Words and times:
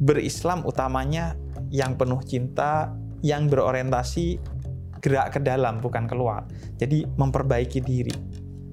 berislam 0.00 0.64
utamanya 0.64 1.36
yang 1.72 1.96
penuh 1.96 2.20
cinta, 2.24 2.92
yang 3.24 3.48
berorientasi 3.48 4.40
gerak 5.02 5.34
ke 5.34 5.40
dalam 5.42 5.82
bukan 5.82 6.06
keluar. 6.06 6.46
Jadi 6.78 7.04
memperbaiki 7.04 7.80
diri 7.82 8.14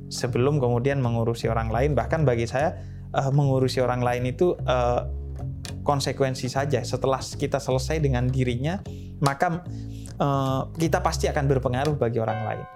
sebelum 0.09 0.61
kemudian 0.61 1.01
mengurusi 1.01 1.49
orang 1.49 1.73
lain. 1.73 1.97
Bahkan 1.97 2.25
bagi 2.25 2.45
saya 2.45 2.77
uh, 3.13 3.33
mengurusi 3.33 3.81
orang 3.81 4.05
lain 4.05 4.29
itu 4.29 4.53
uh, 4.67 5.09
konsekuensi 5.81 6.45
saja. 6.45 6.85
Setelah 6.85 7.21
kita 7.21 7.57
selesai 7.57 7.97
dengan 7.97 8.29
dirinya, 8.29 8.77
maka 9.25 9.65
uh, 10.21 10.69
kita 10.77 11.01
pasti 11.01 11.25
akan 11.25 11.45
berpengaruh 11.49 11.95
bagi 11.97 12.21
orang 12.21 12.41
lain. 12.45 12.67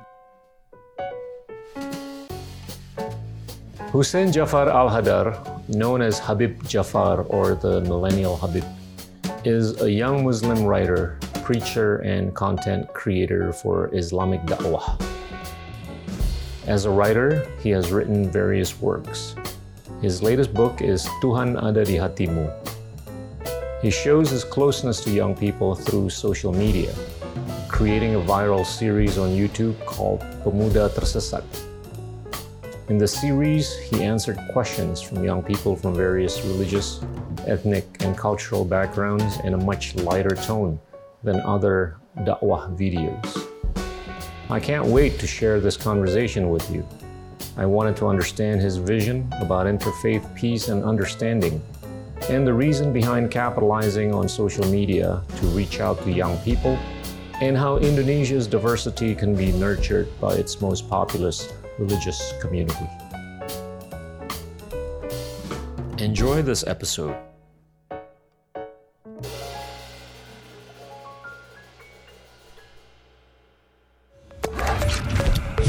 Hussein 3.94 4.34
Jafar 4.34 4.74
Al-Hadar, 4.74 5.38
known 5.68 6.02
as 6.02 6.20
Habib 6.20 6.64
Jafar 6.68 7.22
or 7.24 7.56
the 7.56 7.82
Millennial 7.82 8.36
Habib, 8.38 8.66
is 9.46 9.82
a 9.82 9.92
young 9.92 10.24
Muslim 10.24 10.64
writer, 10.64 11.20
preacher, 11.44 11.98
and 11.98 12.34
content 12.34 12.88
creator 12.94 13.52
for 13.54 13.94
Islamic 13.94 14.42
Da'wah. 14.42 15.00
As 16.68 16.86
a 16.86 16.90
writer, 16.90 17.46
he 17.62 17.70
has 17.72 17.92
written 17.92 18.30
various 18.30 18.80
works. 18.80 19.36
His 20.02 20.22
latest 20.22 20.54
book 20.54 20.82
is 20.82 21.06
Tuhan 21.22 21.60
Ada 21.60 21.86
di 21.86 21.96
Hatimu. 21.96 22.52
He 23.82 23.92
shows 23.92 24.30
his 24.30 24.44
closeness 24.44 25.04
to 25.04 25.12
young 25.12 25.36
people 25.36 25.76
through 25.76 26.10
social 26.10 26.54
media, 26.54 26.94
creating 27.68 28.16
a 28.16 28.20
viral 28.20 28.66
series 28.66 29.18
on 29.18 29.32
YouTube 29.32 29.76
called 29.86 30.22
Pemuda 30.44 30.88
Tersesat 30.96 31.44
in 32.90 32.98
the 32.98 33.08
series, 33.08 33.78
he 33.78 34.04
answered 34.04 34.38
questions 34.52 35.02
from 35.02 35.24
young 35.24 35.42
people 35.42 35.76
from 35.76 35.96
various 35.96 36.44
religious, 36.44 37.02
ethnic, 37.48 37.86
and 38.02 38.18
cultural 38.18 38.66
backgrounds 38.66 39.40
in 39.46 39.54
a 39.54 39.58
much 39.58 39.96
lighter 39.96 40.36
tone 40.36 40.80
than 41.24 41.40
other 41.42 41.98
da'wah 42.20 42.78
videos. 42.78 43.48
I 44.50 44.60
can't 44.60 44.86
wait 44.86 45.18
to 45.20 45.28
share 45.28 45.62
this 45.62 45.78
conversation 45.78 46.50
with 46.50 46.70
you. 46.70 46.86
I 47.56 47.66
wanted 47.66 47.96
to 47.98 48.08
understand 48.08 48.60
his 48.60 48.78
vision 48.78 49.32
about 49.40 49.66
interfaith 49.66 50.36
peace 50.36 50.68
and 50.68 50.84
understanding, 50.84 51.62
and 52.30 52.46
the 52.46 52.54
reason 52.54 52.92
behind 52.92 53.32
capitalizing 53.32 54.14
on 54.14 54.28
social 54.28 54.66
media 54.68 55.24
to 55.38 55.46
reach 55.48 55.80
out 55.80 56.04
to 56.04 56.12
young 56.12 56.38
people, 56.40 56.78
and 57.40 57.56
how 57.58 57.78
Indonesia's 57.78 58.46
diversity 58.46 59.16
can 59.16 59.36
be 59.36 59.54
nurtured 59.54 60.10
by 60.20 60.34
its 60.34 60.60
most 60.60 60.90
populous 60.90 61.54
religious 61.82 62.38
community. 62.38 62.86
Enjoy 65.98 66.46
this 66.46 66.62
episode. 66.68 67.16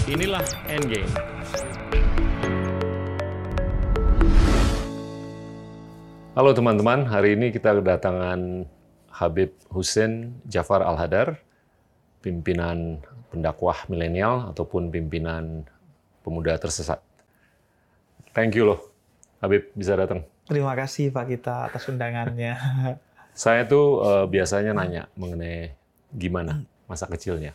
Inilah 0.04 0.44
Endgame. 0.68 1.08
Halo 6.34 6.50
teman-teman, 6.50 7.06
hari 7.08 7.38
ini 7.38 7.54
kita 7.54 7.78
kedatangan 7.78 8.66
Habib 9.08 9.54
Hussein 9.70 10.42
Jafar 10.50 10.82
Al-Hadar, 10.82 11.38
pimpinan 12.20 13.00
pendakwah 13.30 13.86
milenial 13.86 14.50
ataupun 14.50 14.90
pimpinan 14.90 15.64
pemuda 16.24 16.56
tersesat. 16.56 17.04
Thank 18.32 18.56
you 18.56 18.64
loh, 18.64 18.80
Habib 19.44 19.68
bisa 19.76 19.92
datang. 19.94 20.24
Terima 20.48 20.72
kasih 20.72 21.12
Pak 21.12 21.28
Kita 21.28 21.68
atas 21.68 21.84
undangannya. 21.86 22.56
Saya 23.36 23.68
tuh 23.68 24.00
uh, 24.00 24.24
biasanya 24.24 24.72
nanya 24.72 25.06
mengenai 25.14 25.76
gimana 26.14 26.62
masa 26.86 27.04
kecilnya 27.10 27.52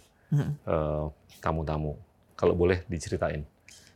uh, 0.67 1.09
tamu-tamu. 1.41 1.97
Kalau 2.35 2.55
boleh 2.55 2.83
diceritain 2.87 3.43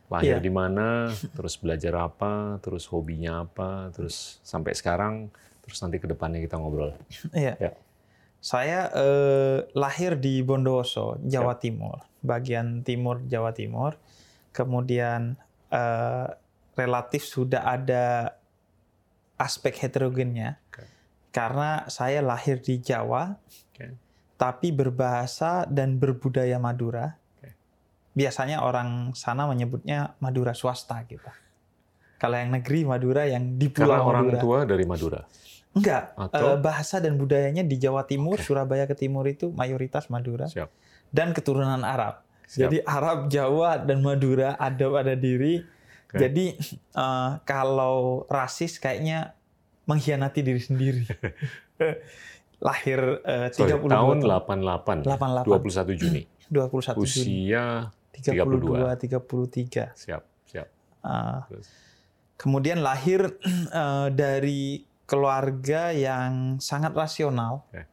lahir 0.08 0.36
yeah. 0.36 0.42
di 0.42 0.52
mana, 0.52 1.08
terus 1.32 1.56
belajar 1.56 1.96
apa, 1.96 2.60
terus 2.60 2.84
hobinya 2.92 3.44
apa, 3.44 3.88
terus 3.92 4.40
sampai 4.44 4.76
sekarang, 4.76 5.32
terus 5.64 5.80
nanti 5.80 5.96
ke 5.96 6.04
depannya 6.04 6.44
kita 6.44 6.60
ngobrol. 6.60 6.92
Iya. 7.32 7.56
Yeah. 7.56 7.74
Saya 8.44 8.92
eh, 8.92 9.64
lahir 9.72 10.20
di 10.20 10.44
Bondowoso, 10.44 11.16
Jawa 11.24 11.56
yeah. 11.56 11.60
Timur, 11.64 11.98
bagian 12.20 12.84
timur 12.84 13.24
Jawa 13.24 13.56
Timur 13.56 13.96
kemudian 14.54 15.34
uh, 15.74 16.30
relatif 16.78 17.26
sudah 17.26 17.66
ada 17.66 18.38
aspek 19.34 19.74
heterogennya 19.82 20.62
okay. 20.70 20.86
karena 21.34 21.90
saya 21.90 22.22
lahir 22.22 22.62
di 22.62 22.78
Jawa 22.78 23.34
okay. 23.74 23.98
tapi 24.38 24.70
berbahasa 24.70 25.66
dan 25.66 25.98
berbudaya 25.98 26.62
Madura 26.62 27.18
okay. 27.38 27.58
biasanya 28.14 28.62
orang 28.62 29.10
sana 29.18 29.50
menyebutnya 29.50 30.14
Madura 30.22 30.54
swasta 30.54 31.02
gitu 31.10 31.26
kalau 32.22 32.38
yang 32.38 32.54
negeri 32.54 32.86
Madura 32.86 33.26
yang 33.26 33.58
di 33.58 33.66
Pulau 33.66 33.90
karena 33.90 34.06
orang 34.06 34.26
tua 34.38 34.58
dari 34.62 34.86
Madura 34.86 35.26
enggak 35.74 36.14
Atau? 36.14 36.54
Uh, 36.54 36.58
bahasa 36.62 37.02
dan 37.02 37.18
budayanya 37.18 37.66
di 37.66 37.74
Jawa 37.74 38.06
Timur 38.06 38.38
okay. 38.38 38.46
Surabaya 38.46 38.86
ke 38.86 38.94
timur 38.94 39.26
itu 39.26 39.50
mayoritas 39.50 40.06
Madura 40.06 40.46
Siap. 40.46 40.70
dan 41.10 41.34
keturunan 41.34 41.82
Arab 41.82 42.22
Siap. 42.44 42.60
Jadi 42.68 42.78
Arab, 42.84 43.32
Jawa, 43.32 43.80
dan 43.80 44.04
Madura 44.04 44.56
ada 44.60 44.86
pada 44.92 45.16
diri. 45.16 45.64
Okay. 46.08 46.28
Jadi 46.28 46.46
uh, 46.94 47.40
kalau 47.42 48.28
rasis 48.30 48.78
kayaknya 48.78 49.34
mengkhianati 49.88 50.40
diri 50.44 50.60
sendiri. 50.60 51.04
Lahir 52.66 53.20
uh, 53.24 53.48
Sorry, 53.52 53.76
30 53.76 53.92
tahun 53.92 54.16
88. 54.24 55.04
88. 55.04 55.92
21 55.92 56.00
Juni. 56.00 56.22
21 56.52 57.02
Usia 57.02 57.20
Juni. 57.24 58.02
32, 58.14 58.94
33. 59.10 59.98
Siap, 59.98 60.22
siap. 60.46 60.68
Uh, 61.02 61.42
kemudian 62.38 62.78
lahir 62.80 63.26
uh, 63.74 64.08
dari 64.22 64.86
keluarga 65.04 65.92
yang 65.92 66.56
sangat 66.62 66.94
rasional, 66.96 67.66
okay. 67.68 67.84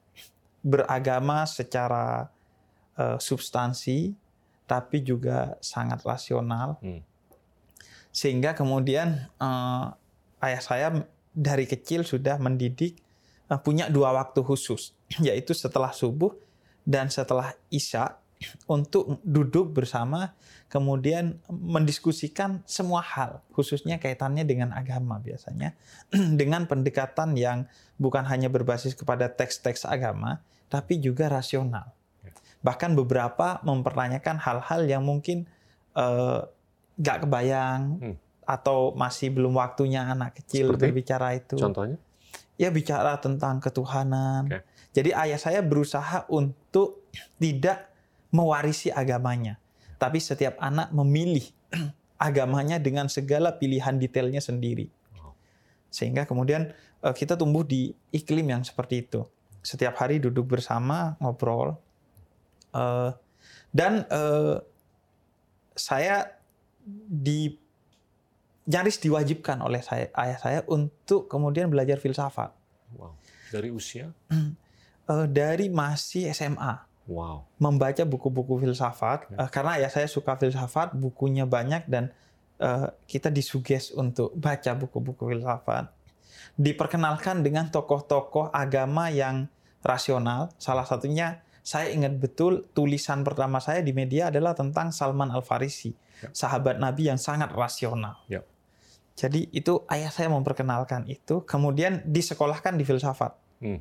beragama 0.64 1.44
secara 1.50 2.30
uh, 2.96 3.18
substansi, 3.20 4.16
tapi 4.72 5.04
juga 5.04 5.60
sangat 5.60 6.00
rasional. 6.08 6.80
Hmm. 6.80 7.04
Sehingga 8.16 8.56
kemudian 8.56 9.28
uh, 9.36 9.92
ayah 10.40 10.64
saya 10.64 10.88
dari 11.36 11.68
kecil 11.68 12.08
sudah 12.08 12.40
mendidik 12.40 12.96
uh, 13.52 13.60
punya 13.60 13.92
dua 13.92 14.16
waktu 14.16 14.40
khusus, 14.40 14.96
yaitu 15.28 15.52
setelah 15.52 15.92
subuh 15.92 16.32
dan 16.88 17.12
setelah 17.12 17.52
isya 17.68 18.16
untuk 18.72 19.20
duduk 19.28 19.76
bersama 19.76 20.32
kemudian 20.72 21.36
mendiskusikan 21.52 22.64
semua 22.64 23.04
hal 23.04 23.44
khususnya 23.52 24.00
kaitannya 24.00 24.48
dengan 24.48 24.72
agama 24.72 25.20
biasanya 25.20 25.76
dengan 26.40 26.64
pendekatan 26.64 27.36
yang 27.36 27.68
bukan 28.00 28.24
hanya 28.24 28.48
berbasis 28.48 28.96
kepada 28.96 29.28
teks-teks 29.28 29.84
agama 29.84 30.40
tapi 30.72 30.98
juga 30.98 31.28
rasional 31.28 31.92
bahkan 32.62 32.94
beberapa 32.94 33.58
mempertanyakan 33.66 34.38
hal-hal 34.38 34.82
yang 34.86 35.02
mungkin 35.02 35.50
uh, 35.98 36.46
kebayang 37.02 37.98
hmm. 37.98 38.16
atau 38.46 38.94
masih 38.94 39.34
belum 39.34 39.58
waktunya 39.58 40.06
anak 40.06 40.38
kecil 40.42 40.74
Seperti? 40.74 40.82
berbicara 40.86 41.28
itu. 41.34 41.58
Contohnya? 41.58 41.98
Ya 42.62 42.70
bicara 42.70 43.18
tentang 43.18 43.58
ketuhanan. 43.58 44.46
Okay. 44.46 44.62
Jadi 44.94 45.10
ayah 45.18 45.40
saya 45.42 45.66
berusaha 45.66 46.30
untuk 46.30 47.10
tidak 47.42 47.90
mewarisi 48.30 48.94
agamanya, 48.94 49.58
tapi 49.98 50.22
setiap 50.22 50.60
anak 50.62 50.94
memilih 50.94 51.48
agamanya 52.22 52.78
dengan 52.78 53.10
segala 53.10 53.56
pilihan 53.58 53.98
detailnya 53.98 54.44
sendiri. 54.44 54.92
Sehingga 55.92 56.24
kemudian 56.24 56.72
eh, 57.04 57.16
kita 57.16 57.36
tumbuh 57.36 57.66
di 57.66 57.92
iklim 58.14 58.52
yang 58.52 58.64
seperti 58.64 59.10
itu. 59.10 59.26
Setiap 59.64 60.00
hari 60.00 60.20
duduk 60.20 60.48
bersama, 60.48 61.20
ngobrol, 61.20 61.76
Uh, 62.72 63.12
dan 63.72 64.04
uh, 64.12 64.60
saya 65.76 66.36
di 67.08 67.56
nyaris 68.68 69.02
diwajibkan 69.02 69.60
oleh 69.64 69.82
saya, 69.82 70.12
ayah 70.16 70.38
saya 70.38 70.60
untuk 70.70 71.26
kemudian 71.32 71.72
belajar 71.72 71.98
filsafat. 71.98 72.54
Wow. 72.96 73.16
Dari 73.50 73.70
usia? 73.74 74.12
Uh, 74.32 75.28
dari 75.40 75.72
masih 75.72 76.30
SMA. 76.32 76.88
Wow. 77.10 77.50
Membaca 77.58 78.06
buku-buku 78.06 78.62
filsafat 78.62 79.28
okay. 79.28 79.36
uh, 79.36 79.50
karena 79.50 79.82
ya 79.82 79.90
saya 79.90 80.08
suka 80.08 80.38
filsafat, 80.38 80.94
bukunya 80.94 81.50
banyak 81.50 81.90
dan 81.90 82.14
uh, 82.62 82.94
kita 83.10 83.34
disuges 83.34 83.90
untuk 83.92 84.32
baca 84.38 84.72
buku-buku 84.78 85.34
filsafat. 85.34 85.90
Diperkenalkan 86.56 87.42
dengan 87.42 87.72
tokoh-tokoh 87.74 88.54
agama 88.54 89.10
yang 89.10 89.50
rasional, 89.82 90.54
salah 90.62 90.86
satunya 90.86 91.42
saya 91.62 91.94
ingat 91.94 92.18
betul 92.18 92.66
tulisan 92.74 93.22
pertama 93.22 93.62
saya 93.62 93.86
di 93.86 93.94
media 93.94 94.34
adalah 94.34 94.58
tentang 94.58 94.90
Salman 94.90 95.30
Al 95.30 95.46
Farisi, 95.46 95.94
ya. 96.26 96.30
sahabat 96.34 96.82
Nabi 96.82 97.10
yang 97.14 97.22
sangat 97.22 97.54
rasional. 97.54 98.18
Ya. 98.26 98.42
Jadi 99.14 99.46
itu 99.54 99.86
ayah 99.94 100.10
saya 100.10 100.34
memperkenalkan 100.34 101.06
itu, 101.06 101.46
kemudian 101.46 102.02
disekolahkan 102.02 102.74
di 102.74 102.84
filsafat. 102.88 103.38
Hmm. 103.62 103.80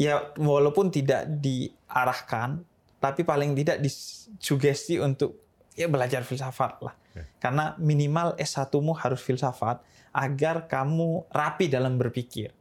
Ya 0.00 0.32
walaupun 0.40 0.88
tidak 0.88 1.28
diarahkan, 1.28 2.64
tapi 2.96 3.28
paling 3.28 3.52
tidak 3.52 3.84
disugesti 3.84 4.96
untuk 4.96 5.36
ya 5.76 5.90
belajar 5.90 6.24
filsafat 6.24 6.80
lah. 6.80 6.94
Okay. 7.12 7.28
Karena 7.36 7.76
minimal 7.76 8.32
S1-mu 8.40 8.96
harus 8.96 9.20
filsafat 9.20 9.84
agar 10.16 10.64
kamu 10.64 11.28
rapi 11.28 11.68
dalam 11.68 12.00
berpikir, 12.00 12.56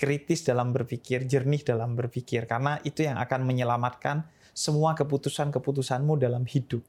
kritis 0.00 0.40
dalam 0.40 0.72
berpikir, 0.72 1.28
jernih 1.28 1.60
dalam 1.60 1.92
berpikir. 1.92 2.48
Karena 2.48 2.80
itu 2.88 3.04
yang 3.04 3.20
akan 3.20 3.44
menyelamatkan 3.44 4.24
semua 4.56 4.96
keputusan-keputusanmu 4.96 6.16
dalam 6.16 6.48
hidup. 6.48 6.80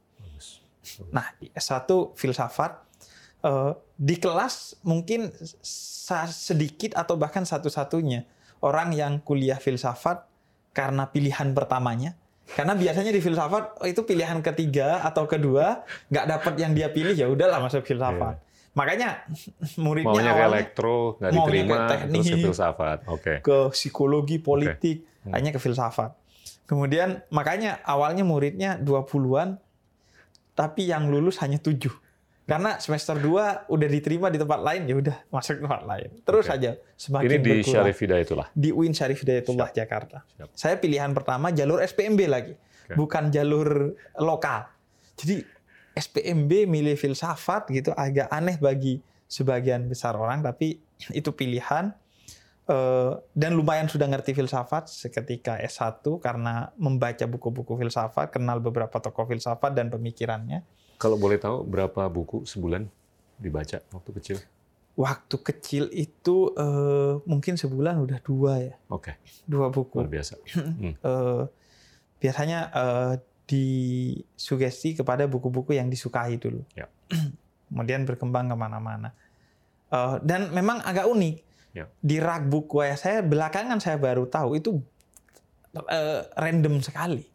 Nah, 1.12 1.28
S1 1.52 1.92
filsafat 2.16 2.80
uh, 3.44 3.76
di 4.00 4.16
kelas 4.16 4.80
mungkin 4.88 5.28
sedikit 6.32 6.96
atau 6.96 7.20
bahkan 7.20 7.44
satu-satunya 7.44 8.24
orang 8.64 8.96
yang 8.96 9.20
kuliah 9.20 9.60
filsafat 9.60 10.24
karena 10.72 11.12
pilihan 11.12 11.52
pertamanya. 11.52 12.16
Karena 12.52 12.76
biasanya 12.76 13.12
di 13.12 13.22
filsafat 13.24 13.80
oh, 13.80 13.88
itu 13.88 14.04
pilihan 14.08 14.40
ketiga 14.44 15.04
atau 15.04 15.28
kedua 15.28 15.84
nggak 16.12 16.26
dapat 16.26 16.54
yang 16.60 16.72
dia 16.76 16.92
pilih 16.92 17.16
ya 17.16 17.28
udahlah 17.28 17.60
masuk 17.60 17.84
filsafat. 17.84 18.40
Yeah. 18.40 18.51
Makanya 18.72 19.28
muridnya 19.84 20.12
maunya 20.12 20.32
awalnya, 20.32 20.48
ke 20.48 20.52
elektro 20.56 20.98
nggak 21.20 21.32
diterima 21.32 21.76
ke 21.76 21.86
teknik, 21.92 22.20
terus 22.22 22.28
ke 22.32 22.38
filsafat. 22.48 22.98
Okay. 23.08 23.38
Ke 23.44 23.58
psikologi 23.76 24.38
politik 24.40 24.98
okay. 25.04 25.28
hmm. 25.28 25.34
hanya 25.36 25.50
ke 25.52 25.60
filsafat. 25.60 26.12
Kemudian 26.64 27.20
makanya 27.36 27.84
awalnya 27.84 28.24
muridnya 28.24 28.80
20-an 28.80 29.60
tapi 30.56 30.88
yang 30.88 31.12
lulus 31.12 31.40
hanya 31.44 31.60
tujuh. 31.60 31.92
Karena 32.48 32.76
semester 32.84 33.16
2 33.16 33.72
udah 33.72 33.88
diterima 33.88 34.28
di 34.28 34.36
tempat 34.36 34.60
lain, 34.60 34.84
ya 34.84 34.96
udah 35.00 35.18
masuk 35.32 35.64
tempat 35.64 35.88
lain. 35.88 36.10
Terus 36.26 36.44
okay. 36.44 36.52
saja 36.52 36.72
semakin 37.00 37.28
Ini 37.28 37.38
di 37.38 37.52
berkurang. 37.52 37.72
Syarif 37.72 37.98
Hidayatullah. 38.04 38.48
Di 38.52 38.70
UIN 38.76 38.92
Syarif 38.92 39.20
Hidayatullah 39.24 39.70
Siap. 39.72 39.78
Jakarta. 39.78 40.18
Siap. 40.26 40.50
Saya 40.52 40.76
pilihan 40.76 41.16
pertama 41.16 41.56
jalur 41.56 41.80
SPMB 41.80 42.20
lagi, 42.28 42.52
okay. 42.52 42.96
bukan 43.00 43.32
jalur 43.32 43.96
lokal. 44.20 44.68
Jadi 45.16 45.48
SPMB 46.02 46.66
milih 46.66 46.98
filsafat 46.98 47.70
gitu 47.70 47.94
agak 47.94 48.26
aneh 48.34 48.58
bagi 48.58 48.98
sebagian 49.30 49.86
besar 49.86 50.18
orang, 50.18 50.42
tapi 50.42 50.82
itu 51.20 51.30
pilihan. 51.30 51.94
Eh, 52.66 53.14
dan 53.38 53.54
lumayan 53.54 53.86
sudah 53.86 54.10
ngerti 54.10 54.34
filsafat 54.34 54.90
seketika 54.90 55.62
S1 55.62 56.02
karena 56.22 56.74
membaca 56.78 57.26
buku-buku 57.30 57.78
filsafat, 57.78 58.34
kenal 58.34 58.58
beberapa 58.62 58.98
tokoh 59.02 59.30
filsafat 59.30 59.74
dan 59.78 59.90
pemikirannya 59.90 60.66
kalau 61.02 61.18
boleh 61.18 61.42
tahu 61.42 61.66
berapa 61.66 62.06
buku 62.14 62.46
sebulan 62.46 62.86
dibaca 63.42 63.82
waktu 63.90 64.12
kecil? 64.22 64.38
Waktu 64.94 65.36
kecil 65.42 65.84
itu 65.90 66.54
uh, 66.54 67.26
mungkin 67.26 67.58
sebulan 67.58 67.98
udah 68.06 68.22
dua 68.22 68.62
ya. 68.62 68.76
Oke. 68.94 69.18
Okay. 69.18 69.50
Dua 69.50 69.74
buku. 69.74 69.98
Luar 69.98 70.14
biasa. 70.14 70.38
Hmm. 70.62 70.94
uh, 71.02 71.50
biasanya 72.22 72.70
uh, 72.70 73.14
disugesti 73.52 74.96
kepada 74.96 75.28
buku-buku 75.28 75.76
yang 75.76 75.92
disukai 75.92 76.40
dulu. 76.40 76.64
Ya. 76.72 76.88
Kemudian 77.68 78.08
berkembang 78.08 78.48
ke 78.48 78.56
mana-mana. 78.56 79.12
Uh, 79.92 80.24
dan 80.24 80.56
memang 80.56 80.80
agak 80.88 81.08
unik. 81.12 81.36
Ya. 81.76 81.86
Di 82.00 82.20
rak 82.20 82.48
buku 82.48 82.84
ya 82.84 82.96
saya 83.00 83.24
belakangan 83.24 83.80
saya 83.80 83.96
baru 83.96 84.28
tahu 84.28 84.60
itu 84.60 84.80
uh, 85.76 86.22
random 86.36 86.84
sekali 86.84 87.28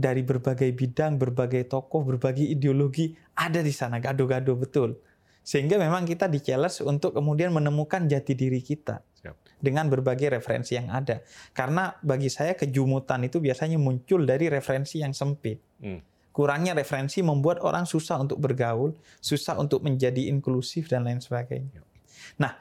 dari 0.00 0.24
berbagai 0.24 0.72
bidang, 0.72 1.20
berbagai 1.20 1.68
tokoh, 1.68 2.02
berbagai 2.02 2.42
ideologi 2.42 3.12
ada 3.36 3.60
di 3.60 3.70
sana, 3.70 4.00
gado-gado 4.00 4.56
betul. 4.56 4.96
Sehingga 5.44 5.76
memang 5.76 6.08
kita 6.08 6.26
di 6.26 6.40
challenge 6.40 6.80
untuk 6.82 7.16
kemudian 7.16 7.52
menemukan 7.52 8.08
jati 8.08 8.32
diri 8.36 8.60
kita 8.60 9.02
Siap. 9.20 9.36
Dengan 9.60 9.86
berbagai 9.86 10.32
referensi 10.34 10.74
yang 10.74 10.88
ada. 10.90 11.20
Karena 11.52 11.94
bagi 12.00 12.32
saya 12.32 12.56
kejumutan 12.56 13.22
itu 13.28 13.38
biasanya 13.38 13.76
muncul 13.76 14.24
dari 14.24 14.48
referensi 14.48 15.04
yang 15.04 15.12
sempit. 15.12 15.60
Hmm. 15.78 16.00
Kurangnya 16.32 16.72
referensi 16.72 17.20
membuat 17.20 17.60
orang 17.60 17.84
susah 17.84 18.18
untuk 18.18 18.40
bergaul, 18.40 18.96
susah 19.20 19.60
untuk 19.60 19.84
menjadi 19.84 20.32
inklusif 20.32 20.88
dan 20.88 21.04
lain 21.04 21.20
sebagainya. 21.20 21.84
Nah, 22.40 22.56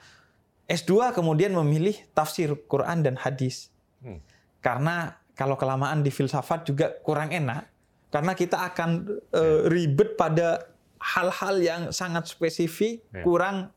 S2 0.68 1.16
kemudian 1.16 1.56
memilih 1.56 1.96
tafsir 2.14 2.54
Quran 2.68 3.02
dan 3.02 3.16
hadis. 3.18 3.72
Hmm. 4.04 4.20
Karena 4.60 5.16
kalau 5.34 5.56
kelamaan 5.56 6.04
di 6.04 6.12
filsafat 6.12 6.68
juga 6.68 6.92
kurang 7.00 7.32
enak 7.32 7.80
karena 8.10 8.34
kita 8.34 8.58
akan 8.74 8.90
uh, 9.32 9.70
ribet 9.70 10.18
pada 10.18 10.66
hal-hal 11.00 11.56
yang 11.62 11.82
sangat 11.96 12.28
spesifik, 12.28 13.06
ya. 13.14 13.24
kurang 13.24 13.72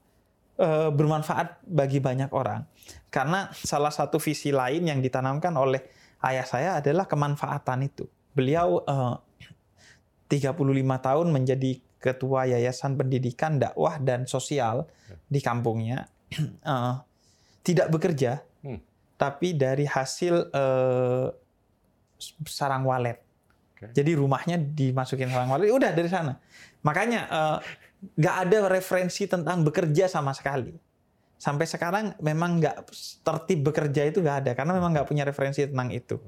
uh, 0.58 0.90
bermanfaat 0.92 1.62
bagi 1.64 2.02
banyak 2.02 2.32
orang. 2.32 2.66
Karena 3.12 3.52
salah 3.52 3.92
satu 3.92 4.18
visi 4.18 4.50
lain 4.50 4.88
yang 4.88 4.98
ditanamkan 5.00 5.52
oleh 5.56 5.80
ayah 6.24 6.46
saya 6.48 6.70
adalah 6.80 7.06
kemanfaatan 7.06 7.86
itu. 7.86 8.04
Beliau 8.32 8.80
uh, 8.84 9.16
35 10.28 10.56
tahun 11.04 11.26
menjadi 11.28 11.72
ketua 12.02 12.48
Yayasan 12.50 12.96
Pendidikan, 12.98 13.60
Dakwah 13.60 14.00
dan 14.00 14.24
Sosial 14.26 14.88
di 15.28 15.38
kampungnya. 15.38 16.08
Uh, 16.64 16.98
tidak 17.66 17.94
bekerja, 17.94 18.42
hmm. 18.66 18.80
tapi 19.14 19.54
dari 19.54 19.86
hasil 19.86 20.50
uh, 20.50 21.30
sarang 22.46 22.86
walet. 22.86 23.22
Okay. 23.78 24.02
Jadi 24.02 24.18
rumahnya 24.18 24.58
dimasukin 24.58 25.30
sarang 25.30 25.50
walet, 25.50 25.70
udah 25.70 25.90
dari 25.94 26.10
sana. 26.10 26.38
Makanya 26.82 27.20
eh, 27.30 27.58
nggak 28.02 28.36
ada 28.48 28.56
referensi 28.66 29.30
tentang 29.30 29.62
bekerja 29.62 30.10
sama 30.10 30.34
sekali. 30.34 30.74
Sampai 31.38 31.66
sekarang 31.66 32.14
memang 32.22 32.62
nggak 32.62 32.76
tertib 33.22 33.66
bekerja 33.66 34.06
itu 34.06 34.22
nggak 34.22 34.38
ada 34.46 34.50
karena 34.54 34.72
memang 34.78 34.94
nggak 34.94 35.08
punya 35.10 35.26
referensi 35.26 35.66
tentang 35.66 35.90
itu. 35.90 36.18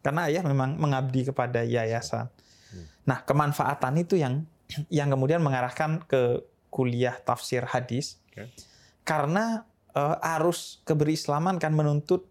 Karena 0.00 0.28
ayah 0.32 0.44
memang 0.44 0.80
mengabdi 0.80 1.28
kepada 1.28 1.64
yayasan. 1.64 2.28
Hmm. 2.72 2.86
Nah 3.08 3.24
kemanfaatan 3.24 4.00
itu 4.00 4.20
yang 4.20 4.44
yang 4.88 5.08
kemudian 5.12 5.40
mengarahkan 5.44 6.04
ke 6.04 6.44
kuliah 6.72 7.16
tafsir 7.20 7.64
hadis. 7.68 8.20
Okay. 8.32 8.48
Karena 9.04 9.64
uh, 9.96 10.36
arus 10.38 10.80
keberislaman 10.86 11.58
kan 11.58 11.74
menuntut 11.74 12.30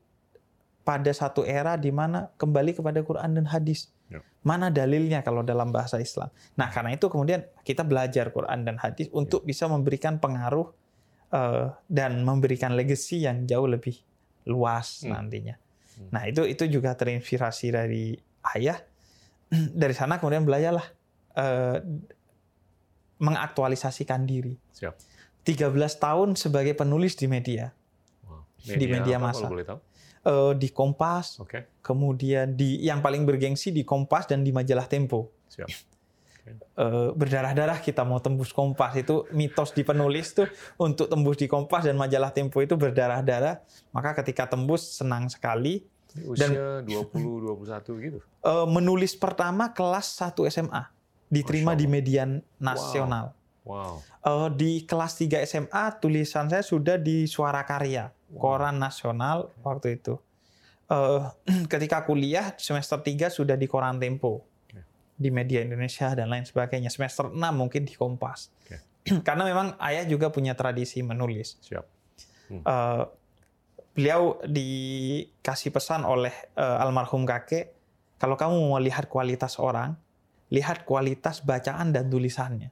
pada 0.87 1.11
satu 1.13 1.45
era 1.45 1.77
di 1.77 1.93
mana 1.93 2.31
kembali 2.39 2.73
kepada 2.77 3.03
Quran 3.05 3.37
dan 3.37 3.45
hadis. 3.45 3.91
Mana 4.39 4.71
dalilnya 4.71 5.19
kalau 5.19 5.43
dalam 5.43 5.75
bahasa 5.75 5.99
Islam? 5.99 6.31
Nah, 6.55 6.71
karena 6.71 6.95
itu 6.95 7.11
kemudian 7.11 7.43
kita 7.67 7.83
belajar 7.83 8.31
Quran 8.31 8.63
dan 8.63 8.79
hadis 8.79 9.11
untuk 9.11 9.43
ya. 9.43 9.51
bisa 9.51 9.65
memberikan 9.67 10.15
pengaruh 10.17 10.71
uh, 11.35 11.75
dan 11.91 12.23
memberikan 12.23 12.71
legacy 12.71 13.27
yang 13.27 13.43
jauh 13.43 13.67
lebih 13.67 13.99
luas 14.47 15.03
hmm. 15.03 15.11
nantinya. 15.11 15.55
Hmm. 15.99 16.09
Nah, 16.15 16.23
itu 16.31 16.47
itu 16.47 16.63
juga 16.71 16.95
terinspirasi 16.95 17.67
dari 17.75 18.15
ayah. 18.55 18.79
Dari 19.81 19.97
sana 19.97 20.21
kemudian 20.21 20.45
belajarlah 20.45 20.85
uh, 21.41 21.81
mengaktualisasikan 23.17 24.23
diri. 24.23 24.53
Siap. 24.77 24.93
13 25.41 25.73
tahun 25.97 26.29
sebagai 26.37 26.77
penulis 26.77 27.17
di 27.17 27.25
media. 27.25 27.73
Wow. 28.29 28.45
media 28.61 28.77
di 28.77 28.85
media 28.85 29.17
masa. 29.17 29.49
Kalau 29.49 29.57
boleh 29.57 29.65
tahu? 29.65 29.79
Uh, 30.25 30.51
di 30.55 30.69
Kompas, 30.73 31.39
okay. 31.39 31.69
kemudian 31.79 32.55
di 32.57 32.81
yang 32.83 32.99
paling 32.99 33.23
bergengsi 33.23 33.71
di 33.71 33.85
Kompas 33.85 34.27
dan 34.27 34.43
di 34.43 34.51
majalah 34.51 34.89
Tempo. 34.89 35.31
Siap. 35.47 35.67
Okay. 35.69 36.55
Uh, 36.79 37.13
berdarah-darah 37.13 37.77
kita 37.83 38.01
mau 38.01 38.17
tembus 38.17 38.49
Kompas 38.49 38.97
itu 38.97 39.27
mitos 39.35 39.69
di 39.75 39.85
penulis 39.85 40.33
tuh 40.33 40.49
untuk 40.81 41.05
tembus 41.05 41.37
di 41.37 41.45
Kompas 41.45 41.85
dan 41.85 41.95
majalah 41.99 42.33
Tempo 42.33 42.59
itu 42.63 42.73
berdarah-darah. 42.73 43.61
Maka 43.93 44.17
ketika 44.23 44.49
tembus 44.49 44.97
senang 44.97 45.29
sekali. 45.29 45.85
Usia 46.25 46.81
dan, 46.81 46.89
20 46.89 47.61
21 47.69 48.05
gitu. 48.09 48.17
Uh, 48.41 48.65
menulis 48.65 49.13
pertama 49.13 49.69
kelas 49.69 50.17
1 50.17 50.33
SMA 50.49 50.89
diterima 51.29 51.77
di 51.77 51.85
median 51.85 52.41
nasional. 52.57 53.31
Wow. 53.31 53.38
Wow. 53.69 54.01
Uh, 54.25 54.49
di 54.49 54.83
kelas 54.89 55.21
3 55.21 55.45
SMA 55.45 55.83
tulisan 56.01 56.49
saya 56.49 56.65
sudah 56.65 56.97
di 56.97 57.29
Suara 57.29 57.61
Karya 57.61 58.09
koran 58.37 58.81
nasional 58.81 59.53
waktu 59.61 60.01
itu. 60.01 60.17
Uh, 60.89 61.29
ketika 61.71 62.01
kuliah 62.05 62.57
semester 62.57 62.97
3 62.97 63.29
sudah 63.29 63.53
di 63.53 63.69
koran 63.69 64.01
Tempo. 64.01 64.45
Di 65.19 65.27
media 65.35 65.59
Indonesia 65.59 66.15
dan 66.15 66.31
lain 66.31 66.47
sebagainya. 66.47 66.87
Semester 66.87 67.27
6 67.27 67.35
mungkin 67.51 67.83
di 67.83 67.91
Kompas. 67.91 68.55
Okay. 68.63 68.79
Karena 69.27 69.43
memang 69.43 69.75
ayah 69.83 70.07
juga 70.07 70.31
punya 70.31 70.55
tradisi 70.55 71.03
menulis. 71.03 71.59
Siap. 71.59 71.85
Hmm. 72.49 72.63
Uh, 72.63 73.03
beliau 73.91 74.39
dikasih 74.47 75.75
pesan 75.75 76.07
oleh 76.07 76.31
uh, 76.55 76.79
almarhum 76.79 77.27
kakek, 77.27 77.75
kalau 78.15 78.39
kamu 78.39 78.55
mau 78.71 78.79
lihat 78.79 79.11
kualitas 79.11 79.59
orang, 79.59 79.99
lihat 80.55 80.87
kualitas 80.87 81.43
bacaan 81.43 81.91
dan 81.91 82.07
tulisannya. 82.07 82.71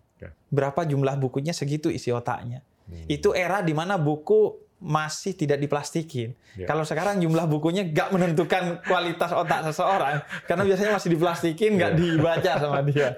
Berapa 0.50 0.84
jumlah 0.88 1.16
bukunya 1.20 1.54
segitu 1.54 1.94
isi 1.94 2.10
otaknya. 2.10 2.66
Hmm. 2.88 3.06
Itu 3.06 3.36
era 3.36 3.62
di 3.62 3.76
mana 3.76 4.00
buku 4.00 4.68
masih 4.78 5.34
tidak 5.34 5.58
diplastikin. 5.58 6.38
Yeah. 6.54 6.70
Kalau 6.70 6.86
sekarang 6.86 7.18
jumlah 7.18 7.50
bukunya 7.50 7.82
nggak 7.82 8.14
menentukan 8.14 8.86
kualitas 8.86 9.34
otak 9.34 9.66
seseorang, 9.66 10.22
karena 10.46 10.64
biasanya 10.70 10.92
masih 10.94 11.10
diplastikin, 11.18 11.82
nggak 11.82 11.92
yeah. 11.98 12.02
dibaca 12.02 12.52
sama 12.62 12.80
dia. 12.86 13.18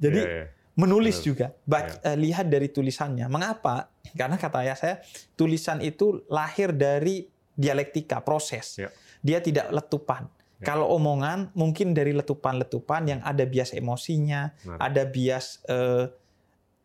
Jadi 0.00 0.20
yeah, 0.24 0.36
yeah. 0.42 0.46
menulis 0.72 1.20
juga. 1.20 1.52
Baca, 1.68 2.00
yeah. 2.00 2.16
lihat 2.16 2.48
dari 2.48 2.72
tulisannya. 2.72 3.28
Mengapa? 3.28 3.92
Karena 4.16 4.40
kata 4.40 4.64
ayah 4.64 4.76
saya, 4.76 4.94
tulisan 5.36 5.84
itu 5.84 6.24
lahir 6.32 6.72
dari 6.72 7.28
dialektika, 7.52 8.24
proses. 8.24 8.80
Yeah. 8.80 8.92
Dia 9.20 9.38
tidak 9.44 9.68
letupan. 9.76 10.24
Yeah. 10.62 10.70
Kalau 10.70 10.86
omongan 10.94 11.50
mungkin 11.58 11.90
dari 11.90 12.14
letupan-letupan 12.14 13.10
yang 13.10 13.20
ada 13.26 13.42
bias 13.42 13.74
emosinya, 13.74 14.54
nah. 14.62 14.78
ada 14.78 15.02
bias 15.02 15.58
uh, 15.66 16.06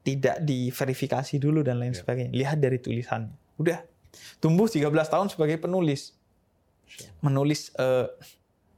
tidak 0.02 0.42
diverifikasi 0.42 1.38
dulu 1.38 1.62
dan 1.62 1.78
lain 1.78 1.94
yeah. 1.94 2.02
sebagainya. 2.02 2.34
Lihat 2.34 2.58
dari 2.58 2.82
tulisannya. 2.82 3.38
Udah. 3.62 3.86
Tumbuh 4.42 4.66
13 4.66 4.90
tahun 4.90 5.30
sebagai 5.30 5.62
penulis. 5.62 6.18
Menulis 7.22 7.70
uh, 7.78 8.10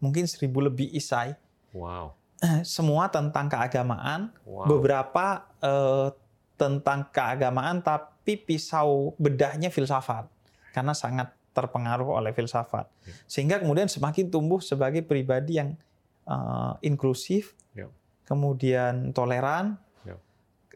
mungkin 0.03 0.27
seribu 0.27 0.59
lebih 0.59 0.91
isai. 0.91 1.39
Wow 1.71 2.19
Eh, 2.39 2.63
semua 2.75 3.11
tentang 3.11 3.51
keagamaan, 3.51 4.31
wow. 4.47 4.65
beberapa 4.67 5.47
uh, 5.59 6.09
tentang 6.55 7.07
keagamaan, 7.11 7.83
tapi 7.83 8.39
pisau 8.39 9.15
bedahnya 9.19 9.71
filsafat 9.71 10.27
karena 10.75 10.93
sangat 10.95 11.31
terpengaruh 11.53 12.19
oleh 12.19 12.31
filsafat, 12.31 12.87
ya. 13.05 13.13
sehingga 13.25 13.59
kemudian 13.59 13.89
semakin 13.89 14.29
tumbuh 14.29 14.61
sebagai 14.61 15.01
pribadi 15.03 15.57
yang 15.57 15.75
uh, 16.29 16.77
inklusif, 16.85 17.57
yeah. 17.73 17.89
kemudian 18.23 19.11
toleran 19.11 19.77
yeah. 20.05 20.19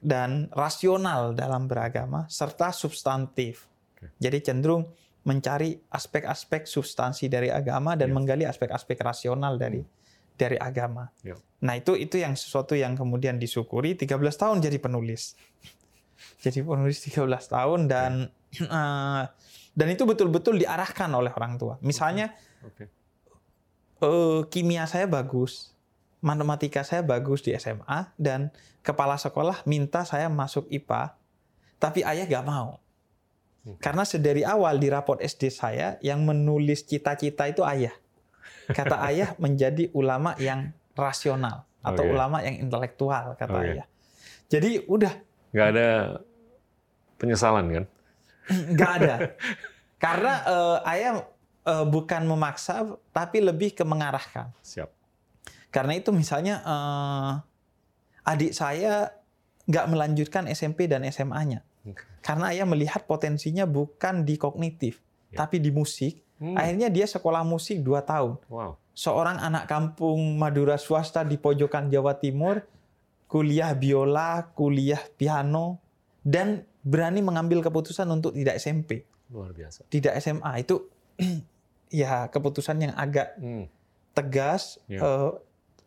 dan 0.02 0.50
rasional 0.52 1.38
dalam 1.38 1.70
beragama 1.70 2.26
serta 2.28 2.74
substantif. 2.74 3.70
Okay. 3.98 4.10
Jadi 4.30 4.38
cenderung 4.44 4.90
mencari 5.24 5.80
aspek-aspek 5.88 6.68
substansi 6.68 7.32
dari 7.32 7.48
agama 7.48 7.96
dan 7.96 8.12
yeah. 8.12 8.16
menggali 8.16 8.44
aspek-aspek 8.44 9.00
rasional 9.00 9.56
dari 9.56 9.80
hmm 9.80 10.02
dari 10.38 10.58
agama. 10.58 11.10
Ya. 11.22 11.38
Nah 11.64 11.78
itu 11.78 11.96
itu 11.96 12.20
yang 12.20 12.34
sesuatu 12.34 12.74
yang 12.74 12.98
kemudian 12.98 13.38
disyukuri 13.38 13.96
13 13.96 14.18
tahun 14.34 14.58
jadi 14.60 14.78
penulis. 14.82 15.34
Jadi 16.44 16.64
penulis 16.64 17.04
13 17.04 17.20
tahun 17.28 17.80
dan 17.92 18.32
ya. 18.56 18.68
uh, 18.72 19.24
dan 19.74 19.88
itu 19.90 20.06
betul-betul 20.06 20.62
diarahkan 20.62 21.10
oleh 21.10 21.34
orang 21.34 21.58
tua. 21.58 21.76
Misalnya 21.82 22.34
okay. 22.62 22.86
Okay. 22.86 22.88
Uh, 24.04 24.44
kimia 24.52 24.84
saya 24.86 25.08
bagus, 25.08 25.74
matematika 26.20 26.84
saya 26.84 27.02
bagus 27.02 27.42
di 27.42 27.56
SMA 27.58 28.12
dan 28.20 28.54
kepala 28.86 29.16
sekolah 29.16 29.64
minta 29.66 30.04
saya 30.04 30.28
masuk 30.28 30.68
IPA, 30.70 31.16
tapi 31.82 32.06
ayah 32.06 32.26
gak 32.30 32.46
mau. 32.46 32.84
Okay. 33.64 33.80
Karena 33.80 34.04
sedari 34.04 34.44
awal 34.44 34.76
di 34.78 34.92
raport 34.92 35.24
SD 35.24 35.48
saya 35.50 35.96
yang 36.04 36.28
menulis 36.28 36.84
cita-cita 36.84 37.48
itu 37.48 37.64
ayah 37.64 37.96
kata 38.72 39.00
ayah 39.12 39.36
menjadi 39.40 39.88
ulama 39.96 40.36
yang 40.40 40.76
rasional 40.94 41.64
atau 41.84 42.04
okay. 42.04 42.14
ulama 42.14 42.38
yang 42.44 42.56
intelektual 42.60 43.36
kata 43.40 43.56
okay. 43.56 43.72
ayah. 43.80 43.86
Jadi 44.52 44.84
udah 44.86 45.14
nggak 45.56 45.68
ada 45.76 45.90
penyesalan 47.18 47.66
kan? 47.72 47.86
Nggak 48.48 48.92
ada. 49.00 49.16
Karena 50.04 50.34
uh, 50.44 50.78
ayah 50.90 51.14
uh, 51.64 51.86
bukan 51.88 52.28
memaksa 52.28 52.98
tapi 53.16 53.40
lebih 53.40 53.76
ke 53.76 53.84
mengarahkan. 53.88 54.52
Siap. 54.60 54.90
Karena 55.74 55.98
itu 55.98 56.14
misalnya 56.14 56.62
uh, 56.64 57.32
adik 58.28 58.54
saya 58.54 59.16
nggak 59.66 59.86
melanjutkan 59.90 60.46
SMP 60.52 60.86
dan 60.92 61.08
SMA-nya. 61.08 61.64
Okay. 61.84 62.04
Karena 62.24 62.52
ayah 62.52 62.68
melihat 62.68 63.04
potensinya 63.08 63.68
bukan 63.68 64.24
di 64.24 64.40
kognitif, 64.40 65.04
yeah. 65.32 65.44
tapi 65.44 65.60
di 65.60 65.72
musik 65.72 66.24
Hmm. 66.44 66.60
Akhirnya 66.60 66.92
dia 66.92 67.08
sekolah 67.08 67.48
musik 67.48 67.80
2 67.80 68.04
tahun. 68.04 68.36
Wow. 68.52 68.76
Seorang 68.92 69.40
anak 69.40 69.64
kampung 69.72 70.36
Madura 70.36 70.76
swasta 70.76 71.24
di 71.24 71.40
pojokan 71.40 71.88
Jawa 71.88 72.20
Timur, 72.20 72.60
kuliah 73.32 73.72
biola, 73.72 74.52
kuliah 74.52 75.00
piano, 75.16 75.80
dan 76.20 76.68
berani 76.84 77.24
mengambil 77.24 77.64
keputusan 77.64 78.06
untuk 78.12 78.36
tidak 78.36 78.60
SMP. 78.60 79.08
Luar 79.32 79.56
biasa. 79.56 79.88
Tidak 79.88 80.14
SMA. 80.20 80.52
Itu 80.62 80.92
ya 82.04 82.28
keputusan 82.28 82.78
yang 82.84 82.94
agak 82.94 83.40
hmm. 83.40 83.66
tegas. 84.14 84.78
Yeah. 84.86 85.02
Uh, 85.02 85.32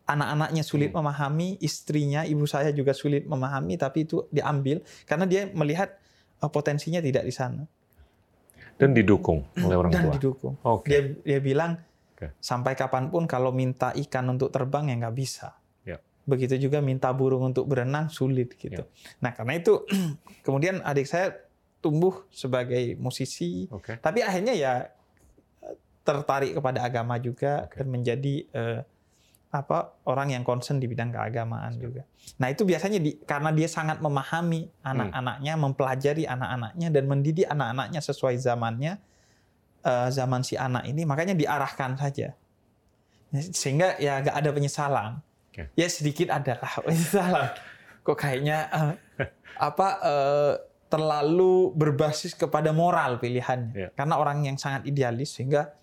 anak-anaknya 0.07 0.63
sulit 0.63 0.95
hmm. 0.95 1.03
memahami, 1.03 1.49
istrinya, 1.59 2.23
ibu 2.23 2.47
saya 2.47 2.71
juga 2.71 2.95
sulit 2.95 3.27
memahami, 3.27 3.75
tapi 3.75 4.07
itu 4.07 4.23
diambil 4.31 4.79
karena 5.03 5.27
dia 5.27 5.51
melihat 5.51 5.99
uh, 6.39 6.47
potensinya 6.47 7.03
tidak 7.03 7.27
di 7.27 7.33
sana 7.35 7.67
dan 8.77 8.93
didukung 8.93 9.41
oleh 9.57 9.75
orang 9.75 9.91
dan 9.91 10.01
tua. 10.05 10.13
Dan 10.13 10.15
didukung. 10.21 10.53
Okay. 10.61 10.89
Dia 10.89 11.01
dia 11.25 11.39
bilang 11.41 11.81
okay. 12.13 12.29
sampai 12.37 12.77
kapan 12.77 13.09
pun 13.09 13.25
kalau 13.25 13.49
minta 13.49 13.91
ikan 13.97 14.29
untuk 14.29 14.53
terbang 14.53 14.93
ya 14.93 14.95
nggak 15.01 15.17
bisa. 15.17 15.57
Begitu 16.27 16.67
juga 16.67 16.83
minta 16.83 17.07
burung 17.15 17.47
untuk 17.47 17.71
berenang 17.71 18.11
sulit 18.11 18.59
gitu. 18.59 18.83
Yeah. 18.83 19.23
Nah 19.23 19.31
karena 19.31 19.55
itu 19.55 19.87
kemudian 20.45 20.83
adik 20.83 21.07
saya 21.07 21.39
tumbuh 21.79 22.27
sebagai 22.33 22.99
musisi, 22.99 23.71
okay. 23.71 23.95
tapi 24.03 24.19
akhirnya 24.19 24.51
ya 24.51 24.73
tertarik 26.03 26.55
kepada 26.55 26.83
agama 26.83 27.15
juga 27.19 27.67
okay. 27.67 27.83
dan 27.83 27.87
menjadi 27.87 28.35
uh, 28.51 28.79
apa 29.47 29.95
orang 30.03 30.35
yang 30.35 30.43
concern 30.43 30.79
di 30.79 30.91
bidang 30.91 31.11
keagamaan 31.11 31.79
juga. 31.79 32.03
Nah 32.39 32.51
itu 32.51 32.67
biasanya 32.67 32.99
di, 32.99 33.15
karena 33.23 33.55
dia 33.55 33.71
sangat 33.71 34.03
memahami 34.03 34.67
anak-anaknya, 34.83 35.53
hmm. 35.55 35.61
mempelajari 35.63 36.23
anak-anaknya 36.27 36.87
dan 36.91 37.03
mendidik 37.07 37.47
anak-anaknya 37.47 37.99
sesuai 38.03 38.35
zamannya, 38.39 38.99
uh, 39.87 40.07
zaman 40.11 40.43
si 40.43 40.59
anak 40.59 40.83
ini, 40.91 41.07
makanya 41.07 41.31
diarahkan 41.31 41.95
saja, 41.95 42.35
sehingga 43.31 43.95
ya 44.03 44.19
gak 44.19 44.35
ada 44.35 44.49
penyesalan. 44.51 45.11
Ya 45.73 45.87
sedikit 45.89 46.29
adalah 46.29 46.69
penyesalan. 46.85 47.49
Kok 48.05 48.17
kayaknya 48.17 48.69
uh, 48.69 48.93
apa 49.71 49.87
uh, 50.05 50.53
terlalu 50.87 51.75
berbasis 51.75 52.31
kepada 52.31 52.71
moral 52.71 53.19
pilihannya, 53.19 53.75
yeah. 53.75 53.91
karena 53.91 54.15
orang 54.15 54.47
yang 54.47 54.55
sangat 54.55 54.87
idealis 54.87 55.35
sehingga 55.35 55.75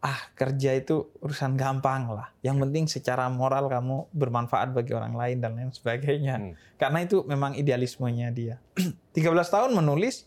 ah 0.00 0.16
kerja 0.32 0.78
itu 0.80 1.12
urusan 1.20 1.60
gampang 1.60 2.08
lah. 2.08 2.32
Yang 2.40 2.56
penting 2.64 2.84
secara 2.88 3.28
moral 3.28 3.68
kamu 3.68 4.08
bermanfaat 4.14 4.72
bagi 4.72 4.96
orang 4.96 5.12
lain 5.12 5.44
dan 5.44 5.58
lain 5.58 5.70
sebagainya. 5.74 6.40
Hmm. 6.40 6.52
Karena 6.80 7.04
itu 7.04 7.20
memang 7.28 7.52
idealismenya 7.52 8.32
dia. 8.32 8.56
13 9.18 9.20
tahun 9.44 9.70
menulis, 9.76 10.24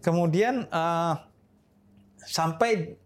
kemudian 0.00 0.64
uh, 0.72 1.20
sampai 2.24 2.96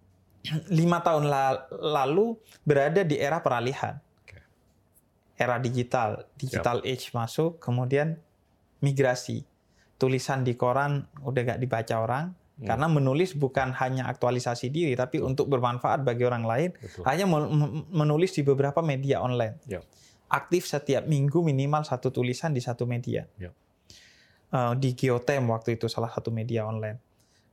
lima 0.79 1.03
tahun 1.03 1.27
lalu 1.73 2.39
berada 2.63 3.03
di 3.03 3.19
era 3.19 3.43
peralihan. 3.43 3.99
Era 5.35 5.59
digital, 5.59 6.31
digital 6.39 6.79
yep. 6.83 6.95
age 6.95 7.11
masuk, 7.11 7.59
kemudian 7.59 8.19
migrasi. 8.79 9.43
Tulisan 9.99 10.43
di 10.47 10.55
koran 10.59 11.07
udah 11.23 11.55
gak 11.55 11.61
dibaca 11.63 11.95
orang, 11.99 12.27
Hmm. 12.55 12.71
Karena 12.71 12.87
menulis 12.87 13.35
bukan 13.35 13.75
hanya 13.83 14.07
aktualisasi 14.07 14.71
diri, 14.71 14.95
tapi 14.95 15.19
Betul. 15.19 15.35
untuk 15.35 15.47
bermanfaat 15.51 16.07
bagi 16.07 16.23
orang 16.23 16.47
lain. 16.47 16.71
Betul. 16.79 17.03
Hanya 17.03 17.27
menulis 17.91 18.31
di 18.39 18.47
beberapa 18.47 18.79
media 18.79 19.19
online. 19.19 19.59
Ya. 19.67 19.83
Aktif 20.31 20.71
setiap 20.71 21.03
minggu 21.11 21.43
minimal 21.43 21.83
satu 21.83 22.15
tulisan 22.15 22.55
di 22.55 22.63
satu 22.63 22.87
media. 22.87 23.27
Ya. 23.43 23.51
Uh, 24.55 24.71
di 24.79 24.95
Geotem 24.95 25.51
waktu 25.51 25.75
itu 25.75 25.91
salah 25.91 26.15
satu 26.15 26.31
media 26.31 26.63
online. 26.63 27.03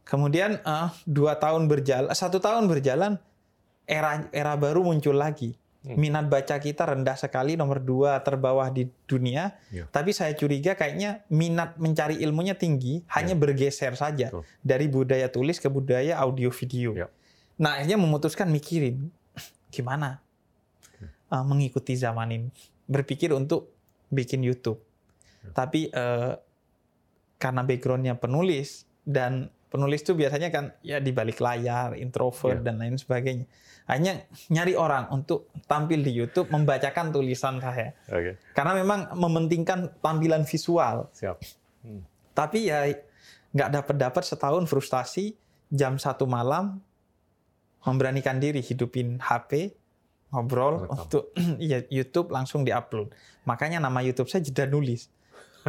Kemudian 0.06 0.62
uh, 0.62 0.94
dua 1.10 1.42
tahun 1.42 1.66
berjalan, 1.66 2.14
satu 2.14 2.38
tahun 2.38 2.70
berjalan, 2.70 3.18
era 3.90 4.30
era 4.30 4.54
baru 4.54 4.86
muncul 4.86 5.18
lagi. 5.18 5.58
Hmm. 5.82 5.98
Minat 5.98 6.30
baca 6.30 6.62
kita 6.62 6.86
rendah 6.94 7.18
sekali, 7.18 7.58
nomor 7.58 7.82
dua 7.82 8.22
terbawah 8.22 8.70
di 8.70 8.86
dunia. 9.10 9.58
Ya. 9.74 9.90
Tapi 9.90 10.14
saya 10.14 10.38
curiga 10.38 10.78
kayaknya 10.78 11.26
minat 11.34 11.74
mencari 11.82 12.22
ilmunya 12.22 12.54
tinggi, 12.54 13.02
hanya 13.10 13.34
ya. 13.34 13.42
bergeser 13.42 13.98
saja 13.98 14.30
Betul. 14.30 14.46
dari 14.62 14.86
budaya 14.86 15.28
tulis 15.34 15.58
ke 15.58 15.74
budaya 15.74 16.22
audio 16.22 16.54
video. 16.54 16.94
Ya. 16.94 17.08
Nah 17.58 17.82
akhirnya 17.82 17.98
memutuskan 17.98 18.54
mikirin 18.54 19.10
gimana 19.74 20.22
uh, 21.34 21.42
mengikuti 21.42 21.98
zaman 21.98 22.30
ini, 22.30 22.50
berpikir 22.86 23.34
untuk 23.34 23.74
bikin 24.14 24.46
YouTube. 24.46 24.78
Ya. 25.42 25.66
Tapi 25.66 25.90
uh, 25.98 26.38
karena 27.42 27.66
backgroundnya 27.66 28.22
penulis 28.22 28.86
dan 29.02 29.50
penulis 29.72 30.04
itu 30.04 30.14
biasanya 30.14 30.52
kan 30.52 30.76
ya 30.84 31.00
di 31.00 31.16
balik 31.16 31.40
layar, 31.40 31.96
introvert 31.96 32.60
ya. 32.60 32.66
dan 32.70 32.76
lain 32.78 33.00
sebagainya 33.00 33.48
hanya 33.90 34.24
nyari 34.48 34.78
orang 34.78 35.10
untuk 35.10 35.50
tampil 35.66 36.00
di 36.00 36.16
YouTube 36.16 36.48
membacakan 36.54 37.10
tulisan 37.10 37.58
saya. 37.58 37.92
Okay. 38.06 38.38
Karena 38.54 38.78
memang 38.78 39.12
mementingkan 39.18 40.00
tampilan 40.00 40.46
visual. 40.46 41.10
Siap. 41.12 41.38
Hmm. 41.84 42.06
Tapi 42.32 42.72
ya 42.72 42.88
nggak 43.52 43.70
dapat 43.82 43.96
dapat 44.00 44.24
setahun 44.24 44.64
frustasi 44.70 45.36
jam 45.68 46.00
satu 46.00 46.24
malam 46.24 46.80
memberanikan 47.84 48.40
diri 48.40 48.64
hidupin 48.64 49.20
HP 49.20 49.76
ngobrol 50.32 50.86
Rekam. 50.86 50.96
untuk 50.96 51.24
ya 51.60 51.84
YouTube 51.92 52.32
langsung 52.32 52.64
diupload. 52.64 53.12
Makanya 53.44 53.84
nama 53.84 54.00
YouTube 54.00 54.30
saya 54.32 54.46
jeda 54.46 54.70
nulis. 54.70 55.12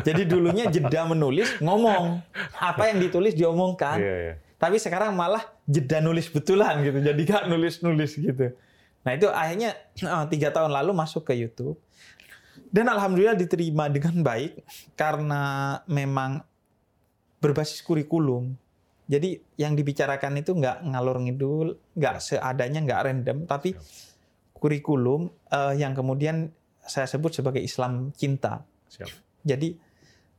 Jadi 0.00 0.24
dulunya 0.24 0.64
jeda 0.72 1.04
menulis 1.04 1.60
ngomong 1.60 2.24
apa 2.56 2.88
yang 2.88 2.98
ditulis 3.04 3.36
diomongkan. 3.36 4.00
Yeah, 4.00 4.18
yeah. 4.32 4.36
Tapi 4.56 4.80
sekarang 4.80 5.12
malah 5.12 5.42
jeda 5.68 6.00
nulis 6.00 6.32
betulan 6.32 6.80
gitu. 6.80 7.02
Jadi 7.02 7.20
gak 7.28 7.44
nulis-nulis 7.50 8.16
gitu. 8.16 8.56
Nah 9.02 9.12
itu 9.12 9.26
akhirnya 9.28 9.76
eh, 10.00 10.24
tiga 10.32 10.48
tahun 10.54 10.72
lalu 10.72 10.96
masuk 10.96 11.28
ke 11.28 11.36
YouTube. 11.36 11.76
Dan 12.72 12.88
alhamdulillah 12.88 13.36
diterima 13.36 13.92
dengan 13.92 14.24
baik 14.24 14.64
karena 14.96 15.76
memang 15.84 16.40
berbasis 17.42 17.84
kurikulum. 17.84 18.56
Jadi 19.10 19.36
yang 19.60 19.76
dibicarakan 19.76 20.40
itu 20.40 20.56
nggak 20.56 20.88
ngalur 20.88 21.20
ngidul, 21.20 21.76
nggak 21.92 22.22
seadanya, 22.22 22.80
nggak 22.80 23.00
random, 23.04 23.38
tapi 23.44 23.76
kurikulum 24.56 25.28
uh, 25.52 25.74
yang 25.76 25.92
kemudian 25.92 26.54
saya 26.80 27.04
sebut 27.10 27.34
sebagai 27.34 27.60
Islam 27.60 28.14
cinta. 28.14 28.62
Siap. 28.88 29.10
Jadi 29.42 29.74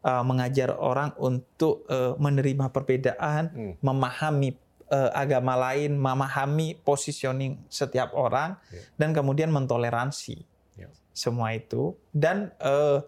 uh, 0.04 0.24
mengajar 0.24 0.76
orang 0.76 1.16
untuk 1.18 1.88
uh, 1.88 2.14
menerima 2.20 2.70
perbedaan, 2.70 3.50
hmm. 3.50 3.74
memahami 3.80 4.54
uh, 4.92 5.12
agama 5.16 5.56
lain, 5.58 5.96
memahami 5.98 6.78
positioning 6.84 7.64
setiap 7.72 8.14
orang, 8.14 8.60
yeah. 8.70 8.84
dan 9.00 9.16
kemudian 9.16 9.50
mentoleransi 9.50 10.44
yeah. 10.78 10.92
semua 11.16 11.56
itu 11.56 11.96
dan 12.12 12.52
uh, 12.62 13.02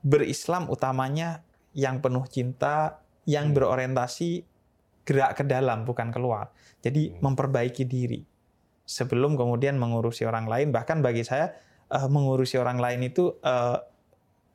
berislam 0.00 0.66
utamanya 0.72 1.44
yang 1.76 2.00
penuh 2.00 2.24
cinta, 2.26 3.04
yang 3.28 3.52
hmm. 3.52 3.56
berorientasi 3.56 4.42
gerak 5.06 5.38
ke 5.38 5.44
dalam 5.46 5.86
bukan 5.86 6.10
keluar. 6.10 6.50
Jadi 6.82 7.14
hmm. 7.14 7.22
memperbaiki 7.22 7.84
diri 7.86 8.24
sebelum 8.86 9.34
kemudian 9.34 9.76
mengurusi 9.76 10.24
orang 10.24 10.46
lain. 10.46 10.70
Bahkan 10.70 11.02
bagi 11.02 11.26
saya 11.26 11.54
uh, 11.90 12.08
mengurusi 12.10 12.56
orang 12.56 12.78
lain 12.78 13.06
itu 13.06 13.34
uh, 13.42 13.78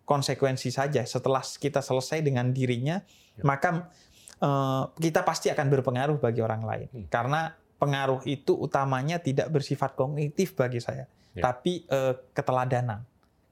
konsekuensi 0.05 0.69
saja. 0.73 1.03
Setelah 1.05 1.41
kita 1.43 1.79
selesai 1.79 2.19
dengan 2.25 2.49
dirinya, 2.51 2.99
ya. 3.37 3.43
maka 3.43 3.89
uh, 4.41 4.91
kita 4.97 5.21
pasti 5.23 5.47
akan 5.53 5.67
berpengaruh 5.69 6.17
bagi 6.17 6.41
orang 6.43 6.63
lain. 6.65 6.87
Hmm. 6.91 7.07
Karena 7.07 7.53
pengaruh 7.81 8.21
itu 8.29 8.53
utamanya 8.53 9.17
tidak 9.17 9.49
bersifat 9.49 9.97
kognitif 9.97 10.53
bagi 10.53 10.77
saya, 10.77 11.09
ya. 11.33 11.41
tapi 11.41 11.85
uh, 11.89 12.13
keteladanan. 12.33 13.07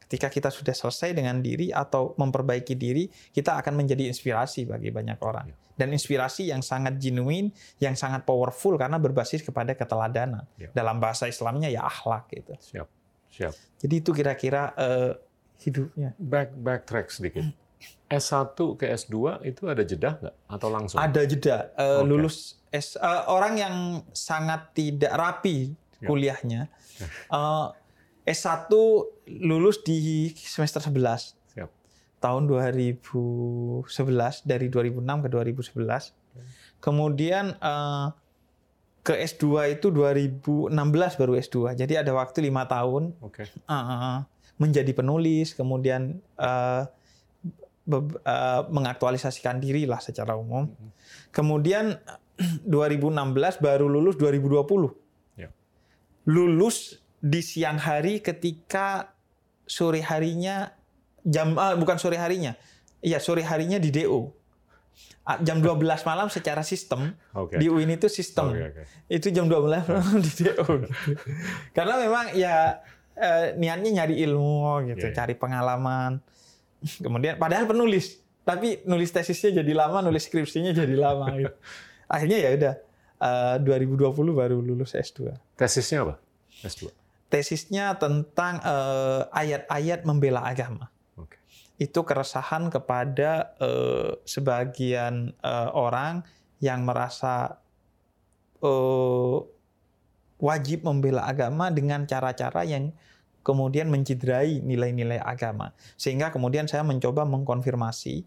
Ketika 0.09 0.25
kita 0.33 0.49
sudah 0.49 0.73
selesai 0.73 1.13
dengan 1.13 1.37
diri 1.37 1.69
atau 1.69 2.17
memperbaiki 2.17 2.73
diri, 2.73 3.05
kita 3.29 3.61
akan 3.61 3.77
menjadi 3.77 4.09
inspirasi 4.09 4.65
bagi 4.65 4.89
banyak 4.89 5.21
orang. 5.21 5.53
Ya. 5.53 5.57
Dan 5.79 5.93
inspirasi 5.93 6.49
yang 6.49 6.65
sangat 6.65 6.97
genuine, 6.97 7.53
yang 7.77 7.93
sangat 7.93 8.25
powerful 8.25 8.73
karena 8.73 8.97
berbasis 8.97 9.45
kepada 9.45 9.77
keteladanan. 9.77 10.49
Ya. 10.57 10.73
Dalam 10.73 10.97
bahasa 10.97 11.29
Islamnya 11.29 11.69
ya 11.69 11.85
akhlak 11.85 12.25
gitu. 12.33 12.57
Siap. 12.57 12.87
Siap. 13.29 13.53
Jadi 13.85 13.95
itu 14.01 14.11
kira-kira 14.11 14.73
uh, 14.75 15.13
hidupnya. 15.63 16.15
Back 16.17 16.55
backtrack 16.55 17.07
sedikit. 17.11 17.45
S1 18.09 18.57
ke 18.75 18.85
S2 18.89 19.45
itu 19.45 19.69
ada 19.69 19.83
jeda 19.85 20.17
nggak 20.17 20.35
atau 20.49 20.67
langsung? 20.73 20.97
Ada 20.99 21.21
jeda. 21.29 21.69
Uh, 21.77 22.01
okay. 22.03 22.09
Lulus 22.09 22.37
S 22.73 22.97
uh, 22.97 23.29
orang 23.29 23.53
yang 23.55 23.75
sangat 24.11 24.73
tidak 24.73 25.13
rapi 25.13 25.77
ya. 26.01 26.07
kuliahnya. 26.07 26.61
Uh, 27.31 27.71
S1 28.27 28.67
lulus 29.39 29.79
di 29.87 30.35
semester 30.35 30.83
11. 30.83 31.31
Siap. 31.55 31.71
Tahun 32.19 32.43
2011 32.43 33.87
dari 34.43 34.67
2006 34.67 35.23
ke 35.23 35.27
2011. 35.31 36.11
Kemudian 36.83 37.55
uh, 37.63 38.11
ke 38.99 39.15
S2 39.15 39.79
itu 39.79 39.95
2016 39.95 40.75
baru 41.15 41.33
S2. 41.39 41.79
Jadi 41.79 41.93
ada 41.95 42.11
waktu 42.11 42.51
lima 42.51 42.67
tahun. 42.67 43.15
Okay. 43.23 43.47
Uh, 43.63 44.27
menjadi 44.59 44.91
penulis, 44.91 45.55
kemudian 45.55 46.19
uh, 46.35 46.83
uh, 47.89 48.61
mengaktualisasikan 48.69 49.57
diri 49.57 49.87
lah 49.87 50.03
secara 50.03 50.35
umum. 50.35 50.69
Mm-hmm. 50.69 50.91
Kemudian 51.31 51.85
2016 52.67 53.63
baru 53.63 53.87
lulus 53.87 54.19
2020. 54.19 55.39
Yeah. 55.39 55.51
Lulus 56.27 56.99
di 57.19 57.41
siang 57.43 57.79
hari 57.79 58.23
ketika 58.23 59.15
sore 59.67 60.03
harinya 60.03 60.71
jam 61.23 61.55
uh, 61.55 61.75
bukan 61.79 61.95
sore 61.95 62.19
harinya. 62.19 62.55
Iya, 62.99 63.23
sore 63.23 63.47
harinya 63.47 63.79
di 63.79 63.89
DO. 63.95 64.35
Jam 65.45 65.61
12 65.61 65.85
malam 66.09 66.25
secara 66.33 66.65
sistem 66.65 67.13
okay. 67.37 67.61
di 67.61 67.69
UIN 67.69 67.93
itu 67.93 68.09
sistem. 68.09 68.49
Okay, 68.49 68.65
okay. 68.73 68.85
Itu 69.13 69.29
jam 69.29 69.45
12 69.45 69.85
malam 69.85 70.17
di 70.19 70.31
DO. 70.41 70.65
Karena 71.77 72.01
memang 72.01 72.33
ya 72.33 72.81
eh, 73.19 73.47
niatnya 73.59 74.03
nyari 74.03 74.15
ilmu 74.23 74.87
gitu, 74.89 75.05
yeah, 75.05 75.11
yeah. 75.11 75.15
cari 75.15 75.35
pengalaman. 75.35 76.23
Kemudian 77.05 77.35
padahal 77.35 77.67
penulis, 77.67 78.23
tapi 78.47 78.79
nulis 78.87 79.11
tesisnya 79.11 79.59
jadi 79.59 79.75
lama, 79.75 79.99
nulis 79.99 80.25
skripsinya 80.25 80.71
jadi 80.71 80.95
lama 80.95 81.27
gitu. 81.39 81.55
Akhirnya 82.09 82.37
ya 82.41 82.49
udah 82.55 82.73
uh, 83.59 83.83
2020 83.83 84.15
baru 84.33 84.57
lulus 84.63 84.97
S2. 84.97 85.35
Tesisnya 85.53 86.07
apa? 86.07 86.15
S2 86.63 86.89
tesisnya 87.29 87.95
tentang 87.95 88.57
uh, 88.65 89.29
ayat-ayat 89.29 90.03
membela 90.03 90.43
agama. 90.43 90.89
Okay. 91.15 91.37
Itu 91.77 92.01
keresahan 92.01 92.73
kepada 92.73 93.53
uh, 93.61 94.17
sebagian 94.25 95.37
uh, 95.45 95.69
orang 95.71 96.25
yang 96.59 96.83
merasa 96.83 97.61
uh, 98.65 99.37
wajib 100.41 100.83
membela 100.83 101.29
agama 101.29 101.69
dengan 101.69 102.03
cara-cara 102.09 102.65
yang 102.65 102.91
kemudian 103.45 103.87
mencederai 103.87 104.61
nilai-nilai 104.61 105.19
agama. 105.21 105.71
Sehingga 105.95 106.29
kemudian 106.29 106.67
saya 106.67 106.85
mencoba 106.85 107.23
mengkonfirmasi 107.27 108.23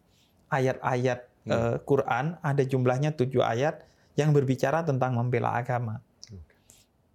ayat-ayat 0.53 1.20
hmm. 1.46 1.51
uh, 1.53 1.77
Quran, 1.85 2.37
ada 2.42 2.62
jumlahnya 2.62 3.16
tujuh 3.16 3.40
ayat 3.40 3.85
yang 4.16 4.37
berbicara 4.37 4.85
tentang 4.85 5.16
membela 5.16 5.57
agama 5.57 6.05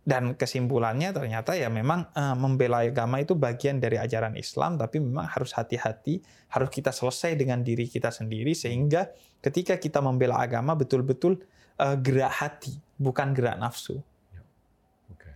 dan 0.08 0.40
kesimpulannya 0.40 1.12
ternyata 1.12 1.52
ya 1.60 1.68
memang 1.68 2.08
uh, 2.16 2.32
membela 2.32 2.80
agama 2.88 3.20
itu 3.20 3.36
bagian 3.36 3.84
dari 3.84 4.00
ajaran 4.00 4.40
Islam, 4.40 4.80
tapi 4.80 5.04
memang 5.04 5.28
harus 5.28 5.52
hati-hati, 5.52 6.24
harus 6.48 6.72
kita 6.72 6.96
selesai 6.96 7.36
dengan 7.36 7.60
diri 7.60 7.92
kita 7.92 8.08
sendiri 8.08 8.56
sehingga 8.56 9.12
ketika 9.44 9.76
kita 9.76 10.00
membela 10.00 10.40
agama 10.40 10.80
betul-betul 10.80 11.44
uh, 11.84 12.00
gerak 12.00 12.32
hati, 12.40 12.80
bukan 12.96 13.36
gerak 13.36 13.60
nafsu. 13.60 14.00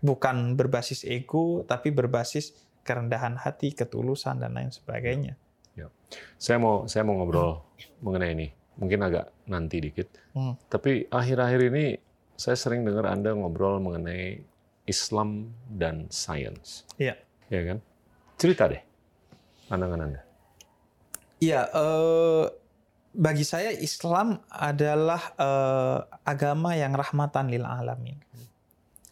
Bukan 0.02 0.58
berbasis 0.58 1.06
ego, 1.06 1.64
tapi 1.64 1.94
berbasis 1.94 2.58
kerendahan 2.82 3.38
hati, 3.38 3.72
ketulusan 3.78 4.42
dan 4.42 4.58
lain 4.58 4.74
sebagainya. 4.74 5.38
Ya. 5.78 5.88
Saya 6.36 6.58
mau 6.58 6.90
saya 6.90 7.06
mau 7.06 7.16
ngobrol 7.22 7.62
hmm. 7.62 8.02
mengenai 8.02 8.32
ini, 8.36 8.48
mungkin 8.82 9.00
agak 9.06 9.32
nanti 9.48 9.78
dikit, 9.80 10.10
hmm. 10.36 10.68
tapi 10.68 11.08
akhir-akhir 11.08 11.62
ini 11.72 11.86
saya 12.36 12.58
sering 12.58 12.82
dengar 12.82 13.06
Anda 13.06 13.38
ngobrol 13.38 13.78
mengenai 13.78 14.42
Islam 14.90 15.54
dan 15.70 16.10
sains. 16.10 16.90
Iya. 16.98 17.16
Ya 17.54 17.62
kan? 17.64 17.78
Cerita 18.42 18.66
deh 18.66 18.82
pandangan 19.72 20.04
Anda. 20.04 20.22
Iya, 21.40 21.72
eh, 21.72 22.46
bagi 23.16 23.46
saya 23.48 23.72
Islam 23.72 24.44
adalah 24.52 25.22
eh, 25.40 25.98
agama 26.28 26.76
yang 26.76 26.92
rahmatan 26.92 27.48
lil 27.48 27.64
alamin. 27.64 28.20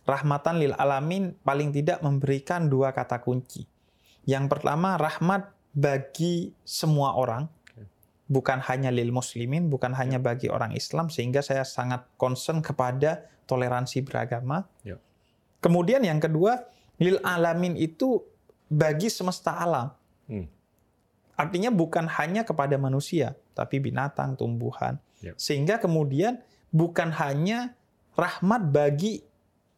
Rahmatan 0.10 0.58
lil 0.58 0.74
alamin 0.74 1.38
paling 1.45 1.69
tidak 1.69 2.02
memberikan 2.02 2.65
dua 2.65 2.89
kata 2.89 3.22
kunci. 3.22 3.69
Yang 4.26 4.58
pertama 4.58 4.98
rahmat 4.98 5.54
bagi 5.69 6.50
semua 6.65 7.13
orang, 7.13 7.45
bukan 8.26 8.58
hanya 8.65 8.89
lil 8.89 9.13
muslimin, 9.13 9.69
bukan 9.69 9.93
hanya 9.93 10.17
bagi 10.17 10.50
orang 10.50 10.74
Islam, 10.74 11.13
sehingga 11.13 11.45
saya 11.45 11.62
sangat 11.62 12.10
concern 12.17 12.65
kepada 12.65 13.26
toleransi 13.45 14.02
beragama. 14.02 14.65
Ya. 14.82 14.98
Kemudian 15.62 16.02
yang 16.02 16.17
kedua, 16.17 16.65
lil 16.98 17.22
alamin 17.22 17.78
itu 17.78 18.26
bagi 18.69 19.13
semesta 19.13 19.62
alam. 19.62 19.93
Hmm. 20.26 20.50
Artinya 21.38 21.69
bukan 21.69 22.10
hanya 22.17 22.45
kepada 22.45 22.78
manusia, 22.82 23.38
tapi 23.54 23.78
binatang, 23.78 24.38
tumbuhan. 24.38 24.98
Yep. 25.22 25.36
Sehingga 25.38 25.76
kemudian 25.82 26.41
bukan 26.69 27.10
hanya 27.15 27.74
rahmat 28.13 28.69
bagi 28.69 29.26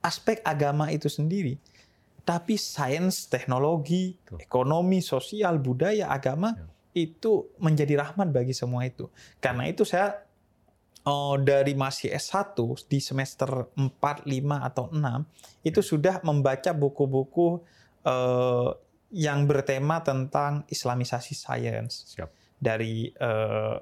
aspek 0.01 0.41
agama 0.41 0.89
itu 0.89 1.07
sendiri, 1.07 1.57
tapi 2.21 2.57
sains, 2.57 3.25
teknologi, 3.25 4.17
Tuh. 4.25 4.37
ekonomi, 4.37 5.01
sosial, 5.01 5.57
budaya, 5.57 6.09
agama 6.13 6.53
yep. 6.53 6.67
itu 6.93 7.49
menjadi 7.57 8.01
rahmat 8.05 8.29
bagi 8.29 8.53
semua 8.53 8.85
itu. 8.85 9.09
Karena 9.41 9.65
itu 9.65 9.81
saya 9.81 10.21
oh, 11.05 11.37
dari 11.41 11.73
masih 11.73 12.13
S1 12.13 12.53
di 12.85 13.01
semester 13.01 13.73
4, 13.73 13.97
5 14.25 14.67
atau 14.69 14.85
6 14.93 15.65
itu 15.65 15.81
ya. 15.81 15.87
sudah 15.87 16.15
membaca 16.21 16.71
buku-buku 16.77 17.61
uh, 18.05 18.69
yang 19.11 19.43
bertema 19.49 19.99
tentang 20.05 20.63
Islamisasi 20.69 21.33
sains. 21.35 22.15
Dari 22.61 23.09
uh, 23.17 23.81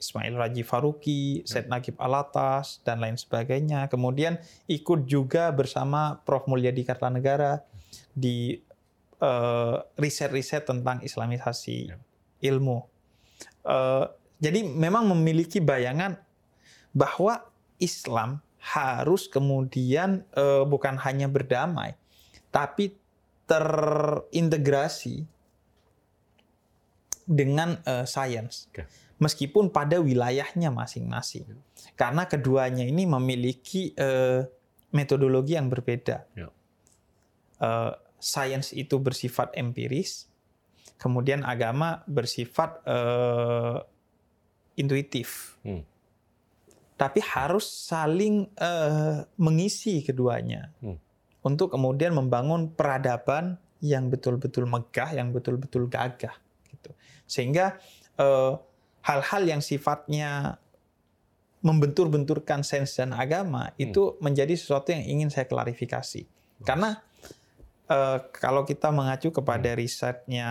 Ismail 0.00 0.34
Raji 0.34 0.64
Faruqi, 0.64 1.44
ya. 1.44 1.46
Said 1.46 1.68
Nagib 1.68 2.00
Alatas 2.00 2.80
dan 2.82 3.04
lain 3.04 3.20
sebagainya. 3.20 3.86
Kemudian 3.92 4.40
ikut 4.64 5.04
juga 5.04 5.52
bersama 5.52 6.18
Prof 6.24 6.48
Mulyadi 6.48 6.82
Kartanegara 6.88 7.60
di 8.16 8.56
uh, 9.20 9.84
riset-riset 10.00 10.64
tentang 10.64 11.04
Islamisasi 11.04 11.92
ya. 11.92 12.00
ilmu. 12.48 12.80
Uh, 13.60 14.08
jadi 14.40 14.64
memang 14.64 15.04
memiliki 15.12 15.60
bayangan 15.60 16.16
bahwa 16.96 17.44
Islam 17.76 18.40
harus 18.60 19.28
kemudian 19.28 20.24
uh, 20.36 20.64
bukan 20.64 20.96
hanya 21.00 21.28
berdamai, 21.28 21.96
tapi 22.52 22.96
terintegrasi 23.48 25.24
dengan 27.24 27.78
uh, 27.84 28.04
sains. 28.08 28.68
Okay. 28.72 28.84
Meskipun 29.20 29.68
pada 29.68 30.00
wilayahnya 30.00 30.72
masing-masing. 30.72 31.44
Yeah. 31.44 31.92
Karena 31.92 32.24
keduanya 32.24 32.88
ini 32.88 33.04
memiliki 33.04 33.92
uh, 34.00 34.48
metodologi 34.96 35.60
yang 35.60 35.68
berbeda. 35.68 36.24
Yeah. 36.32 36.50
Uh, 37.60 37.92
sains 38.16 38.72
itu 38.72 38.96
bersifat 38.96 39.52
empiris, 39.60 40.24
kemudian 40.96 41.44
agama 41.44 42.00
bersifat 42.08 42.80
uh, 42.88 43.84
intuitif. 44.80 45.60
Hmm. 45.64 45.84
Tapi 46.96 47.20
harus 47.20 47.68
saling 47.68 48.48
uh, 48.56 49.24
mengisi 49.36 50.00
keduanya 50.00 50.72
hmm. 50.80 50.96
untuk 51.44 51.76
kemudian 51.76 52.16
membangun 52.16 52.72
peradaban 52.72 53.60
yang 53.84 54.08
betul-betul 54.08 54.68
megah, 54.68 55.12
yang 55.12 55.32
betul-betul 55.32 55.88
gagah. 55.88 56.36
Gitu. 56.68 56.92
Sehingga 57.24 57.76
hal 58.20 58.69
hal-hal 59.04 59.42
yang 59.48 59.62
sifatnya 59.64 60.60
membentur-benturkan 61.60 62.64
sains 62.64 62.96
dan 62.96 63.12
agama 63.12 63.72
hmm. 63.76 63.84
itu 63.90 64.16
menjadi 64.24 64.56
sesuatu 64.56 64.96
yang 64.96 65.04
ingin 65.04 65.28
saya 65.28 65.44
klarifikasi. 65.44 66.24
Karena 66.64 67.00
uh, 67.88 68.18
kalau 68.32 68.64
kita 68.64 68.88
mengacu 68.88 69.28
kepada 69.32 69.72
hmm. 69.72 69.78
risetnya 69.78 70.48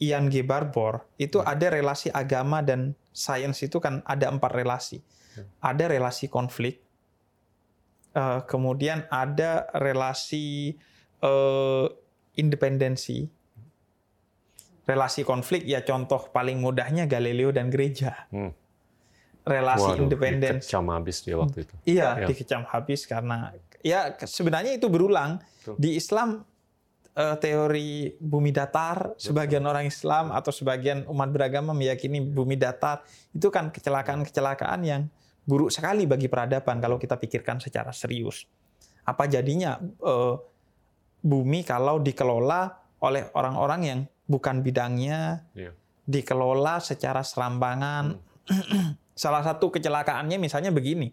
Ian 0.00 0.28
G. 0.32 0.44
Barbour, 0.44 1.04
itu 1.20 1.40
hmm. 1.40 1.48
ada 1.48 1.66
relasi 1.72 2.08
agama 2.12 2.64
dan 2.64 2.96
sains 3.12 3.60
itu 3.60 3.80
kan 3.80 4.00
ada 4.04 4.32
empat 4.32 4.52
relasi. 4.52 5.00
Hmm. 5.36 5.48
Ada 5.60 5.84
relasi 5.92 6.32
konflik, 6.32 6.80
uh, 8.16 8.40
kemudian 8.48 9.04
ada 9.12 9.68
relasi 9.76 10.76
uh, 11.20 11.88
independensi. 12.36 13.28
Relasi 14.86 15.26
konflik 15.26 15.66
ya 15.66 15.82
contoh 15.82 16.30
paling 16.30 16.62
mudahnya 16.62 17.10
Galileo 17.10 17.50
dan 17.50 17.68
gereja. 17.68 18.30
Hmm. 18.30 18.54
Relasi 19.42 19.98
independen. 19.98 20.62
Dikecam 20.62 20.86
habis 20.90 21.22
dia 21.26 21.36
waktu 21.38 21.66
itu. 21.66 21.74
Iya, 21.86 22.08
ya. 22.22 22.26
dikecam 22.30 22.62
habis 22.66 23.06
karena 23.06 23.54
ya 23.82 24.14
sebenarnya 24.18 24.78
itu 24.78 24.86
berulang 24.90 25.38
Tuh. 25.62 25.78
di 25.78 25.98
Islam 25.98 26.42
uh, 27.14 27.36
teori 27.38 28.14
bumi 28.18 28.50
datar, 28.50 29.16
sebagian 29.16 29.64
orang 29.64 29.86
Islam 29.86 30.30
atau 30.30 30.50
sebagian 30.50 31.08
umat 31.08 31.30
beragama 31.32 31.72
meyakini 31.72 32.22
bumi 32.22 32.54
datar, 32.58 33.02
itu 33.32 33.48
kan 33.48 33.72
kecelakaan-kecelakaan 33.72 34.80
yang 34.82 35.02
buruk 35.46 35.70
sekali 35.70 36.04
bagi 36.04 36.26
peradaban 36.26 36.82
kalau 36.82 37.00
kita 37.00 37.16
pikirkan 37.16 37.62
secara 37.62 37.90
serius. 37.90 38.44
Apa 39.06 39.30
jadinya 39.30 39.78
uh, 40.02 40.34
bumi 41.22 41.62
kalau 41.62 42.02
dikelola 42.02 42.74
oleh 43.02 43.30
orang-orang 43.34 43.80
yang 43.82 44.00
bukan 44.26 44.60
bidangnya, 44.60 45.46
yeah. 45.54 45.72
dikelola 46.04 46.82
secara 46.82 47.22
serambangan. 47.22 48.18
Hmm. 48.46 48.94
Salah 49.16 49.40
satu 49.40 49.72
kecelakaannya 49.72 50.36
misalnya 50.36 50.74
begini. 50.74 51.08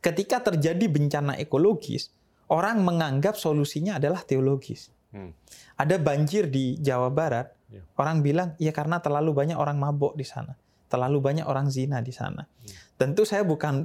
Ketika 0.00 0.40
terjadi 0.40 0.86
bencana 0.88 1.36
ekologis, 1.36 2.14
orang 2.48 2.80
menganggap 2.80 3.36
solusinya 3.36 3.98
adalah 3.98 4.22
teologis. 4.22 4.88
Hmm. 5.12 5.34
Ada 5.76 6.00
banjir 6.00 6.48
di 6.48 6.80
Jawa 6.80 7.12
Barat, 7.12 7.52
ya. 7.68 7.82
orang 8.00 8.24
bilang 8.24 8.56
ya 8.56 8.72
karena 8.72 9.02
terlalu 9.02 9.36
banyak 9.36 9.58
orang 9.58 9.76
mabok 9.76 10.16
di 10.16 10.24
sana, 10.24 10.56
terlalu 10.88 11.18
banyak 11.20 11.44
orang 11.44 11.68
zina 11.68 12.00
di 12.00 12.14
sana. 12.14 12.46
Hmm. 12.46 12.72
Tentu 12.96 13.28
saya 13.28 13.44
bukan 13.44 13.84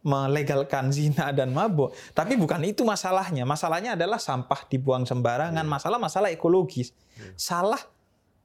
melegalkan 0.00 0.88
zina 0.88 1.28
dan 1.30 1.52
mabok, 1.52 1.92
tapi 2.16 2.36
bukan 2.36 2.64
itu 2.64 2.82
masalahnya. 2.88 3.44
Masalahnya 3.44 3.94
adalah 4.00 4.16
sampah 4.16 4.64
dibuang 4.68 5.04
sembarangan, 5.04 5.60
ya. 5.60 5.68
masalah-masalah 5.68 6.32
ekologis. 6.32 6.96
Ya. 7.16 7.36
Salah 7.36 7.80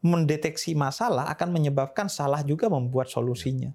mendeteksi 0.05 0.77
masalah 0.77 1.25
akan 1.33 1.49
menyebabkan 1.49 2.05
salah 2.05 2.45
juga 2.45 2.69
membuat 2.69 3.09
solusinya. 3.09 3.73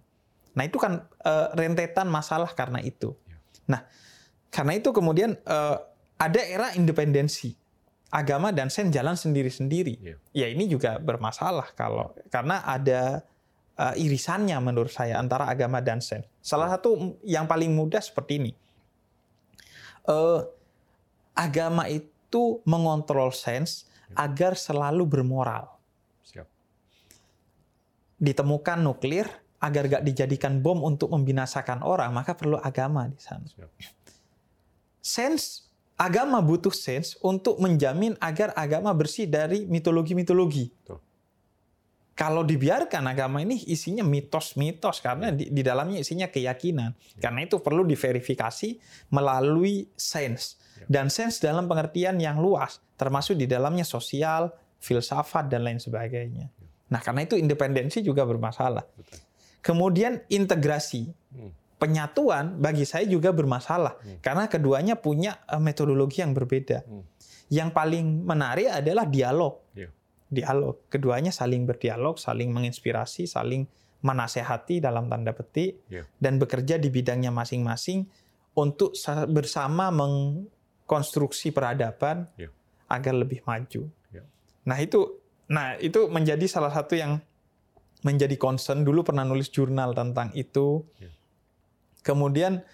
Nah 0.55 0.63
itu 0.63 0.79
kan 0.79 1.03
uh, 1.27 1.49
rentetan 1.59 2.07
masalah 2.07 2.55
karena 2.55 2.79
itu. 2.79 3.19
Nah 3.67 3.83
karena 4.51 4.79
itu 4.79 4.95
kemudian 4.95 5.35
uh, 5.43 5.79
ada 6.15 6.41
era 6.47 6.71
independensi 6.79 7.59
agama 8.11 8.55
dan 8.55 8.71
sen 8.71 8.95
jalan 8.95 9.19
sendiri-sendiri. 9.19 10.19
Ya 10.31 10.47
ini 10.47 10.71
juga 10.71 11.03
bermasalah 11.03 11.75
kalau 11.75 12.15
karena 12.31 12.63
ada 12.63 13.27
uh, 13.79 13.95
irisannya 13.99 14.59
menurut 14.63 14.95
saya 14.95 15.19
antara 15.19 15.51
agama 15.51 15.83
dan 15.83 15.99
sen. 15.99 16.23
Salah 16.41 16.73
satu 16.73 17.21
yang 17.25 17.45
paling 17.45 17.73
mudah 17.73 18.01
seperti 18.01 18.41
ini. 18.41 18.53
Uh, 20.09 20.49
agama 21.37 21.87
itu 21.87 22.65
mengontrol 22.65 23.31
sens 23.31 23.87
yeah. 24.09 24.25
agar 24.27 24.57
selalu 24.57 25.05
bermoral. 25.05 25.77
Siap. 26.25 26.49
Ditemukan 28.17 28.81
nuklir 28.81 29.29
agar 29.61 30.01
gak 30.01 30.05
dijadikan 30.09 30.65
bom 30.65 30.81
untuk 30.81 31.13
membinasakan 31.13 31.85
orang, 31.85 32.17
maka 32.17 32.33
perlu 32.33 32.57
agama 32.57 33.13
di 33.13 33.21
sana. 33.21 33.45
Siap 33.45 33.69
sense 35.01 35.67
agama 35.97 36.39
butuh 36.41 36.73
sense 36.73 37.17
untuk 37.25 37.57
menjamin 37.61 38.17
agar 38.21 38.53
agama 38.57 38.93
bersih 38.93 39.29
dari 39.29 39.65
mitologi-mitologi. 39.69 40.73
Kalau 42.21 42.45
dibiarkan 42.45 43.01
agama 43.09 43.41
ini 43.41 43.65
isinya 43.65 44.05
mitos-mitos 44.05 45.01
karena 45.01 45.33
di, 45.33 45.49
di 45.49 45.65
dalamnya 45.65 46.05
isinya 46.05 46.29
keyakinan. 46.29 46.93
Ya. 47.17 47.21
Karena 47.25 47.49
itu 47.49 47.65
perlu 47.65 47.89
diverifikasi 47.89 48.77
melalui 49.09 49.89
sense 49.97 50.61
ya. 50.77 51.01
dan 51.01 51.09
sense 51.09 51.41
dalam 51.41 51.65
pengertian 51.65 52.21
yang 52.21 52.37
luas, 52.37 52.85
termasuk 53.01 53.41
di 53.41 53.49
dalamnya 53.49 53.89
sosial, 53.89 54.53
filsafat 54.85 55.49
dan 55.49 55.65
lain 55.65 55.81
sebagainya. 55.81 56.53
Ya. 56.53 56.69
Nah, 56.93 57.01
karena 57.01 57.25
itu 57.25 57.41
independensi 57.41 58.05
juga 58.05 58.29
bermasalah. 58.29 58.85
Kemudian 59.65 60.21
integrasi. 60.29 61.09
Hmm 61.33 61.57
penyatuan 61.81 62.61
bagi 62.61 62.85
saya 62.85 63.09
juga 63.09 63.33
bermasalah 63.33 63.97
hmm. 63.97 64.21
karena 64.21 64.45
keduanya 64.53 65.01
punya 65.01 65.41
eh, 65.49 65.57
metodologi 65.57 66.21
yang 66.21 66.37
berbeda. 66.37 66.85
Hmm. 66.85 67.09
Yang 67.49 67.73
paling 67.73 68.07
menarik 68.29 68.69
adalah 68.69 69.09
dialog. 69.09 69.65
Yeah. 69.73 69.89
Dialog. 70.31 70.87
Keduanya 70.87 71.35
saling 71.35 71.67
berdialog, 71.67 72.17
saling 72.17 72.55
menginspirasi, 72.55 73.27
saling 73.27 73.67
menasehati 74.01 74.81
dalam 74.81 75.13
tanda 75.13 75.37
petik 75.37 75.85
yeah. 75.93 76.09
dan 76.17 76.41
bekerja 76.41 76.81
di 76.81 76.89
bidangnya 76.89 77.29
masing-masing 77.29 78.09
untuk 78.57 78.97
bersama 79.29 79.93
mengkonstruksi 79.93 81.53
peradaban 81.53 82.25
yeah. 82.41 82.49
agar 82.89 83.13
lebih 83.13 83.45
maju. 83.45 83.91
Yeah. 84.09 84.25
Nah, 84.65 84.79
itu 84.81 85.21
nah 85.51 85.75
itu 85.77 86.07
menjadi 86.07 86.47
salah 86.47 86.73
satu 86.73 86.97
yang 86.97 87.21
menjadi 88.01 88.39
concern 88.41 88.87
dulu 88.87 89.05
pernah 89.05 89.27
nulis 89.27 89.53
jurnal 89.53 89.93
tentang 89.93 90.33
itu. 90.33 90.87
Yeah 90.97 91.13
kemudian 92.03 92.65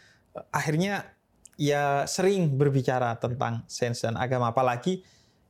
akhirnya 0.55 1.13
ya 1.57 2.05
sering 2.05 2.55
berbicara 2.55 3.17
tentang 3.19 3.65
sains 3.67 4.05
dan 4.05 4.15
agama 4.15 4.53
apalagi 4.53 5.03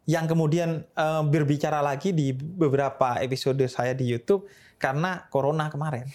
yang 0.07 0.31
kemudian 0.31 0.87
uh, 0.95 1.27
berbicara 1.27 1.83
lagi 1.83 2.15
di 2.15 2.31
beberapa 2.33 3.19
episode 3.19 3.63
saya 3.67 3.91
di 3.93 4.07
YouTube 4.07 4.47
karena 4.79 5.27
corona 5.29 5.67
kemarin. 5.67 6.07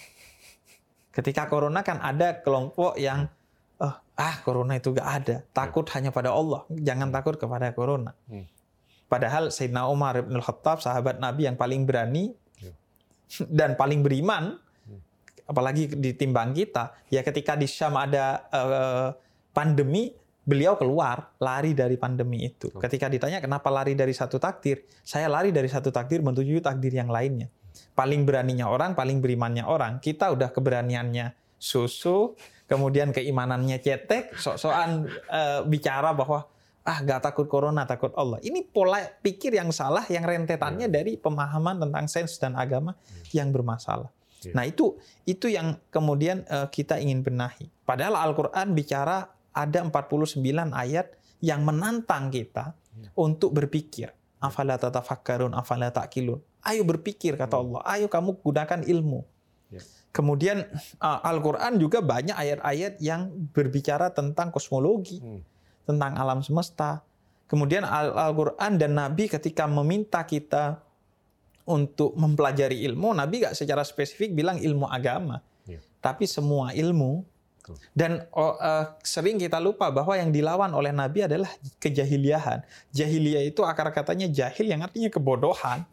Ketika 1.12 1.44
corona 1.44 1.84
kan 1.84 2.00
ada 2.00 2.40
kelompok 2.40 2.96
yang 2.96 3.28
oh, 3.76 3.94
ah 4.16 4.34
corona 4.40 4.80
itu 4.80 4.96
gak 4.96 5.08
ada, 5.22 5.36
takut 5.52 5.84
hanya 5.92 6.08
pada 6.08 6.32
Allah, 6.32 6.64
jangan 6.72 7.12
takut 7.12 7.36
kepada 7.36 7.68
corona. 7.76 8.16
Hmm. 8.32 8.48
Padahal 9.12 9.52
Sayyidina 9.52 9.84
Umar 9.92 10.24
bin 10.24 10.40
Khattab 10.40 10.80
sahabat 10.80 11.20
Nabi 11.20 11.44
yang 11.44 11.60
paling 11.60 11.84
berani 11.84 12.32
ya. 12.64 12.72
dan 13.60 13.76
paling 13.76 14.00
beriman 14.00 14.56
apalagi 15.52 15.90
ditimbang 15.92 16.56
kita, 16.56 16.96
ya 17.12 17.20
ketika 17.20 17.52
di 17.58 17.68
Syam 17.68 17.98
ada 18.00 18.46
uh, 18.48 19.12
pandemi, 19.52 20.16
beliau 20.42 20.74
keluar 20.74 21.34
lari 21.38 21.72
dari 21.72 21.94
pandemi 21.94 22.42
itu. 22.46 22.70
Ketika 22.74 23.06
ditanya 23.06 23.38
kenapa 23.38 23.70
lari 23.70 23.94
dari 23.94 24.10
satu 24.10 24.42
takdir, 24.42 24.82
saya 25.06 25.30
lari 25.30 25.54
dari 25.54 25.70
satu 25.70 25.94
takdir 25.94 26.18
menuju 26.18 26.58
takdir 26.58 26.90
yang 26.92 27.10
lainnya. 27.10 27.46
Paling 27.94 28.26
beraninya 28.26 28.68
orang, 28.68 28.92
paling 28.92 29.22
berimannya 29.22 29.64
orang. 29.64 30.02
Kita 30.02 30.34
udah 30.34 30.50
keberaniannya 30.50 31.32
susu, 31.56 32.34
kemudian 32.66 33.14
keimanannya 33.14 33.78
cetek, 33.78 34.34
sok-sokan 34.34 35.06
uh, 35.30 35.60
bicara 35.62 36.10
bahwa 36.10 36.50
ah 36.82 36.98
gak 37.06 37.22
takut 37.22 37.46
corona, 37.46 37.86
takut 37.86 38.10
Allah. 38.18 38.42
Ini 38.42 38.66
pola 38.66 38.98
pikir 38.98 39.54
yang 39.54 39.70
salah, 39.70 40.02
yang 40.10 40.26
rentetannya 40.26 40.90
iya. 40.90 40.94
dari 41.00 41.14
pemahaman 41.14 41.78
tentang 41.86 42.04
sains 42.10 42.34
dan 42.42 42.58
agama 42.58 42.98
iya. 43.30 43.40
yang 43.40 43.54
bermasalah. 43.54 44.10
Yeah. 44.42 44.54
Nah 44.58 44.64
itu 44.66 44.98
itu 45.22 45.46
yang 45.46 45.78
kemudian 45.94 46.42
uh, 46.50 46.66
kita 46.66 46.98
ingin 46.98 47.22
benahi. 47.22 47.70
Padahal 47.86 48.18
Al-Quran 48.18 48.74
bicara 48.74 49.30
ada 49.52 49.84
49 49.84 50.40
ayat 50.72 51.16
yang 51.44 51.64
menantang 51.64 52.32
kita 52.32 52.76
untuk 53.16 53.52
berpikir. 53.56 54.12
Afala 54.42 54.74
tatafakkarun, 54.74 55.54
afala 55.54 55.94
ta'kilun. 55.94 56.42
Ayo 56.66 56.82
berpikir 56.82 57.38
kata 57.38 57.58
hmm. 57.58 57.62
Allah. 57.62 57.80
Ayo 57.86 58.06
kamu 58.10 58.42
gunakan 58.42 58.80
ilmu. 58.82 59.22
Yeah. 59.70 59.86
Kemudian 60.12 60.68
Al-Quran 61.00 61.80
juga 61.80 62.04
banyak 62.04 62.36
ayat-ayat 62.36 63.00
yang 63.00 63.32
berbicara 63.54 64.12
tentang 64.12 64.52
kosmologi, 64.52 65.22
hmm. 65.22 65.40
tentang 65.88 66.12
alam 66.18 66.44
semesta. 66.44 67.00
Kemudian 67.48 67.84
Al-Quran 67.88 68.76
dan 68.76 68.92
Nabi 68.96 69.28
ketika 69.28 69.64
meminta 69.64 70.20
kita 70.24 70.84
untuk 71.64 72.12
mempelajari 72.18 72.82
ilmu, 72.90 73.14
Nabi 73.14 73.46
gak 73.46 73.56
secara 73.56 73.86
spesifik 73.86 74.34
bilang 74.34 74.58
ilmu 74.58 74.84
agama, 74.90 75.40
ya. 75.64 75.78
tapi 76.02 76.26
semua 76.26 76.74
ilmu. 76.74 77.24
Dan 77.94 78.26
uh, 78.34 78.98
sering 79.06 79.38
kita 79.38 79.62
lupa 79.62 79.88
bahwa 79.94 80.18
yang 80.18 80.34
dilawan 80.34 80.74
oleh 80.74 80.90
Nabi 80.90 81.30
adalah 81.30 81.50
kejahiliahan. 81.78 82.66
Jahiliyah 82.90 83.46
itu 83.46 83.62
akar 83.62 83.94
katanya 83.94 84.26
jahil 84.26 84.66
yang 84.66 84.82
artinya 84.82 85.06
kebodohan. 85.06 85.86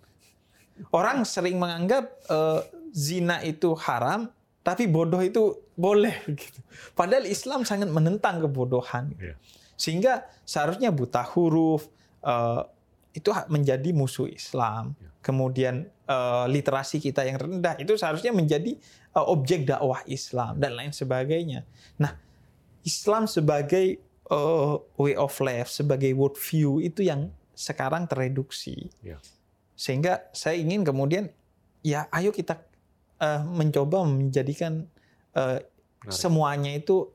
Orang 0.89 1.27
sering 1.27 1.61
menganggap 1.61 2.09
uh, 2.31 2.65
zina 2.89 3.43
itu 3.45 3.77
haram, 3.77 4.31
tapi 4.65 4.89
bodoh 4.89 5.21
itu 5.21 5.61
boleh. 5.77 6.25
Gitu. 6.39 6.59
Padahal 6.97 7.29
Islam 7.29 7.61
sangat 7.67 7.91
menentang 7.91 8.41
kebodohan. 8.41 9.13
Ya. 9.21 9.37
Sehingga 9.77 10.25
seharusnya 10.47 10.89
buta 10.89 11.21
huruf, 11.21 11.85
uh, 12.25 12.65
itu 13.13 13.29
menjadi 13.51 13.93
musuh 13.93 14.25
Islam. 14.25 14.97
Ya 14.97 15.09
kemudian 15.19 15.91
uh, 16.09 16.49
literasi 16.49 16.97
kita 16.97 17.21
yang 17.23 17.37
rendah 17.37 17.77
itu 17.77 17.93
seharusnya 17.93 18.33
menjadi 18.33 18.73
uh, 19.13 19.29
objek 19.29 19.69
dakwah 19.69 20.01
Islam 20.09 20.57
dan 20.57 20.73
lain 20.73 20.89
sebagainya. 20.91 21.63
Nah, 22.01 22.17
Islam 22.81 23.29
sebagai 23.29 24.01
uh, 24.33 24.81
way 24.97 25.13
of 25.13 25.31
life, 25.39 25.69
sebagai 25.69 26.09
world 26.17 26.35
view 26.35 26.81
itu 26.81 27.05
yang 27.05 27.29
sekarang 27.53 28.09
tereduksi. 28.09 28.89
Ya. 29.05 29.21
Sehingga 29.77 30.27
saya 30.33 30.57
ingin 30.57 30.81
kemudian 30.81 31.29
ya 31.85 32.09
ayo 32.11 32.33
kita 32.33 32.59
uh, 33.21 33.43
mencoba 33.45 34.03
menjadikan 34.03 34.87
uh, 35.35 35.59
semuanya 36.07 36.71
itu 36.71 37.11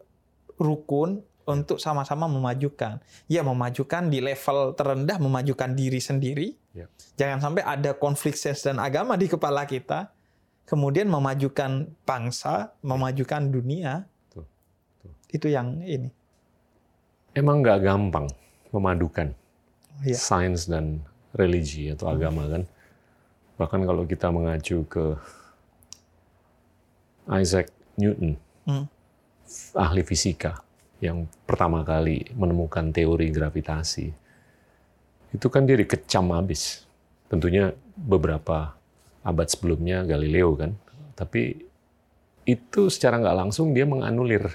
rukun 0.60 1.24
untuk 1.44 1.80
sama-sama 1.80 2.28
memajukan. 2.28 3.00
Ya 3.28 3.40
memajukan 3.44 4.08
di 4.08 4.20
level 4.20 4.76
terendah, 4.76 5.16
memajukan 5.20 5.72
diri 5.76 6.00
sendiri. 6.00 6.48
Ya. 6.74 6.90
Jangan 7.14 7.38
sampai 7.38 7.62
ada 7.62 7.94
konflik 7.94 8.34
sens 8.34 8.66
dan 8.66 8.82
agama 8.82 9.14
di 9.14 9.30
kepala 9.30 9.62
kita, 9.62 10.10
kemudian 10.66 11.06
memajukan 11.06 11.86
bangsa, 12.02 12.74
memajukan 12.82 13.46
dunia. 13.46 14.10
Tuh. 14.34 14.42
Tuh. 14.98 15.14
Itu 15.30 15.46
yang 15.46 15.78
ini. 15.86 16.10
Emang 17.34 17.62
nggak 17.62 17.78
gampang 17.86 18.26
memadukan 18.74 19.30
ya. 20.02 20.18
sains 20.18 20.66
dan 20.66 20.98
religi 21.30 21.94
atau 21.94 22.10
agama 22.10 22.50
kan. 22.50 22.62
Bahkan 23.54 23.80
kalau 23.86 24.02
kita 24.02 24.34
mengacu 24.34 24.82
ke 24.90 25.14
Isaac 27.30 27.70
Newton, 27.94 28.34
hmm. 28.66 28.86
ahli 29.78 30.02
fisika, 30.02 30.58
yang 30.98 31.30
pertama 31.46 31.86
kali 31.86 32.34
menemukan 32.34 32.90
teori 32.90 33.30
gravitasi, 33.30 34.10
itu 35.34 35.46
kan 35.50 35.66
dia 35.66 35.74
dikecam 35.74 36.30
habis. 36.30 36.86
Tentunya 37.26 37.74
beberapa 37.98 38.78
abad 39.26 39.48
sebelumnya 39.50 40.06
Galileo 40.06 40.54
kan, 40.54 40.78
tapi 41.18 41.66
itu 42.46 42.86
secara 42.92 43.18
nggak 43.18 43.36
langsung 43.36 43.74
dia 43.74 43.84
menganulir 43.84 44.46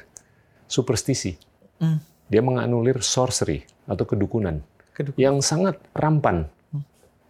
superstisi. 0.69 1.35
Mm. 1.83 1.99
Dia 2.29 2.41
menganulir 2.45 3.01
sorcery 3.01 3.65
atau 3.89 4.05
kedukunan, 4.05 4.61
kedukunan. 4.93 5.19
yang 5.19 5.37
sangat 5.43 5.81
rampan 5.91 6.47
mm. 6.71 6.83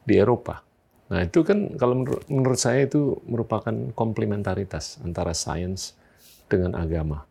di 0.05 0.13
Eropa. 0.19 0.62
Nah 1.09 1.25
itu 1.25 1.41
kan 1.41 1.73
kalau 1.79 2.05
menurut, 2.05 2.23
menurut 2.29 2.59
saya 2.59 2.85
itu 2.85 3.17
merupakan 3.25 3.73
komplementaritas 3.97 5.01
antara 5.01 5.33
sains 5.33 5.97
dengan 6.45 6.77
agama. 6.77 7.25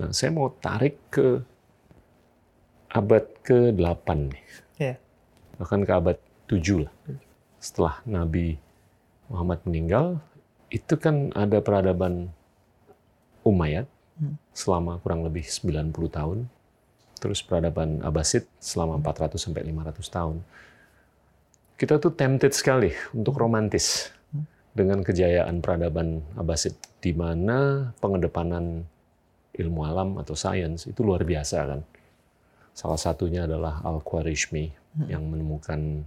Nah, 0.00 0.10
saya 0.16 0.32
mau 0.32 0.48
tarik 0.60 0.96
ke 1.12 1.44
abad 2.90 3.24
ke-8 3.44 4.08
nih. 4.32 4.44
Bahkan 5.60 5.84
ke 5.84 5.92
abad 5.92 6.16
7 6.48 6.88
lah. 6.88 6.92
Setelah 7.60 8.00
Nabi 8.08 8.56
Muhammad 9.28 9.60
meninggal, 9.68 10.16
itu 10.72 10.96
kan 10.96 11.28
ada 11.36 11.60
peradaban 11.60 12.32
Umayyad 13.44 13.84
hmm. 14.16 14.36
selama 14.56 14.96
kurang 15.04 15.20
lebih 15.28 15.44
90 15.44 15.92
tahun. 16.08 16.48
Terus 17.20 17.44
peradaban 17.44 18.00
Abbasid 18.00 18.48
selama 18.56 18.96
400 19.04 19.36
sampai 19.36 19.68
500 19.68 20.00
tahun. 20.08 20.36
Kita 21.76 22.00
tuh 22.00 22.16
tempted 22.16 22.56
sekali 22.56 22.96
untuk 23.12 23.36
romantis 23.36 24.08
hmm. 24.32 24.44
dengan 24.72 25.04
kejayaan 25.04 25.60
peradaban 25.60 26.24
Abbasid 26.40 26.72
di 27.04 27.12
mana 27.12 27.92
pengedepanan 28.00 28.88
ilmu 29.60 29.80
alam 29.84 30.16
atau 30.16 30.32
sains 30.32 30.88
itu 30.88 31.04
luar 31.04 31.20
biasa 31.28 31.58
kan. 31.68 31.80
Salah 32.72 32.96
satunya 32.96 33.44
adalah 33.44 33.84
Al-Khwarizmi 33.84 34.79
hmm. 34.96 35.08
yang 35.10 35.26
menemukan 35.26 36.04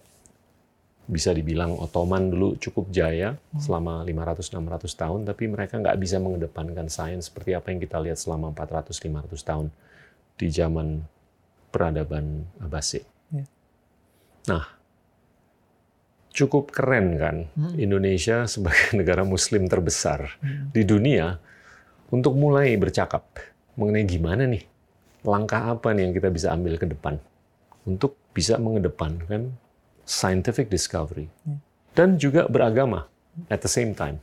Bisa 1.11 1.35
dibilang 1.35 1.75
Ottoman 1.75 2.31
dulu 2.31 2.55
cukup 2.55 2.87
jaya 2.87 3.35
selama 3.59 4.07
500-600 4.07 4.87
tahun, 4.95 5.19
tapi 5.27 5.51
mereka 5.51 5.75
nggak 5.75 5.99
bisa 5.99 6.23
mengedepankan 6.23 6.87
sains 6.87 7.27
seperti 7.27 7.51
apa 7.51 7.67
yang 7.67 7.83
kita 7.83 7.99
lihat 7.99 8.15
selama 8.15 8.55
400-500 8.55 9.35
tahun 9.43 9.67
di 10.39 10.47
zaman 10.47 11.03
peradaban 11.67 12.47
Abbasid. 12.63 13.03
Yeah. 13.35 13.47
Nah, 14.47 14.63
cukup 16.31 16.71
keren 16.71 17.19
kan 17.19 17.37
hmm. 17.51 17.75
Indonesia 17.75 18.47
sebagai 18.47 18.95
negara 18.99 19.27
Muslim 19.27 19.67
terbesar 19.67 20.39
hmm. 20.39 20.71
di 20.71 20.81
dunia 20.87 21.35
untuk 22.11 22.35
mulai 22.35 22.75
bercakap 22.79 23.23
mengenai 23.75 24.07
gimana 24.07 24.47
nih 24.47 24.63
langkah 25.21 25.75
apa 25.75 25.93
nih 25.93 26.09
yang 26.09 26.13
kita 26.15 26.29
bisa 26.33 26.47
ambil 26.55 26.75
ke 26.79 26.87
depan 26.87 27.19
untuk 27.85 28.17
bisa 28.31 28.57
mengedepankan 28.57 29.53
scientific 30.11 30.67
discovery 30.67 31.31
dan 31.95 32.19
juga 32.19 32.51
beragama 32.51 33.07
at 33.47 33.63
the 33.63 33.71
same 33.71 33.95
time. 33.95 34.19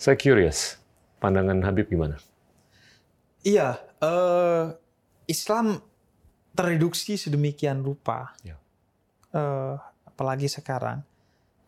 Saya 0.00 0.16
curious, 0.16 0.80
pandangan 1.20 1.60
Habib 1.64 1.92
gimana? 1.92 2.16
Iya, 3.44 3.76
uh, 4.00 4.72
Islam 5.28 5.84
tereduksi 6.56 7.20
sedemikian 7.20 7.84
rupa, 7.84 8.32
ya. 8.40 8.56
uh, 9.36 9.76
apalagi 10.08 10.48
sekarang, 10.48 11.04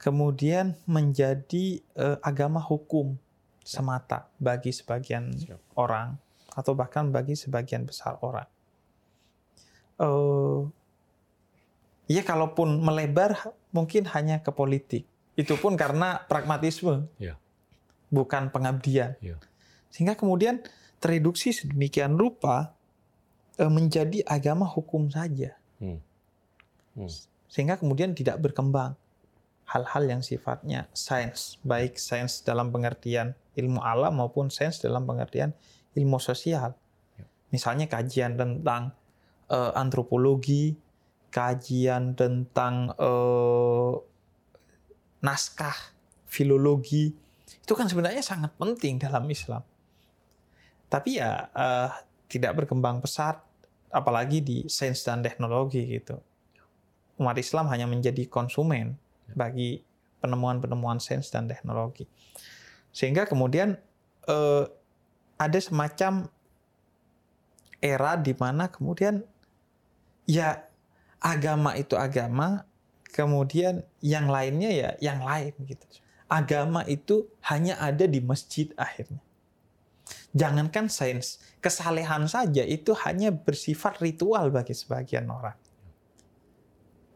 kemudian 0.00 0.76
menjadi 0.88 1.84
uh, 1.96 2.16
agama 2.24 2.60
hukum 2.64 3.20
semata 3.60 4.32
bagi 4.40 4.72
sebagian 4.72 5.36
Siap. 5.36 5.60
orang 5.76 6.16
atau 6.56 6.72
bahkan 6.72 7.12
bagi 7.12 7.36
sebagian 7.36 7.84
besar 7.84 8.16
orang. 8.24 8.48
Uh, 10.00 10.70
ya 12.08 12.24
kalaupun 12.24 12.80
melebar 12.80 13.52
mungkin 13.70 14.08
hanya 14.10 14.40
ke 14.40 14.50
politik. 14.50 15.04
Itu 15.38 15.54
pun 15.60 15.78
karena 15.78 16.24
pragmatisme, 16.26 17.06
yeah. 17.20 17.38
bukan 18.10 18.50
pengabdian. 18.50 19.14
Yeah. 19.22 19.38
Sehingga 19.92 20.18
kemudian 20.18 20.64
tereduksi 20.98 21.54
sedemikian 21.54 22.18
rupa 22.18 22.74
uh, 23.60 23.70
menjadi 23.70 24.26
agama 24.26 24.66
hukum 24.66 25.06
saja. 25.12 25.54
Hmm. 25.78 26.02
Hmm. 26.98 27.12
Sehingga 27.46 27.78
kemudian 27.78 28.16
tidak 28.18 28.42
berkembang 28.42 28.98
hal-hal 29.68 30.02
yang 30.08 30.22
sifatnya 30.24 30.88
sains, 30.96 31.60
baik 31.60 32.00
sains 32.00 32.40
dalam 32.40 32.72
pengertian 32.72 33.36
ilmu 33.52 33.84
alam 33.84 34.16
maupun 34.16 34.48
sains 34.48 34.80
dalam 34.80 35.04
pengertian 35.04 35.52
ilmu 35.92 36.16
sosial. 36.18 36.72
Ya. 37.14 37.26
Misalnya 37.52 37.86
kajian 37.86 38.34
tentang 38.34 38.96
uh, 39.52 39.76
antropologi, 39.76 40.74
kajian 41.28 42.16
tentang 42.16 42.92
uh, 42.96 43.96
naskah, 45.20 45.76
filologi, 46.28 47.12
itu 47.48 47.72
kan 47.76 47.88
sebenarnya 47.88 48.24
sangat 48.24 48.52
penting 48.56 49.00
dalam 49.00 49.28
Islam. 49.28 49.64
Tapi 50.88 51.20
ya 51.20 51.48
uh, 51.52 51.90
tidak 52.28 52.64
berkembang 52.64 53.00
pesat, 53.04 53.40
apalagi 53.88 54.44
di 54.44 54.58
sains 54.68 55.00
dan 55.04 55.24
teknologi 55.24 55.84
gitu. 55.84 56.20
Umat 57.18 57.36
Islam 57.40 57.66
hanya 57.72 57.88
menjadi 57.88 58.28
konsumen 58.28 58.94
ya. 59.26 59.34
bagi 59.34 59.80
penemuan-penemuan 60.20 61.00
sains 61.00 61.32
dan 61.32 61.48
teknologi. 61.48 62.04
Sehingga 62.92 63.24
kemudian 63.28 63.78
ada 65.40 65.56
semacam 65.56 66.28
era 67.80 68.12
di 68.20 68.36
mana 68.36 68.68
kemudian 68.68 69.24
ya 70.28 70.67
agama 71.18 71.74
itu 71.74 71.94
agama, 71.98 72.66
kemudian 73.10 73.82
yang 73.98 74.30
lainnya 74.30 74.70
ya 74.70 74.90
yang 75.02 75.22
lain 75.22 75.54
gitu. 75.66 75.84
agama 76.28 76.84
itu 76.84 77.24
hanya 77.40 77.80
ada 77.80 78.04
di 78.04 78.20
masjid 78.20 78.68
akhirnya. 78.76 79.24
Jangankan 80.36 80.92
sains, 80.92 81.40
kesalehan 81.64 82.28
saja 82.28 82.60
itu 82.60 82.92
hanya 83.08 83.32
bersifat 83.32 83.96
ritual 84.04 84.52
bagi 84.52 84.76
sebagian 84.76 85.24
orang. 85.24 85.56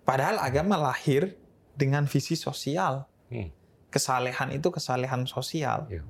Padahal 0.08 0.40
agama 0.40 0.80
lahir 0.80 1.36
dengan 1.76 2.08
visi 2.08 2.40
sosial. 2.40 3.04
Hmm. 3.28 3.52
Kesalehan 3.92 4.56
itu 4.56 4.72
kesalehan 4.72 5.28
sosial. 5.28 5.84
Yeah. 5.92 6.08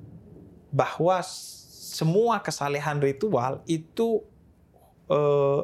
Bahwa 0.71 1.19
semua 1.93 2.39
kesalehan 2.39 3.03
ritual 3.03 3.59
itu 3.67 4.23
eh, 5.11 5.61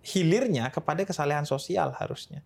hilirnya 0.00 0.72
kepada 0.72 1.04
kesalehan 1.04 1.44
sosial 1.44 1.92
harusnya. 1.96 2.40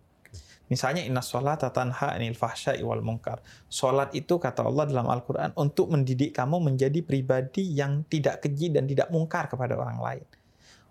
Misalnya 0.64 1.04
inna 1.04 1.20
sholat 1.20 1.60
tanha 1.60 2.16
anil 2.16 2.32
fahsya'i 2.32 2.80
wal 2.80 3.04
munkar. 3.04 3.44
Sholat 3.68 4.16
itu 4.16 4.40
kata 4.40 4.64
Allah 4.64 4.88
dalam 4.88 5.04
Al-Quran 5.12 5.52
untuk 5.60 5.92
mendidik 5.92 6.32
kamu 6.32 6.56
menjadi 6.72 7.04
pribadi 7.04 7.76
yang 7.76 8.08
tidak 8.08 8.48
keji 8.48 8.72
dan 8.72 8.88
tidak 8.88 9.12
mungkar 9.12 9.44
kepada 9.52 9.76
orang 9.76 10.00
lain. 10.00 10.26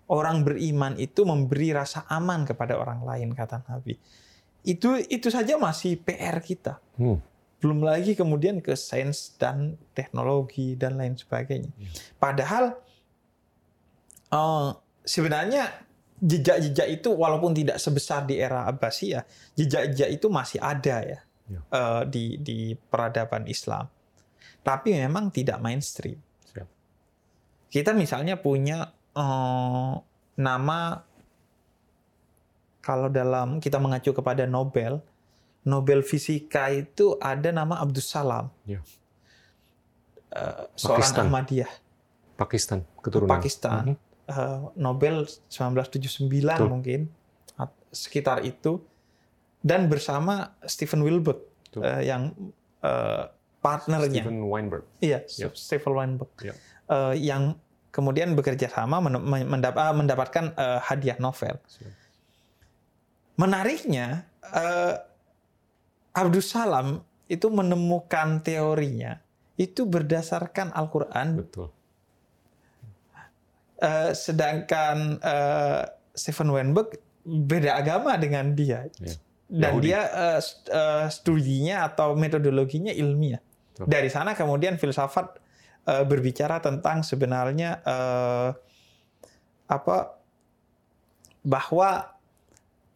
Orang 0.06 0.46
beriman 0.46 0.94
itu 0.94 1.26
memberi 1.26 1.74
rasa 1.74 2.06
aman 2.06 2.46
kepada 2.46 2.78
orang 2.78 3.02
lain 3.02 3.34
kata 3.34 3.66
Nabi. 3.66 3.98
Itu 4.62 4.94
itu 5.10 5.26
saja 5.28 5.58
masih 5.58 5.98
PR 5.98 6.38
kita. 6.38 6.78
Hmm. 6.94 7.18
Belum 7.58 7.82
lagi 7.82 8.14
kemudian 8.14 8.62
ke 8.62 8.78
sains 8.78 9.34
dan 9.40 9.74
teknologi 9.90 10.78
dan 10.78 11.00
lain 11.00 11.18
sebagainya. 11.18 11.72
Hmm. 11.72 11.88
Padahal 12.20 12.64
uh, 14.30 14.70
sebenarnya 15.02 15.72
jejak-jejak 16.22 16.88
itu 17.00 17.10
walaupun 17.10 17.50
tidak 17.56 17.80
sebesar 17.82 18.22
di 18.28 18.38
era 18.38 18.68
Abbasiyah, 18.70 19.26
jejak-jejak 19.58 20.10
itu 20.14 20.26
masih 20.30 20.62
ada 20.62 21.02
ya, 21.02 21.20
ya. 21.50 21.60
Uh, 21.72 22.02
di 22.06 22.38
di 22.38 22.78
peradaban 22.78 23.48
Islam. 23.50 23.90
Tapi 24.64 24.96
memang 24.96 25.28
tidak 25.28 25.60
mainstream. 25.60 26.16
Siap. 26.48 26.68
Kita 27.68 27.90
misalnya 27.92 28.38
punya 28.40 28.94
uh, 29.12 29.94
nama 30.38 30.78
kalau 32.84 33.08
dalam 33.08 33.60
kita 33.60 33.80
mengacu 33.80 34.12
kepada 34.12 34.44
Nobel, 34.44 35.00
Nobel 35.64 36.04
Fisika 36.04 36.68
itu 36.72 37.16
ada 37.20 37.48
nama 37.52 37.80
Abdus 37.80 38.08
Salam. 38.08 38.48
Ya. 38.64 38.80
Uh, 40.34 40.68
seorang 40.76 41.00
Pakistan. 41.00 41.24
Ahmadiyah. 41.28 41.72
Pakistan, 42.34 42.78
keturunan. 42.98 43.30
Pakistan. 43.30 43.82
Mm 43.84 43.96
-hmm 43.98 44.13
uh, 44.28 44.70
Nobel 44.76 45.26
1979 45.48 46.28
Betul. 46.28 46.68
mungkin 46.70 47.00
sekitar 47.94 48.42
itu 48.42 48.82
dan 49.62 49.86
bersama 49.86 50.58
Stephen 50.66 51.00
Wilbert 51.00 51.40
uh, 51.78 52.02
yang 52.02 52.34
uh, 52.82 53.30
partnernya 53.62 54.26
Stephen 54.26 54.44
Weinberg. 54.50 54.84
Iya, 55.00 55.24
yep. 55.40 55.56
Stephen 55.56 55.94
Weinberg. 55.94 56.28
Yep. 56.42 56.56
Uh, 56.90 57.14
yang 57.16 57.56
kemudian 57.94 58.34
bekerja 58.36 58.68
sama 58.68 59.00
mendap 59.00 59.78
mendapatkan 59.94 60.52
uh, 60.58 60.82
hadiah 60.84 61.16
Nobel. 61.22 61.56
Menariknya 63.38 64.28
uh, 64.42 65.00
Abdus 66.12 66.50
Salam 66.52 67.00
itu 67.30 67.48
menemukan 67.48 68.44
teorinya 68.44 69.22
itu 69.54 69.86
berdasarkan 69.86 70.74
Al-Qur'an. 70.74 71.40
Betul 71.40 71.70
Uh, 73.84 74.16
sedangkan 74.16 75.20
uh, 75.20 75.84
Stephen 76.16 76.48
Weinberg 76.48 76.96
beda 77.20 77.76
agama 77.76 78.16
dengan 78.16 78.56
dia. 78.56 78.88
Yeah. 78.96 79.20
Dan 79.44 79.76
Yahudi. 79.76 79.92
dia 79.92 80.00
uh, 80.08 80.40
uh, 80.72 81.06
studinya 81.12 81.84
atau 81.92 82.16
metodologinya 82.16 82.88
ilmiah. 82.96 83.44
Dari 83.76 84.08
sana 84.08 84.32
kemudian 84.32 84.80
filsafat 84.80 85.36
uh, 85.84 86.00
berbicara 86.08 86.64
tentang 86.64 87.04
sebenarnya 87.04 87.84
uh, 87.84 88.56
apa 89.68 90.16
bahwa 91.44 92.08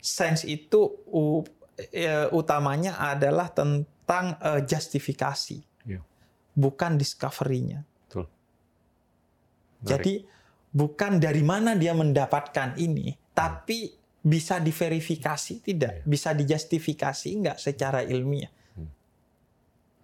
sains 0.01 0.49
itu 0.49 0.89
uh, 1.13 1.45
utamanya 2.33 2.97
adalah 2.97 3.53
tentang 3.53 4.41
uh, 4.41 4.65
justifikasi, 4.65 5.61
yeah. 5.85 6.01
bukan 6.57 6.97
discovery-nya. 6.97 7.85
Jadi 9.79 10.27
bukan 10.73 11.17
dari 11.17 11.41
mana 11.41 11.75
dia 11.75 11.97
mendapatkan 11.97 12.77
ini, 12.77 13.17
tapi 13.33 13.99
bisa 14.19 14.61
diverifikasi 14.61 15.65
tidak, 15.65 16.03
iya. 16.03 16.05
bisa 16.05 16.35
dijustifikasi 16.35 17.29
enggak 17.33 17.57
secara 17.57 18.05
ilmiah. 18.05 18.51
Hmm. 18.77 18.91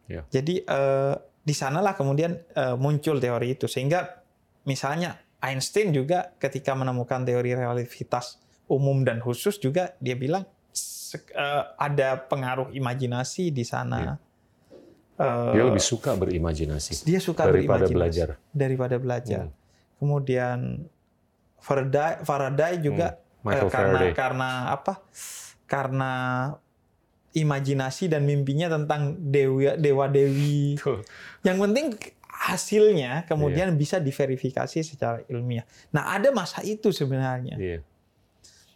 Ya. 0.09 0.22
Jadi 0.31 0.64
eh, 0.64 1.14
di 1.44 1.55
sanalah 1.55 1.92
kemudian 1.98 2.38
eh, 2.55 2.77
muncul 2.79 3.20
teori 3.20 3.59
itu 3.59 3.68
sehingga 3.68 4.24
misalnya 4.64 5.20
Einstein 5.44 5.92
juga 5.92 6.33
ketika 6.40 6.72
menemukan 6.72 7.20
teori 7.27 7.53
relativitas 7.53 8.40
umum 8.64 9.05
dan 9.05 9.20
khusus 9.20 9.61
juga 9.61 9.92
dia 10.00 10.16
bilang 10.16 10.48
eh, 11.12 11.64
ada 11.77 12.24
pengaruh 12.24 12.72
imajinasi 12.72 13.53
di 13.53 13.64
sana. 13.66 13.98
Ya. 14.00 14.14
dia 15.55 15.62
lebih 15.62 15.79
suka 15.79 16.18
berimajinasi. 16.18 17.07
Dia 17.07 17.22
suka 17.22 17.46
daripada 17.46 17.87
berimajinasi 17.87 17.94
belajar. 17.94 18.29
Daripada 18.50 18.96
belajar. 18.98 19.46
Hmm 19.46 19.63
kemudian 20.05 20.85
Faraday 21.64 22.21
Faraday 22.21 22.77
juga 22.85 23.17
hmm, 23.17 23.49
eh, 23.49 23.64
karena 23.73 23.73
Faraday. 23.73 24.12
karena 24.12 24.51
apa 24.69 24.95
karena 25.64 26.12
imajinasi 27.33 28.12
dan 28.12 28.29
mimpinya 28.29 28.69
tentang 28.69 29.17
dewa 29.17 29.81
dewa 29.81 30.07
dewi 30.12 30.77
yang 31.47 31.57
penting 31.57 31.97
hasilnya 32.29 33.25
kemudian 33.25 33.73
yeah. 33.73 33.81
bisa 33.81 33.97
diverifikasi 33.97 34.85
secara 34.85 35.25
ilmiah 35.33 35.64
nah 35.88 36.12
ada 36.12 36.29
masa 36.31 36.61
itu 36.61 36.93
sebenarnya 36.93 37.57
yeah. 37.57 37.81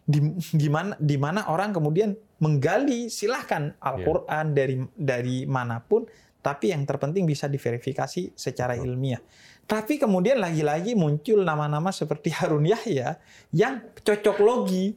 di 0.08 0.18
gimana 0.56 0.96
di 0.96 1.20
mana 1.20 1.44
orang 1.52 1.76
kemudian 1.76 2.16
menggali 2.40 3.12
silahkan 3.12 3.76
Al-Quran 3.76 4.44
yeah. 4.50 4.56
dari 4.56 4.76
dari 4.96 5.36
mana 5.44 5.84
pun 5.84 6.08
tapi 6.40 6.72
yang 6.72 6.88
terpenting 6.88 7.28
bisa 7.28 7.44
diverifikasi 7.50 8.32
secara 8.32 8.78
ilmiah 8.78 9.20
tapi 9.68 10.00
kemudian 10.00 10.40
lagi-lagi 10.40 10.96
muncul 10.96 11.44
nama-nama 11.44 11.92
seperti 11.92 12.32
Harun 12.32 12.64
Yahya 12.64 13.20
yang 13.52 13.84
cocok 14.00 14.40
logi. 14.40 14.96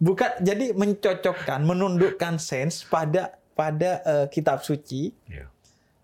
Bukan 0.00 0.40
jadi 0.40 0.72
mencocokkan, 0.72 1.60
menundukkan 1.68 2.40
sense 2.40 2.88
pada 2.88 3.36
pada 3.52 4.00
uh, 4.08 4.26
kitab 4.32 4.64
suci. 4.64 5.12
Yeah. 5.28 5.52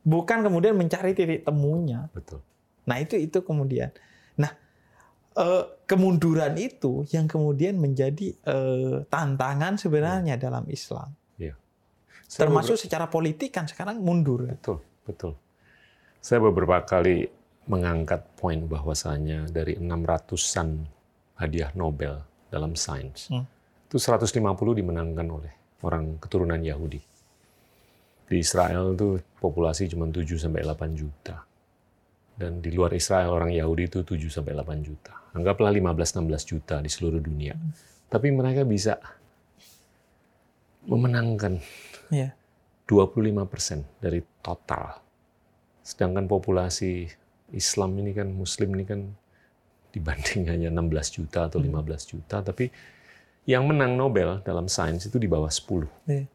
Bukan 0.04 0.44
kemudian 0.44 0.76
mencari 0.76 1.16
titik 1.16 1.48
temunya. 1.48 2.12
Betul. 2.12 2.44
Nah, 2.84 3.00
itu 3.00 3.16
itu 3.16 3.40
kemudian. 3.40 3.88
Nah, 4.36 4.52
uh, 5.40 5.64
kemunduran 5.88 6.52
itu 6.60 7.08
yang 7.16 7.24
kemudian 7.24 7.80
menjadi 7.80 8.36
uh, 8.44 9.08
tantangan 9.08 9.80
sebenarnya 9.80 10.36
yeah. 10.36 10.44
dalam 10.44 10.68
Islam. 10.68 11.16
Yeah. 11.40 11.56
Termasuk 12.28 12.76
secara 12.76 13.08
politik 13.08 13.56
kan 13.56 13.64
sekarang 13.64 14.04
mundur. 14.04 14.44
Betul, 14.44 14.84
betul. 15.08 15.32
Saya 16.20 16.44
beberapa 16.44 16.84
kali 16.84 17.32
mengangkat 17.66 18.22
poin 18.38 18.62
bahwasanya 18.66 19.50
dari 19.50 19.74
600-an 19.78 20.86
hadiah 21.36 21.70
Nobel 21.74 22.22
dalam 22.48 22.78
sains, 22.78 23.28
hmm. 23.28 23.44
itu 23.90 23.98
150 23.98 24.38
dimenangkan 24.54 25.26
oleh 25.26 25.52
orang 25.82 26.16
keturunan 26.22 26.58
Yahudi. 26.62 27.02
Di 28.26 28.42
Israel 28.42 28.94
itu 28.94 29.22
populasi 29.38 29.86
cuma 29.90 30.10
7 30.10 30.26
sampai 30.34 30.66
8 30.66 30.98
juta. 30.98 31.46
Dan 32.36 32.60
di 32.60 32.68
luar 32.74 32.92
Israel 32.92 33.32
orang 33.32 33.54
Yahudi 33.54 33.88
itu 33.88 33.98
7 34.02 34.18
sampai 34.28 34.52
8 34.52 34.82
juta. 34.82 35.14
Anggaplah 35.32 35.72
15-16 35.72 36.50
juta 36.50 36.76
di 36.82 36.90
seluruh 36.90 37.22
dunia. 37.22 37.54
Hmm. 37.54 37.70
Tapi 38.06 38.28
mereka 38.30 38.62
bisa 38.62 38.98
memenangkan 40.86 41.58
yeah. 42.10 42.34
25 42.86 43.50
persen 43.50 43.82
dari 43.98 44.22
total. 44.42 45.02
Sedangkan 45.82 46.30
populasi 46.30 47.10
Islam 47.56 47.96
ini 47.98 48.12
kan 48.12 48.28
Muslim 48.28 48.76
ini 48.76 48.84
kan 48.84 49.00
dibanding 49.90 50.46
hanya 50.52 50.68
16 50.68 51.16
juta 51.16 51.48
atau 51.48 51.58
15 51.58 51.72
hmm. 51.72 52.06
juta, 52.06 52.44
tapi 52.44 52.68
yang 53.48 53.64
menang 53.64 53.96
Nobel 53.96 54.44
dalam 54.44 54.68
sains 54.68 55.08
itu 55.08 55.16
di 55.16 55.30
bawah 55.30 55.48
10. 55.48 55.88
Yeah. 56.10 56.26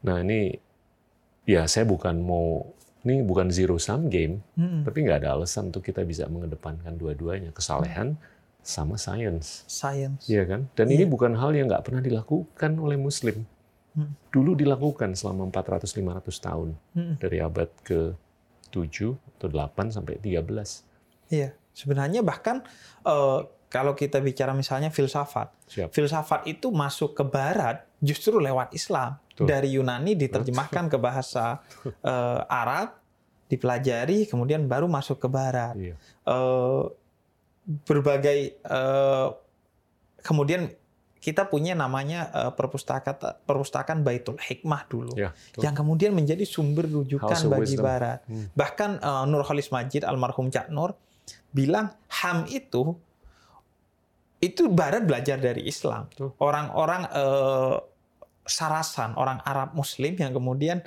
Nah 0.00 0.24
ini 0.24 0.56
ya 1.44 1.68
saya 1.68 1.84
bukan 1.84 2.18
mau 2.18 2.64
ini 3.00 3.24
bukan 3.24 3.48
zero 3.48 3.80
sum 3.80 4.12
game, 4.12 4.44
hmm. 4.60 4.84
tapi 4.84 5.08
nggak 5.08 5.24
ada 5.24 5.36
alasan 5.36 5.72
untuk 5.72 5.84
kita 5.84 6.04
bisa 6.04 6.28
mengedepankan 6.28 7.00
dua-duanya 7.00 7.48
kesalehan 7.52 8.16
sama 8.60 9.00
sains. 9.00 9.64
Sains. 9.64 10.28
Iya 10.28 10.44
kan? 10.44 10.60
Dan 10.76 10.92
yeah. 10.92 11.00
ini 11.00 11.04
bukan 11.08 11.32
hal 11.36 11.56
yang 11.56 11.68
nggak 11.68 11.84
pernah 11.84 12.04
dilakukan 12.04 12.72
oleh 12.76 13.00
Muslim. 13.00 13.44
Hmm. 13.96 14.12
Dulu 14.30 14.54
dilakukan 14.54 15.16
selama 15.16 15.48
400-500 15.48 16.46
tahun 16.46 16.68
hmm. 16.94 17.14
dari 17.18 17.38
abad 17.40 17.68
ke 17.80 18.12
7 18.70 19.18
atau 19.38 19.48
8 19.50 19.92
sampai 19.92 20.22
13. 20.22 20.40
Iya, 21.30 21.54
sebenarnya 21.74 22.22
bahkan 22.24 22.62
uh, 23.04 23.46
kalau 23.70 23.94
kita 23.94 24.18
bicara 24.18 24.50
misalnya 24.50 24.90
filsafat, 24.90 25.54
Siap. 25.70 25.94
filsafat 25.94 26.46
itu 26.50 26.74
masuk 26.74 27.14
ke 27.14 27.22
Barat 27.22 27.86
justru 28.02 28.42
lewat 28.42 28.74
Islam. 28.74 29.18
Tuh. 29.38 29.46
Dari 29.46 29.78
Yunani 29.78 30.18
diterjemahkan 30.18 30.90
ke 30.90 30.98
bahasa 30.98 31.62
uh, 31.86 32.40
Arab, 32.50 32.98
dipelajari, 33.46 34.26
kemudian 34.26 34.66
baru 34.66 34.90
masuk 34.90 35.22
ke 35.22 35.28
Barat. 35.30 35.74
Iya. 35.78 35.94
Uh, 36.26 36.90
berbagai 37.86 38.58
uh, 38.66 39.34
kemudian 40.26 40.74
kita 41.20 41.44
punya 41.52 41.76
namanya 41.76 42.32
uh, 42.32 42.52
perpustakaan 42.56 43.44
perpustakaan 43.44 44.00
Baitul 44.00 44.40
Hikmah 44.40 44.88
dulu 44.88 45.12
ya, 45.12 45.36
yang 45.60 45.76
kemudian 45.76 46.16
menjadi 46.16 46.42
sumber 46.48 46.88
rujukan 46.88 47.36
bagi 47.52 47.76
wisdom. 47.76 47.84
Barat. 47.84 48.24
Hmm. 48.24 48.48
Bahkan 48.56 48.90
uh, 49.04 49.24
Nur 49.28 49.44
Khalis 49.44 49.68
Majid 49.68 50.08
almarhum 50.08 50.48
Cak 50.48 50.72
Nur 50.72 50.96
bilang 51.52 51.92
HAM 52.08 52.48
itu 52.48 52.96
itu 54.40 54.72
Barat 54.72 55.04
belajar 55.04 55.36
dari 55.36 55.68
Islam. 55.68 56.08
Orang-orang 56.40 57.04
uh, 57.12 57.76
Sarasan, 58.48 59.14
orang 59.14 59.38
Arab 59.44 59.76
Muslim 59.76 60.16
yang 60.16 60.32
kemudian 60.32 60.80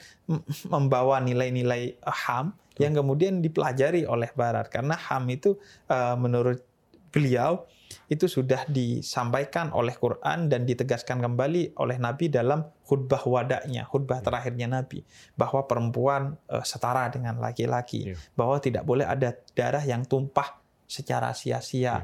membawa 0.74 1.22
nilai-nilai 1.22 2.02
HAM 2.02 2.58
yang 2.82 2.98
kemudian 2.98 3.38
dipelajari 3.38 4.10
oleh 4.10 4.34
Barat 4.34 4.66
karena 4.74 4.98
HAM 4.98 5.30
itu 5.30 5.62
uh, 5.94 6.18
menurut 6.18 6.66
beliau 7.14 7.70
itu 8.14 8.30
sudah 8.30 8.70
disampaikan 8.70 9.74
oleh 9.74 9.98
Quran 9.98 10.46
dan 10.46 10.70
ditegaskan 10.70 11.18
kembali 11.18 11.74
oleh 11.82 11.98
Nabi 11.98 12.30
dalam 12.30 12.62
khutbah 12.86 13.26
wadaknya, 13.26 13.90
khutbah 13.90 14.22
ya. 14.22 14.24
terakhirnya 14.30 14.68
Nabi, 14.70 15.02
bahwa 15.34 15.66
perempuan 15.66 16.38
uh, 16.54 16.62
setara 16.62 17.10
dengan 17.10 17.42
laki-laki, 17.42 18.14
ya. 18.14 18.16
bahwa 18.38 18.62
tidak 18.62 18.86
boleh 18.86 19.10
ada 19.10 19.34
darah 19.58 19.82
yang 19.82 20.06
tumpah 20.06 20.62
secara 20.86 21.34
sia-sia, 21.34 21.82
ya. 21.82 21.98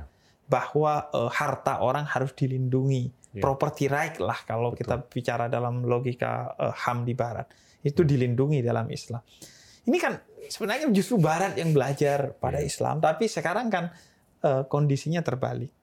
bahwa 0.50 1.14
uh, 1.14 1.30
harta 1.30 1.86
orang 1.86 2.10
harus 2.10 2.34
dilindungi, 2.34 3.38
ya. 3.38 3.44
property 3.46 3.86
right 3.86 4.18
lah 4.18 4.42
kalau 4.50 4.74
Betul. 4.74 4.82
kita 4.82 4.96
bicara 5.14 5.46
dalam 5.46 5.86
logika 5.86 6.58
uh, 6.58 6.74
HAM 6.74 7.06
di 7.06 7.14
Barat, 7.14 7.46
itu 7.86 8.02
ya. 8.02 8.10
dilindungi 8.18 8.66
dalam 8.66 8.90
Islam. 8.90 9.22
Ini 9.86 9.98
kan 10.02 10.18
sebenarnya 10.50 10.90
justru 10.90 11.22
Barat 11.22 11.54
yang 11.54 11.70
belajar 11.70 12.34
pada 12.42 12.58
ya. 12.58 12.66
Islam, 12.66 12.98
tapi 12.98 13.30
sekarang 13.30 13.70
kan 13.70 13.86
kondisinya 14.40 15.20
terbalik. 15.20 15.79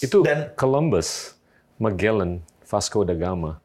Itu 0.00 0.24
dan 0.24 0.52
Columbus, 0.54 1.36
Magellan, 1.80 2.44
Vasco 2.64 3.04
da 3.04 3.16
Gama 3.16 3.60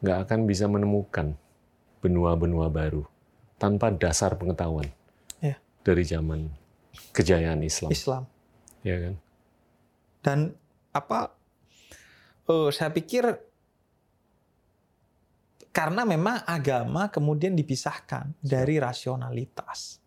nggak 0.00 0.18
akan 0.28 0.40
bisa 0.48 0.64
menemukan 0.64 1.36
benua-benua 2.00 2.72
baru 2.72 3.04
tanpa 3.60 3.92
dasar 3.92 4.40
pengetahuan 4.40 4.88
ya. 5.44 5.60
dari 5.84 6.04
zaman 6.08 6.48
kejayaan 7.12 7.60
Islam. 7.60 7.92
Islam. 7.92 8.22
Ya 8.80 8.96
kan. 8.96 9.14
Dan 10.24 10.38
apa? 10.96 11.36
Oh, 12.48 12.72
saya 12.72 12.88
pikir 12.88 13.28
karena 15.70 16.02
memang 16.02 16.42
agama 16.48 17.12
kemudian 17.12 17.54
dipisahkan 17.54 18.34
dari 18.42 18.80
rasionalitas. 18.80 20.02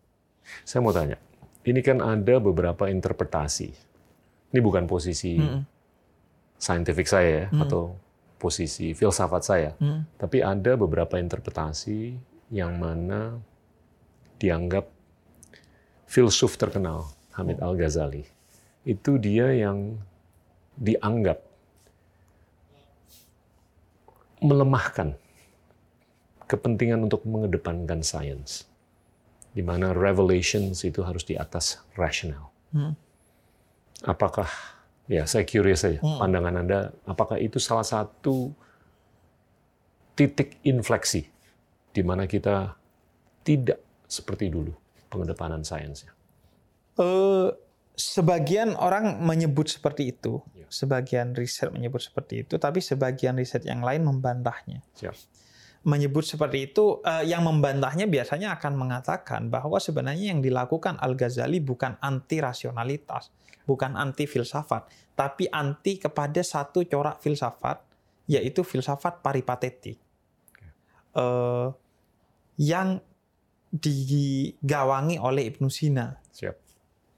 Saya 0.66 0.84
mau 0.84 0.92
tanya, 0.92 1.16
ini 1.64 1.80
kan 1.80 2.04
ada 2.04 2.36
beberapa 2.36 2.90
interpretasi 2.92 3.93
ini 4.54 4.62
bukan 4.62 4.86
posisi 4.86 5.34
hmm. 5.34 5.66
scientific 6.54 7.10
saya 7.10 7.30
ya, 7.42 7.46
hmm. 7.50 7.62
atau 7.66 7.98
posisi 8.38 8.94
filsafat 8.94 9.42
saya, 9.42 9.70
hmm. 9.82 10.14
tapi 10.14 10.46
ada 10.46 10.78
beberapa 10.78 11.18
interpretasi 11.18 12.14
yang 12.54 12.78
mana 12.78 13.42
dianggap 14.38 14.86
filsuf 16.06 16.54
terkenal 16.54 17.10
Hamid 17.34 17.58
Al 17.58 17.74
Ghazali 17.74 18.22
itu 18.86 19.18
dia 19.18 19.50
yang 19.50 19.98
dianggap 20.78 21.42
melemahkan 24.38 25.18
kepentingan 26.46 27.10
untuk 27.10 27.26
mengedepankan 27.26 28.06
sains, 28.06 28.70
di 29.50 29.66
mana 29.66 29.90
revelations 29.90 30.86
itu 30.86 31.02
harus 31.02 31.26
di 31.26 31.34
atas 31.34 31.82
rasional. 31.98 32.54
Hmm 32.70 32.94
apakah 34.04 34.48
ya 35.08 35.28
saya 35.28 35.44
curious 35.44 35.84
saja 35.84 36.00
hmm. 36.00 36.18
pandangan 36.20 36.54
Anda 36.60 36.78
apakah 37.04 37.36
itu 37.40 37.60
salah 37.60 37.84
satu 37.84 38.52
titik 40.14 40.62
infleksi 40.62 41.26
di 41.90 42.02
mana 42.06 42.24
kita 42.24 42.74
tidak 43.44 43.82
seperti 44.06 44.50
dulu 44.50 44.72
pengedepanan 45.10 45.62
sainsnya? 45.62 46.10
Uh, 46.94 47.50
sebagian 47.94 48.74
orang 48.78 49.22
menyebut 49.22 49.70
seperti 49.70 50.14
itu, 50.14 50.42
ya. 50.54 50.66
sebagian 50.66 51.34
riset 51.34 51.70
menyebut 51.70 52.02
seperti 52.02 52.46
itu, 52.46 52.58
tapi 52.58 52.82
sebagian 52.82 53.38
riset 53.38 53.62
yang 53.66 53.82
lain 53.82 54.02
membantahnya. 54.02 54.82
Siap. 54.98 55.14
Menyebut 55.84 56.24
seperti 56.24 56.72
itu, 56.72 57.04
uh, 57.04 57.22
yang 57.22 57.44
membantahnya 57.44 58.08
biasanya 58.08 58.56
akan 58.56 58.72
mengatakan 58.74 59.52
bahwa 59.52 59.76
sebenarnya 59.76 60.32
yang 60.32 60.40
dilakukan 60.40 60.96
Al 60.96 61.12
Ghazali 61.14 61.60
bukan 61.60 62.00
anti 62.00 62.40
rasionalitas, 62.40 63.28
bukan 63.64 63.96
anti 63.96 64.28
filsafat, 64.28 64.86
tapi 65.16 65.48
anti 65.48 65.96
kepada 65.96 66.40
satu 66.44 66.84
corak 66.84 67.20
filsafat, 67.20 67.80
yaitu 68.28 68.60
filsafat 68.64 69.20
paripatetik. 69.24 69.98
Uh, 71.14 71.70
yang 72.58 72.98
digawangi 73.74 75.18
oleh 75.18 75.50
Ibnu 75.50 75.66
Sina. 75.66 76.14
Siap. 76.30 76.56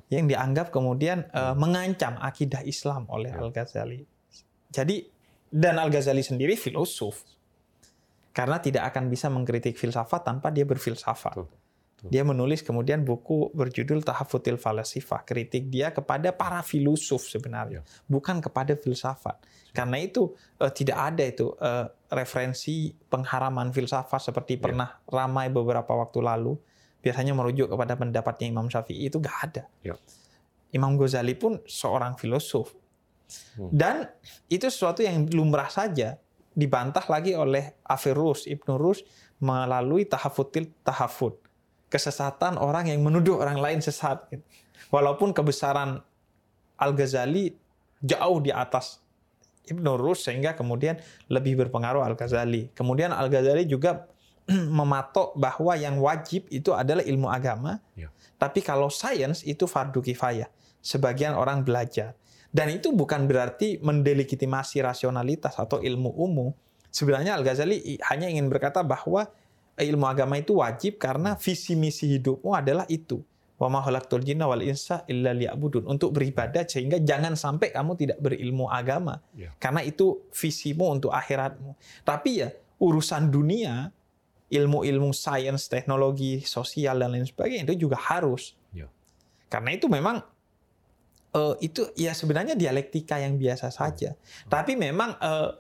Yang 0.09 0.25
dianggap 0.33 0.67
kemudian 0.73 1.29
uh, 1.35 1.53
mengancam 1.59 2.17
akidah 2.23 2.63
Islam 2.65 3.05
oleh 3.11 3.35
Al-Ghazali. 3.35 4.05
Jadi, 4.71 5.05
dan 5.51 5.77
Al-Ghazali 5.83 6.23
sendiri 6.23 6.55
filosof. 6.55 7.25
Karena 8.37 8.61
tidak 8.61 8.93
akan 8.93 9.09
bisa 9.09 9.33
mengkritik 9.33 9.81
filsafat 9.81 10.21
tanpa 10.25 10.53
dia 10.53 10.69
berfilsafat. 10.69 11.35
Tuh. 11.41 11.49
Dia 12.05 12.23
menulis 12.29 12.61
kemudian 12.61 13.03
buku 13.09 13.51
berjudul 13.57 14.05
Tahafutil 14.05 14.61
Falasifah, 14.61 15.25
kritik 15.25 15.73
dia 15.73 15.91
kepada 15.97 16.29
para 16.29 16.61
filosof 16.61 17.25
sebenarnya, 17.25 17.81
ya. 17.81 17.89
bukan 18.05 18.39
kepada 18.45 18.77
filsafat. 18.77 19.41
Karena 19.73 19.97
itu 20.05 20.37
uh, 20.61 20.69
tidak 20.69 20.93
ada 20.93 21.25
itu 21.25 21.57
uh, 21.57 21.89
referensi 22.13 22.93
pengharaman 22.93 23.73
filsafat 23.73 24.29
seperti 24.29 24.61
ya. 24.61 24.69
pernah 24.69 24.89
ramai 25.09 25.49
beberapa 25.49 25.97
waktu 25.97 26.21
lalu, 26.21 26.61
biasanya 27.01 27.33
merujuk 27.33 27.73
kepada 27.73 27.97
pendapatnya 27.97 28.47
Imam 28.53 28.69
Syafi'i 28.69 29.09
itu 29.09 29.17
gak 29.17 29.39
ada. 29.49 29.63
Ya. 29.81 29.97
Imam 30.77 31.01
Ghazali 31.01 31.33
pun 31.33 31.65
seorang 31.65 32.21
filosof. 32.21 32.77
Hmm. 33.57 33.73
Dan 33.73 34.05
itu 34.53 34.69
sesuatu 34.69 35.01
yang 35.01 35.27
lumrah 35.33 35.73
saja 35.73 36.21
dibantah 36.53 37.03
lagi 37.09 37.33
oleh 37.33 37.81
Averus 37.89 38.45
Ibnu 38.45 38.77
Rus 38.77 39.01
melalui 39.41 40.09
tahafutil 40.09 40.73
tahafut 40.85 41.46
kesesatan 41.97 42.61
orang 42.61 42.93
yang 42.93 43.01
menuduh 43.01 43.41
orang 43.41 43.57
lain 43.57 43.81
sesat. 43.81 44.21
Gitu. 44.29 44.45
Walaupun 44.93 45.33
kebesaran 45.33 46.05
Al-Ghazali 46.77 47.57
jauh 48.05 48.39
di 48.45 48.53
atas 48.53 49.01
Ibn 49.67 49.87
Rus 49.99 50.29
sehingga 50.29 50.53
kemudian 50.55 51.01
lebih 51.33 51.59
berpengaruh 51.67 52.05
Al-Ghazali. 52.05 52.71
Kemudian 52.77 53.11
Al-Ghazali 53.11 53.67
juga 53.67 54.07
mematok 54.79 55.35
bahwa 55.35 55.75
yang 55.75 55.99
wajib 55.99 56.47
itu 56.53 56.71
adalah 56.71 57.03
ilmu 57.03 57.27
agama, 57.27 57.83
ya. 57.99 58.13
tapi 58.39 58.63
kalau 58.63 58.87
sains 58.87 59.43
itu 59.43 59.67
fardu 59.67 59.99
kifayah. 59.99 60.47
Sebagian 60.79 61.35
orang 61.35 61.67
belajar. 61.67 62.15
Dan 62.55 62.71
itu 62.71 62.95
bukan 62.95 63.27
berarti 63.27 63.83
mendelegitimasi 63.83 64.87
rasionalitas 64.87 65.59
atau 65.59 65.83
ilmu 65.83 66.15
umum. 66.15 66.55
Sebenarnya 66.95 67.35
Al-Ghazali 67.35 67.99
hanya 68.07 68.31
ingin 68.31 68.47
berkata 68.47 68.87
bahwa 68.87 69.27
ilmu 69.85 70.09
agama 70.09 70.41
itu 70.41 70.57
wajib 70.57 70.97
karena 70.97 71.37
visi 71.37 71.77
misi 71.77 72.09
hidupmu 72.17 72.57
adalah 72.57 72.89
itu. 72.89 73.21
Wa 73.57 73.73
ma 73.73 73.81
khalaqtul 73.81 74.21
jinna 74.21 74.45
wal 74.49 74.61
insa 74.61 75.05
illa 75.09 75.33
liya'budun. 75.33 75.89
Untuk 75.89 76.17
beribadah 76.17 76.69
sehingga 76.69 77.01
jangan 77.01 77.37
sampai 77.37 77.73
kamu 77.73 77.97
tidak 77.97 78.19
berilmu 78.21 78.69
agama. 78.69 79.21
Ya. 79.33 79.53
Karena 79.57 79.81
itu 79.81 80.29
visimu 80.33 81.01
untuk 81.01 81.13
akhiratmu. 81.13 81.73
Tapi 82.05 82.31
ya 82.45 82.53
urusan 82.77 83.33
dunia, 83.33 83.89
ilmu-ilmu 84.53 85.13
sains, 85.17 85.73
teknologi, 85.73 86.45
sosial 86.45 87.01
dan 87.01 87.17
lain 87.17 87.25
sebagainya 87.25 87.73
itu 87.73 87.89
juga 87.89 87.97
harus. 87.97 88.53
Ya. 88.77 88.93
Karena 89.49 89.73
itu 89.73 89.89
memang 89.89 90.21
uh, 91.37 91.55
itu 91.61 91.89
ya 91.97 92.17
sebenarnya 92.17 92.57
dialektika 92.57 93.21
yang 93.21 93.37
biasa 93.37 93.69
saja. 93.73 94.17
Hmm. 94.17 94.51
Tapi 94.53 94.73
memang 94.77 95.17
uh, 95.21 95.57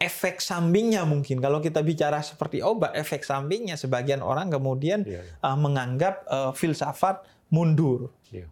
efek 0.00 0.40
sampingnya 0.40 1.04
mungkin 1.04 1.44
kalau 1.44 1.60
kita 1.60 1.84
bicara 1.84 2.24
seperti 2.24 2.64
obat 2.64 2.96
efek 2.96 3.20
sampingnya 3.20 3.76
sebagian 3.76 4.24
orang 4.24 4.48
kemudian 4.48 5.04
yeah. 5.04 5.20
Iya. 5.20 5.44
uh, 5.44 5.58
menganggap 5.60 6.24
uh, 6.24 6.52
filsafat 6.56 7.20
mundur 7.52 8.08
yeah. 8.32 8.48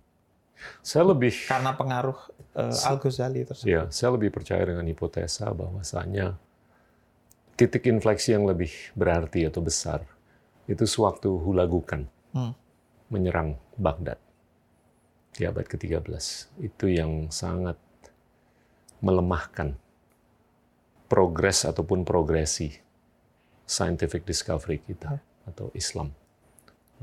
saya 0.84 1.08
lebih 1.08 1.32
karena 1.48 1.72
pengaruh 1.72 2.20
uh, 2.52 2.88
Al 2.92 3.00
Ghazali 3.00 3.48
tersebut 3.48 3.64
yeah, 3.64 3.88
saya 3.88 4.12
lebih 4.12 4.28
percaya 4.28 4.68
dengan 4.68 4.84
hipotesa 4.84 5.48
bahwasanya 5.56 6.36
titik 7.56 7.88
infleksi 7.88 8.36
yang 8.36 8.44
lebih 8.44 8.70
berarti 8.92 9.48
atau 9.48 9.64
besar 9.64 10.04
itu 10.68 10.84
sewaktu 10.84 11.32
Hulagukan 11.32 12.04
hmm. 12.36 12.52
menyerang 13.08 13.56
Baghdad 13.80 14.20
di 15.32 15.48
abad 15.48 15.64
ke-13 15.64 16.12
itu 16.60 16.84
yang 16.92 17.32
sangat 17.32 17.80
melemahkan 19.00 19.78
progres 21.08 21.64
ataupun 21.64 22.04
progresi 22.04 22.70
scientific 23.64 24.24
discovery 24.28 24.80
kita 24.84 25.20
atau 25.48 25.72
Islam. 25.72 26.12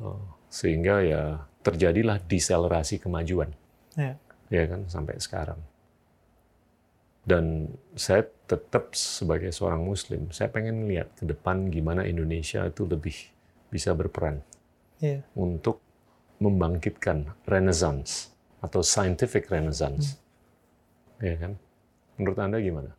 Oh, 0.01 0.21
sehingga 0.49 1.01
ya 1.01 1.23
terjadilah 1.65 2.21
deselerasi 2.21 3.01
kemajuan. 3.01 3.49
Ya. 3.97 4.15
ya 4.53 4.63
kan 4.69 4.85
sampai 4.85 5.17
sekarang. 5.17 5.57
Dan 7.25 7.73
saya 7.97 8.21
tetap 8.45 8.93
sebagai 8.93 9.49
seorang 9.49 9.81
muslim, 9.81 10.29
saya 10.29 10.53
pengen 10.53 10.85
lihat 10.85 11.09
ke 11.17 11.25
depan 11.25 11.73
gimana 11.73 12.05
Indonesia 12.05 12.61
itu 12.69 12.85
lebih 12.85 13.17
bisa 13.73 13.97
berperan 13.97 14.45
yeah. 15.01 15.25
untuk 15.33 15.81
membangkitkan 16.37 17.33
renaissance 17.49 18.29
atau 18.61 18.85
scientific 18.85 19.49
renaissance. 19.49 20.21
Hmm. 21.17 21.25
Ya 21.25 21.35
kan? 21.41 21.51
Menurut 22.21 22.37
Anda 22.37 22.61
gimana? 22.61 22.91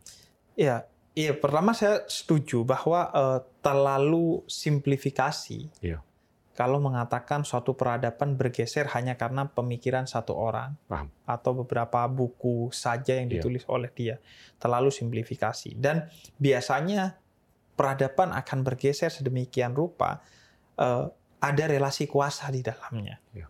Ya, 0.59 0.83
iya 1.17 1.33
pertama 1.33 1.73
saya 1.73 2.05
setuju 2.05 2.61
bahwa 2.61 3.09
uh, 3.09 3.39
terlalu 3.65 4.45
simplifikasi. 4.45 5.73
Yeah 5.81 6.05
kalau 6.57 6.81
mengatakan 6.81 7.45
suatu 7.45 7.77
peradaban 7.77 8.33
bergeser 8.33 8.89
hanya 8.97 9.13
karena 9.13 9.45
pemikiran 9.45 10.09
satu 10.09 10.33
orang 10.33 10.73
Paham. 10.89 11.13
atau 11.29 11.61
beberapa 11.61 12.01
buku 12.09 12.73
saja 12.73 13.13
yang 13.13 13.29
iya. 13.29 13.37
ditulis 13.37 13.61
yeah. 13.69 13.75
oleh 13.77 13.93
dia 13.93 14.15
terlalu 14.57 14.89
simplifikasi 14.89 15.77
dan 15.77 16.09
biasanya 16.41 17.21
peradaban 17.77 18.33
akan 18.33 18.65
bergeser 18.65 19.13
sedemikian 19.13 19.77
rupa 19.77 20.25
uh, 20.81 21.13
ada 21.37 21.63
relasi 21.69 22.09
kuasa 22.09 22.49
di 22.49 22.65
dalamnya 22.65 23.21
yeah. 23.37 23.45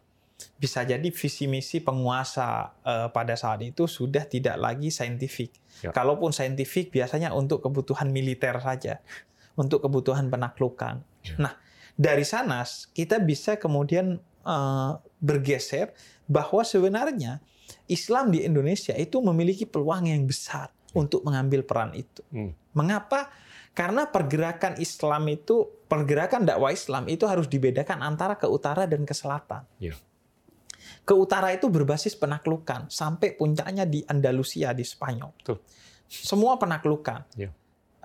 Bisa 0.58 0.82
jadi 0.82 1.06
visi 1.14 1.46
misi 1.46 1.78
penguasa 1.78 2.74
uh, 2.82 3.08
pada 3.14 3.38
saat 3.38 3.62
itu 3.62 3.86
sudah 3.86 4.26
tidak 4.26 4.58
lagi 4.58 4.90
saintifik 4.90 5.54
yeah. 5.86 5.94
kalaupun 5.94 6.34
saintifik 6.34 6.90
biasanya 6.90 7.30
untuk 7.34 7.62
kebutuhan 7.62 8.10
militer 8.10 8.58
saja 8.58 9.00
untuk 9.54 9.86
kebutuhan 9.86 10.34
penaklukan 10.34 11.06
yeah. 11.22 11.38
nah 11.38 11.54
dari 11.94 12.26
sana 12.26 12.66
kita 12.94 13.22
bisa 13.22 13.58
kemudian 13.62 14.18
uh, 14.46 14.98
bergeser 15.22 15.94
bahwa 16.30 16.62
sebenarnya 16.62 17.42
Islam 17.88 18.32
di 18.32 18.44
Indonesia 18.44 18.96
itu 18.96 19.20
memiliki 19.20 19.68
peluang 19.68 20.08
yang 20.08 20.24
besar 20.24 20.72
hmm. 20.72 21.02
untuk 21.02 21.22
mengambil 21.28 21.64
peran 21.64 21.92
itu. 21.96 22.24
Hmm. 22.32 22.56
Mengapa? 22.72 23.32
Karena 23.76 24.10
pergerakan 24.10 24.82
Islam 24.82 25.30
itu, 25.30 25.70
pergerakan 25.86 26.50
dakwah 26.50 26.74
Islam 26.74 27.06
itu 27.12 27.30
harus 27.30 27.46
dibedakan 27.46 28.02
antara 28.02 28.34
ke 28.34 28.50
utara 28.50 28.90
dan 28.90 29.06
ke 29.06 29.14
selatan. 29.14 29.64
Yeah. 29.78 29.98
Ke 31.08 31.16
utara 31.16 31.56
itu 31.56 31.72
berbasis 31.72 32.20
penaklukan, 32.20 32.92
sampai 32.92 33.40
puncaknya 33.40 33.88
di 33.88 34.04
Andalusia, 34.04 34.76
di 34.76 34.84
Spanyol. 34.84 35.32
Tuh. 35.40 35.60
Semua 36.04 36.60
penaklukan. 36.60 37.24
Yeah 37.40 37.56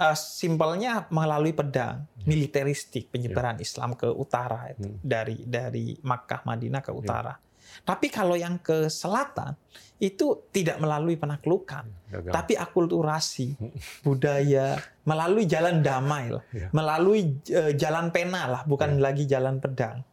uh, 0.02 0.16
simpelnya 0.16 1.06
melalui 1.14 1.54
pedang 1.54 2.06
ya. 2.18 2.26
militeristik 2.26 3.12
penyebaran 3.12 3.58
yeah. 3.58 3.64
Islam 3.64 3.94
ke 3.94 4.08
utara 4.10 4.74
itu 4.74 4.90
hmm. 4.90 5.00
dari 5.02 5.36
dari 5.46 5.86
Makkah 6.02 6.42
Madinah 6.46 6.82
ke 6.82 6.90
ya. 6.90 6.96
utara. 6.96 7.34
Yeah. 7.34 7.50
Tapi 7.72 8.12
kalau 8.12 8.36
yang 8.36 8.60
ke 8.60 8.92
selatan 8.92 9.56
itu 9.96 10.44
tidak 10.52 10.76
melalui 10.76 11.16
penaklukan, 11.16 11.88
Gagal. 12.10 12.32
tapi 12.34 12.52
akulturasi 12.58 13.56
budaya 14.04 14.76
melalui 15.08 15.48
jalan 15.48 15.80
damai 15.80 16.36
lah, 16.36 16.44
yeah. 16.52 16.68
melalui 16.74 17.38
uh, 17.54 17.72
jalan 17.72 18.12
pena 18.12 18.44
lah, 18.50 18.62
bukan 18.68 18.98
yeah. 18.98 19.02
lagi 19.02 19.24
jalan 19.24 19.56
pedang, 19.56 20.04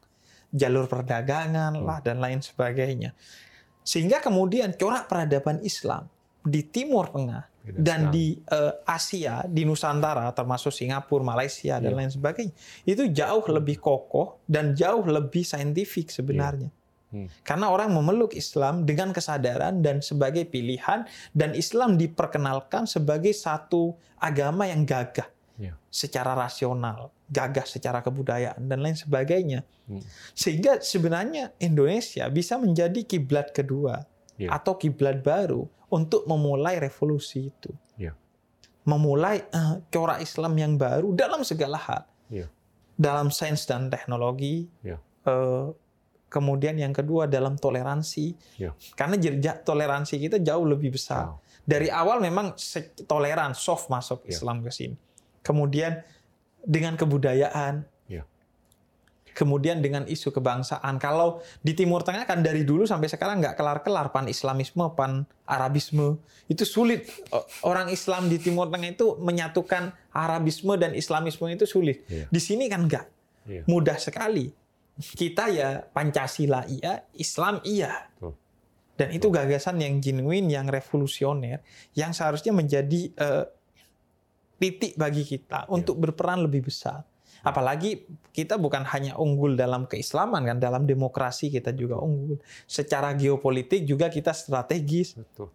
jalur 0.49 0.89
perdagangan 0.89 1.77
hmm. 1.77 1.85
lah 1.85 1.99
dan 2.01 2.17
lain 2.17 2.41
sebagainya. 2.41 3.13
Sehingga 3.85 4.21
kemudian 4.21 4.73
corak 4.77 5.09
peradaban 5.09 5.61
Islam 5.65 6.05
di 6.45 6.61
Timur 6.65 7.09
Tengah 7.09 7.49
dan 7.69 8.09
di 8.09 8.33
uh, 8.49 8.81
Asia, 8.87 9.45
di 9.45 9.61
Nusantara, 9.61 10.25
termasuk 10.33 10.73
Singapura, 10.73 11.21
Malaysia 11.21 11.77
dan 11.77 11.93
yeah. 11.93 11.99
lain 12.01 12.09
sebagainya, 12.09 12.53
itu 12.87 13.03
jauh 13.13 13.45
lebih 13.45 13.77
kokoh 13.77 14.41
dan 14.49 14.73
jauh 14.73 15.05
lebih 15.05 15.45
saintifik 15.45 16.09
sebenarnya. 16.09 16.69
Yeah. 16.69 16.77
Hmm. 17.09 17.27
Karena 17.41 17.73
orang 17.73 17.89
memeluk 17.93 18.37
Islam 18.37 18.85
dengan 18.85 19.09
kesadaran 19.09 19.81
dan 19.81 20.01
sebagai 20.01 20.45
pilihan, 20.45 21.09
dan 21.33 21.57
Islam 21.57 21.97
diperkenalkan 21.97 22.85
sebagai 22.85 23.33
satu 23.33 23.97
agama 24.21 24.69
yang 24.69 24.85
gagah 24.85 25.29
yeah. 25.57 25.77
secara 25.89 26.33
rasional, 26.33 27.13
gagah 27.29 27.63
secara 27.69 28.01
kebudayaan 28.01 28.65
dan 28.65 28.81
lain 28.81 28.97
sebagainya. 28.97 29.61
Hmm. 29.85 30.01
Sehingga 30.33 30.81
sebenarnya 30.81 31.53
Indonesia 31.61 32.25
bisa 32.27 32.57
menjadi 32.57 33.05
kiblat 33.05 33.53
kedua 33.53 34.01
yeah. 34.41 34.51
atau 34.51 34.75
kiblat 34.75 35.21
baru 35.21 35.69
untuk 35.93 36.25
memulai 36.25 36.81
revolusi 36.81 37.53
itu. 37.53 37.71
Yeah. 38.01 38.17
Memulai 38.89 39.45
uh, 39.53 39.85
corak 39.93 40.25
Islam 40.25 40.57
yang 40.57 40.73
baru 40.75 41.13
dalam 41.13 41.45
segala 41.45 41.77
hal. 41.77 42.03
Yeah. 42.33 42.49
Dalam 42.97 43.29
sains 43.29 43.69
dan 43.69 43.93
teknologi. 43.93 44.65
Yeah. 44.81 44.99
Uh, 45.21 45.77
kemudian 46.29 46.77
yang 46.77 46.93
kedua 46.93 47.29
dalam 47.29 47.57
toleransi. 47.61 48.33
Yeah. 48.57 48.73
Karena 48.97 49.21
jejak 49.21 49.61
toleransi 49.61 50.17
kita 50.17 50.41
jauh 50.41 50.65
lebih 50.65 50.97
besar. 50.97 51.37
Wow. 51.37 51.45
Dari 51.69 51.93
awal 51.93 52.17
memang 52.17 52.57
toleran, 53.05 53.53
soft 53.53 53.93
masuk 53.93 54.25
yeah. 54.25 54.33
Islam 54.33 54.65
ke 54.65 54.73
sini. 54.73 54.97
Kemudian 55.45 56.01
dengan 56.65 56.95
kebudayaan, 56.95 57.87
kemudian 59.39 59.79
dengan 59.79 60.03
isu 60.03 60.35
kebangsaan. 60.35 60.99
Kalau 60.99 61.39
di 61.63 61.71
Timur 61.71 62.03
Tengah 62.03 62.27
kan 62.27 62.43
dari 62.43 62.67
dulu 62.67 62.83
sampai 62.83 63.07
sekarang 63.07 63.39
nggak 63.39 63.55
kelar-kelar 63.55 64.11
pan 64.11 64.27
Islamisme, 64.27 64.83
pan 64.99 65.23
Arabisme. 65.47 66.19
Itu 66.51 66.67
sulit. 66.67 67.07
Orang 67.63 67.87
Islam 67.87 68.27
di 68.27 68.35
Timur 68.35 68.67
Tengah 68.67 68.91
itu 68.91 69.15
menyatukan 69.15 69.95
Arabisme 70.11 70.75
dan 70.75 70.91
Islamisme 70.91 71.47
itu 71.47 71.63
sulit. 71.63 72.03
Yeah. 72.11 72.27
Di 72.27 72.41
sini 72.43 72.67
kan 72.67 72.83
nggak. 72.83 73.05
Yeah. 73.47 73.63
Mudah 73.71 73.95
sekali. 73.95 74.51
Kita 74.99 75.47
ya 75.47 75.87
Pancasila 75.95 76.67
iya, 76.67 77.07
Islam 77.15 77.63
iya. 77.63 78.11
Dan 78.99 79.15
itu 79.15 79.31
gagasan 79.31 79.79
yang 79.79 80.03
genuine, 80.03 80.51
yang 80.51 80.67
revolusioner, 80.67 81.63
yang 81.95 82.11
seharusnya 82.11 82.51
menjadi 82.51 83.07
uh, 83.15 83.47
titik 84.59 84.93
bagi 84.99 85.23
kita 85.23 85.65
yeah. 85.65 85.73
untuk 85.73 85.97
berperan 85.97 86.43
lebih 86.43 86.67
besar. 86.67 87.07
Apalagi 87.39 88.03
kita 88.35 88.59
bukan 88.59 88.83
hanya 88.91 89.15
unggul 89.15 89.55
dalam 89.55 89.87
keislaman 89.87 90.43
kan, 90.43 90.59
dalam 90.59 90.83
demokrasi 90.83 91.47
kita 91.47 91.71
juga 91.71 91.95
unggul. 91.95 92.35
Secara 92.67 93.15
geopolitik 93.15 93.87
juga 93.87 94.11
kita 94.11 94.35
strategis. 94.35 95.15
Betul. 95.15 95.47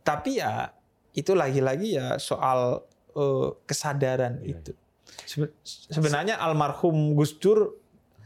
Tapi 0.00 0.40
ya 0.40 0.72
itu 1.12 1.36
lagi-lagi 1.36 2.00
ya 2.00 2.16
soal 2.16 2.80
uh, 3.12 3.48
kesadaran 3.68 4.40
iya, 4.40 4.56
itu. 4.56 4.72
Iya. 4.72 5.52
Sebenarnya 5.92 6.40
almarhum 6.40 7.12
Gus 7.12 7.36
Dur 7.36 7.76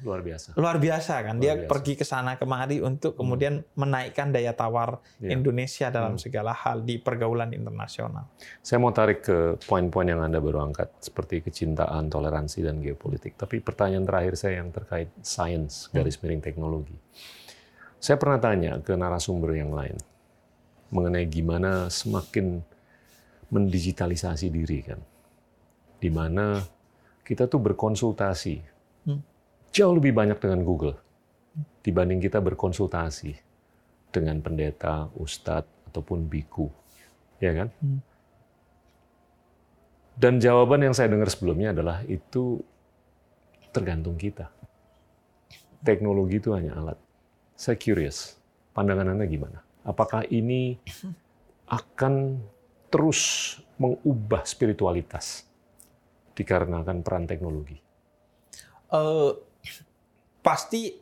luar 0.03 0.20
biasa. 0.20 0.59
Luar 0.59 0.76
biasa 0.82 1.14
kan. 1.22 1.34
Luar 1.38 1.42
dia 1.42 1.53
biasa. 1.55 1.70
pergi 1.70 1.94
ke 1.94 2.05
sana 2.05 2.34
kemari 2.34 2.82
untuk 2.82 3.14
kemudian 3.14 3.62
hmm. 3.62 3.78
menaikkan 3.78 4.34
daya 4.34 4.53
tawar 4.53 4.98
ya. 5.22 5.30
Indonesia 5.30 5.88
dalam 5.88 6.18
hmm. 6.18 6.22
segala 6.22 6.53
hal 6.53 6.82
di 6.82 6.98
pergaulan 6.98 7.55
internasional. 7.55 8.26
Saya 8.61 8.82
mau 8.82 8.90
tarik 8.90 9.22
ke 9.22 9.38
poin-poin 9.62 10.11
yang 10.11 10.20
Anda 10.20 10.42
baru 10.42 10.66
angkat 10.66 10.98
seperti 10.98 11.46
kecintaan, 11.46 12.11
toleransi 12.11 12.66
dan 12.66 12.82
geopolitik. 12.82 13.38
Tapi 13.38 13.62
pertanyaan 13.62 14.05
terakhir 14.05 14.34
saya 14.34 14.61
yang 14.61 14.74
terkait 14.74 15.09
sains 15.22 15.88
hmm. 15.88 15.94
garis 15.94 16.18
miring 16.18 16.42
teknologi. 16.42 16.98
Saya 18.03 18.18
pernah 18.18 18.42
tanya 18.42 18.82
ke 18.82 18.98
narasumber 18.98 19.55
yang 19.55 19.70
lain 19.70 19.94
mengenai 20.90 21.24
gimana 21.30 21.86
semakin 21.86 22.61
mendigitalisasi 23.48 24.50
diri 24.50 24.82
kan. 24.82 25.00
Di 26.03 26.11
mana 26.11 26.59
kita 27.22 27.46
tuh 27.46 27.62
berkonsultasi 27.62 28.72
jauh 29.73 29.97
lebih 29.97 30.12
banyak 30.12 30.39
dengan 30.39 30.61
Google 30.62 31.01
dibanding 31.83 32.23
kita 32.23 32.39
berkonsultasi 32.39 33.35
dengan 34.12 34.39
pendeta, 34.45 35.11
ustadz, 35.18 35.91
ataupun 35.91 36.29
biku. 36.29 36.70
Ya 37.43 37.53
kan? 37.57 37.68
Hmm. 37.83 38.01
Dan 40.12 40.39
jawaban 40.39 40.85
yang 40.85 40.95
saya 40.95 41.09
dengar 41.11 41.33
sebelumnya 41.33 41.73
adalah 41.73 42.05
itu 42.07 42.61
tergantung 43.73 44.14
kita. 44.20 44.53
Teknologi 45.83 46.39
itu 46.39 46.55
hanya 46.55 46.79
alat. 46.79 46.99
Saya 47.57 47.75
curious, 47.81 48.39
pandangan 48.77 49.16
Anda 49.16 49.27
gimana? 49.27 49.64
Apakah 49.83 50.23
ini 50.31 50.79
akan 51.66 52.39
terus 52.93 53.57
mengubah 53.81 54.47
spiritualitas 54.47 55.49
dikarenakan 56.39 57.03
peran 57.03 57.25
teknologi? 57.27 57.81
Uh, 58.93 59.35
pasti 60.43 60.93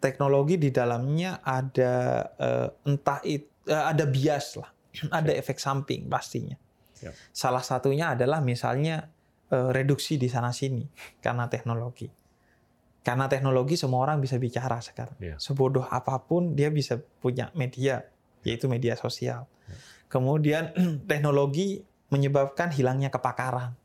teknologi 0.00 0.56
di 0.56 0.72
dalamnya 0.72 1.44
ada 1.44 2.24
uh, 2.40 2.68
entah 2.88 3.20
itu 3.26 3.50
uh, 3.68 3.76
eh, 3.76 3.84
ada 3.92 4.04
bias 4.08 4.56
lah, 4.56 4.70
ada 5.20 5.32
efek 5.36 5.60
samping 5.60 6.08
pastinya. 6.08 6.56
Yep. 7.00 7.12
Salah 7.32 7.64
satunya 7.64 8.12
adalah 8.16 8.40
misalnya 8.40 9.08
uh, 9.52 9.70
reduksi 9.72 10.16
di 10.16 10.28
sana 10.32 10.50
sini 10.54 10.84
karena 11.20 11.46
teknologi. 11.52 12.08
Karena 13.00 13.32
teknologi 13.32 13.80
semua 13.80 14.04
orang 14.04 14.20
bisa 14.20 14.36
bicara 14.36 14.76
sekarang. 14.84 15.16
Yeah. 15.16 15.40
Sebodoh 15.40 15.88
apa 15.88 16.20
pun 16.20 16.52
dia 16.52 16.68
bisa 16.68 17.00
punya 17.00 17.48
media, 17.56 18.04
yaitu 18.44 18.68
media 18.68 18.92
sosial. 18.92 19.48
Yeah. 19.48 19.80
Kemudian 20.12 20.64
teknologi 21.10 21.80
menyebabkan 22.12 22.68
hilangnya 22.74 23.08
kepakaran. 23.08 23.79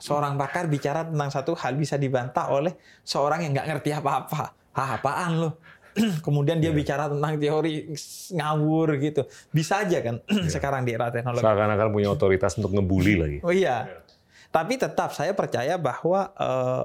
Seorang 0.00 0.40
pakar 0.40 0.72
bicara 0.72 1.04
tentang 1.04 1.28
satu 1.28 1.52
hal 1.52 1.76
bisa 1.76 2.00
dibantah 2.00 2.48
oleh 2.48 2.72
seorang 3.04 3.44
yang 3.44 3.52
nggak 3.52 3.68
ngerti 3.76 3.90
apa-apa. 3.92 4.56
Ah, 4.72 4.96
apaan 4.96 5.32
loh? 5.36 5.52
Kemudian 6.26 6.60
dia 6.60 6.72
yeah. 6.72 6.76
bicara 6.76 7.08
tentang 7.08 7.36
teori 7.40 7.92
ngawur 8.36 9.00
gitu. 9.00 9.24
Bisa 9.52 9.84
aja 9.84 10.00
kan 10.00 10.20
yeah. 10.28 10.48
sekarang 10.54 10.84
di 10.84 10.96
era 10.96 11.08
teknologi. 11.12 11.44
Seakan-akan 11.44 11.88
punya 11.92 12.08
otoritas 12.12 12.56
untuk 12.60 12.72
ngebully 12.76 13.14
lagi. 13.16 13.38
Oh 13.44 13.52
iya. 13.52 13.88
Yeah. 13.88 14.04
Tapi 14.52 14.80
tetap 14.80 15.12
saya 15.12 15.36
percaya 15.36 15.76
bahwa 15.76 16.32
uh, 16.36 16.84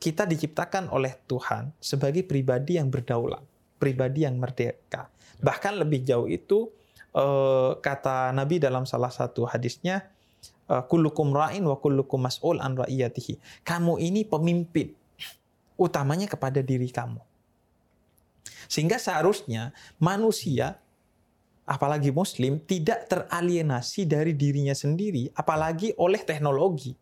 kita 0.00 0.24
diciptakan 0.24 0.88
oleh 0.88 1.12
Tuhan 1.28 1.76
sebagai 1.76 2.24
pribadi 2.24 2.80
yang 2.80 2.88
berdaulat, 2.88 3.44
pribadi 3.76 4.24
yang 4.24 4.40
merdeka. 4.40 5.12
Bahkan 5.44 5.76
lebih 5.76 6.00
jauh 6.00 6.24
itu 6.24 6.72
uh, 7.12 7.76
kata 7.76 8.32
Nabi 8.32 8.56
dalam 8.56 8.88
salah 8.88 9.12
satu 9.12 9.44
hadisnya, 9.44 10.08
kullukum 10.86 11.34
ra'in 11.34 11.66
wa 11.66 11.76
kullukum 11.78 12.22
mas'ul 12.22 12.62
an 12.62 12.78
ra'iyatihi. 12.78 13.64
Kamu 13.66 13.98
ini 13.98 14.22
pemimpin, 14.22 14.94
utamanya 15.74 16.30
kepada 16.30 16.62
diri 16.62 16.86
kamu. 16.88 17.18
Sehingga 18.70 19.02
seharusnya 19.02 19.74
manusia 19.98 20.78
apalagi 21.66 22.10
muslim 22.10 22.58
tidak 22.62 23.06
teralienasi 23.06 24.02
dari 24.02 24.34
dirinya 24.34 24.74
sendiri 24.74 25.30
apalagi 25.38 25.94
oleh 26.02 26.18
teknologi 26.18 26.98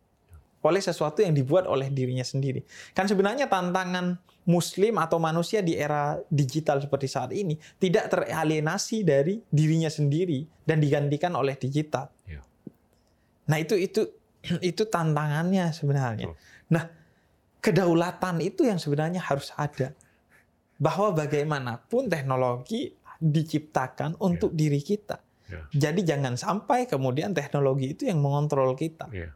oleh 0.61 0.77
sesuatu 0.77 1.25
yang 1.25 1.33
dibuat 1.33 1.65
oleh 1.65 1.89
dirinya 1.89 2.21
sendiri 2.21 2.61
kan 2.93 3.09
sebenarnya 3.09 3.49
tantangan 3.49 4.21
muslim 4.45 4.97
atau 5.01 5.21
manusia 5.21 5.65
di 5.65 5.73
era 5.73 6.17
digital 6.29 6.81
seperti 6.81 7.05
saat 7.09 7.33
ini 7.33 7.57
tidak 7.81 8.13
teralienasi 8.13 9.01
dari 9.01 9.41
dirinya 9.49 9.89
sendiri 9.89 10.45
dan 10.65 10.81
digantikan 10.81 11.37
oleh 11.37 11.53
digital. 11.53 12.09
Nah 13.49 13.57
itu 13.57 13.73
itu 13.73 14.05
itu 14.69 14.85
tantangannya 14.85 15.73
sebenarnya 15.73 16.29
nah 16.69 16.85
kedaulatan 17.59 18.39
itu 18.39 18.63
yang 18.63 18.79
sebenarnya 18.79 19.19
harus 19.19 19.51
ada 19.59 19.91
bahwa 20.79 21.11
bagaimanapun 21.11 22.07
teknologi 22.07 22.95
diciptakan 23.19 24.15
untuk 24.23 24.55
yeah. 24.55 24.59
diri 24.63 24.79
kita. 24.79 25.17
Yeah. 25.51 25.65
Jadi 25.75 26.07
jangan 26.07 26.39
sampai 26.39 26.87
kemudian 26.87 27.35
teknologi 27.35 27.91
itu 27.91 28.07
yang 28.07 28.23
mengontrol 28.23 28.73
kita. 28.79 29.11
Yeah. 29.11 29.35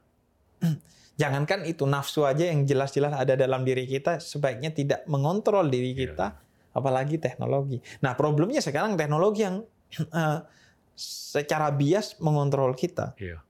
Jangankan 1.22 1.68
itu 1.68 1.84
nafsu 1.86 2.26
aja 2.26 2.48
yang 2.48 2.66
jelas-jelas 2.66 3.14
ada 3.14 3.38
dalam 3.38 3.62
diri 3.68 3.86
kita 3.86 4.18
sebaiknya 4.18 4.74
tidak 4.74 5.06
mengontrol 5.06 5.68
diri 5.68 5.94
iya. 5.94 6.00
kita, 6.08 6.28
yeah. 6.34 6.80
apalagi 6.80 7.20
teknologi. 7.20 7.84
Nah 8.00 8.16
problemnya 8.16 8.64
sekarang 8.64 8.96
teknologi 8.96 9.44
yang 9.44 9.68
uh, 10.16 10.40
secara 11.36 11.76
bias 11.76 12.18
mengontrol 12.24 12.72
kita. 12.72 13.20
Yeah. 13.20 13.44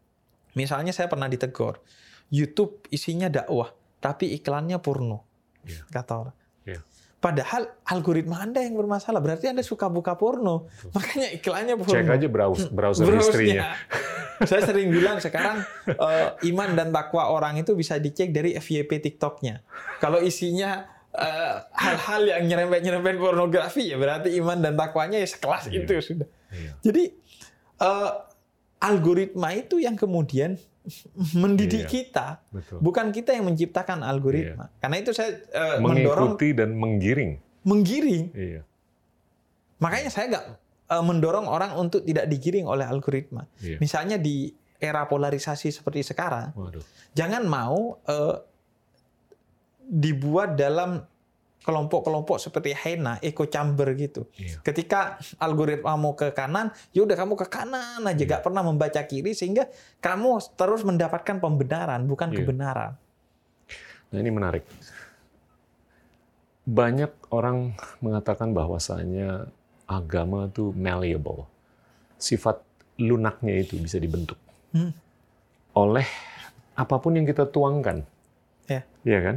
Misalnya 0.53 0.93
saya 0.93 1.09
pernah 1.09 1.25
ditegur, 1.25 1.81
YouTube 2.29 2.85
isinya 2.93 3.29
dakwah, 3.29 3.73
tapi 3.97 4.33
iklannya 4.37 4.77
porno, 4.81 5.25
yeah. 5.65 5.85
kata 5.89 6.13
orang. 6.13 6.37
Yeah. 6.63 6.81
Padahal 7.23 7.71
algoritma 7.87 8.43
Anda 8.43 8.59
yang 8.67 8.75
bermasalah. 8.75 9.23
Berarti 9.23 9.47
Anda 9.47 9.63
suka 9.63 9.87
buka 9.87 10.19
porno. 10.19 10.67
Makanya 10.91 11.31
iklannya 11.31 11.79
porno. 11.79 11.95
Cek 11.95 12.11
aja 12.19 12.27
browse, 12.27 12.67
browser 12.67 13.07
istrinya. 13.15 13.79
Saya 14.49 14.67
sering 14.67 14.91
bilang 14.91 15.23
sekarang 15.23 15.63
uh, 15.87 16.35
iman 16.43 16.69
dan 16.75 16.91
takwa 16.91 17.31
orang 17.31 17.55
itu 17.63 17.79
bisa 17.79 17.95
dicek 17.95 18.35
dari 18.35 18.59
FYP 18.59 18.99
TikToknya. 18.99 19.63
Kalau 20.03 20.19
isinya 20.19 20.83
eh, 21.15 21.55
hal-hal 21.79 22.27
uh, 22.27 22.29
yang 22.35 22.43
nyerempet-nyerempet 22.51 23.15
pornografi 23.15 23.93
ya 23.93 23.95
berarti 23.95 24.35
iman 24.43 24.59
dan 24.59 24.75
takwanya 24.75 25.21
ya 25.21 25.27
sekelas 25.29 25.71
iya. 25.71 25.79
itu 25.79 25.91
sudah. 26.03 26.27
Iya. 26.51 26.71
Jadi 26.83 27.03
uh, 27.79 28.11
algoritma 28.83 29.55
itu 29.55 29.79
yang 29.79 29.95
kemudian 29.95 30.59
mendidik 31.43 31.87
iya, 31.87 31.91
kita, 31.91 32.27
betul. 32.51 32.83
bukan 32.83 33.15
kita 33.15 33.31
yang 33.31 33.47
menciptakan 33.47 34.03
algoritma. 34.03 34.67
Iya. 34.67 34.77
Karena 34.83 34.95
itu 34.99 35.11
saya 35.15 35.39
uh, 35.55 35.79
mengikuti 35.79 36.51
mendorong, 36.51 36.59
dan 36.59 36.69
menggiring. 36.75 37.31
Menggiring. 37.63 38.23
Iya. 38.35 38.61
Makanya 39.79 40.09
saya 40.11 40.25
nggak 40.35 40.45
uh, 40.91 41.03
mendorong 41.07 41.47
orang 41.47 41.71
untuk 41.79 42.03
tidak 42.03 42.27
digiring 42.27 42.67
oleh 42.67 42.83
algoritma. 42.83 43.47
Iya. 43.63 43.79
Misalnya 43.79 44.19
di 44.19 44.51
era 44.83 45.07
polarisasi 45.07 45.71
seperti 45.71 46.03
sekarang, 46.03 46.51
Waduh. 46.59 46.83
jangan 47.15 47.47
mau 47.47 48.03
uh, 48.03 48.35
dibuat 49.87 50.59
dalam 50.59 50.99
kelompok-kelompok 51.63 52.37
seperti 52.37 52.75
Hena, 52.75 53.17
echo 53.23 53.47
chamber 53.47 53.95
gitu. 53.95 54.27
Iya. 54.35 54.59
Ketika 54.61 55.17
algoritma 55.39 55.95
mau 55.95 56.13
ke 56.13 56.35
kanan, 56.35 56.75
ya 56.91 57.07
udah 57.07 57.15
kamu 57.15 57.33
ke 57.39 57.47
kanan 57.47 58.03
aja, 58.03 58.19
iya. 58.19 58.31
gak 58.37 58.43
pernah 58.43 58.61
membaca 58.61 59.01
kiri 59.07 59.31
sehingga 59.31 59.71
kamu 60.03 60.43
terus 60.59 60.83
mendapatkan 60.83 61.39
pembenaran 61.39 62.03
bukan 62.03 62.29
iya. 62.29 62.37
kebenaran. 62.43 62.91
Nah 64.11 64.17
ini 64.19 64.29
menarik. 64.29 64.63
Banyak 66.63 67.31
orang 67.31 67.75
mengatakan 68.03 68.51
bahwasanya 68.51 69.47
agama 69.87 70.47
itu 70.47 70.71
malleable. 70.75 71.47
Sifat 72.19 72.63
lunaknya 72.99 73.57
itu 73.65 73.75
bisa 73.81 73.97
dibentuk 73.97 74.37
hmm. 74.73 74.91
oleh 75.77 76.05
apa 76.73 76.95
pun 76.97 77.13
yang 77.17 77.25
kita 77.25 77.45
tuangkan. 77.49 78.05
Ya. 78.65 78.81
Iya 79.05 79.19
kan? 79.21 79.35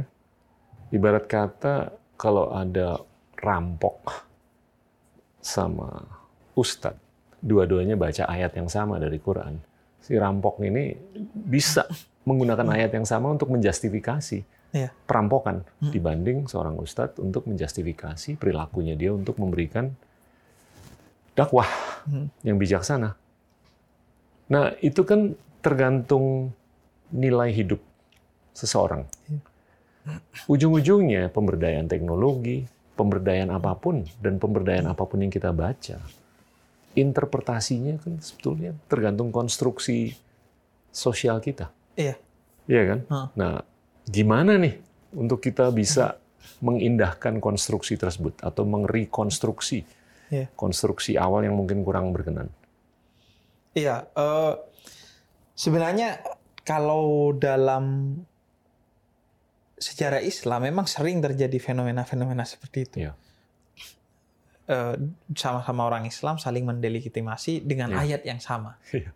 Ibarat 0.89 1.25
kata 1.29 1.93
kalau 2.17 2.51
ada 2.51 2.99
rampok 3.37 4.25
sama 5.39 6.01
ustadz, 6.57 6.99
dua-duanya 7.39 7.93
baca 7.95 8.25
ayat 8.25 8.57
yang 8.57 8.67
sama 8.67 8.97
dari 8.97 9.21
Quran, 9.21 9.61
si 10.01 10.17
rampok 10.17 10.59
ini 10.65 10.97
bisa 11.31 11.85
menggunakan 12.27 12.67
ayat 12.73 12.91
yang 12.91 13.07
sama 13.07 13.31
untuk 13.31 13.53
menjustifikasi 13.53 14.43
ya. 14.75 14.89
perampokan 15.07 15.63
hmm. 15.79 15.93
dibanding 15.93 16.37
seorang 16.49 16.75
ustadz 16.75 17.21
untuk 17.23 17.47
menjustifikasi 17.47 18.35
perilakunya 18.35 18.99
dia 18.99 19.15
untuk 19.15 19.39
memberikan 19.39 19.93
dakwah 21.37 21.69
hmm. 22.09 22.43
yang 22.43 22.57
bijaksana. 22.59 23.15
Nah, 24.47 24.65
itu 24.81 25.03
kan 25.05 25.37
tergantung 25.61 26.55
nilai 27.11 27.51
hidup 27.51 27.79
seseorang. 28.51 29.07
Ya 30.07 30.17
ujung-ujungnya 30.47 31.27
pemberdayaan 31.35 31.91
teknologi, 31.91 32.63
pemberdayaan 32.95 33.51
apa 33.51 33.75
pun 33.75 34.07
dan 34.23 34.39
pemberdayaan 34.39 34.87
apa 34.87 35.03
pun 35.03 35.19
yang 35.19 35.31
kita 35.33 35.51
baca, 35.51 35.99
interpretasinya 36.95 37.99
kan 37.99 38.17
sebetulnya 38.23 38.71
tergantung 38.87 39.29
konstruksi 39.29 40.15
sosial 40.89 41.43
kita. 41.43 41.69
Iya. 41.99 42.15
Iya 42.67 42.81
kan? 42.87 42.99
Nah, 43.35 43.61
gimana 44.07 44.55
nih 44.55 44.79
untuk 45.15 45.43
kita 45.43 45.69
bisa 45.75 46.15
mengindahkan 46.63 47.37
konstruksi 47.37 47.99
tersebut 47.99 48.39
atau 48.41 48.65
merekonstruksi 48.65 49.85
yeah. 50.33 50.47
konstruksi 50.57 51.15
awal 51.15 51.45
yang 51.45 51.55
mungkin 51.55 51.85
kurang 51.85 52.11
berkenan? 52.11 52.49
Iya, 53.77 54.09
uh, 54.17 54.57
sebenarnya 55.53 56.17
kalau 56.65 57.29
dalam 57.37 58.17
sejarah 59.77 60.21
Islam 60.25 60.65
memang 60.65 60.89
sering 60.89 61.21
terjadi 61.21 61.57
fenomena-fenomena 61.61 62.43
seperti 62.43 62.79
itu. 62.83 62.97
Ya. 63.09 63.13
sama-sama 65.31 65.87
orang 65.87 66.03
Islam 66.03 66.35
saling 66.35 66.67
mendelegitimasi 66.67 67.63
dengan 67.63 67.95
ya. 67.95 68.03
ayat 68.03 68.21
yang 68.27 68.43
sama. 68.43 68.75
Ya. 68.91 69.15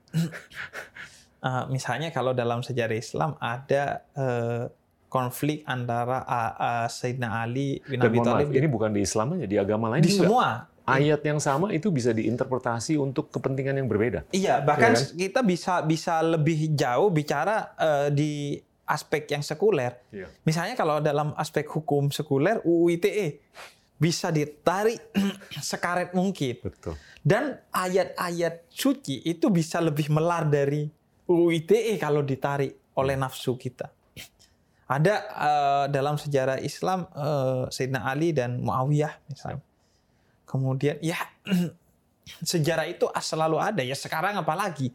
uh, 1.43 1.67
misalnya 1.75 2.07
kalau 2.15 2.31
dalam 2.31 2.63
sejarah 2.63 2.95
Islam 2.95 3.35
ada 3.35 4.07
uh, 4.15 4.71
konflik 5.11 5.67
antara 5.67 6.23
uh, 6.23 6.53
uh, 6.55 6.87
Sayyidina 6.87 7.43
Ali 7.43 7.83
bin 7.83 7.99
Abi 7.99 8.23
Thalib. 8.23 8.47
Ini 8.55 8.67
bukan 8.71 8.95
di 8.95 9.03
Islam 9.03 9.35
aja, 9.35 9.43
di 9.43 9.57
agama 9.59 9.91
lain 9.91 10.07
di 10.07 10.15
juga. 10.15 10.23
semua. 10.23 10.47
Ayat 10.87 11.21
yang 11.23 11.39
sama 11.43 11.71
itu 11.75 11.91
bisa 11.91 12.15
diinterpretasi 12.15 12.95
untuk 12.95 13.27
kepentingan 13.27 13.75
yang 13.79 13.87
berbeda. 13.91 14.27
Iya, 14.31 14.63
bahkan 14.63 14.95
ya 14.95 15.03
kan? 15.03 15.19
kita 15.19 15.39
bisa 15.43 15.73
bisa 15.83 16.19
lebih 16.23 16.73
jauh 16.73 17.11
bicara 17.11 17.75
uh, 17.75 18.07
di 18.07 18.59
aspek 18.91 19.23
yang 19.31 19.39
sekuler. 19.39 19.95
Yeah. 20.11 20.27
Misalnya 20.43 20.75
kalau 20.75 20.99
dalam 20.99 21.31
aspek 21.39 21.63
hukum 21.71 22.11
sekuler 22.11 22.59
UU 22.67 22.99
ITE 22.99 23.39
bisa 23.95 24.27
ditarik 24.33 24.99
sekaret 25.71 26.11
mungkin. 26.11 26.59
Betul. 26.59 26.99
Dan 27.23 27.55
ayat-ayat 27.71 28.67
suci 28.67 29.23
itu 29.23 29.47
bisa 29.47 29.79
lebih 29.79 30.11
melar 30.11 30.51
dari 30.51 30.91
UU 31.29 31.47
ITE 31.63 31.95
kalau 31.95 32.19
ditarik 32.25 32.91
oleh 32.99 33.15
nafsu 33.15 33.55
kita. 33.55 33.87
Ada 34.91 35.15
uh, 35.31 35.85
dalam 35.87 36.19
sejarah 36.19 36.59
Islam 36.59 37.07
uh, 37.15 37.63
Sayyidina 37.71 38.03
Ali 38.03 38.35
dan 38.35 38.59
Muawiyah 38.59 39.23
misalnya. 39.31 39.63
Kemudian 40.43 40.99
ya 40.99 41.15
sejarah 42.51 42.89
itu 42.91 43.07
selalu 43.07 43.57
ada 43.61 43.81
ya 43.85 43.95
sekarang 43.95 44.35
apalagi 44.35 44.91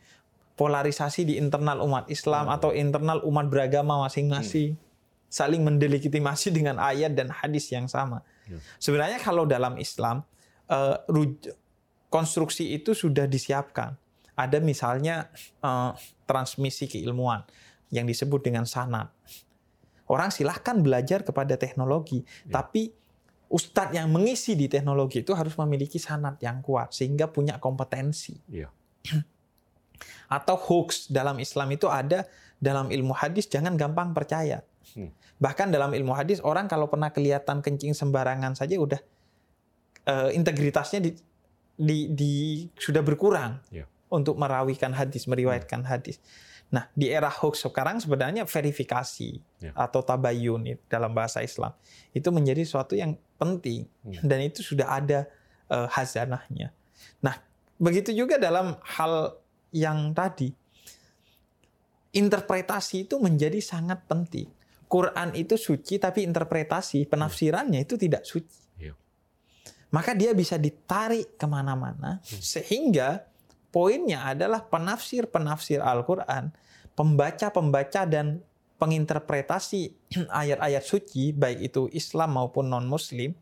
polarisasi 0.56 1.28
di 1.28 1.34
internal 1.36 1.84
umat 1.84 2.08
Islam 2.08 2.48
atau 2.48 2.72
internal 2.72 3.20
umat 3.28 3.46
beragama 3.52 4.00
masing-masing 4.08 4.74
hmm. 4.74 4.82
saling 5.28 5.60
mendelegitimasi 5.60 6.48
dengan 6.50 6.80
ayat 6.80 7.12
dan 7.12 7.28
hadis 7.28 7.68
yang 7.68 7.86
sama. 7.86 8.24
Ya. 8.48 8.56
Sebenarnya 8.80 9.20
kalau 9.20 9.44
dalam 9.44 9.76
Islam 9.76 10.24
uh, 10.72 10.96
konstruksi 12.08 12.72
itu 12.72 12.96
sudah 12.96 13.28
disiapkan. 13.28 13.94
Ada 14.36 14.60
misalnya 14.60 15.32
uh, 15.64 15.96
transmisi 16.28 16.84
keilmuan 16.84 17.40
yang 17.88 18.04
disebut 18.04 18.44
dengan 18.44 18.68
sanat. 18.68 19.08
Orang 20.06 20.28
silahkan 20.28 20.76
belajar 20.76 21.24
kepada 21.24 21.56
teknologi, 21.56 22.20
ya. 22.44 22.60
tapi 22.60 22.92
ustadz 23.48 23.96
yang 23.96 24.12
mengisi 24.12 24.52
di 24.52 24.68
teknologi 24.68 25.24
itu 25.24 25.32
harus 25.32 25.56
memiliki 25.56 25.96
sanat 25.96 26.36
yang 26.44 26.60
kuat 26.60 26.92
sehingga 26.92 27.32
punya 27.32 27.56
kompetensi. 27.56 28.36
Ya. 28.52 28.68
Atau 30.26 30.58
hoax 30.58 31.08
dalam 31.08 31.38
Islam 31.38 31.70
itu 31.70 31.86
ada 31.86 32.26
dalam 32.56 32.88
ilmu 32.88 33.12
hadis 33.12 33.46
jangan 33.46 33.76
gampang 33.76 34.16
percaya. 34.16 34.64
Hmm. 34.94 35.12
Bahkan 35.36 35.68
dalam 35.74 35.92
ilmu 35.92 36.16
hadis 36.16 36.40
orang 36.40 36.66
kalau 36.66 36.88
pernah 36.88 37.12
kelihatan 37.12 37.60
kencing 37.60 37.92
sembarangan 37.92 38.56
saja 38.56 38.80
udah 38.80 39.00
uh, 40.08 40.30
integritasnya 40.32 41.04
di, 41.04 41.10
di, 41.76 41.98
di 42.08 42.34
sudah 42.78 43.04
berkurang 43.04 43.60
yeah. 43.68 43.84
untuk 44.08 44.40
merawikan 44.40 44.94
hadis, 44.96 45.28
meriwayatkan 45.28 45.84
hmm. 45.84 45.90
hadis. 45.90 46.16
Nah, 46.66 46.90
di 46.98 47.06
era 47.06 47.30
hoax 47.30 47.62
sekarang 47.62 48.02
sebenarnya 48.02 48.42
verifikasi 48.42 49.38
yeah. 49.62 49.74
atau 49.78 50.02
tabayun 50.02 50.74
dalam 50.90 51.14
bahasa 51.14 51.38
Islam 51.38 51.70
itu 52.10 52.26
menjadi 52.34 52.66
sesuatu 52.66 52.98
yang 52.98 53.14
penting 53.38 53.86
yeah. 54.02 54.22
dan 54.26 54.38
itu 54.42 54.66
sudah 54.66 54.90
ada 54.98 55.30
uh, 55.70 55.86
hazanahnya. 55.86 56.74
Nah, 57.22 57.38
begitu 57.78 58.10
juga 58.10 58.40
dalam 58.40 58.74
hal 58.82 59.38
yang 59.76 60.16
tadi 60.16 60.48
interpretasi 62.16 63.04
itu 63.04 63.20
menjadi 63.20 63.60
sangat 63.60 64.08
penting. 64.08 64.48
Quran 64.88 65.34
itu 65.36 65.58
suci 65.60 66.00
tapi 66.00 66.24
interpretasi 66.24 67.04
penafsirannya 67.10 67.84
itu 67.84 68.00
tidak 68.00 68.24
suci. 68.24 68.80
Yeah. 68.80 68.96
Maka 69.92 70.16
dia 70.16 70.32
bisa 70.32 70.56
ditarik 70.56 71.36
ke 71.36 71.44
mana-mana 71.44 72.22
hmm. 72.24 72.40
sehingga 72.40 73.26
poinnya 73.68 74.32
adalah 74.32 74.64
penafsir-penafsir 74.64 75.84
Al-Quran, 75.84 76.54
pembaca-pembaca 76.96 78.08
dan 78.08 78.40
penginterpretasi 78.80 79.92
ayat-ayat 80.40 80.84
suci, 80.86 81.36
baik 81.36 81.74
itu 81.74 81.90
Islam 81.92 82.40
maupun 82.40 82.72
non-Muslim, 82.72 83.36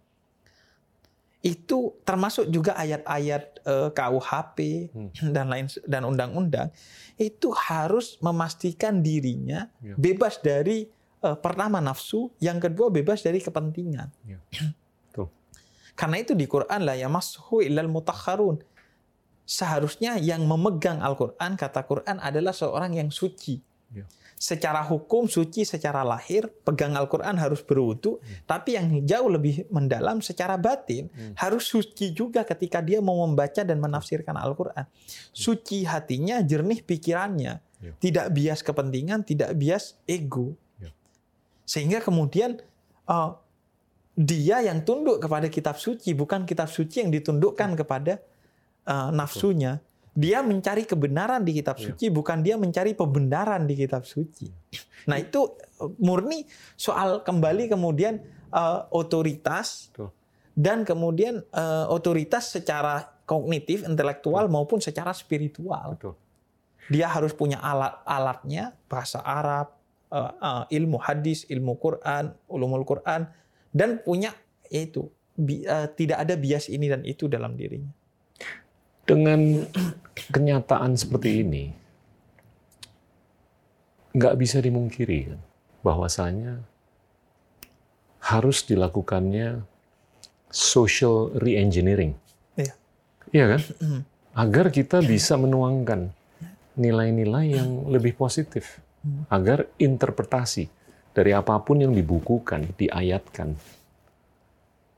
itu 1.45 1.93
termasuk 2.09 2.49
juga 2.49 2.73
ayat-ayat 2.81 3.61
uh, 3.69 3.89
eh, 3.89 3.89
KUHP 3.93 4.59
hmm. 4.97 5.29
dan 5.37 5.53
lain 5.53 5.69
dan 5.85 6.09
undang-undang 6.09 6.73
itu 7.21 7.53
harus 7.53 8.17
memastikan 8.25 9.05
dirinya 9.05 9.69
ya. 9.85 9.93
bebas 10.01 10.41
dari 10.41 10.89
uh, 11.21 11.37
pertama 11.37 11.85
nafsu, 11.85 12.33
yang 12.41 12.57
kedua 12.57 12.89
bebas 12.89 13.21
dari 13.21 13.45
kepentingan. 13.45 14.09
Ya. 14.25 14.41
Karena 16.01 16.19
itu 16.19 16.35
di 16.35 16.49
Quran 16.51 16.83
lah 16.83 16.99
ya 16.99 17.07
mashu 17.07 17.63
ilal 17.63 17.87
mutakharun 17.87 18.59
seharusnya 19.45 20.17
yang 20.19 20.43
memegang 20.49 21.05
Al-Quran, 21.05 21.55
kata 21.61 21.85
Quran 21.85 22.17
adalah 22.19 22.57
seorang 22.57 22.97
yang 22.97 23.13
suci. 23.13 23.61
Ya. 23.93 24.09
Secara 24.45 24.85
hukum 24.85 25.25
suci 25.25 25.65
secara 25.65 26.05
lahir, 26.05 26.53
pegang 26.69 26.93
Al-Quran 26.93 27.41
harus 27.41 27.65
berwudu, 27.65 28.21
hmm. 28.21 28.45
tapi 28.45 28.77
yang 28.77 29.01
jauh 29.01 29.33
lebih 29.33 29.65
mendalam 29.73 30.21
secara 30.21 30.61
batin 30.61 31.09
hmm. 31.09 31.33
harus 31.41 31.65
suci 31.65 32.13
juga 32.13 32.45
ketika 32.45 32.85
dia 32.85 33.01
mau 33.01 33.25
membaca 33.25 33.65
dan 33.65 33.81
menafsirkan 33.81 34.37
Al-Quran. 34.37 34.85
Suci 35.33 35.89
hatinya, 35.89 36.45
jernih 36.45 36.85
pikirannya, 36.85 37.57
ya. 37.57 37.93
tidak 37.97 38.37
bias 38.37 38.61
kepentingan, 38.61 39.25
tidak 39.25 39.57
bias 39.57 39.97
ego. 40.05 40.53
Ya. 40.77 40.93
Sehingga 41.65 42.05
kemudian 42.05 42.61
uh, 43.09 43.41
dia 44.13 44.61
yang 44.61 44.85
tunduk 44.85 45.25
kepada 45.25 45.49
kitab 45.49 45.81
suci, 45.81 46.13
bukan 46.13 46.45
kitab 46.45 46.69
suci 46.69 47.01
yang 47.01 47.09
ditundukkan 47.09 47.81
kepada 47.81 48.21
uh, 48.85 49.09
nafsunya. 49.09 49.81
Dia 50.15 50.47
mencari 50.47 50.87
kebenaran 50.87 51.43
di 51.43 51.59
kitab 51.59 51.75
iya. 51.83 51.91
suci, 51.91 52.07
bukan 52.07 52.39
dia 52.47 52.55
mencari 52.55 52.95
pembenaran 52.95 53.67
di 53.67 53.75
kitab 53.75 54.07
suci. 54.07 54.47
Nah 55.11 55.19
itu 55.19 55.59
eh, 55.59 55.91
murni 55.99 56.47
soal 56.79 57.27
kembali 57.27 57.67
kemudian 57.67 58.23
uh, 58.55 58.87
otoritas 58.95 59.91
dan 60.55 60.87
kemudian 60.87 61.43
uh, 61.51 61.91
otoritas 61.91 62.55
secara 62.55 63.03
kognitif, 63.27 63.83
intelektual 63.83 64.47
maupun 64.47 64.79
secara 64.79 65.11
spiritual. 65.11 65.99
Dia 66.87 67.11
harus 67.11 67.35
punya 67.35 67.59
alat-alatnya, 67.59 68.77
bahasa 68.87 69.19
Arab, 69.25 69.75
uh, 70.15 70.31
uh, 70.39 70.63
ilmu 70.71 71.01
hadis, 71.03 71.43
ilmu 71.51 71.75
Quran, 71.81 72.31
ulumul 72.47 72.87
Quran, 72.87 73.27
dan 73.75 73.99
punya 74.05 74.31
itu 74.71 75.11
uh, 75.11 75.89
tidak 75.91 76.23
ada 76.23 76.35
bias 76.39 76.71
ini 76.71 76.87
dan 76.87 77.03
itu 77.03 77.27
dalam 77.27 77.59
dirinya. 77.59 77.91
Dengan 79.05 79.69
kenyataan 80.33 80.97
seperti 80.97 81.45
ini, 81.45 81.65
nggak 84.17 84.35
bisa 84.41 84.65
dimungkiri 84.65 85.29
kan, 85.29 85.41
bahwasanya 85.85 86.65
harus 88.25 88.65
dilakukannya 88.65 89.61
social 90.49 91.37
re-engineering. 91.37 92.17
Iya. 92.57 92.75
Iya 93.35 93.45
kan? 93.53 93.61
Agar 94.33 94.73
kita 94.73 95.05
bisa 95.05 95.37
menuangkan 95.37 96.09
nilai-nilai 96.81 97.61
yang 97.61 97.93
lebih 97.93 98.17
positif. 98.17 98.81
Agar 99.29 99.69
interpretasi 99.77 100.65
dari 101.13 101.37
apa 101.37 101.61
pun 101.61 101.85
yang 101.85 101.93
dibukukan, 101.93 102.73
diayatkan, 102.81 103.53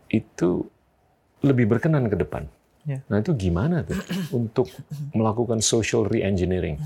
itu 0.06 0.62
lebih 1.42 1.66
berkenan 1.66 2.06
ke 2.06 2.16
depan. 2.16 2.46
Yeah. 2.86 3.02
Nah 3.10 3.18
itu 3.18 3.34
gimana 3.34 3.82
tuh 3.82 3.98
untuk 4.30 4.70
melakukan 5.10 5.58
social 5.58 6.06
re-engineering 6.06 6.78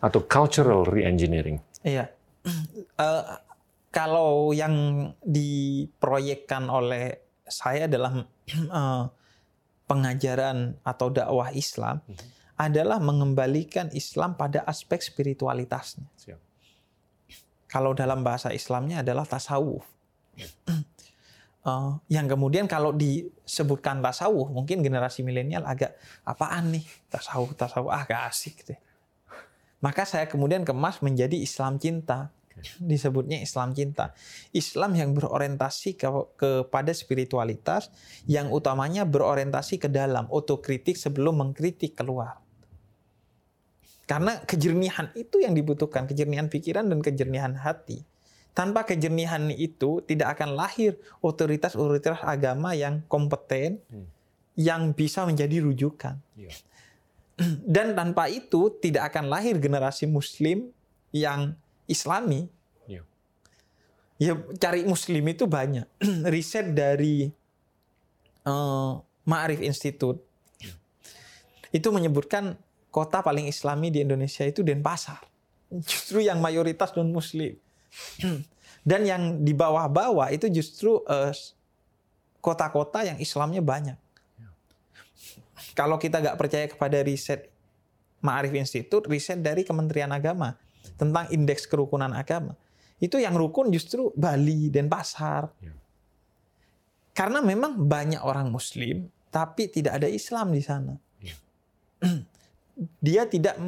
atau 0.00 0.24
cultural 0.24 0.88
re-engineering? 0.88 1.60
Iya. 1.84 2.08
Uh, 2.96 3.36
kalau 3.98 4.56
yang 4.56 5.08
diproyekkan 5.20 6.72
oleh 6.72 7.20
saya 7.44 7.84
dalam 7.84 8.24
uh, 8.72 9.04
pengajaran 9.88 10.80
atau 10.84 11.08
dakwah 11.12 11.52
Islam 11.52 12.00
mm 12.04 12.12
-hmm. 12.12 12.28
adalah 12.56 12.96
mengembalikan 13.00 13.92
Islam 13.92 14.32
pada 14.36 14.64
aspek 14.64 15.04
spiritualitasnya. 15.04 16.08
Siap. 16.16 16.40
Kalau 17.68 17.92
dalam 17.92 18.24
bahasa 18.24 18.48
Islamnya 18.48 19.04
adalah 19.04 19.28
tasawuf. 19.28 19.84
Yeah. 20.40 20.52
Uh, 21.68 22.00
yang 22.08 22.24
kemudian 22.24 22.64
kalau 22.64 22.96
disebutkan 22.96 24.00
tasawuf, 24.00 24.48
mungkin 24.48 24.80
generasi 24.80 25.20
milenial 25.20 25.68
agak 25.68 26.00
apaan 26.24 26.72
nih 26.72 26.84
tasawuf 27.12 27.52
tasawuf 27.60 27.92
ah 27.92 28.08
gak 28.08 28.24
asik 28.32 28.64
deh. 28.64 28.80
Maka 29.84 30.08
saya 30.08 30.24
kemudian 30.24 30.64
kemas 30.64 31.04
menjadi 31.04 31.36
Islam 31.36 31.76
cinta, 31.76 32.32
disebutnya 32.80 33.38
Islam 33.44 33.76
cinta. 33.76 34.16
Islam 34.56 34.96
yang 34.96 35.12
berorientasi 35.12 36.00
ke, 36.00 36.08
kepada 36.40 36.90
spiritualitas, 36.96 37.92
yang 38.24 38.48
utamanya 38.48 39.04
berorientasi 39.04 39.76
ke 39.76 39.92
dalam, 39.92 40.24
otokritik 40.32 40.96
sebelum 40.96 41.44
mengkritik 41.44 41.94
keluar. 41.94 42.40
Karena 44.08 44.40
kejernihan 44.40 45.12
itu 45.20 45.44
yang 45.44 45.52
dibutuhkan, 45.52 46.08
kejernihan 46.08 46.48
pikiran 46.48 46.88
dan 46.88 47.04
kejernihan 47.04 47.52
hati. 47.60 48.08
Tanpa 48.58 48.82
kejernihan 48.82 49.54
itu 49.54 50.02
tidak 50.02 50.34
akan 50.34 50.58
lahir 50.58 50.98
otoritas-otoritas 51.22 52.18
agama 52.26 52.74
yang 52.74 53.06
kompeten, 53.06 53.78
hmm. 53.86 54.06
yang 54.58 54.90
bisa 54.90 55.22
menjadi 55.22 55.62
rujukan. 55.62 56.18
Yeah. 56.34 56.58
Dan 57.74 57.94
tanpa 57.94 58.26
itu 58.26 58.74
tidak 58.82 59.14
akan 59.14 59.30
lahir 59.30 59.62
generasi 59.62 60.10
Muslim 60.10 60.74
yang 61.14 61.54
Islami. 61.86 62.50
Yeah. 62.90 63.06
Ya 64.18 64.34
cari 64.58 64.82
Muslim 64.82 65.22
itu 65.30 65.46
banyak. 65.46 65.86
Riset 66.34 66.74
dari 66.74 67.30
uh, 68.42 68.98
Ma'arif 69.22 69.62
Institute 69.62 70.18
yeah. 70.58 70.74
itu 71.70 71.94
menyebutkan 71.94 72.58
kota 72.90 73.22
paling 73.22 73.46
Islami 73.46 73.94
di 73.94 74.02
Indonesia 74.02 74.42
itu 74.42 74.66
Denpasar. 74.66 75.22
Justru 75.70 76.26
yang 76.26 76.42
mayoritas 76.42 76.90
non 76.98 77.14
Muslim. 77.14 77.54
Dan 78.88 79.04
yang 79.04 79.22
di 79.44 79.52
bawah-bawah 79.52 80.32
itu 80.32 80.48
justru 80.48 81.02
eh, 81.04 81.32
kota-kota 82.40 83.04
yang 83.04 83.18
Islamnya 83.20 83.60
banyak. 83.60 83.98
Kalau 85.74 85.98
kita 85.98 86.22
nggak 86.22 86.38
percaya 86.38 86.66
kepada 86.70 87.02
riset 87.02 87.50
Ma'arif 88.22 88.54
Institute, 88.54 89.06
riset 89.06 89.38
dari 89.38 89.62
Kementerian 89.62 90.10
Agama 90.10 90.58
tentang 90.98 91.30
indeks 91.30 91.66
kerukunan 91.70 92.10
agama. 92.10 92.58
Itu 92.98 93.22
yang 93.22 93.38
rukun 93.38 93.70
justru 93.70 94.10
Bali 94.18 94.74
dan 94.74 94.90
Pasar. 94.90 95.54
Ya. 95.62 95.70
Karena 97.14 97.42
memang 97.42 97.78
banyak 97.78 98.22
orang 98.22 98.50
Muslim, 98.50 99.06
tapi 99.30 99.70
tidak 99.70 100.02
ada 100.02 100.10
Islam 100.10 100.50
di 100.50 100.62
sana. 100.62 100.94
Ya. 101.22 101.36
Dia 103.06 103.26
tidak 103.26 103.58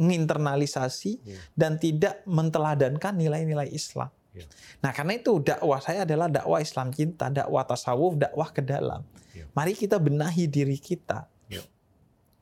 menginternalisasi 0.00 1.12
ya. 1.20 1.38
dan 1.52 1.76
tidak 1.76 2.24
menteladankan 2.24 3.12
nilai-nilai 3.16 3.68
Islam. 3.68 4.08
Ya. 4.32 4.48
Nah, 4.80 4.96
karena 4.96 5.20
itu 5.20 5.44
dakwah 5.44 5.80
saya 5.84 6.08
adalah 6.08 6.32
dakwah 6.32 6.64
Islam 6.64 6.88
cinta, 6.88 7.28
dakwah 7.28 7.68
tasawuf, 7.68 8.16
dakwah 8.16 8.48
ke 8.48 8.64
dalam. 8.64 9.04
Ya. 9.36 9.44
Mari 9.52 9.76
kita 9.76 10.00
benahi 10.00 10.48
diri 10.48 10.80
kita. 10.80 11.28
Ya. 11.52 11.60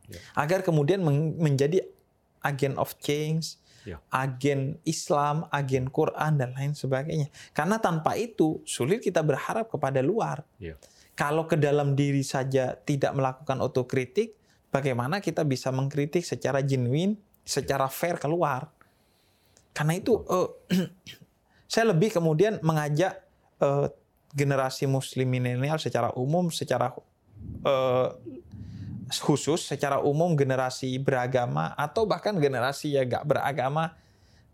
Ya. 0.06 0.22
Agar 0.38 0.62
kemudian 0.62 1.02
menjadi 1.38 1.82
agen 2.46 2.78
of 2.78 2.94
change, 3.02 3.58
ya. 3.82 3.98
agen 4.14 4.78
Islam, 4.86 5.50
agen 5.50 5.90
Quran 5.90 6.38
dan 6.38 6.54
lain 6.54 6.78
sebagainya. 6.78 7.26
Karena 7.50 7.82
tanpa 7.82 8.14
itu 8.14 8.62
sulit 8.62 9.02
kita 9.02 9.26
berharap 9.26 9.66
kepada 9.66 9.98
luar. 9.98 10.46
Ya. 10.62 10.78
Kalau 11.18 11.44
ke 11.44 11.58
dalam 11.58 11.98
diri 11.98 12.24
saja 12.24 12.78
tidak 12.80 13.12
melakukan 13.12 13.60
otokritik, 13.60 14.38
bagaimana 14.72 15.20
kita 15.20 15.44
bisa 15.44 15.68
mengkritik 15.68 16.24
secara 16.24 16.64
genuine, 16.64 17.18
secara 17.50 17.90
fair 17.90 18.14
keluar? 18.22 18.70
Karena 19.74 19.98
itu 19.98 20.22
uh, 20.30 20.54
saya 21.72 21.90
lebih 21.90 22.14
kemudian 22.14 22.62
mengajak 22.62 23.18
uh, 23.58 23.90
generasi 24.30 24.86
Muslim 24.86 25.26
milenial 25.26 25.82
secara 25.82 26.14
umum, 26.14 26.54
secara 26.54 26.94
uh, 27.66 28.08
khusus, 29.18 29.66
secara 29.66 29.98
umum 29.98 30.38
generasi 30.38 30.94
beragama 31.02 31.74
atau 31.74 32.06
bahkan 32.06 32.38
generasi 32.38 32.94
yang 32.94 33.10
gak 33.10 33.26
beragama, 33.26 33.98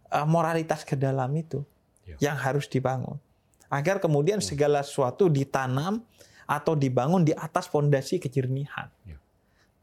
uh, 0.09 0.25
moralitas 0.25 0.81
ke 0.81 0.97
dalam 0.97 1.29
itu 1.37 1.61
ya. 2.09 2.33
yang 2.33 2.37
harus 2.41 2.65
dibangun. 2.65 3.21
Agar 3.69 4.01
kemudian 4.01 4.41
segala 4.41 4.81
sesuatu 4.81 5.27
ditanam 5.27 6.01
atau 6.47 6.79
dibangun 6.79 7.27
di 7.27 7.35
atas 7.35 7.67
fondasi 7.67 8.23
kejernihan. 8.23 8.89
Ya. 9.03 9.19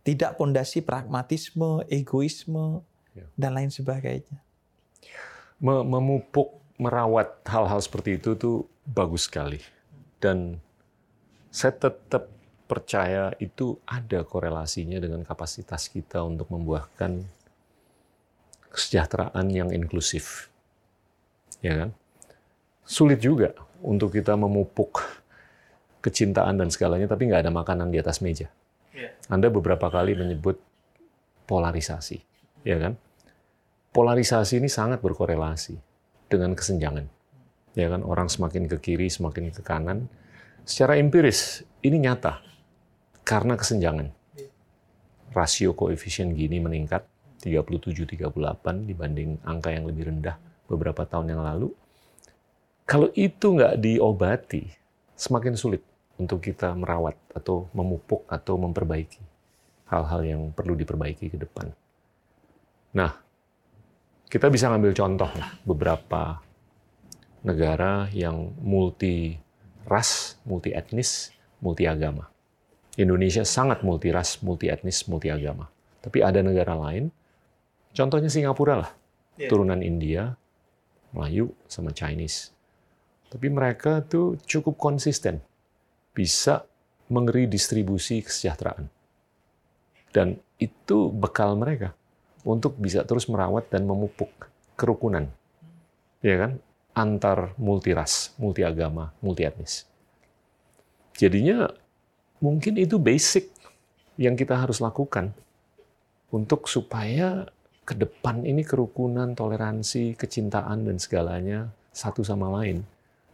Tidak 0.03 0.39
fondasi 0.39 0.79
pragmatisme, 0.81 1.83
egoisme. 1.91 2.81
Dan 3.37 3.51
lain 3.53 3.69
sebagainya. 3.69 4.41
Memupuk, 5.63 6.59
merawat 6.81 7.39
hal-hal 7.47 7.79
seperti 7.79 8.19
itu 8.19 8.35
tuh 8.35 8.65
bagus 8.83 9.29
sekali 9.29 9.61
dan 10.19 10.59
saya 11.53 11.75
tetap 11.75 12.31
percaya 12.65 13.35
itu 13.37 13.77
ada 13.85 14.25
korelasinya 14.25 14.97
dengan 14.97 15.21
kapasitas 15.21 15.91
kita 15.91 16.25
untuk 16.25 16.49
membuahkan 16.49 17.21
kesejahteraan 18.73 19.45
yang 19.53 19.69
inklusif. 19.69 20.49
Ya 21.61 21.77
kan? 21.77 21.89
Sulit 22.81 23.21
juga 23.21 23.53
untuk 23.85 24.15
kita 24.15 24.33
memupuk 24.33 25.05
kecintaan 26.01 26.57
dan 26.57 26.73
segalanya, 26.73 27.05
tapi 27.05 27.29
nggak 27.29 27.47
ada 27.47 27.53
makanan 27.53 27.93
di 27.93 28.01
atas 28.01 28.19
meja. 28.19 28.49
Yeah. 28.91 29.13
Anda 29.29 29.53
beberapa 29.53 29.87
kali 29.87 30.17
menyebut 30.17 30.57
polarisasi, 31.45 32.25
ya 32.63 32.79
kan? 32.79 32.93
Polarisasi 33.93 34.57
ini 34.57 34.71
sangat 34.71 35.03
berkorelasi 35.05 35.77
dengan 36.25 36.57
kesenjangan. 36.57 37.05
Ya 37.77 37.87
kan? 37.93 38.01
Orang 38.01 38.27
semakin 38.31 38.65
ke 38.65 38.81
kiri 38.81 39.07
semakin 39.07 39.53
ke 39.53 39.61
kanan. 39.61 40.09
Secara 40.65 40.97
empiris 40.97 41.61
ini 41.85 42.01
nyata. 42.01 42.41
Karena 43.21 43.53
kesenjangan. 43.53 44.09
Rasio 45.33 45.77
koefisien 45.77 46.33
gini 46.33 46.57
meningkat 46.57 47.05
37-38 47.43 48.27
dibanding 48.87 49.41
angka 49.43 49.69
yang 49.73 49.85
lebih 49.85 50.09
rendah 50.09 50.39
beberapa 50.65 51.03
tahun 51.03 51.35
yang 51.35 51.41
lalu. 51.43 51.69
Kalau 52.83 53.09
itu 53.15 53.55
nggak 53.55 53.79
diobati 53.79 54.67
semakin 55.15 55.55
sulit 55.55 55.81
untuk 56.19 56.43
kita 56.43 56.75
merawat 56.75 57.15
atau 57.33 57.67
memupuk 57.73 58.27
atau 58.29 58.59
memperbaiki 58.59 59.21
hal-hal 59.89 60.21
yang 60.25 60.41
perlu 60.53 60.77
diperbaiki 60.77 61.33
ke 61.33 61.37
depan. 61.37 61.71
Nah, 62.93 63.09
kita 64.29 64.53
bisa 64.53 64.69
ngambil 64.69 64.93
contoh 64.93 65.29
lah 65.33 65.49
beberapa 65.65 66.41
negara 67.41 68.05
yang 68.13 68.53
multi 68.61 69.37
ras, 69.89 70.37
multi 70.45 70.69
etnis, 70.71 71.33
multi 71.57 71.89
agama. 71.89 72.29
Indonesia 72.93 73.41
sangat 73.41 73.81
multi 73.81 74.13
ras, 74.13 74.37
multi 74.45 74.69
etnis, 74.69 75.09
multi 75.09 75.33
agama. 75.33 75.65
Tapi 76.05 76.21
ada 76.21 76.45
negara 76.45 76.77
lain, 76.77 77.09
contohnya 77.97 78.29
Singapura 78.29 78.85
lah, 78.85 78.91
yeah. 79.41 79.49
turunan 79.49 79.81
India, 79.81 80.37
Melayu, 81.09 81.49
sama 81.65 81.89
Chinese. 81.89 82.53
Tapi 83.33 83.49
mereka 83.49 84.05
tuh 84.05 84.37
cukup 84.45 84.77
konsisten, 84.77 85.41
bisa 86.13 86.69
mengeri 87.09 87.49
distribusi 87.49 88.21
kesejahteraan. 88.21 88.85
Dan 90.13 90.37
itu 90.61 91.09
bekal 91.09 91.57
mereka 91.57 91.97
untuk 92.43 92.75
bisa 92.79 93.07
terus 93.07 93.27
merawat 93.31 93.71
dan 93.71 93.87
memupuk 93.87 94.29
kerukunan. 94.75 95.27
Ya 96.23 96.39
kan? 96.39 96.51
antar 96.93 97.57
multiras, 97.57 98.31
multiagama, 98.37 99.11
multietnis. 99.19 99.89
Jadinya 101.17 101.69
mungkin 102.37 102.77
itu 102.77 103.01
basic 103.01 103.49
yang 104.17 104.37
kita 104.37 104.53
harus 104.53 104.77
lakukan 104.77 105.33
untuk 106.29 106.69
supaya 106.69 107.49
ke 107.83 107.97
depan 107.97 108.45
ini 108.45 108.61
kerukunan, 108.63 109.33
toleransi, 109.33 110.13
kecintaan 110.15 110.85
dan 110.85 110.97
segalanya 111.01 111.73
satu 111.93 112.21
sama 112.21 112.49
lain 112.61 112.85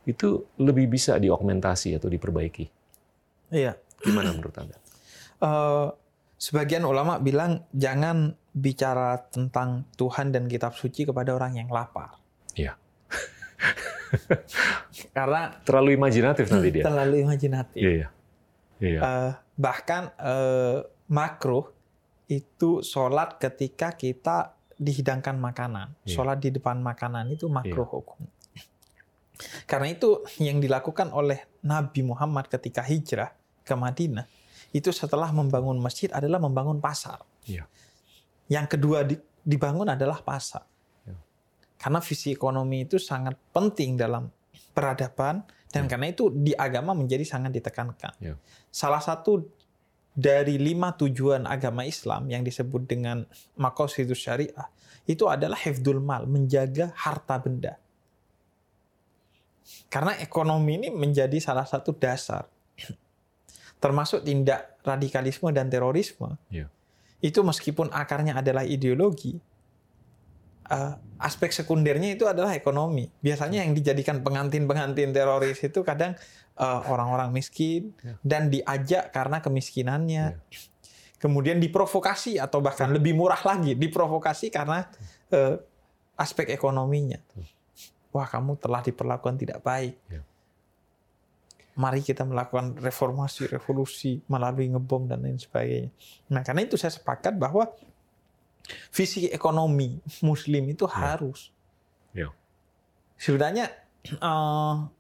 itu 0.07 0.47
lebih 0.57 0.89
bisa 0.89 1.19
diaugmentasi 1.19 1.99
atau 1.99 2.09
diperbaiki. 2.09 2.65
Iya. 3.53 3.77
Gimana 3.99 4.31
menurut 4.31 4.55
Anda? 4.55 4.77
Uh, 5.43 5.91
sebagian 6.39 6.87
ulama 6.87 7.19
bilang 7.19 7.67
jangan 7.75 8.31
bicara 8.55 9.19
tentang 9.27 9.85
Tuhan 9.99 10.31
dan 10.31 10.47
kitab 10.47 10.73
suci 10.73 11.03
kepada 11.03 11.35
orang 11.35 11.59
yang 11.59 11.69
lapar. 11.69 12.15
Iya. 12.55 12.79
Karena 15.17 15.51
terlalu 15.67 15.99
imajinatif 15.99 16.47
nanti 16.49 16.69
dia. 16.71 16.83
Terlalu 16.87 17.27
imajinatif. 17.27 17.77
Iya. 17.77 18.07
iya. 18.79 18.99
Uh, 19.03 19.31
bahkan 19.59 20.15
uh, 20.17 20.87
makruh 21.11 21.67
itu 22.31 22.81
sholat 22.81 23.37
ketika 23.37 23.93
kita 23.93 24.55
dihidangkan 24.79 25.35
makanan. 25.35 25.93
Iya. 26.07 26.15
Sholat 26.15 26.39
di 26.39 26.55
depan 26.55 26.79
makanan 26.79 27.35
itu 27.35 27.51
makruh 27.51 27.85
iya. 27.85 27.93
hukum. 27.99 28.19
Karena 29.67 29.87
itu 29.91 30.23
yang 30.39 30.59
dilakukan 30.59 31.11
oleh 31.15 31.47
Nabi 31.63 32.03
Muhammad 32.03 32.51
ketika 32.51 32.83
hijrah 32.83 33.31
ke 33.63 33.71
Madinah 33.71 34.38
itu 34.75 34.93
setelah 34.93 35.33
membangun 35.33 35.77
masjid 35.81 36.09
adalah 36.13 36.37
membangun 36.37 36.77
pasar. 36.77 37.21
Iya. 37.45 37.65
Yang 38.49 38.65
kedua 38.77 39.05
dibangun 39.41 39.89
adalah 39.89 40.21
pasar. 40.21 40.65
Karena 41.79 42.03
visi 42.03 42.35
ekonomi 42.35 42.83
itu 42.83 42.99
sangat 42.99 43.39
penting 43.55 43.95
dalam 43.95 44.27
peradaban 44.75 45.47
dan 45.71 45.87
ya. 45.87 45.95
karena 45.95 46.11
itu 46.11 46.27
di 46.27 46.51
agama 46.51 46.91
menjadi 46.91 47.23
sangat 47.23 47.55
ditekankan. 47.55 48.13
Ya. 48.19 48.35
Salah 48.67 48.99
satu 48.99 49.47
dari 50.11 50.59
lima 50.59 50.91
tujuan 50.91 51.47
agama 51.47 51.87
Islam 51.87 52.27
yang 52.27 52.43
disebut 52.43 52.83
dengan 52.83 53.23
maqasidus 53.55 54.19
syariah 54.19 54.67
itu 55.07 55.23
adalah 55.31 55.55
hifdul 55.55 56.03
mal, 56.03 56.27
menjaga 56.27 56.91
harta 56.99 57.39
benda. 57.39 57.79
Karena 59.87 60.19
ekonomi 60.19 60.83
ini 60.83 60.89
menjadi 60.91 61.39
salah 61.39 61.63
satu 61.65 61.95
dasar 61.95 62.45
termasuk 63.79 64.27
tindak 64.27 64.79
radikalisme 64.83 65.49
dan 65.55 65.71
terorisme. 65.71 66.35
Ya. 66.51 66.67
Itu 67.19 67.43
meskipun 67.43 67.91
akarnya 67.91 68.39
adalah 68.39 68.63
ideologi, 68.63 69.39
uh, 70.71 70.93
aspek 71.19 71.51
sekundernya 71.51 72.15
itu 72.15 72.27
adalah 72.27 72.55
ekonomi. 72.55 73.11
Biasanya 73.19 73.65
yang 73.67 73.75
dijadikan 73.75 74.23
pengantin-pengantin 74.23 75.11
teroris 75.11 75.59
itu 75.59 75.83
kadang 75.83 76.15
eh, 76.55 76.79
orang-orang 76.87 77.35
miskin 77.35 77.91
ya. 77.99 78.15
dan 78.23 78.47
diajak 78.47 79.11
karena 79.11 79.43
kemiskinannya. 79.43 80.25
Ya. 80.39 80.59
Kemudian 81.19 81.59
diprovokasi 81.59 82.39
atau 82.39 82.63
bahkan 82.63 82.87
lebih 82.95 83.11
murah 83.11 83.43
lagi, 83.43 83.75
diprovokasi 83.75 84.47
karena 84.55 84.87
uh, 85.35 85.59
aspek 86.15 86.47
ekonominya. 86.55 87.19
Wah, 88.15 88.23
kamu 88.23 88.55
telah 88.55 88.79
diperlakukan 88.79 89.35
tidak 89.35 89.59
baik. 89.59 89.99
Ya. 90.07 90.23
Mari 91.79 92.03
kita 92.03 92.27
melakukan 92.27 92.75
reformasi, 92.75 93.47
revolusi 93.47 94.19
melalui 94.27 94.67
ngebom 94.67 95.07
dan 95.07 95.23
lain 95.23 95.39
sebagainya. 95.39 95.95
Nah, 96.27 96.43
karena 96.43 96.67
itu 96.67 96.75
saya 96.75 96.91
sepakat 96.91 97.39
bahwa 97.39 97.71
visi 98.91 99.31
ekonomi 99.31 99.95
Muslim 100.19 100.75
itu 100.75 100.83
ya. 100.85 100.91
harus. 100.91 101.55
Ya. 102.11 102.29
Sebenarnya 103.15 103.71
uh, 104.19 104.91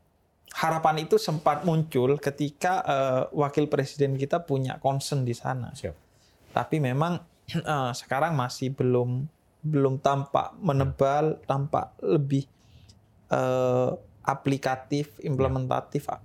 harapan 0.55 1.03
itu 1.03 1.19
sempat 1.19 1.67
muncul 1.67 2.17
ketika 2.17 2.81
uh, 2.87 3.23
wakil 3.35 3.67
presiden 3.67 4.15
kita 4.15 4.41
punya 4.41 4.79
concern 4.79 5.27
di 5.27 5.35
sana. 5.35 5.75
Siap. 5.75 5.95
Tapi 6.55 6.79
memang 6.81 7.19
uh, 7.59 7.91
sekarang 7.93 8.33
masih 8.33 8.73
belum 8.73 9.27
belum 9.59 9.99
tampak 9.99 10.55
menebal, 10.63 11.43
tampak 11.43 11.91
lebih 11.99 12.47
uh, 13.27 13.91
aplikatif, 14.23 15.19
implementatif 15.19 16.07
ya. 16.07 16.17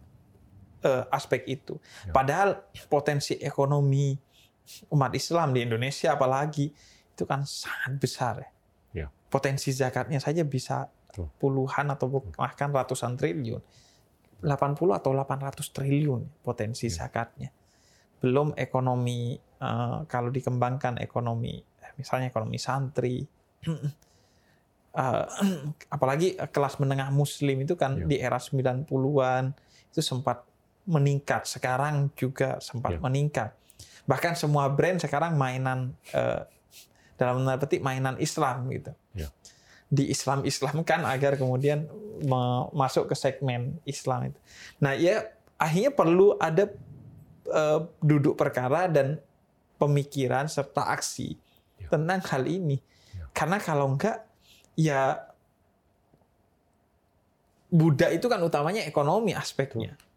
Uh, 0.84 1.04
aspek 1.10 1.42
itu. 1.48 1.80
Ya. 2.06 2.12
Padahal 2.12 2.62
potensi 2.86 3.34
ekonomi 3.40 4.14
umat 4.92 5.12
Islam 5.16 5.52
di 5.52 5.64
Indonesia 5.64 6.16
apalagi 6.16 6.70
itu 7.14 7.24
kan 7.24 7.42
sangat 7.48 7.92
besar 7.98 8.34
ya. 8.40 8.50
ya. 9.04 9.06
Potensi 9.32 9.72
zakatnya 9.74 10.20
saja 10.20 10.44
bisa 10.44 10.88
puluhan 11.40 11.90
atau 11.94 12.22
bahkan 12.34 12.70
ratusan 12.70 13.16
triliun. 13.18 13.62
80 14.44 14.76
atau 14.92 15.10
800 15.16 15.72
triliun 15.72 16.44
potensi 16.44 16.92
ya. 16.92 17.08
zakatnya. 17.08 17.48
belum 18.24 18.56
ekonomi 18.56 19.36
uh, 19.60 20.08
kalau 20.08 20.32
dikembangkan 20.32 20.96
ekonomi 20.96 21.60
misalnya 22.00 22.32
ekonomi 22.32 22.56
santri 22.56 23.20
uh, 23.68 25.28
apalagi 25.94 26.40
kelas 26.48 26.80
menengah 26.80 27.12
muslim 27.12 27.68
itu 27.68 27.76
kan 27.76 28.00
yeah. 28.00 28.08
di 28.08 28.16
era 28.16 28.40
90-an 28.40 29.52
itu 29.92 30.00
sempat 30.00 30.40
meningkat 30.84 31.48
sekarang 31.48 32.12
juga 32.14 32.60
sempat 32.60 32.96
yeah. 32.96 33.02
meningkat 33.02 33.50
bahkan 34.04 34.36
semua 34.36 34.68
brand 34.68 35.00
sekarang 35.00 35.36
mainan 35.40 35.96
uh, 36.12 36.44
dalam 37.16 37.40
tanda 37.44 37.56
petik 37.56 37.80
mainan 37.80 38.20
Islam 38.20 38.68
gitu 38.68 38.92
yeah. 39.16 39.32
di 39.88 40.12
Islam 40.12 40.44
Islam 40.44 40.84
kan 40.84 41.08
agar 41.08 41.40
kemudian 41.40 41.88
masuk 42.76 43.08
ke 43.08 43.16
segmen 43.16 43.80
Islam 43.88 44.32
itu 44.32 44.38
nah 44.76 44.92
ya 44.92 45.24
akhirnya 45.56 45.92
perlu 45.92 46.36
ada 46.36 46.68
uh, 47.48 47.88
duduk 48.04 48.36
perkara 48.36 48.84
dan 48.86 49.16
pemikiran 49.80 50.46
serta 50.52 50.92
aksi 50.92 51.40
yeah. 51.80 51.88
tentang 51.88 52.20
hal 52.28 52.44
ini 52.44 52.84
yeah. 53.16 53.28
karena 53.32 53.56
kalau 53.56 53.88
enggak 53.88 54.20
ya 54.76 55.32
budak 57.74 58.14
itu 58.14 58.30
kan 58.30 58.38
utamanya 58.38 58.86
ekonomi 58.86 59.34
aspeknya. 59.34 59.98
Betul. 59.98 60.12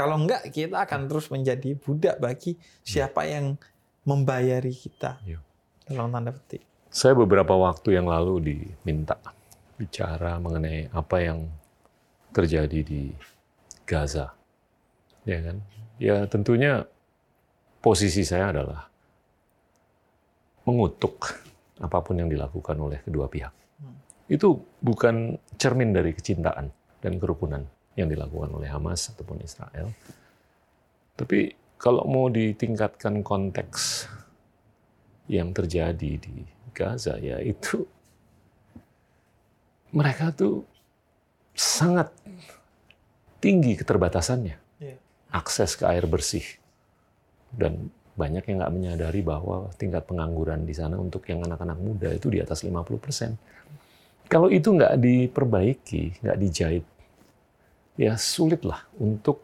Kalau 0.00 0.16
enggak 0.16 0.48
kita 0.48 0.88
akan 0.88 1.12
terus 1.12 1.28
menjadi 1.28 1.76
budak 1.76 2.16
bagi 2.16 2.56
siapa 2.80 3.28
yang 3.28 3.60
membayari 4.08 4.72
kita. 4.72 5.20
Ya. 5.28 5.44
Dalam 5.84 6.08
tanda 6.08 6.32
petik. 6.32 6.64
Saya 6.88 7.12
beberapa 7.12 7.52
waktu 7.52 8.00
yang 8.00 8.08
lalu 8.08 8.40
diminta 8.40 9.20
bicara 9.76 10.40
mengenai 10.40 10.88
apa 10.88 11.16
yang 11.20 11.44
terjadi 12.32 12.80
di 12.80 13.12
Gaza. 13.84 14.32
Ya 15.28 15.38
kan? 15.44 15.60
Ya 16.00 16.24
tentunya 16.24 16.88
posisi 17.84 18.24
saya 18.24 18.56
adalah 18.56 18.88
mengutuk 20.64 21.28
apa 21.76 22.00
pun 22.00 22.16
yang 22.16 22.32
dilakukan 22.32 22.76
oleh 22.80 23.04
kedua 23.04 23.28
pihak 23.28 23.52
itu 24.30 24.62
bukan 24.78 25.34
cermin 25.58 25.90
dari 25.90 26.14
kecintaan 26.14 26.70
dan 27.02 27.12
kerukunan 27.18 27.66
yang 28.00 28.08
dilakukan 28.08 28.50
oleh 28.50 28.68
Hamas 28.72 29.12
ataupun 29.12 29.44
Israel. 29.44 29.92
Tapi 31.14 31.52
kalau 31.76 32.04
mau 32.08 32.32
ditingkatkan 32.32 33.20
konteks 33.20 34.08
yang 35.30 35.52
terjadi 35.54 36.18
di 36.18 36.44
Gaza 36.74 37.20
ya 37.20 37.38
itu 37.38 37.86
mereka 39.94 40.34
tuh 40.34 40.66
sangat 41.54 42.10
tinggi 43.42 43.74
keterbatasannya 43.74 44.56
iya. 44.78 44.96
akses 45.34 45.74
ke 45.74 45.84
air 45.86 46.06
bersih 46.06 46.44
dan 47.54 47.90
banyak 48.14 48.44
yang 48.52 48.56
nggak 48.60 48.74
menyadari 48.74 49.20
bahwa 49.24 49.72
tingkat 49.80 50.04
pengangguran 50.04 50.68
di 50.68 50.74
sana 50.76 51.00
untuk 51.00 51.24
yang 51.30 51.40
anak-anak 51.46 51.78
muda 51.80 52.12
itu 52.12 52.28
di 52.28 52.42
atas 52.42 52.60
50 52.60 53.00
persen. 53.00 53.40
Kalau 54.30 54.52
itu 54.52 54.70
nggak 54.70 55.00
diperbaiki, 55.00 56.22
nggak 56.22 56.38
dijahit, 56.38 56.84
ya 57.94 58.14
sulitlah 58.18 58.86
untuk 58.98 59.42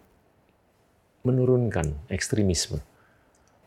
menurunkan 1.26 2.10
ekstremisme. 2.10 2.78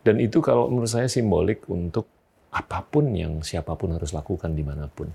Dan 0.00 0.16
itu 0.16 0.40
kalau 0.40 0.72
menurut 0.72 0.88
saya 0.88 1.08
simbolik 1.12 1.68
untuk 1.68 2.08
apa 2.50 2.80
pun 2.80 3.12
yang 3.12 3.44
siapa 3.44 3.76
pun 3.76 3.92
harus 3.92 4.16
lakukan 4.16 4.56
di 4.56 4.64
mana 4.64 4.88
pun. 4.88 5.12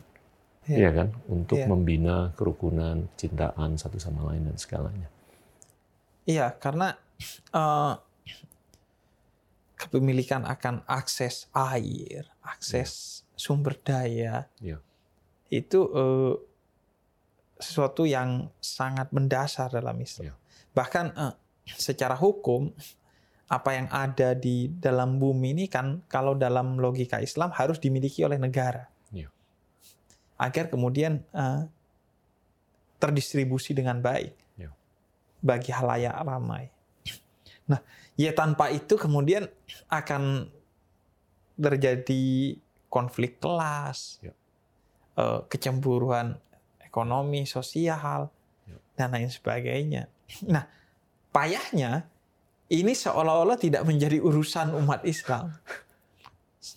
Ya, 0.66 0.89
ya 0.89 0.91
kan? 0.93 1.09
Untuk 1.30 1.61
ya. 1.61 1.66
membina 1.66 2.34
kerukunan, 2.38 3.09
cintaan 3.18 3.78
satu 3.78 3.97
sama 3.97 4.30
lain 4.30 4.49
dan 4.49 4.57
segalanya. 4.57 5.09
Iya, 6.26 6.53
karena 6.57 6.97
uh, 7.53 7.97
kepemilikan 9.78 10.45
akan 10.45 10.82
akses 10.89 11.49
air, 11.53 12.26
akses 12.41 13.22
ya. 13.22 13.38
sumber 13.38 13.78
daya, 13.78 14.49
ya 14.57 14.78
itu 15.53 15.80
uh, 15.93 16.36
sesuatu 17.55 18.03
yang 18.03 18.51
sangat 18.59 19.09
mendasar 19.15 19.71
dalam 19.71 19.95
Islam. 19.99 20.31
Ya. 20.31 20.35
Bahkan 20.75 21.05
uh, 21.15 21.33
secara 21.75 22.13
hukum 22.13 22.71
apa 23.45 23.77
yang 23.77 23.87
ada 23.93 24.33
di 24.33 24.67
dalam 24.67 25.21
bumi 25.21 25.53
ini 25.53 25.65
kan 25.69 26.01
kalau 26.09 26.33
dalam 26.33 26.81
logika 26.81 27.21
Islam 27.21 27.53
harus 27.53 27.79
dimiliki 27.79 28.25
oleh 28.25 28.35
negara. 28.41 28.89
Ya. 29.13 29.31
Agar 30.35 30.67
kemudian 30.67 31.23
uh, 31.31 31.67
terdistribusi 32.99 33.71
dengan 33.71 34.01
baik 34.03 34.35
ya. 34.59 34.71
bagi 35.39 35.71
halayak 35.71 36.15
ramai. 36.25 36.71
Nah, 37.65 37.81
ya 38.13 38.29
tanpa 38.29 38.69
itu 38.69 38.93
kemudian 38.93 39.49
akan 39.89 40.51
terjadi 41.57 42.55
konflik 42.91 43.41
kelas. 43.41 44.21
Ya 44.21 44.35
uh, 45.19 45.43
kecemburuan 45.47 46.37
ekonomi, 46.95 47.43
sosial, 47.43 48.31
ya. 48.63 48.77
dan 48.95 49.11
lain 49.11 49.27
sebagainya. 49.27 50.07
Nah, 50.47 50.63
payahnya 51.35 52.07
ini 52.71 52.95
seolah-olah 52.95 53.59
tidak 53.59 53.83
menjadi 53.83 54.23
urusan 54.23 54.71
umat 54.79 55.03
Islam. 55.03 55.51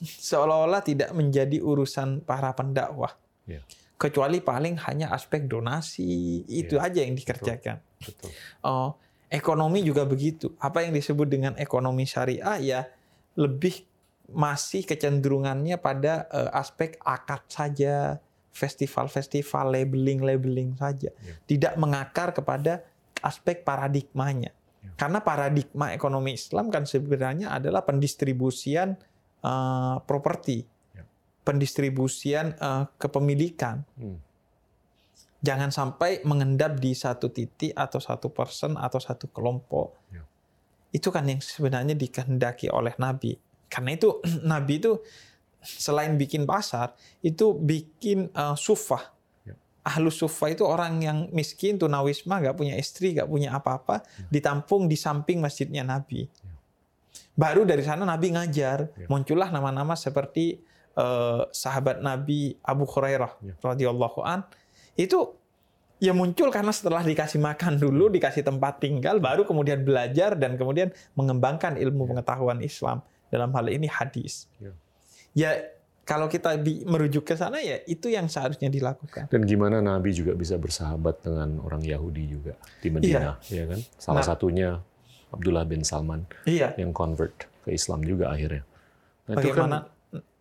Seolah-olah 0.02 0.82
tidak 0.82 1.14
menjadi 1.14 1.62
urusan 1.62 2.26
para 2.26 2.50
pendakwah. 2.50 3.14
Ya. 3.46 3.62
Kecuali 3.94 4.42
paling 4.42 4.82
hanya 4.90 5.14
aspek 5.14 5.46
donasi, 5.46 6.42
itu 6.50 6.74
ya. 6.76 6.90
aja 6.90 6.98
yang 7.06 7.14
dikerjakan. 7.14 7.78
Betul. 8.02 8.26
Betul. 8.26 8.30
Oh, 8.66 8.98
ekonomi 9.30 9.86
juga 9.86 10.02
begitu. 10.02 10.50
Apa 10.58 10.82
yang 10.82 10.98
disebut 10.98 11.30
dengan 11.30 11.54
ekonomi 11.62 12.10
syariah 12.10 12.58
ya 12.58 12.80
lebih 13.38 13.86
masih 14.28 14.84
kecenderungannya 14.84 15.80
pada 15.80 16.28
uh, 16.28 16.52
aspek 16.52 17.00
akad 17.00 17.42
saja, 17.48 18.20
festival-festival 18.52 19.74
labeling-labeling 19.74 20.74
saja. 20.78 21.10
Ya. 21.12 21.34
Tidak 21.46 21.74
mengakar 21.78 22.34
kepada 22.34 22.82
aspek 23.22 23.62
paradigmanya. 23.62 24.50
Ya. 24.82 24.90
Karena 24.98 25.22
paradigma 25.22 25.94
ekonomi 25.94 26.34
Islam 26.34 26.70
kan 26.70 26.86
sebenarnya 26.86 27.54
adalah 27.54 27.82
pendistribusian 27.86 28.98
uh, 29.42 30.02
properti, 30.02 30.66
ya. 30.94 31.04
pendistribusian 31.46 32.54
uh, 32.58 32.90
kepemilikan. 32.98 33.86
Hmm. 33.98 34.18
Jangan 35.38 35.70
sampai 35.70 36.26
mengendap 36.26 36.82
di 36.82 36.98
satu 36.98 37.30
titik 37.30 37.70
atau 37.78 38.02
satu 38.02 38.26
person 38.34 38.74
atau 38.74 38.98
satu 38.98 39.30
kelompok. 39.30 39.94
Ya. 40.10 40.26
Itu 40.90 41.14
kan 41.14 41.30
yang 41.30 41.38
sebenarnya 41.38 41.94
dikehendaki 41.94 42.74
oleh 42.74 42.96
Nabi. 42.98 43.38
Karena 43.70 43.94
itu 43.94 44.18
Nabi 44.50 44.82
itu 44.82 44.98
selain 45.62 46.14
bikin 46.14 46.46
pasar, 46.46 46.94
itu 47.20 47.54
bikin 47.54 48.30
uh, 48.34 48.54
sufah. 48.54 49.10
Ya. 49.42 49.54
Ahlus 49.82 50.18
sufah 50.22 50.48
itu 50.54 50.62
orang 50.62 51.02
yang 51.02 51.18
miskin, 51.34 51.76
tunawisma, 51.76 52.38
nggak 52.38 52.56
punya 52.56 52.74
istri, 52.78 53.14
nggak 53.14 53.28
punya 53.28 53.54
apa-apa, 53.54 54.02
ya. 54.02 54.26
ditampung 54.30 54.86
di 54.86 54.94
samping 54.94 55.42
masjidnya 55.42 55.82
Nabi. 55.82 56.26
Ya. 56.26 56.54
Baru 57.38 57.62
dari 57.66 57.82
sana 57.82 58.06
Nabi 58.06 58.34
ngajar, 58.34 58.90
ya. 58.94 59.06
muncullah 59.10 59.50
nama-nama 59.50 59.98
seperti 59.98 60.62
uh, 60.98 61.46
sahabat 61.50 62.02
Nabi 62.02 62.54
Abu 62.62 62.86
Hurairah 62.86 63.32
ya. 63.42 63.54
radhiyallahu 63.58 64.22
an. 64.22 64.46
Itu 64.98 65.38
ya 65.98 66.14
muncul 66.14 66.50
karena 66.54 66.70
setelah 66.70 67.02
dikasih 67.02 67.42
makan 67.42 67.78
dulu, 67.78 68.10
dikasih 68.10 68.46
tempat 68.46 68.78
tinggal, 68.82 69.18
baru 69.18 69.42
kemudian 69.42 69.82
belajar 69.82 70.38
dan 70.38 70.54
kemudian 70.54 70.94
mengembangkan 71.18 71.78
ilmu 71.78 72.06
pengetahuan 72.06 72.62
Islam. 72.62 73.02
Dalam 73.28 73.52
hal 73.52 73.68
ini 73.68 73.84
hadis. 73.84 74.48
Ya 74.56 74.72
ya 75.34 75.50
kalau 76.08 76.24
kita 76.24 76.56
merujuk 76.88 77.28
ke 77.28 77.36
sana 77.36 77.60
ya 77.60 77.84
itu 77.84 78.08
yang 78.08 78.32
seharusnya 78.32 78.72
dilakukan. 78.72 79.28
Dan 79.28 79.44
gimana 79.44 79.84
Nabi 79.84 80.16
juga 80.16 80.32
bisa 80.32 80.56
bersahabat 80.56 81.20
dengan 81.20 81.60
orang 81.60 81.84
Yahudi 81.84 82.24
juga 82.32 82.56
di 82.80 82.88
Medina, 82.88 83.36
iya. 83.52 83.68
ya 83.68 83.76
kan? 83.76 83.80
Salah 84.00 84.24
nah, 84.24 84.28
satunya 84.32 84.68
Abdullah 85.28 85.68
bin 85.68 85.84
Salman 85.84 86.24
iya. 86.48 86.72
yang 86.80 86.96
convert 86.96 87.44
ke 87.60 87.76
Islam 87.76 88.00
juga 88.08 88.32
akhirnya. 88.32 88.64
Nah, 89.28 89.36
Bagaimana 89.36 89.76
kan 89.84 89.96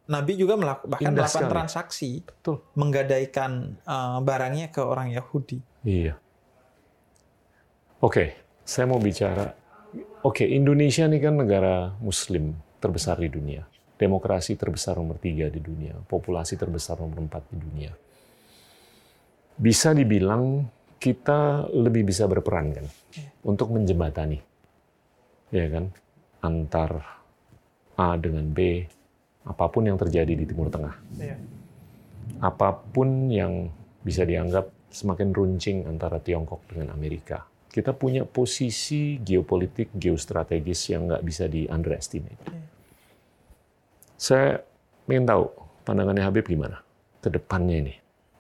Nabi 0.08 0.40
juga 0.40 0.56
melakukan 0.56 0.88
bahkan 0.88 1.12
melakukan 1.12 1.52
transaksi, 1.52 2.24
Betul. 2.24 2.64
menggadaikan 2.80 3.76
uh, 3.84 4.24
barangnya 4.24 4.72
ke 4.72 4.80
orang 4.80 5.12
Yahudi. 5.12 5.60
Iya. 5.84 6.16
Oke, 8.00 8.16
okay, 8.16 8.28
saya 8.64 8.88
mau 8.88 9.04
bicara. 9.04 9.52
Oke, 10.24 10.48
okay, 10.48 10.56
Indonesia 10.56 11.04
ini 11.04 11.20
kan 11.20 11.36
negara 11.36 11.92
Muslim 12.00 12.56
terbesar 12.80 13.20
di 13.20 13.28
dunia 13.28 13.68
demokrasi 13.98 14.54
terbesar 14.54 14.96
nomor 14.96 15.18
tiga 15.18 15.50
di 15.50 15.58
dunia, 15.58 15.98
populasi 16.06 16.54
terbesar 16.56 17.02
nomor 17.02 17.26
empat 17.26 17.44
di 17.50 17.58
dunia. 17.58 17.92
Bisa 19.58 19.92
dibilang 19.92 20.70
kita 21.02 21.66
lebih 21.74 22.06
bisa 22.06 22.30
berperan 22.30 22.74
kan 22.78 22.86
untuk 23.42 23.74
menjembatani, 23.74 24.38
ya 25.50 25.66
kan, 25.70 25.90
antar 26.46 27.02
A 27.98 28.14
dengan 28.22 28.46
B, 28.54 28.86
apa 29.50 29.66
pun 29.74 29.90
yang 29.90 29.98
terjadi 29.98 30.38
di 30.38 30.46
Timur 30.46 30.70
Tengah, 30.70 30.94
yeah. 31.18 31.42
apa 32.38 32.78
pun 32.78 33.34
yang 33.34 33.74
bisa 34.06 34.22
dianggap 34.22 34.70
semakin 34.94 35.34
runcing 35.34 35.90
antara 35.90 36.22
Tiongkok 36.22 36.62
dengan 36.70 36.94
Amerika, 36.94 37.50
kita 37.74 37.98
punya 37.98 38.30
posisi 38.30 39.18
geopolitik, 39.18 39.90
geostrategis 39.98 40.94
yang 40.94 41.10
nggak 41.10 41.24
bisa 41.26 41.50
di 41.50 41.66
underestimate. 41.66 42.77
Saya 44.18 44.66
ingin 45.06 45.30
tahu 45.30 45.46
pandangannya 45.86 46.26
Habib 46.26 46.50
gimana 46.50 46.82
ke 47.22 47.30
depannya 47.30 47.78
ini. 47.86 47.94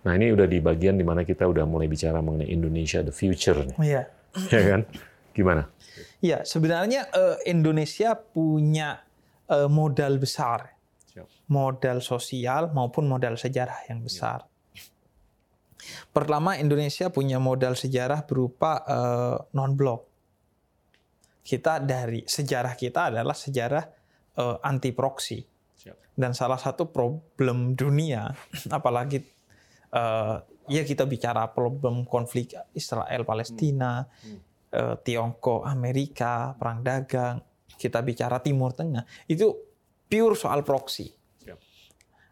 Nah 0.10 0.18
ini 0.18 0.34
udah 0.34 0.50
di 0.50 0.58
bagian 0.58 0.98
di 0.98 1.06
mana 1.06 1.22
kita 1.22 1.46
udah 1.46 1.64
mulai 1.70 1.86
bicara 1.86 2.18
mengenai 2.20 2.50
Indonesia 2.50 3.06
the 3.06 3.14
future 3.14 3.62
nih. 3.62 3.78
Iya. 3.78 4.04
Ya 4.54 4.62
kan? 4.70 4.82
Gimana? 5.34 5.66
Iya, 6.22 6.46
sebenarnya 6.46 7.10
uh, 7.10 7.38
Indonesia 7.46 8.14
punya 8.14 9.02
uh, 9.50 9.70
modal 9.70 10.22
besar, 10.22 10.78
modal 11.50 12.06
sosial 12.06 12.70
maupun 12.74 13.10
modal 13.10 13.38
sejarah 13.38 13.86
yang 13.90 14.06
besar. 14.06 14.46
Pertama, 16.14 16.58
Indonesia 16.58 17.10
punya 17.10 17.38
modal 17.38 17.78
sejarah 17.78 18.26
berupa 18.26 18.82
eh, 18.84 19.38
non-blok. 19.56 20.02
Kita 21.46 21.80
dari 21.80 22.26
sejarah 22.26 22.74
kita 22.76 23.14
adalah 23.14 23.38
sejarah 23.38 23.86
anti 24.66 24.92
proksi. 24.92 25.57
Dan 26.18 26.34
salah 26.34 26.58
satu 26.58 26.90
problem 26.90 27.78
dunia, 27.78 28.34
apalagi 28.78 29.22
uh, 29.94 30.42
ya 30.68 30.82
kita 30.82 31.06
bicara 31.06 31.46
problem 31.54 32.04
konflik 32.10 32.58
Israel 32.74 33.24
Palestina, 33.24 34.04
hmm. 34.04 34.28
Hmm. 34.28 34.40
Uh, 34.68 34.96
Tiongkok 35.00 35.64
Amerika, 35.64 36.52
perang 36.58 36.84
dagang, 36.84 37.40
kita 37.78 38.02
bicara 38.04 38.42
Timur 38.44 38.74
Tengah, 38.74 39.06
itu 39.30 39.54
pure 40.10 40.36
soal 40.36 40.66
proksi. 40.66 41.14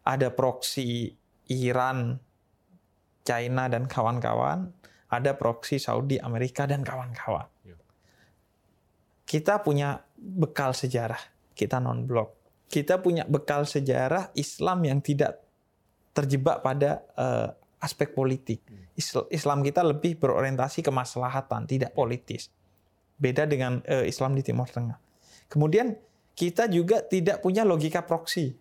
Ada 0.06 0.30
proksi 0.30 1.10
Iran 1.50 2.22
China 3.26 3.66
dan 3.66 3.90
kawan-kawan, 3.90 4.70
ada 5.10 5.34
proksi 5.34 5.82
Saudi, 5.82 6.22
Amerika 6.22 6.70
dan 6.70 6.86
kawan-kawan. 6.86 7.50
Kita 9.26 9.66
punya 9.66 10.06
bekal 10.16 10.78
sejarah, 10.78 11.18
kita 11.58 11.82
non 11.82 12.06
blok. 12.06 12.35
Kita 12.66 12.98
punya 13.00 13.24
bekal 13.30 13.64
sejarah 13.64 14.34
Islam 14.34 14.84
yang 14.84 15.00
tidak 15.00 15.46
terjebak 16.16 16.64
pada 16.64 17.04
uh, 17.20 17.52
aspek 17.84 18.16
politik. 18.16 18.64
Hmm. 18.66 18.88
Islam 19.30 19.60
kita 19.62 19.84
lebih 19.84 20.16
berorientasi 20.18 20.82
ke 20.82 20.90
maslahatan, 20.90 21.68
tidak 21.68 21.92
politis. 21.92 22.48
Beda 23.20 23.44
dengan 23.44 23.84
uh, 23.86 24.08
Islam 24.08 24.34
di 24.34 24.42
Timur 24.42 24.66
Tengah. 24.72 24.98
Kemudian 25.52 25.94
kita 26.34 26.66
juga 26.72 27.04
tidak 27.06 27.44
punya 27.44 27.68
logika 27.68 28.02
proksi. 28.02 28.56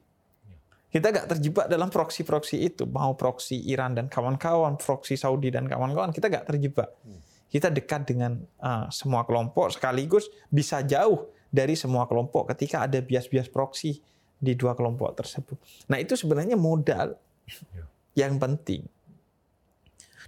Kita 0.90 1.10
nggak 1.10 1.26
terjebak 1.26 1.66
dalam 1.66 1.90
proksi-proksi 1.90 2.62
itu, 2.62 2.86
mau 2.86 3.18
proksi 3.18 3.58
Iran 3.66 3.98
dan 3.98 4.06
kawan-kawan, 4.06 4.78
proksi 4.78 5.18
Saudi 5.18 5.50
dan 5.50 5.66
kawan-kawan, 5.66 6.14
kita 6.14 6.30
nggak 6.30 6.46
terjebak. 6.46 6.90
Hmm. 7.02 7.18
Kita 7.50 7.70
dekat 7.70 8.06
dengan 8.06 8.38
uh, 8.62 8.86
semua 8.90 9.26
kelompok 9.26 9.74
sekaligus 9.74 10.26
bisa 10.50 10.82
jauh 10.82 11.30
dari 11.54 11.78
semua 11.78 12.10
kelompok 12.10 12.50
ketika 12.50 12.82
ada 12.82 12.98
bias-bias 12.98 13.46
proksi 13.46 14.02
di 14.34 14.58
dua 14.58 14.74
kelompok 14.74 15.14
tersebut. 15.14 15.54
Nah 15.86 16.02
itu 16.02 16.18
sebenarnya 16.18 16.58
modal 16.58 17.14
ya. 17.46 17.86
yang 18.26 18.42
penting. 18.42 18.82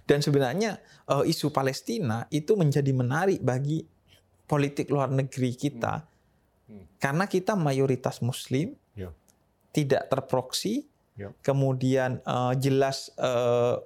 Dan 0.07 0.23
sebenarnya 0.23 0.79
uh, 1.11 1.27
isu 1.27 1.51
Palestina 1.51 2.23
itu 2.31 2.55
menjadi 2.55 2.95
menarik 2.95 3.43
bagi 3.43 3.83
politik 4.47 4.87
luar 4.87 5.11
negeri 5.11 5.51
kita 5.51 5.99
hmm. 5.99 6.71
Hmm. 6.71 6.85
karena 6.95 7.27
kita 7.27 7.59
mayoritas 7.59 8.23
Muslim 8.23 8.71
tidak 9.77 10.09
terproksi, 10.09 10.89
yep. 11.13 11.37
kemudian 11.45 12.17
uh, 12.25 12.57
jelas 12.57 13.13
uh, 13.21 13.77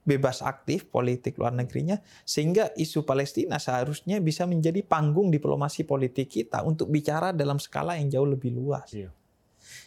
bebas 0.00 0.40
aktif 0.40 0.88
politik 0.88 1.36
luar 1.36 1.52
negerinya, 1.52 2.00
sehingga 2.24 2.72
isu 2.74 3.04
Palestina 3.04 3.60
seharusnya 3.60 4.18
bisa 4.18 4.48
menjadi 4.48 4.80
panggung 4.80 5.28
diplomasi 5.28 5.84
politik 5.84 6.32
kita 6.32 6.64
untuk 6.64 6.88
bicara 6.88 7.36
dalam 7.36 7.60
skala 7.60 8.00
yang 8.00 8.08
jauh 8.08 8.28
lebih 8.28 8.52
luas. 8.56 8.88
Yeah. 8.90 9.12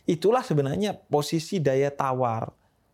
Itulah 0.05 0.45
sebenarnya 0.45 0.95
posisi 0.95 1.57
daya 1.57 1.89
tawar 1.89 2.53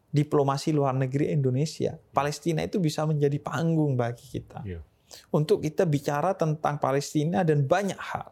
diplomasi 0.09 0.73
luar 0.73 0.95
negeri 0.95 1.29
Indonesia. 1.29 1.99
Palestina 2.15 2.65
itu 2.65 2.81
bisa 2.81 3.05
menjadi 3.05 3.37
panggung 3.37 3.99
bagi 3.99 4.25
kita. 4.25 4.63
Yeah. 4.63 4.81
Untuk 5.33 5.65
kita 5.65 5.89
bicara 5.89 6.37
tentang 6.37 6.77
Palestina 6.77 7.41
dan 7.43 7.65
banyak 7.65 7.97
hal. 7.97 8.31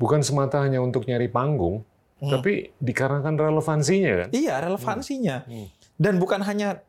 Bukan 0.00 0.24
semata 0.24 0.62
hanya 0.64 0.80
untuk 0.80 1.04
nyari 1.04 1.28
panggung, 1.28 1.84
Hmm. 2.16 2.32
Tapi 2.32 2.72
dikarenakan 2.80 3.36
relevansinya 3.36 4.12
kan? 4.24 4.28
Iya, 4.32 4.54
relevansinya. 4.64 5.44
Hmm. 5.44 5.68
Dan 6.00 6.16
bukan 6.16 6.40
hanya 6.48 6.80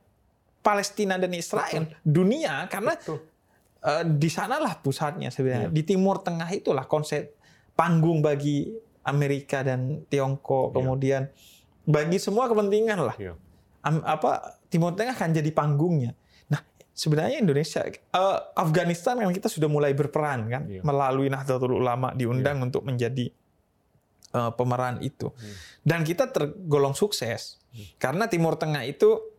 Palestina 0.67 1.15
dan 1.15 1.31
Israel, 1.31 1.87
Betul. 1.87 2.03
dunia 2.03 2.67
karena 2.67 2.99
uh, 2.99 4.03
di 4.03 4.27
sanalah 4.27 4.75
pusatnya 4.83 5.31
sebenarnya. 5.31 5.71
Ya. 5.71 5.75
Di 5.79 5.83
Timur 5.87 6.19
Tengah 6.19 6.51
itulah 6.51 6.83
konsep 6.83 7.39
panggung 7.71 8.19
bagi 8.19 8.67
Amerika 9.07 9.63
dan 9.63 10.03
Tiongkok, 10.11 10.75
ya. 10.75 10.83
kemudian 10.83 11.21
bagi 11.87 12.19
semua 12.19 12.51
kepentingan 12.51 12.99
lah. 12.99 13.15
Ya. 13.15 13.39
Apa 13.87 14.59
Timur 14.67 14.91
Tengah 14.91 15.15
akan 15.15 15.31
jadi 15.31 15.47
panggungnya. 15.55 16.11
Nah, 16.51 16.59
sebenarnya 16.91 17.39
Indonesia, 17.39 17.87
uh, 18.11 18.51
Afghanistan 18.59 19.23
kan 19.23 19.31
kita 19.31 19.47
sudah 19.47 19.71
mulai 19.71 19.95
berperan 19.95 20.51
kan 20.51 20.67
ya. 20.67 20.83
melalui 20.83 21.31
Nahdlatul 21.31 21.79
Ulama 21.79 22.11
diundang 22.11 22.59
ya. 22.59 22.63
untuk 22.67 22.83
menjadi 22.83 23.31
uh, 24.35 24.51
pemeran 24.51 24.99
itu. 24.99 25.31
Hmm. 25.31 25.55
Dan 25.87 26.03
kita 26.03 26.27
tergolong 26.27 26.91
sukses 26.91 27.63
hmm. 27.71 28.03
karena 28.03 28.27
Timur 28.27 28.59
Tengah 28.59 28.83
itu 28.83 29.36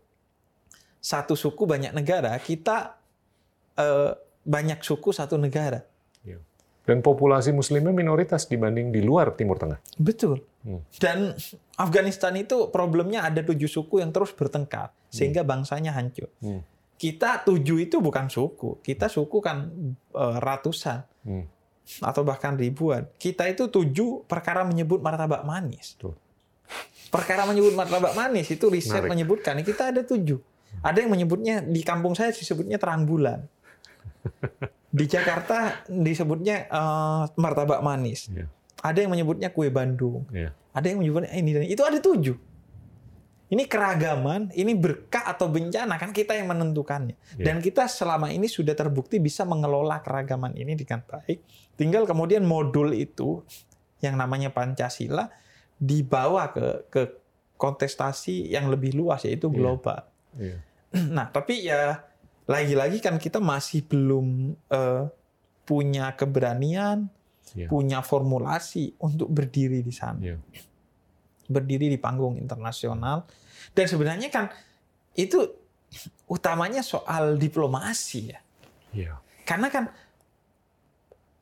satu 0.98 1.38
suku 1.38 1.64
banyak 1.64 1.94
negara, 1.94 2.34
kita 2.42 2.98
uh, 3.78 4.12
banyak 4.42 4.82
suku 4.82 5.14
satu 5.14 5.38
negara. 5.38 5.82
Iya. 6.26 6.42
Dan 6.84 7.04
populasi 7.04 7.54
Muslimnya 7.54 7.92
minoritas 7.92 8.48
dibanding 8.48 8.90
di 8.90 9.00
luar 9.04 9.32
Timur 9.36 9.56
Tengah. 9.60 9.78
Betul. 10.00 10.42
Hmm. 10.66 10.82
Dan 10.98 11.38
Afghanistan 11.78 12.34
itu 12.34 12.68
problemnya 12.74 13.24
ada 13.24 13.44
tujuh 13.44 13.68
suku 13.68 14.00
yang 14.02 14.10
terus 14.10 14.34
bertengkar 14.34 14.90
sehingga 15.08 15.44
hmm. 15.44 15.50
bangsanya 15.50 15.92
hancur. 15.94 16.28
Hmm. 16.40 16.64
Kita 16.98 17.46
tujuh 17.46 17.78
itu 17.86 18.02
bukan 18.02 18.26
suku, 18.26 18.82
kita 18.82 19.06
suku 19.06 19.38
kan 19.38 19.70
uh, 20.16 20.36
ratusan. 20.42 21.06
Hmm 21.22 21.58
atau 22.04 22.22
bahkan 22.22 22.54
ribuan. 22.54 23.08
Kita 23.16 23.48
itu 23.48 23.72
tujuh 23.72 24.28
perkara 24.28 24.62
menyebut 24.68 25.00
martabak 25.00 25.42
manis. 25.48 25.96
Tuh. 25.96 26.12
Perkara 27.08 27.48
menyebut 27.48 27.72
martabak 27.72 28.12
manis 28.12 28.52
itu 28.52 28.68
riset 28.68 29.00
Menarik. 29.00 29.10
menyebutkan 29.16 29.56
kita 29.64 29.88
ada 29.88 30.04
tujuh. 30.04 30.36
Ada 30.82 31.02
yang 31.02 31.10
menyebutnya 31.10 31.64
di 31.64 31.82
kampung 31.82 32.14
saya 32.14 32.30
disebutnya 32.30 32.78
terang 32.78 33.04
bulan. 33.06 33.42
Di 34.88 35.04
Jakarta 35.04 35.84
disebutnya 35.84 36.64
uh, 36.72 37.28
martabak 37.36 37.84
manis. 37.84 38.32
Yeah. 38.32 38.48
Ada 38.80 39.04
yang 39.04 39.12
menyebutnya 39.12 39.52
kue 39.52 39.68
Bandung. 39.68 40.24
Yeah. 40.32 40.56
Ada 40.72 40.94
yang 40.94 41.04
menyebutnya 41.04 41.32
ini 41.36 41.50
dan 41.52 41.64
itu 41.68 41.82
ada 41.84 41.98
tujuh. 42.00 42.36
Ini 43.48 43.64
keragaman, 43.64 44.52
ini 44.52 44.76
berkah 44.76 45.24
atau 45.24 45.48
bencana 45.48 45.96
kan 45.96 46.12
kita 46.12 46.36
yang 46.36 46.48
menentukannya. 46.48 47.16
Yeah. 47.36 47.52
Dan 47.52 47.60
kita 47.60 47.84
selama 47.84 48.32
ini 48.32 48.48
sudah 48.48 48.72
terbukti 48.72 49.20
bisa 49.20 49.44
mengelola 49.44 50.00
keragaman 50.00 50.56
ini 50.56 50.72
dengan 50.72 51.04
baik. 51.04 51.44
Tinggal 51.76 52.08
kemudian 52.08 52.48
modul 52.48 52.96
itu 52.96 53.44
yang 54.00 54.16
namanya 54.16 54.48
Pancasila 54.54 55.28
dibawa 55.76 56.48
ke 56.54 56.88
ke 56.88 57.02
kontestasi 57.58 58.54
yang 58.54 58.70
lebih 58.70 58.94
luas 58.94 59.26
yaitu 59.26 59.50
iya. 59.50 59.56
global. 59.58 60.00
Yeah. 60.38 60.60
Nah, 61.16 61.28
tapi 61.28 61.68
ya 61.68 62.00
lagi-lagi 62.48 63.04
kan 63.04 63.20
kita 63.20 63.44
masih 63.44 63.84
belum 63.84 64.56
uh, 64.72 65.04
punya 65.68 66.16
keberanian, 66.16 67.12
yeah. 67.52 67.68
punya 67.68 68.00
formulasi 68.00 68.96
untuk 68.96 69.28
berdiri 69.28 69.84
di 69.84 69.92
sana. 69.92 70.22
Yeah 70.24 70.40
berdiri 71.48 71.88
di 71.88 71.98
panggung 71.98 72.36
internasional. 72.36 73.24
Dan 73.72 73.88
sebenarnya 73.88 74.28
kan 74.28 74.52
itu 75.16 75.40
utamanya 76.28 76.84
soal 76.84 77.40
diplomasi 77.40 78.20
ya. 78.30 78.40
Yeah. 78.92 79.16
Karena 79.48 79.72
kan 79.72 79.88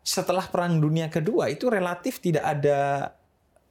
setelah 0.07 0.47
Perang 0.47 0.79
Dunia 0.79 1.11
Kedua 1.11 1.51
itu 1.51 1.67
relatif 1.67 2.23
tidak 2.23 2.47
ada 2.47 3.11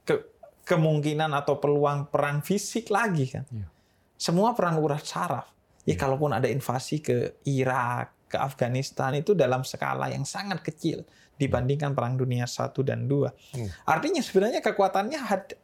ke 0.03 0.19
kemungkinan 0.67 1.31
atau 1.31 1.57
peluang 1.57 2.11
perang 2.11 2.43
fisik 2.43 2.91
lagi 2.91 3.31
kan. 3.31 3.47
Yeah. 3.49 3.71
Semua 4.15 4.55
perang 4.55 4.79
urat 4.79 5.03
saraf. 5.03 5.51
Ya 5.85 5.93
yeah. 5.93 5.97
kalaupun 6.01 6.33
ada 6.33 6.49
invasi 6.49 7.03
ke 7.03 7.39
Irak, 7.45 8.15
ke 8.25 8.37
Afghanistan 8.41 9.13
itu 9.13 9.37
dalam 9.37 9.61
skala 9.61 10.09
yang 10.09 10.25
sangat 10.25 10.65
kecil 10.65 11.05
dibandingkan 11.35 11.91
Perang 11.93 12.15
Dunia 12.15 12.47
satu 12.47 12.81
dan 12.81 13.05
dua. 13.05 13.31
Hmm. 13.55 13.69
Artinya 13.87 14.23
sebenarnya 14.23 14.63
kekuatannya 14.63 15.19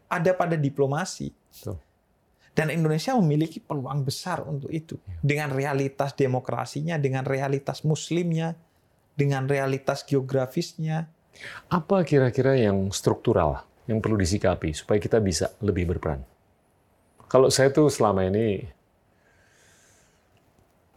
ada 0.08 0.32
pada 0.36 0.56
diplomasi. 0.60 1.32
Tuh. 1.64 1.80
Dan 2.52 2.68
Indonesia 2.68 3.16
memiliki 3.16 3.64
peluang 3.64 4.04
besar 4.04 4.44
untuk 4.44 4.68
itu. 4.72 5.00
Ya. 5.08 5.16
Dengan 5.24 5.50
realitas 5.56 6.12
demokrasinya, 6.20 7.00
dengan 7.00 7.24
realitas 7.24 7.88
muslimnya, 7.88 8.60
dengan 9.16 9.48
realitas 9.48 10.04
geografisnya. 10.04 11.08
Apa 11.72 12.04
kira-kira 12.04 12.60
yang 12.60 12.92
struktural 12.92 13.64
yang 13.88 14.04
perlu 14.04 14.20
disikapi 14.20 14.76
supaya 14.76 15.00
kita 15.00 15.24
bisa 15.24 15.56
lebih 15.64 15.96
berperan? 15.96 16.28
Kalau 17.32 17.48
saya 17.48 17.72
tuh 17.72 17.88
selama 17.88 18.28
ini 18.28 18.60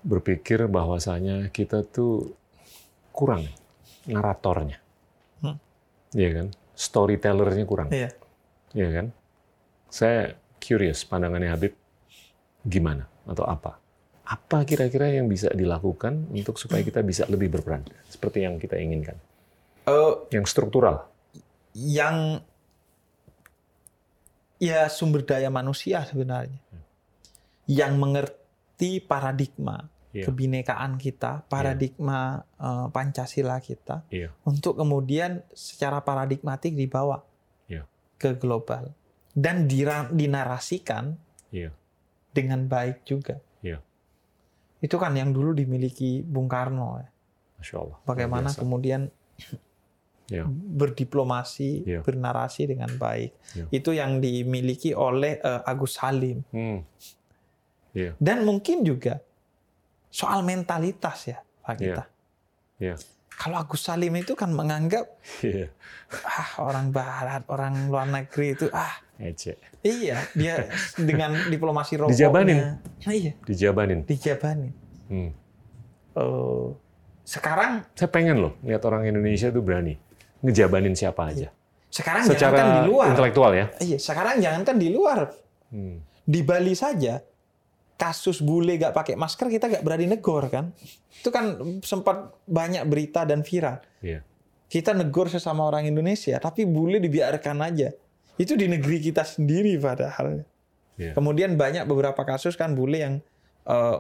berpikir 0.03 0.67
bahwasanya 0.67 1.47
kita 1.55 1.87
tuh 1.87 2.35
kurang 3.15 3.47
naratornya. 4.11 4.83
Hmm. 5.39 5.63
Iya 6.11 6.31
kan? 6.43 6.47
Storytellernya 6.75 7.65
kurang. 7.71 7.89
Iya. 7.95 8.11
Iya 8.75 8.89
kan? 8.91 9.07
Saya 9.87 10.35
curious 10.59 11.07
pandangannya 11.07 11.55
Habib 11.55 11.73
gimana 12.67 13.07
atau 13.31 13.47
apa? 13.47 13.79
Apa 14.27 14.67
kira-kira 14.67 15.15
yang 15.15 15.31
bisa 15.31 15.55
dilakukan 15.55 16.35
untuk 16.35 16.59
supaya 16.59 16.83
kita 16.83 17.07
bisa 17.07 17.31
lebih 17.31 17.55
berperan 17.55 17.87
seperti 18.11 18.43
yang 18.43 18.59
kita 18.59 18.75
inginkan? 18.75 19.15
Uh, 19.87 20.27
yang 20.35 20.51
struktural. 20.51 21.07
Yang 21.79 22.43
ya 24.59 24.87
sumber 24.89 25.25
daya 25.25 25.49
manusia 25.49 26.03
sebenarnya. 26.07 26.61
Yang 27.65 27.93
mengerti 27.97 28.91
paradigma 29.01 29.89
Iya. 30.15 30.31
kebinekaan 30.31 30.95
kita, 30.95 31.43
paradigma 31.51 32.39
uh, 32.63 32.87
Pancasila 32.87 33.59
kita, 33.59 34.07
Iya. 34.15 34.31
untuk 34.47 34.79
kemudian 34.79 35.43
secara 35.51 36.07
paradigmatik 36.07 36.71
dibawa 36.79 37.27
Iya. 37.67 37.83
ke 38.15 38.39
global 38.39 38.95
dan 39.35 39.67
dinarasikan 40.15 41.19
Iya. 41.51 41.75
dengan 42.31 42.71
baik 42.71 43.03
juga. 43.03 43.43
Iya. 43.59 43.83
Itu 44.79 45.03
kan 45.03 45.19
yang 45.19 45.35
dulu 45.35 45.51
dimiliki 45.51 46.23
Bung 46.23 46.47
Karno. 46.47 47.03
ya. 47.03 47.11
Masya 47.59 47.77
Allah. 47.83 47.99
Bagaimana 48.07 48.55
kemudian 48.55 49.11
Iya. 50.25 50.49
berdiplomasi, 50.49 51.85
Iya. 51.85 52.01
bernarasi 52.01 52.65
dengan 52.65 52.89
baik. 52.97 53.37
Iya. 53.53 53.65
Itu 53.69 53.93
yang 53.93 54.19
dimiliki 54.19 54.97
oleh 54.97 55.37
eh, 55.37 55.61
Agus 55.63 56.01
Salim. 56.01 56.41
Hmm. 56.49 56.81
Iya. 57.93 58.17
Dan 58.17 58.49
mungkin 58.49 58.83
juga 58.83 59.21
soal 60.09 60.41
mentalitas 60.41 61.29
ya, 61.29 61.39
Pak 61.61 61.75
kita. 61.77 62.05
Iya. 62.81 62.97
Kalau 63.35 63.61
Agus 63.61 63.85
Salim 63.85 64.17
itu 64.17 64.33
kan 64.33 64.49
menganggap 64.49 65.05
Iya. 65.45 65.69
ah 66.25 66.51
orang 66.65 66.89
barat, 66.89 67.45
orang 67.47 67.93
luar 67.93 68.07
negeri 68.07 68.55
itu 68.55 68.67
ah 68.73 69.05
Ece. 69.15 69.61
iya, 69.85 70.25
dia 70.33 70.67
dengan 70.97 71.37
diplomasi 71.47 71.95
rokoknya. 71.95 72.17
Dijabanin. 72.17 72.59
Nah, 73.05 73.13
iya, 73.15 73.33
Dijabanin. 73.45 74.01
dijabanin. 74.09 74.73
Hmm. 75.07 75.31
Eh, 76.15 76.67
sekarang 77.23 77.85
Saya 77.93 78.09
pengen 78.09 78.41
loh 78.41 78.53
lihat 78.63 78.81
orang 78.85 79.05
Indonesia 79.05 79.49
itu 79.49 79.61
berani 79.61 80.01
ngejabanin 80.45 80.93
siapa 80.93 81.33
aja. 81.33 81.49
sekarang 81.89 82.27
Secara 82.27 82.59
jangankan 82.59 82.67
di 82.75 82.83
luar. 82.91 83.07
intelektual 83.15 83.51
ya. 83.55 83.67
Iya, 83.79 83.99
sekarang 84.03 84.35
jangankan 84.43 84.77
di 84.83 84.89
luar. 84.91 85.31
Hmm. 85.71 86.03
Di 86.27 86.41
Bali 86.43 86.75
saja 86.75 87.23
kasus 87.95 88.43
bule 88.43 88.75
gak 88.75 88.91
pakai 88.91 89.15
masker 89.15 89.47
kita 89.47 89.71
gak 89.71 89.85
berani 89.87 90.11
negor 90.11 90.51
kan. 90.51 90.75
Itu 91.15 91.31
kan 91.31 91.55
sempat 91.87 92.35
banyak 92.51 92.83
berita 92.91 93.23
dan 93.23 93.47
viral. 93.47 93.79
Iya. 94.03 94.27
Kita 94.67 94.91
negor 94.91 95.31
sesama 95.31 95.63
orang 95.71 95.87
Indonesia, 95.87 96.35
tapi 96.43 96.67
bule 96.67 96.99
dibiarkan 96.99 97.63
aja. 97.63 97.95
Itu 98.35 98.59
di 98.59 98.67
negeri 98.67 98.99
kita 98.99 99.23
sendiri 99.23 99.79
padahal. 99.79 100.43
Iya. 100.99 101.15
Kemudian 101.15 101.55
banyak 101.55 101.87
beberapa 101.87 102.27
kasus 102.27 102.59
kan 102.59 102.75
bule 102.75 102.99
yang 102.99 103.15
eh, 103.71 103.97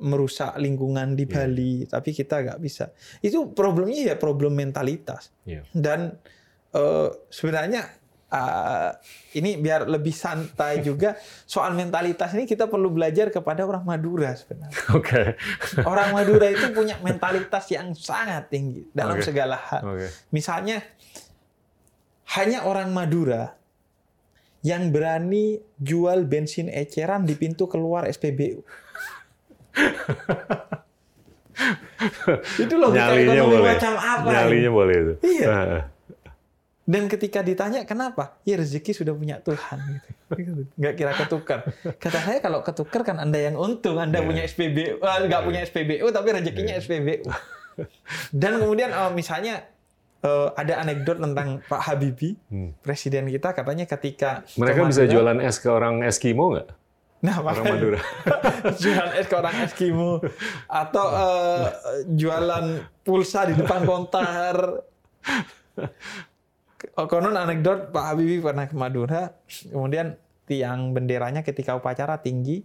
merusak 0.00 0.54
lingkungan 0.58 1.14
di 1.18 1.26
Iya. 1.26 1.32
Bali, 1.34 1.74
tapi 1.86 2.10
kita 2.14 2.42
nggak 2.42 2.60
bisa. 2.62 2.90
Itu 3.20 3.52
problemnya 3.52 4.14
ya 4.14 4.16
problem 4.16 4.54
mentalitas. 4.54 5.30
Iya. 5.44 5.66
Dan 5.74 6.14
eh, 6.74 7.08
sebenarnya 7.30 7.82
eh, 8.28 8.90
ini 9.40 9.58
biar 9.58 9.88
lebih 9.90 10.14
santai 10.14 10.80
juga 10.88 11.18
soal 11.48 11.74
mentalitas 11.74 12.30
ini 12.36 12.46
kita 12.46 12.70
perlu 12.70 12.92
belajar 12.94 13.32
kepada 13.34 13.66
orang 13.66 13.82
Madura 13.82 14.34
sebenarnya. 14.38 14.78
Oke. 14.98 15.34
Orang 15.82 16.14
Madura 16.14 16.46
itu 16.50 16.70
punya 16.70 16.96
mentalitas 17.02 17.66
yang 17.74 17.92
sangat 17.98 18.50
tinggi 18.52 18.86
dalam 18.94 19.18
Oke. 19.18 19.26
segala 19.26 19.56
hal. 19.58 19.82
Oke. 19.84 20.06
Misalnya 20.30 20.82
hanya 22.38 22.68
orang 22.68 22.92
Madura 22.92 23.56
yang 24.66 24.90
berani 24.90 25.62
jual 25.78 26.26
bensin 26.26 26.66
eceran 26.66 27.22
di 27.22 27.38
pintu 27.38 27.70
keluar 27.70 28.10
SPBU. 28.10 28.66
Itu 32.56 32.74
loh 32.74 32.90
Nyalinya 32.94 33.34
ekonomi 33.34 33.54
boleh. 33.56 33.66
macam 33.74 33.92
apa? 33.94 34.28
Nyalinya 34.30 34.62
ini? 34.62 34.70
boleh 34.70 34.94
itu. 34.96 35.12
Iya. 35.24 35.46
Dan 36.88 37.04
ketika 37.04 37.44
ditanya 37.44 37.84
kenapa, 37.84 38.40
ya 38.42 38.56
rezeki 38.56 38.92
sudah 38.94 39.12
punya 39.12 39.36
Tuhan. 39.38 39.78
Gitu. 40.32 40.62
Nggak 40.80 40.94
kira 40.94 41.12
ketukar. 41.14 41.60
Kata 41.98 42.18
saya 42.22 42.38
kalau 42.38 42.62
ketukar 42.62 43.02
kan 43.02 43.18
anda 43.18 43.36
yang 43.36 43.54
untung, 43.54 43.98
anda 43.98 44.18
Iya. 44.18 44.24
punya 44.24 44.42
SPBU, 44.42 44.96
eh, 44.96 45.18
nggak 45.26 45.42
punya 45.42 45.60
SPBU 45.62 46.06
tapi 46.08 46.28
rezekinya 46.32 46.74
SPBU. 46.76 47.28
Dan 48.32 48.58
kemudian 48.58 48.88
eh, 48.88 49.10
misalnya 49.12 49.68
eh, 50.18 50.48
ada 50.50 50.80
anekdot 50.80 51.18
tentang 51.18 51.60
Pak 51.62 51.80
Habibie, 51.84 52.40
Hmm. 52.48 52.72
presiden 52.78 53.28
kita 53.28 53.52
katanya 53.52 53.84
ketika 53.84 54.42
ke 54.42 54.56
Mereka 54.56 54.80
bisa 54.86 55.04
jualan 55.04 55.38
es 55.38 55.58
ke 55.58 55.68
orang 55.68 56.00
Eskimo 56.02 56.56
nggak? 56.56 56.68
Nah, 57.18 57.42
Orang 57.42 57.66
makanya 57.66 57.74
Madura. 57.74 58.00
jualan 58.82 59.12
es 59.18 59.26
ke 59.26 59.34
orang 59.34 59.54
Eskimo 59.66 60.22
atau 60.70 61.06
eh, 61.10 61.66
jualan 62.14 62.66
pulsa 63.02 63.50
di 63.50 63.58
depan 63.58 63.82
konter. 63.82 64.54
Konon 66.94 67.34
anekdot 67.34 67.90
Pak 67.90 68.04
Habibie 68.14 68.38
pernah 68.38 68.70
ke 68.70 68.78
Madura, 68.78 69.34
kemudian 69.50 70.14
tiang 70.46 70.94
benderanya 70.94 71.42
ketika 71.42 71.74
upacara 71.74 72.22
tinggi. 72.22 72.62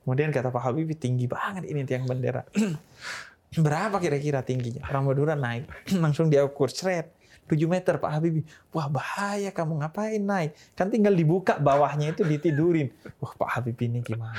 Kemudian 0.00 0.32
kata 0.32 0.48
Pak 0.48 0.62
Habibie 0.64 0.96
tinggi 0.96 1.28
banget 1.28 1.68
ini 1.68 1.84
tiang 1.84 2.08
bendera. 2.08 2.48
Berapa 3.64 4.00
kira-kira 4.00 4.40
tingginya? 4.40 4.88
Orang 4.88 5.12
Madura 5.12 5.36
naik, 5.36 5.68
langsung 6.02 6.32
dia 6.32 6.40
ukur 6.40 6.72
seret. 6.72 7.12
7 7.48 7.64
meter 7.64 7.96
Pak 7.96 8.10
Habibie. 8.12 8.44
Wah 8.70 8.92
bahaya 8.92 9.48
kamu 9.48 9.80
ngapain 9.80 10.20
naik? 10.20 10.52
Kan 10.76 10.92
tinggal 10.92 11.16
dibuka 11.16 11.56
bawahnya 11.56 12.12
itu 12.12 12.22
ditidurin. 12.28 12.92
Wah 13.18 13.32
Pak 13.32 13.48
Habibie 13.56 13.88
ini 13.88 14.04
gimana? 14.04 14.36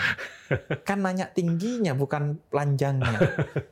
Kan 0.86 1.02
nanya 1.02 1.26
tingginya 1.26 1.98
bukan 1.98 2.38
panjangnya. 2.54 3.18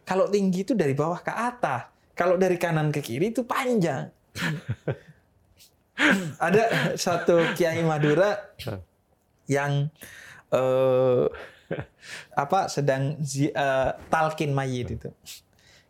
Kalau 0.09 0.25
tinggi 0.27 0.65
itu 0.65 0.73
dari 0.73 0.97
bawah 0.97 1.21
ke 1.21 1.29
atas. 1.29 1.93
Kalau 2.17 2.33
dari 2.33 2.57
kanan 2.57 2.89
ke 2.89 3.05
kiri 3.05 3.29
itu 3.29 3.45
panjang. 3.45 4.09
Ada 6.37 6.93
satu 6.97 7.53
Kiai 7.53 7.85
Madura 7.85 8.33
yang 9.45 9.89
eh, 10.53 11.25
apa 12.33 12.59
sedang 12.69 13.17
zi- 13.21 13.53
eh, 13.53 13.91
talkin 14.09 14.53
mayit 14.53 14.97
itu. 14.97 15.09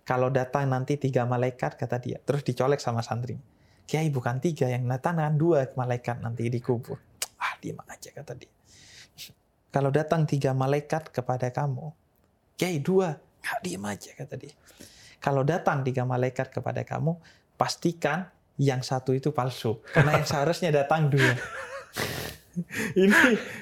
Kalau 0.08 0.32
datang 0.32 0.72
nanti 0.72 0.96
tiga 0.96 1.28
malaikat 1.28 1.76
kata 1.76 2.00
dia, 2.00 2.16
terus 2.24 2.48
dicolek 2.48 2.80
sama 2.80 3.04
santri. 3.04 3.36
Kiai 3.84 4.08
bukan 4.08 4.40
tiga 4.40 4.72
yang 4.72 4.88
datang 4.88 5.20
kan 5.20 5.36
dua 5.36 5.68
malaikat 5.76 6.24
nanti 6.24 6.48
dikubur. 6.48 6.96
Ah 7.36 7.60
diam 7.60 7.76
aja 7.84 8.16
kata 8.16 8.32
dia. 8.40 8.48
Kalau 9.76 9.92
datang 9.92 10.24
tiga 10.24 10.56
malaikat 10.56 11.12
kepada 11.12 11.52
kamu, 11.52 11.92
Kiai 12.56 12.80
dua, 12.80 13.20
nggak 13.20 13.60
diam 13.68 13.84
aja 13.84 14.16
kata 14.16 14.36
dia. 14.40 14.56
Kalau 15.20 15.44
datang 15.44 15.84
tiga 15.84 16.08
malaikat 16.08 16.56
kepada 16.56 16.88
kamu, 16.88 17.20
pastikan 17.60 18.32
yang 18.56 18.82
satu 18.88 19.12
itu 19.12 19.36
palsu, 19.36 19.84
karena 19.92 20.24
yang 20.24 20.26
seharusnya 20.26 20.72
datang 20.72 21.12
dua. 21.12 21.36
ini 22.98 23.14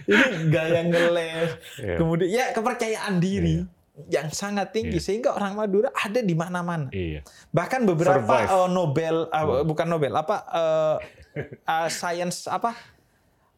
ini 0.08 0.26
gaya 0.54 0.88
ngeles, 0.88 1.50
Iya. 1.84 1.96
kemudian 2.00 2.30
ya 2.32 2.46
kepercayaan 2.56 3.20
diri 3.20 3.66
yang 4.06 4.28
sangat 4.28 4.76
tinggi 4.76 5.00
Iya. 5.00 5.04
sehingga 5.04 5.32
orang 5.32 5.56
Madura 5.56 5.88
ada 5.90 6.20
di 6.20 6.36
mana-mana. 6.36 6.92
Iya. 6.92 7.24
Bahkan 7.50 7.82
beberapa 7.86 8.20
Survive. 8.20 8.50
eh, 8.52 8.68
Nobel 8.70 9.16
Hmm. 9.28 9.64
bukan 9.64 9.88
Nobel 9.88 10.14
apa 10.14 10.38
eh, 10.52 10.96
eh, 11.64 11.90
science 11.90 12.46
apa 12.46 12.76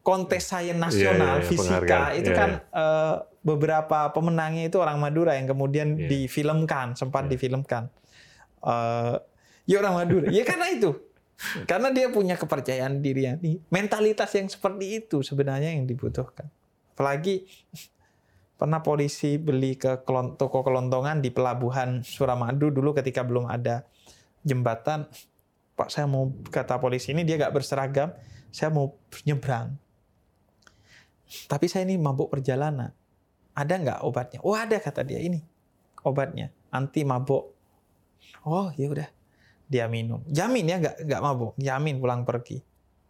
kontes 0.00 0.46
sains 0.46 0.72
nasional 0.74 1.38
Iya, 1.38 1.42
iya, 1.42 1.44
fisika 1.44 1.74
penghargaan. 1.82 2.12
itu 2.16 2.30
Iya, 2.30 2.38
kan 2.38 2.50
eh, 2.62 3.14
beberapa 3.40 3.98
pemenangnya 4.08 4.64
itu 4.64 4.78
orang 4.78 4.96
Madura 4.96 5.34
yang 5.34 5.46
kemudian 5.46 5.96
Iya. 5.96 6.06
difilmkan 6.06 6.94
sempat 6.94 7.26
Iya. 7.26 7.30
difilmkan. 7.34 7.82
Eh, 8.60 9.14
ya 9.66 9.76
orang 9.78 9.94
Madura. 9.96 10.26
ya 10.28 10.42
karena 10.42 10.70
itu. 10.70 10.90
Karena 11.64 11.90
dia 11.90 12.10
punya 12.10 12.34
kepercayaan 12.34 12.98
diri 12.98 13.22
yang 13.24 13.38
tinggi. 13.38 13.58
Mentalitas 13.68 14.30
yang 14.32 14.46
seperti 14.46 14.98
itu 14.98 15.22
sebenarnya 15.22 15.70
yang 15.70 15.82
dibutuhkan. 15.84 16.50
Apalagi 16.92 17.46
pernah 18.58 18.82
polisi 18.82 19.38
beli 19.38 19.78
ke 19.78 20.02
toko 20.34 20.66
kelontongan 20.66 21.22
di 21.22 21.30
pelabuhan 21.30 22.02
Suramadu 22.02 22.74
dulu 22.74 22.90
ketika 22.90 23.22
belum 23.22 23.46
ada 23.46 23.86
jembatan. 24.42 25.06
Pak 25.78 25.94
saya 25.94 26.10
mau 26.10 26.34
kata 26.50 26.82
polisi 26.82 27.14
ini 27.14 27.22
dia 27.22 27.38
nggak 27.38 27.54
berseragam, 27.54 28.10
saya 28.50 28.74
mau 28.74 28.98
nyebrang. 29.22 29.78
Tapi 31.46 31.70
saya 31.70 31.86
ini 31.86 31.94
mabuk 31.94 32.34
perjalanan. 32.34 32.90
Ada 33.54 33.74
nggak 33.78 33.98
obatnya? 34.02 34.42
Oh 34.42 34.58
ada 34.58 34.74
kata 34.82 35.06
dia 35.06 35.22
ini 35.22 35.38
obatnya 36.02 36.50
anti 36.74 37.06
mabuk. 37.06 37.54
Oh 38.42 38.74
ya 38.74 38.90
udah 38.90 39.08
dia 39.70 39.86
minum. 39.86 40.18
Jamin 40.26 40.66
ya 40.66 40.76
nggak 40.82 40.96
nggak 41.06 41.22
mabuk. 41.22 41.54
Jamin 41.62 42.02
pulang 42.02 42.26
pergi. 42.26 42.58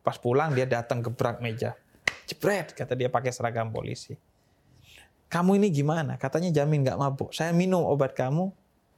Pas 0.04 0.20
pulang 0.20 0.52
dia 0.52 0.68
datang 0.68 1.00
gebrak 1.00 1.40
meja. 1.40 1.72
Jebret 2.28 2.76
kata 2.76 2.92
dia 2.92 3.08
pakai 3.08 3.32
seragam 3.32 3.72
polisi. 3.72 4.12
Kamu 5.28 5.60
ini 5.60 5.68
gimana? 5.68 6.16
Katanya 6.16 6.48
jamin 6.48 6.84
nggak 6.84 6.98
mabuk. 6.98 7.30
Saya 7.36 7.52
minum 7.52 7.84
obat 7.84 8.16
kamu 8.16 8.48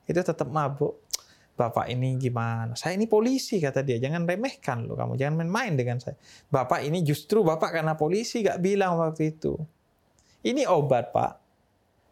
itu 0.07 0.21
tetap 0.23 0.47
mabuk. 0.47 0.99
Bapak 1.59 1.93
ini 1.93 2.17
gimana? 2.17 2.73
Saya 2.73 2.97
ini 2.97 3.05
polisi 3.05 3.61
kata 3.61 3.85
dia, 3.85 4.01
jangan 4.01 4.25
remehkan 4.25 4.89
loh 4.89 4.97
kamu, 4.97 5.21
jangan 5.21 5.45
main-main 5.45 5.77
dengan 5.77 6.01
saya. 6.01 6.17
Bapak 6.49 6.81
ini 6.89 7.05
justru 7.05 7.45
Bapak 7.45 7.77
karena 7.77 8.01
polisi 8.01 8.41
gak 8.41 8.65
bilang 8.65 8.97
waktu 8.97 9.37
itu. 9.37 9.61
Ini 10.41 10.65
obat 10.65 11.13
Pak, 11.13 11.37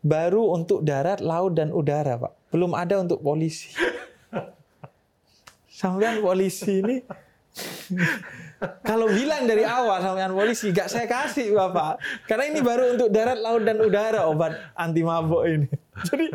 baru 0.05 0.53
untuk 0.53 0.85
darat, 0.85 1.25
laut, 1.25 1.57
dan 1.57 1.73
udara 1.73 2.21
Pak. 2.21 2.53
Belum 2.53 2.77
ada 2.77 3.01
untuk 3.01 3.25
polisi. 3.25 3.73
Sampai 5.81 6.21
polisi 6.21 6.85
ini 6.85 7.01
kalau 8.83 9.07
bilang 9.11 9.47
dari 9.47 9.63
awal 9.63 10.03
sampean 10.03 10.35
polisi, 10.35 10.75
gak 10.75 10.91
saya 10.91 11.07
kasih 11.07 11.55
bapak. 11.55 12.03
Karena 12.27 12.45
ini 12.51 12.61
baru 12.63 12.99
untuk 12.99 13.09
darat, 13.13 13.39
laut 13.39 13.63
dan 13.63 13.79
udara 13.79 14.27
obat 14.27 14.75
anti 14.75 15.03
mabuk 15.07 15.47
ini. 15.47 15.69
Jadi 16.09 16.27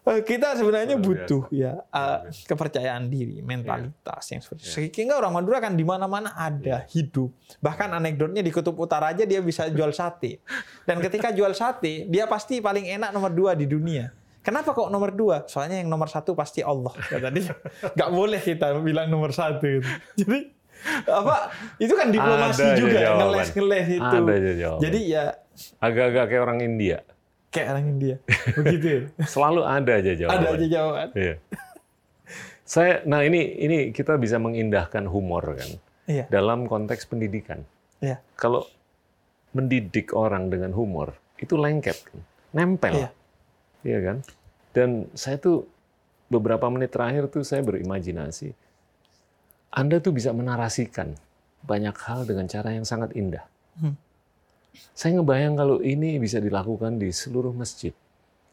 Eh, 0.00 0.24
kita 0.24 0.56
sebenarnya 0.56 0.96
butuh 0.96 1.44
ya 1.52 1.76
uh, 1.92 2.24
kepercayaan 2.48 3.12
diri, 3.12 3.44
mentalitas 3.44 4.24
yang 4.32 4.40
seperti 4.40 4.64
itu. 4.64 4.72
Sehingga 4.96 5.20
orang 5.20 5.36
Madura 5.36 5.60
kan 5.60 5.76
di 5.76 5.84
mana-mana 5.84 6.32
ada 6.34 6.88
hidup. 6.88 7.28
Bahkan 7.60 8.00
anekdotnya 8.00 8.40
di 8.40 8.48
Kutub 8.48 8.80
Utara 8.80 9.12
aja 9.12 9.28
dia 9.28 9.44
bisa 9.44 9.68
jual 9.68 9.92
sate. 9.92 10.40
Dan 10.82 11.04
ketika 11.04 11.30
jual 11.36 11.52
sate, 11.52 12.08
dia 12.08 12.24
pasti 12.24 12.64
paling 12.64 12.88
enak 12.90 13.12
nomor 13.12 13.28
dua 13.28 13.52
di 13.52 13.68
dunia. 13.68 14.08
Kenapa 14.40 14.72
kok 14.72 14.88
nomor 14.88 15.12
dua? 15.12 15.44
Soalnya 15.44 15.84
yang 15.84 15.92
nomor 15.92 16.08
satu 16.08 16.32
pasti 16.32 16.64
Allah. 16.64 16.96
Kata 16.96 17.28
dia. 17.28 17.52
Gak 17.92 18.10
boleh 18.10 18.40
kita 18.40 18.72
bilang 18.80 19.12
nomor 19.12 19.36
satu. 19.36 19.84
Jadi 20.16 20.59
apa 21.04 21.52
itu 21.76 21.92
kan 21.92 22.08
diplomasi 22.08 22.64
ada 22.64 22.78
juga 22.78 22.98
ngeles 23.20 23.48
ngeles 23.52 23.86
itu. 24.00 24.16
Ada 24.16 24.70
Jadi 24.80 25.00
ya 25.06 25.24
agak-agak 25.80 26.24
kayak 26.32 26.42
orang 26.42 26.60
India 26.64 27.04
kayak 27.50 27.66
orang 27.76 27.86
India. 27.98 28.16
Begitu 28.54 28.86
ya? 28.86 29.00
Selalu 29.34 29.62
ada 29.66 29.92
aja 29.98 30.12
jawaban. 30.14 30.38
Ada 30.38 30.48
aja 30.54 30.66
jawaban. 30.70 31.08
Iya. 31.18 31.34
Saya, 32.62 33.02
nah 33.02 33.26
ini 33.26 33.58
ini 33.58 33.78
kita 33.90 34.14
bisa 34.14 34.38
mengindahkan 34.38 35.02
humor 35.10 35.58
kan 35.58 35.70
iya. 36.06 36.24
dalam 36.30 36.70
konteks 36.70 37.10
pendidikan. 37.10 37.66
Iya. 37.98 38.22
Kalau 38.38 38.62
mendidik 39.50 40.14
orang 40.14 40.46
dengan 40.46 40.70
humor 40.70 41.18
itu 41.42 41.58
lengket, 41.58 41.98
kan? 42.06 42.22
nempel, 42.54 42.94
iya. 42.94 43.10
iya 43.82 43.98
kan? 43.98 44.16
Dan 44.70 45.10
saya 45.18 45.42
tuh 45.42 45.66
beberapa 46.30 46.70
menit 46.70 46.94
terakhir 46.94 47.26
tuh 47.26 47.42
saya 47.42 47.66
berimajinasi, 47.66 48.54
Anda 49.70 50.02
tuh 50.02 50.14
bisa 50.14 50.34
menarasikan 50.34 51.14
banyak 51.62 51.94
hal 51.94 52.26
dengan 52.26 52.50
cara 52.50 52.74
yang 52.74 52.86
sangat 52.86 53.14
indah. 53.14 53.46
Hmm 53.78 53.94
saya 54.94 55.18
ngebayang 55.18 55.58
kalau 55.58 55.82
ini 55.82 56.20
bisa 56.20 56.40
dilakukan 56.40 56.98
di 57.00 57.10
seluruh 57.10 57.54
masjid 57.54 57.92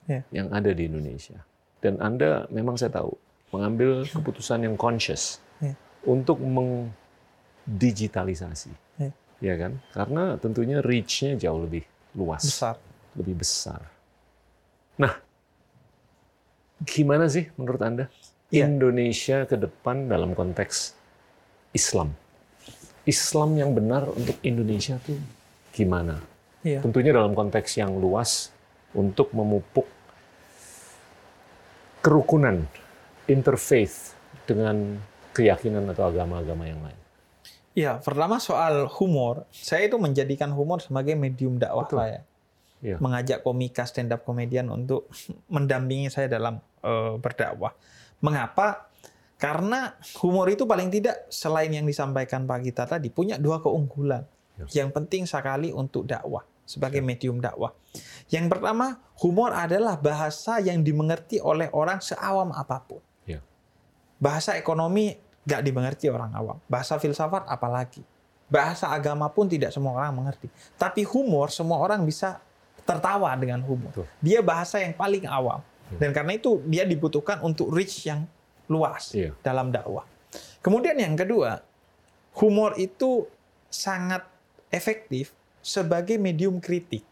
yeah. 0.10 0.23
yang 0.34 0.49
ada 0.49 0.73
di 0.73 0.85
Indonesia. 0.89 1.45
Dan 1.77 2.02
Anda 2.02 2.49
memang 2.49 2.77
saya 2.77 2.89
tahu 2.89 3.14
mengambil 3.53 4.06
keputusan 4.10 4.64
yang 4.65 4.76
conscious 4.76 5.39
yeah. 5.61 5.76
untuk 6.03 6.41
mengdigitalisasi. 6.41 8.72
Yeah. 8.98 9.14
Ya 9.38 9.53
kan? 9.61 9.77
Karena 9.94 10.41
tentunya 10.41 10.81
reach-nya 10.81 11.38
jauh 11.38 11.61
lebih 11.61 11.85
luas. 12.18 12.41
Besar. 12.41 12.81
Lebih 13.14 13.38
besar. 13.38 13.85
Nah, 14.98 15.14
gimana 16.81 17.30
sih 17.30 17.45
menurut 17.53 17.81
Anda 17.85 18.10
yeah. 18.49 18.65
Indonesia 18.65 19.45
ke 19.45 19.53
depan 19.53 20.10
dalam 20.10 20.34
konteks 20.34 20.96
Islam? 21.73 22.15
Islam 23.07 23.56
yang 23.56 23.72
benar 23.72 24.11
untuk 24.11 24.35
Indonesia 24.44 24.99
tuh 24.99 25.15
gimana. 25.72 26.19
Iya. 26.65 26.84
Tentunya 26.84 27.15
dalam 27.15 27.31
konteks 27.31 27.80
yang 27.80 27.95
luas 27.95 28.52
untuk 28.91 29.31
memupuk 29.31 29.88
kerukunan 32.03 32.68
interfaith 33.27 34.15
dengan 34.48 34.99
keyakinan 35.35 35.88
atau 35.91 36.07
agama-agama 36.10 36.64
yang 36.65 36.81
lain. 36.84 36.99
Ya, 37.77 38.02
pertama 38.02 38.41
soal 38.41 38.89
humor. 38.98 39.45
Saya 39.53 39.85
itu 39.85 40.02
menjadikan 40.02 40.49
humor 40.49 40.81
sebagai 40.81 41.14
medium 41.14 41.61
dakwah 41.61 41.85
Betul. 41.85 41.99
saya. 42.02 42.19
Ya. 42.81 42.98
Mengajak 42.98 43.45
komika 43.45 43.85
stand 43.85 44.10
up 44.10 44.26
komedian 44.26 44.73
untuk 44.73 45.06
mendampingi 45.53 46.10
saya 46.10 46.26
dalam 46.26 46.57
uh, 46.81 47.22
berdakwah. 47.22 47.77
Mengapa? 48.18 48.86
Karena 49.38 49.93
humor 50.18 50.49
itu 50.49 50.65
paling 50.65 50.89
tidak 50.89 51.30
selain 51.30 51.69
yang 51.69 51.85
disampaikan 51.85 52.49
Pak 52.49 52.59
Gita 52.65 52.84
tadi 52.89 53.14
punya 53.14 53.38
dua 53.38 53.61
keunggulan 53.61 54.26
yang 54.73 54.89
penting 54.89 55.30
sekali 55.30 55.69
untuk 55.69 56.09
dakwah 56.09 56.41
sebagai 56.68 56.99
medium 56.99 57.39
dakwah. 57.39 57.72
Yang 58.27 58.51
pertama, 58.51 58.99
humor 59.23 59.55
adalah 59.55 59.95
bahasa 59.95 60.59
yang 60.59 60.84
dimengerti 60.84 61.39
oleh 61.39 61.72
orang 61.72 62.03
seawam 62.03 62.51
apa 62.51 62.84
pun. 62.84 62.99
Ya. 63.23 63.39
Bahasa 64.19 64.59
ekonomi 64.59 65.15
nggak 65.47 65.61
dimengerti 65.64 66.11
orang 66.11 66.35
awam. 66.35 66.59
Bahasa 66.68 66.99
filsafat 66.99 67.47
apalagi. 67.47 68.03
Bahasa 68.51 68.91
agama 68.91 69.31
pun 69.31 69.47
tidak 69.47 69.72
semua 69.72 69.95
orang 69.95 70.11
mengerti. 70.11 70.51
Tapi 70.76 71.07
humor 71.07 71.55
semua 71.55 71.80
orang 71.80 72.03
bisa 72.03 72.43
tertawa 72.84 73.31
dengan 73.39 73.64
humor. 73.64 73.95
Dia 74.19 74.43
bahasa 74.43 74.84
yang 74.84 74.91
paling 74.91 75.23
awam. 75.23 75.64
Ya. 75.95 76.03
Dan 76.03 76.11
karena 76.11 76.35
itu 76.35 76.59
dia 76.68 76.84
dibutuhkan 76.84 77.39
untuk 77.39 77.72
reach 77.72 78.03
yang 78.11 78.27
luas 78.68 79.11
ya. 79.15 79.31
dalam 79.44 79.72
dakwah. 79.72 80.03
Kemudian 80.61 80.99
yang 80.99 81.15
kedua, 81.15 81.64
humor 82.38 82.76
itu 82.76 83.26
sangat 83.72 84.23
efektif 84.72 85.31
sebagai 85.64 86.15
medium 86.15 86.60
kritik. 86.64 87.03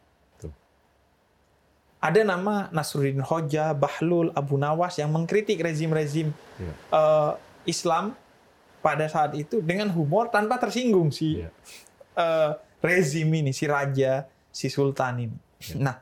Ada 2.06 2.22
nama 2.22 2.70
Nasruddin 2.70 3.18
Hoja, 3.26 3.74
Bahlul, 3.74 4.30
Abu 4.38 4.62
Nawas 4.62 4.94
yang 5.02 5.10
mengkritik 5.10 5.58
rezim-rezim 5.58 6.30
ya. 6.62 6.74
uh, 6.94 7.32
Islam 7.66 8.14
pada 8.86 9.10
saat 9.10 9.34
itu 9.34 9.58
dengan 9.58 9.90
humor 9.90 10.30
tanpa 10.30 10.62
tersinggung 10.62 11.10
si 11.10 11.42
ya. 11.42 11.50
uh, 12.14 12.62
rezim 12.78 13.26
ini, 13.34 13.50
si 13.50 13.66
raja, 13.66 14.30
si 14.54 14.70
sultan 14.70 15.18
ini. 15.18 15.38
Ya. 15.74 15.82
Nah, 15.82 15.96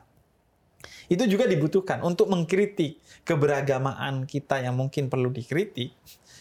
itu 1.08 1.24
juga 1.28 1.44
dibutuhkan 1.44 2.00
untuk 2.00 2.32
mengkritik 2.32 3.00
keberagamaan 3.24 4.24
kita 4.24 4.60
yang 4.64 4.76
mungkin 4.76 5.12
perlu 5.12 5.28
dikritik, 5.28 5.92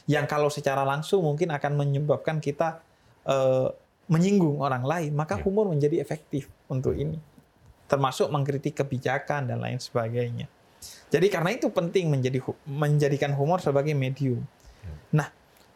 yang 0.08 0.28
kalau 0.28 0.48
secara 0.48 0.84
langsung 0.84 1.24
mungkin 1.24 1.52
akan 1.52 1.80
menyebabkan 1.80 2.40
kita 2.40 2.80
uh, 3.28 3.72
menyinggung 4.08 4.60
orang 4.60 4.84
lain, 4.84 5.12
maka 5.16 5.40
ya. 5.40 5.44
humor 5.48 5.72
menjadi 5.72 6.00
efektif 6.04 6.52
untuk 6.68 6.96
ini. 6.96 7.20
Termasuk 7.88 8.28
mengkritik 8.32 8.84
kebijakan 8.84 9.48
dan 9.48 9.60
lain 9.64 9.80
sebagainya. 9.80 10.48
Jadi 11.08 11.28
karena 11.32 11.56
itu 11.56 11.72
penting 11.72 12.12
menjadi 12.12 12.44
menjadikan 12.68 13.32
humor 13.32 13.64
sebagai 13.64 13.96
medium. 13.96 14.44
Ya. 14.84 14.94
Nah, 15.24 15.28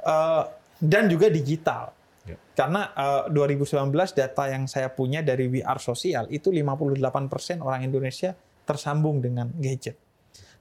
uh, 0.04 0.44
dan 0.82 1.08
juga 1.08 1.32
digital. 1.32 1.96
Ya. 2.28 2.36
Karena 2.52 2.92
uh, 2.92 3.32
2019 3.32 3.88
data 4.12 4.44
yang 4.52 4.68
saya 4.68 4.92
punya 4.92 5.24
dari 5.24 5.48
We 5.48 5.64
Are 5.64 5.80
Social 5.80 6.28
itu 6.28 6.52
58% 6.52 7.64
orang 7.64 7.88
Indonesia 7.88 8.36
tersambung 8.68 9.24
dengan 9.24 9.48
gadget. 9.56 9.96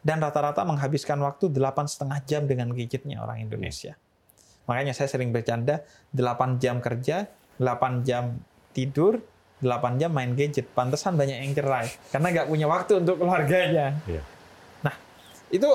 Dan 0.07 0.23
rata-rata 0.23 0.63
menghabiskan 0.63 1.19
waktu 1.19 1.51
delapan 1.51 1.91
setengah 1.91 2.23
jam 2.23 2.47
dengan 2.47 2.71
gadgetnya 2.71 3.19
orang 3.19 3.43
Indonesia. 3.43 3.99
Makanya 4.71 4.95
saya 4.95 5.11
sering 5.11 5.35
bercanda, 5.35 5.83
8 6.15 6.63
jam 6.63 6.79
kerja, 6.79 7.27
8 7.59 8.07
jam 8.07 8.39
tidur, 8.71 9.19
8 9.63 9.99
jam 9.99 10.15
main 10.15 10.35
gadget. 10.39 10.71
Pantesan 10.71 11.19
banyak 11.19 11.43
yang 11.43 11.55
cerai 11.59 11.91
karena 12.15 12.27
nggak 12.31 12.47
punya 12.47 12.67
waktu 12.71 13.03
untuk 13.03 13.19
keluarganya. 13.19 13.99
Yeah. 14.07 14.23
Nah, 14.87 14.95
itu 15.51 15.71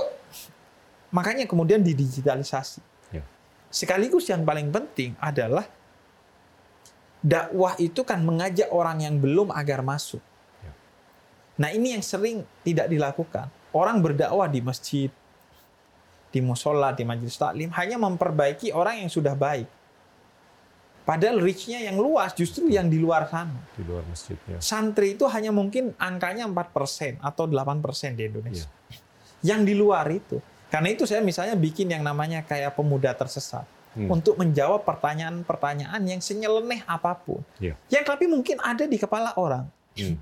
makanya 1.12 1.44
kemudian 1.44 1.84
didigitalisasi. 1.84 2.80
Yeah. 3.12 3.28
Sekaligus 3.68 4.32
yang 4.32 4.48
paling 4.48 4.72
penting 4.72 5.16
adalah 5.20 5.68
dakwah 7.20 7.76
itu 7.84 8.02
kan 8.08 8.24
mengajak 8.24 8.72
orang 8.72 9.04
yang 9.04 9.20
belum 9.20 9.52
agar 9.52 9.84
masuk. 9.84 10.24
Yeah. 11.56 11.62
Nah, 11.62 11.70
ini 11.76 11.98
yang 11.98 12.04
sering 12.04 12.48
tidak 12.64 12.88
dilakukan. 12.88 13.48
Orang 13.72 14.04
berdakwah 14.04 14.52
di 14.52 14.60
masjid, 14.60 15.10
di 16.32 16.40
musola, 16.40 16.92
di 16.96 17.04
majelis 17.04 17.36
taklim 17.40 17.72
hanya 17.76 18.00
memperbaiki 18.00 18.72
orang 18.76 19.04
yang 19.04 19.12
sudah 19.12 19.36
baik 19.36 19.68
Padahal 21.02 21.42
reach-nya 21.42 21.82
yang 21.82 21.98
luas 21.98 22.32
justru 22.38 22.70
yang 22.70 22.86
di 22.86 23.02
luar 23.02 23.26
sana. 23.26 23.58
Di 23.74 23.82
luar 23.82 24.06
masjidnya. 24.06 24.62
Santri 24.62 25.18
itu 25.18 25.26
hanya 25.26 25.50
mungkin 25.50 25.98
angkanya 25.98 26.46
4% 26.46 27.18
atau 27.18 27.50
8% 27.50 28.14
di 28.14 28.24
Indonesia. 28.30 28.70
Ya. 28.70 28.98
Yang 29.42 29.62
di 29.66 29.74
luar 29.74 30.06
itu. 30.14 30.38
Karena 30.70 30.94
itu 30.94 31.10
saya 31.10 31.20
misalnya 31.26 31.58
bikin 31.58 31.90
yang 31.90 32.06
namanya 32.06 32.46
kayak 32.46 32.78
pemuda 32.78 33.18
tersesat. 33.18 33.66
Hmm. 33.92 34.08
Untuk 34.08 34.40
menjawab 34.40 34.88
pertanyaan-pertanyaan 34.88 36.00
yang 36.06 36.22
senyeleneh 36.22 36.86
apa 36.86 37.18
pun. 37.18 37.42
Ya. 37.58 37.76
Yang 37.90 38.06
tapi 38.08 38.30
mungkin 38.30 38.62
ada 38.62 38.86
di 38.86 38.96
kepala 39.02 39.34
orang. 39.36 39.68
Hmm. 39.98 40.16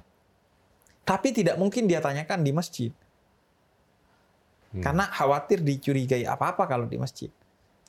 Tapi 1.04 1.34
tidak 1.34 1.56
mungkin 1.58 1.90
dia 1.90 2.00
tanyakan 2.04 2.46
di 2.46 2.52
masjid. 2.54 2.92
Hmm. 4.70 4.84
Karena 4.86 5.10
khawatir 5.10 5.66
dicurigai 5.66 6.24
apa-apa 6.30 6.70
kalau 6.70 6.86
di 6.86 6.98
masjid. 7.02 7.32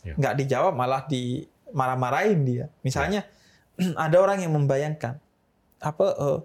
Ya. 0.01 0.17
Nggak 0.17 0.35
dijawab 0.45 0.73
malah 0.73 1.05
di 1.05 1.45
marah-marahin 1.77 2.41
dia. 2.43 2.67
Misalnya 2.81 3.29
ya. 3.77 3.95
ada 4.09 4.17
orang 4.21 4.41
yang 4.45 4.57
membayangkan 4.57 5.21
apa 5.81 6.07
uh, 6.17 6.41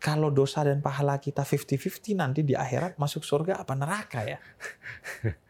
kalau 0.00 0.32
dosa 0.32 0.64
dan 0.64 0.80
pahala 0.80 1.20
kita 1.20 1.44
50-50 1.44 2.16
nanti 2.16 2.40
di 2.40 2.56
akhirat 2.56 2.96
masuk 2.96 3.20
surga 3.20 3.60
apa 3.60 3.76
neraka 3.76 4.24
ya? 4.24 4.38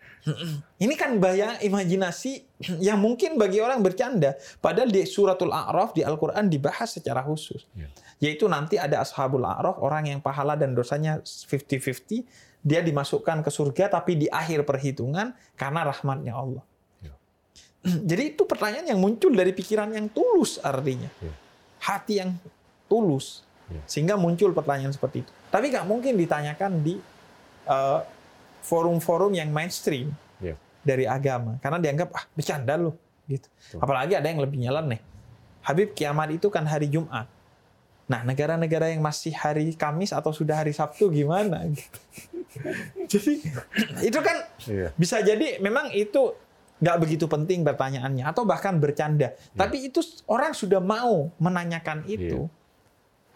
Ini 0.77 0.95
kan 1.01 1.17
bayang 1.17 1.57
imajinasi 1.65 2.45
yang 2.87 3.01
mungkin 3.01 3.41
bagi 3.41 3.61
orang 3.61 3.81
bercanda. 3.81 4.37
Padahal 4.61 4.93
di 4.93 5.05
suratul 5.09 5.53
A'raf 5.53 5.97
di 5.97 6.05
Al-Quran 6.05 6.53
dibahas 6.53 7.01
secara 7.01 7.25
khusus. 7.25 7.65
Ya. 7.73 7.89
Yaitu 8.21 8.45
nanti 8.45 8.77
ada 8.77 9.01
ashabul 9.01 9.45
A'raf, 9.45 9.81
orang 9.81 10.13
yang 10.13 10.21
pahala 10.21 10.57
dan 10.61 10.77
dosanya 10.77 11.25
50-50. 11.25 12.61
Dia 12.61 12.85
dimasukkan 12.85 13.41
ke 13.41 13.49
surga 13.49 13.89
tapi 13.89 14.21
di 14.21 14.29
akhir 14.29 14.69
perhitungan 14.69 15.33
karena 15.57 15.81
rahmatnya 15.89 16.33
Allah. 16.37 16.65
Ya. 17.01 17.13
Jadi 18.11 18.37
itu 18.37 18.45
pertanyaan 18.45 18.93
yang 18.93 19.01
muncul 19.01 19.33
dari 19.33 19.57
pikiran 19.57 19.89
yang 19.97 20.13
tulus 20.13 20.61
artinya. 20.61 21.09
Ya. 21.25 21.33
Hati 21.81 22.21
yang 22.21 22.37
tulus. 22.93 23.49
Sehingga 23.87 24.19
muncul 24.19 24.51
pertanyaan 24.51 24.91
seperti 24.91 25.23
itu. 25.23 25.31
Tapi 25.49 25.71
nggak 25.71 25.87
mungkin 25.87 26.19
ditanyakan 26.19 26.83
di 26.83 26.99
uh, 27.71 28.03
forum-forum 28.63 29.33
yang 29.33 29.49
mainstream 29.51 30.13
Ya. 30.41 30.57
dari 30.81 31.05
agama 31.05 31.61
karena 31.61 31.77
dianggap 31.77 32.09
ah 32.13 32.25
bercanda 32.33 32.75
loh 32.75 32.97
gitu. 33.27 33.47
Betul. 33.47 33.79
Apalagi 33.79 34.15
ada 34.17 34.27
yang 34.27 34.41
lebih 34.41 34.59
nyeleneh. 34.59 35.01
Habib 35.61 35.93
kiamat 35.93 36.33
itu 36.33 36.49
kan 36.49 36.65
hari 36.65 36.89
Jumat. 36.89 37.29
Nah, 38.11 38.27
negara-negara 38.27 38.91
yang 38.91 38.99
masih 39.01 39.31
hari 39.31 39.71
Kamis 39.77 40.11
atau 40.11 40.35
sudah 40.35 40.59
hari 40.59 40.75
Sabtu 40.75 41.13
gimana 41.13 41.63
gitu. 41.71 41.99
Jadi 43.07 43.33
itu 44.03 44.19
kan 44.19 44.37
Iya. 44.67 44.89
bisa 44.99 45.23
jadi 45.23 45.63
memang 45.63 45.95
itu 45.95 46.35
nggak 46.81 46.97
begitu 46.97 47.29
penting 47.29 47.61
pertanyaannya 47.61 48.25
atau 48.27 48.43
bahkan 48.43 48.81
bercanda. 48.81 49.37
Tapi 49.53 49.93
itu 49.93 50.01
orang 50.27 50.57
sudah 50.57 50.81
mau 50.81 51.29
menanyakan 51.37 52.03
itu. 52.09 52.49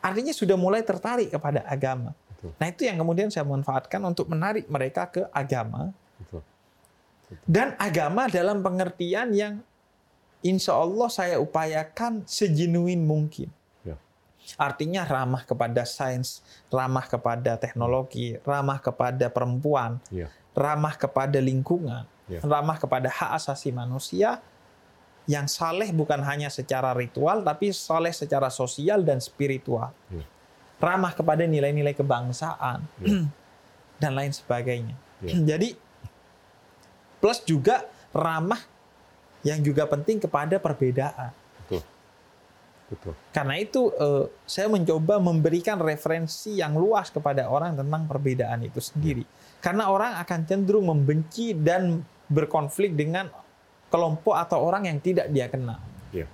Artinya 0.01 0.33
sudah 0.33 0.57
mulai 0.57 0.83
tertarik 0.83 1.31
kepada 1.31 1.63
agama. 1.65 2.17
Betul. 2.45 2.61
Nah, 2.61 2.67
itu 2.69 2.83
yang 2.85 3.01
kemudian 3.01 3.29
saya 3.33 3.49
manfaatkan 3.49 4.05
untuk 4.05 4.29
menarik 4.29 4.69
mereka 4.69 5.09
ke 5.09 5.25
agama 5.33 5.97
Betul. 6.21 6.45
dan 7.49 7.73
agama 7.81 8.29
dalam 8.29 8.61
pengertian 8.61 9.33
yang 9.33 9.65
insya 10.45 10.77
Allah 10.77 11.09
saya 11.09 11.41
upayakan 11.41 12.21
sejenuin 12.29 13.01
mungkin. 13.01 13.49
Ya. 13.81 13.97
Artinya 14.61 15.09
ramah 15.09 15.41
kepada 15.49 15.89
sains, 15.89 16.45
ramah 16.69 17.09
kepada 17.09 17.57
teknologi, 17.57 18.37
ramah 18.45 18.77
kepada 18.77 19.33
perempuan, 19.33 20.05
Ya. 20.13 20.29
ramah 20.53 21.01
kepada 21.01 21.41
lingkungan, 21.41 22.05
Ya. 22.29 22.45
ramah 22.45 22.77
kepada 22.77 23.09
hak 23.09 23.41
asasi 23.41 23.73
manusia, 23.73 24.45
yang 25.25 25.49
saleh 25.49 25.89
bukan 25.97 26.21
hanya 26.21 26.53
secara 26.53 26.93
ritual, 26.93 27.41
tapi 27.41 27.73
saleh 27.73 28.13
secara 28.13 28.53
sosial 28.53 29.01
dan 29.01 29.25
spiritual. 29.25 29.97
Ya. 30.13 30.29
Ramah 30.83 31.13
kepada 31.17 31.49
nilai-nilai 31.49 31.97
kebangsaan, 31.97 32.85
Ya. 33.01 33.25
dan 34.03 34.13
lain 34.13 34.33
sebagainya. 34.35 34.95
Ya. 35.25 35.33
Jadi, 35.55 35.79
plus 37.23 37.41
juga 37.47 37.89
ramah 38.13 38.61
yang 39.45 39.61
juga 39.61 39.85
penting 39.85 40.21
kepada 40.21 40.57
perbedaan. 40.57 41.33
Betul. 41.65 41.83
Betul. 42.89 43.15
Karena 43.33 43.55
itu 43.57 43.93
eh, 43.97 44.25
saya 44.45 44.69
mencoba 44.69 45.17
memberikan 45.21 45.81
referensi 45.81 46.61
yang 46.61 46.77
luas 46.77 47.09
kepada 47.09 47.49
orang 47.49 47.77
tentang 47.77 48.05
perbedaan 48.05 48.65
itu 48.65 48.81
sendiri. 48.81 49.25
Karena 49.61 49.89
orang 49.89 50.21
akan 50.21 50.41
cenderung 50.45 50.93
membenci 50.93 51.57
dan 51.57 52.05
berkonflik 52.29 52.93
dengan 52.93 53.29
kelompok 53.89 54.37
atau 54.37 54.61
orang 54.65 54.89
yang 54.89 54.99
tidak 55.01 55.29
dia 55.33 55.49
kenal. 55.49 55.81
Iya. 56.13 56.29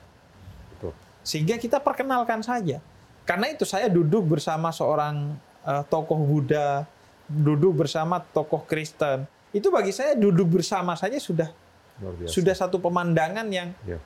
Betul. 0.74 0.92
Sehingga 1.22 1.58
kita 1.58 1.78
perkenalkan 1.82 2.42
saja. 2.42 2.82
Karena 3.24 3.46
itu 3.48 3.62
saya 3.62 3.86
duduk 3.86 4.26
bersama 4.26 4.70
seorang 4.70 5.36
eh, 5.62 5.82
tokoh 5.86 6.18
Buddha, 6.18 6.84
duduk 7.26 7.84
bersama 7.84 8.18
tokoh 8.20 8.64
Kristen. 8.64 9.24
Itu 9.50 9.70
bagi 9.70 9.90
saya 9.90 10.14
duduk 10.14 10.58
bersama 10.60 10.94
saja 10.94 11.18
sudah 11.18 11.50
Luar 11.98 12.14
biasa. 12.16 12.30
sudah 12.30 12.54
satu 12.54 12.78
pemandangan 12.78 13.46
yang 13.50 13.74
Ya. 13.86 13.98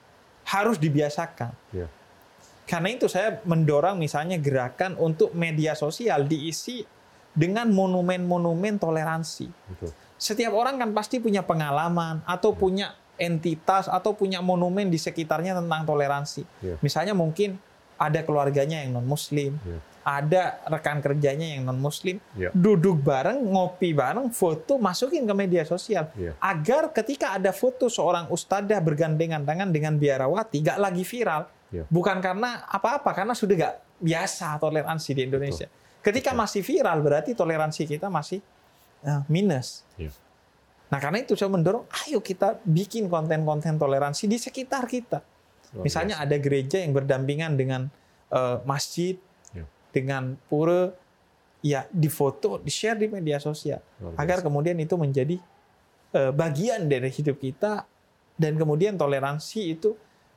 harus 0.45 0.77
dibiasakan. 0.77 1.53
Ya. 1.73 1.89
Karena 2.65 2.89
itu 2.91 3.09
saya 3.13 3.41
mendorong 3.45 4.01
misalnya 4.01 4.41
gerakan 4.41 4.97
untuk 4.97 5.37
media 5.37 5.77
sosial 5.77 6.25
diisi 6.25 6.81
dengan 7.37 7.69
monumen-monumen 7.69 8.81
toleransi. 8.81 9.47
Betul. 9.53 9.93
Setiap 10.17 10.57
orang 10.57 10.81
kan 10.81 10.91
pasti 10.97 11.21
punya 11.21 11.45
pengalaman 11.45 12.25
atau 12.25 12.57
punya 12.57 12.97
entitas 13.21 13.87
atau 13.87 14.17
punya 14.17 14.41
monumen 14.41 14.89
di 14.89 14.97
sekitarnya 14.97 15.55
tentang 15.61 15.85
toleransi. 15.85 16.43
Ya. 16.65 16.75
Misalnya 16.81 17.13
mungkin 17.13 17.61
ada 17.99 18.21
keluarganya 18.27 18.83
yang 18.83 18.97
non 18.99 19.07
muslim, 19.07 19.57
Ya. 19.63 19.79
ada 20.05 20.43
rekan 20.69 21.01
kerjanya 21.01 21.57
yang 21.57 21.65
non 21.65 21.79
muslim, 21.79 22.21
Ya. 22.37 22.51
duduk 22.53 23.01
bareng, 23.01 23.41
ngopi 23.41 23.95
bareng, 23.95 24.29
foto 24.31 24.77
masukin 24.77 25.25
ke 25.25 25.35
media 25.35 25.63
sosial 25.65 26.11
Ya. 26.19 26.35
agar 26.43 26.93
ketika 26.93 27.35
ada 27.39 27.55
foto 27.55 27.87
seorang 27.89 28.29
ustadzah 28.29 28.81
bergandengan 28.83 29.47
tangan 29.47 29.71
dengan 29.71 29.97
biarawati 29.97 30.61
gak 30.61 30.79
lagi 30.79 31.07
viral. 31.07 31.49
Ya. 31.73 31.83
Bukan 31.91 32.23
karena 32.23 32.63
apa-apa, 32.71 33.11
karena 33.15 33.35
sudah 33.35 33.55
gak 33.57 33.75
biasa 33.99 34.59
toleransi 34.59 35.11
di 35.15 35.23
Indonesia. 35.27 35.67
Ketika 36.05 36.37
Betul. 36.37 36.43
masih 36.45 36.63
viral 36.63 36.99
berarti 37.01 37.31
toleransi 37.33 37.83
kita 37.89 38.13
masih 38.13 38.45
eh, 39.05 39.21
minus. 39.29 39.85
Ya. 39.97 40.09
Nah 40.93 41.01
karena 41.01 41.21
itu 41.25 41.35
saya 41.35 41.51
mendorong, 41.51 41.85
ayo 42.07 42.21
kita 42.21 42.61
bikin 42.63 43.09
konten-konten 43.09 43.77
toleransi 43.77 44.29
di 44.29 44.37
sekitar 44.39 44.85
kita. 44.87 45.21
Misalnya 45.83 46.23
ada 46.23 46.37
gereja 46.39 46.79
yang 46.79 46.95
berdampingan 46.95 47.59
dengan 47.59 47.91
eh, 48.31 48.59
masjid, 48.63 49.19
Ya. 49.55 49.63
dengan 49.95 50.35
pura, 50.51 50.91
ya 51.63 51.87
difoto, 51.91 52.59
di 52.59 52.69
share 52.69 52.99
di 52.99 53.07
media 53.07 53.39
sosial, 53.39 53.79
agar 54.15 54.43
kemudian 54.43 54.75
itu 54.77 54.95
menjadi 54.95 55.39
eh, 56.15 56.31
bagian 56.31 56.87
dari 56.87 57.11
hidup 57.11 57.39
kita 57.39 57.87
dan 58.35 58.53
kemudian 58.55 58.95
toleransi 58.95 59.61
itu 59.75 59.95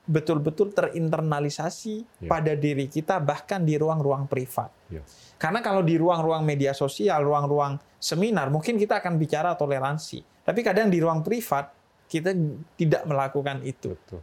betul-betul 0.08 0.72
terinternalisasi 0.72 2.24
Ya. 2.24 2.30
pada 2.32 2.54
diri 2.56 2.88
kita 2.88 3.20
bahkan 3.20 3.66
di 3.66 3.76
ruang-ruang 3.76 4.26
privat. 4.26 4.72
Ya. 4.88 5.02
Karena 5.36 5.60
kalau 5.60 5.84
di 5.84 6.00
ruang-ruang 6.00 6.42
media 6.48 6.72
sosial, 6.72 7.22
ruang-ruang 7.26 7.78
seminar, 8.00 8.48
mungkin 8.48 8.78
kita 8.80 9.02
akan 9.02 9.18
bicara 9.20 9.54
toleransi. 9.54 10.24
Tapi 10.46 10.60
kadang 10.64 10.88
di 10.88 11.02
ruang 11.04 11.22
privat 11.26 11.74
kita 12.08 12.32
tidak 12.80 13.04
melakukan 13.04 13.60
itu 13.68 14.00
Betul. 14.00 14.22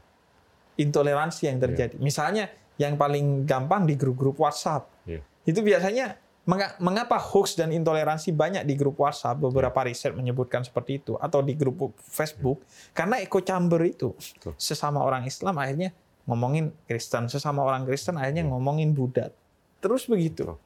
Intoleransi 0.76 1.46
yang 1.50 1.58
terjadi. 1.62 1.96
Misalnya 1.98 2.50
yang 2.74 2.98
paling 2.98 3.46
gampang 3.46 3.86
di 3.86 3.94
grup-grup 3.94 4.34
WhatsApp. 4.38 4.90
Iya. 5.06 5.22
Itu 5.46 5.62
biasanya 5.62 6.18
menga- 6.42 6.74
mengapa 6.82 7.16
hoax 7.16 7.54
dan 7.54 7.70
intoleransi 7.70 8.34
banyak 8.34 8.66
di 8.66 8.74
grup 8.74 8.98
WhatsApp? 8.98 9.38
Beberapa 9.38 9.86
riset 9.86 10.10
menyebutkan 10.12 10.66
seperti 10.66 10.98
itu 10.98 11.14
atau 11.16 11.38
di 11.40 11.54
grup 11.54 11.94
Facebook 11.98 12.66
karena 12.90 13.22
echo 13.22 13.38
chamber 13.40 13.78
itu. 13.86 14.10
Betul. 14.18 14.58
Sesama 14.58 15.00
orang 15.02 15.22
Islam 15.22 15.54
akhirnya 15.60 15.94
ngomongin 16.26 16.72
Kristen, 16.88 17.28
sesama 17.30 17.62
orang 17.62 17.84
Kristen 17.86 18.18
akhirnya 18.18 18.42
ngomongin 18.48 18.90
Buddha. 18.96 19.30
Terus 19.78 20.08
begitu. 20.10 20.48
Betul. 20.48 20.58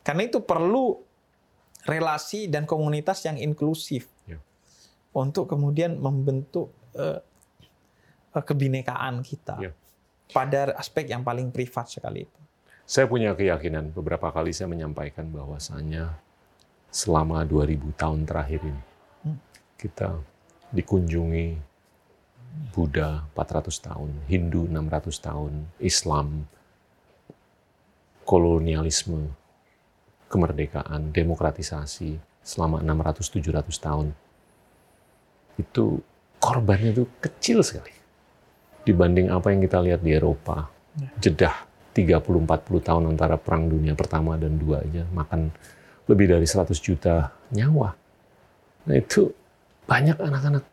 Karena 0.00 0.22
itu 0.24 0.40
perlu 0.40 0.96
relasi 1.84 2.48
dan 2.48 2.64
komunitas 2.68 3.24
yang 3.24 3.36
inklusif 3.36 4.08
Iya. 4.28 4.40
untuk 5.12 5.48
kemudian 5.48 5.96
membentuk 5.96 6.72
eh, 6.96 7.20
kebinekaan 8.38 9.26
kita 9.26 9.58
Iya. 9.58 9.72
pada 10.30 10.70
aspek 10.78 11.10
yang 11.10 11.26
paling 11.26 11.50
privat 11.50 11.90
sekali 11.90 12.22
itu. 12.22 12.40
Saya 12.86 13.10
punya 13.10 13.34
keyakinan 13.34 13.90
beberapa 13.90 14.30
kali 14.30 14.54
saya 14.54 14.70
menyampaikan 14.70 15.26
bahwasanya 15.30 16.14
selama 16.90 17.42
2000 17.42 17.90
tahun 17.94 18.26
terakhir 18.26 18.62
ini 18.62 18.82
Hmm. 19.26 19.38
kita 19.78 20.14
dikunjungi 20.70 21.58
Buddha 22.74 23.26
400 23.34 23.78
tahun, 23.78 24.10
Hindu 24.26 24.66
600 24.66 25.22
tahun, 25.22 25.70
Islam, 25.78 26.50
kolonialisme, 28.26 29.30
kemerdekaan, 30.26 31.10
demokratisasi 31.14 32.18
selama 32.42 32.82
600-700 32.82 33.78
tahun. 33.78 34.14
Itu 35.58 36.02
korbannya 36.42 36.90
itu 36.90 37.04
kecil 37.22 37.62
sekali 37.62 37.99
dibanding 38.84 39.28
apa 39.28 39.52
yang 39.52 39.60
kita 39.60 39.78
lihat 39.80 40.00
di 40.00 40.16
Eropa. 40.16 40.68
Jedah 41.22 41.54
30-40 41.94 42.86
tahun 42.86 43.02
antara 43.14 43.34
perang 43.36 43.66
dunia 43.66 43.94
pertama 43.98 44.38
dan 44.38 44.56
dua 44.58 44.82
aja 44.82 45.02
makan 45.10 45.50
lebih 46.06 46.26
dari 46.30 46.46
100 46.46 46.70
juta 46.78 47.30
nyawa. 47.54 47.94
Nah 48.86 48.96
itu 48.96 49.30
banyak 49.86 50.18
anak-anak 50.18 50.64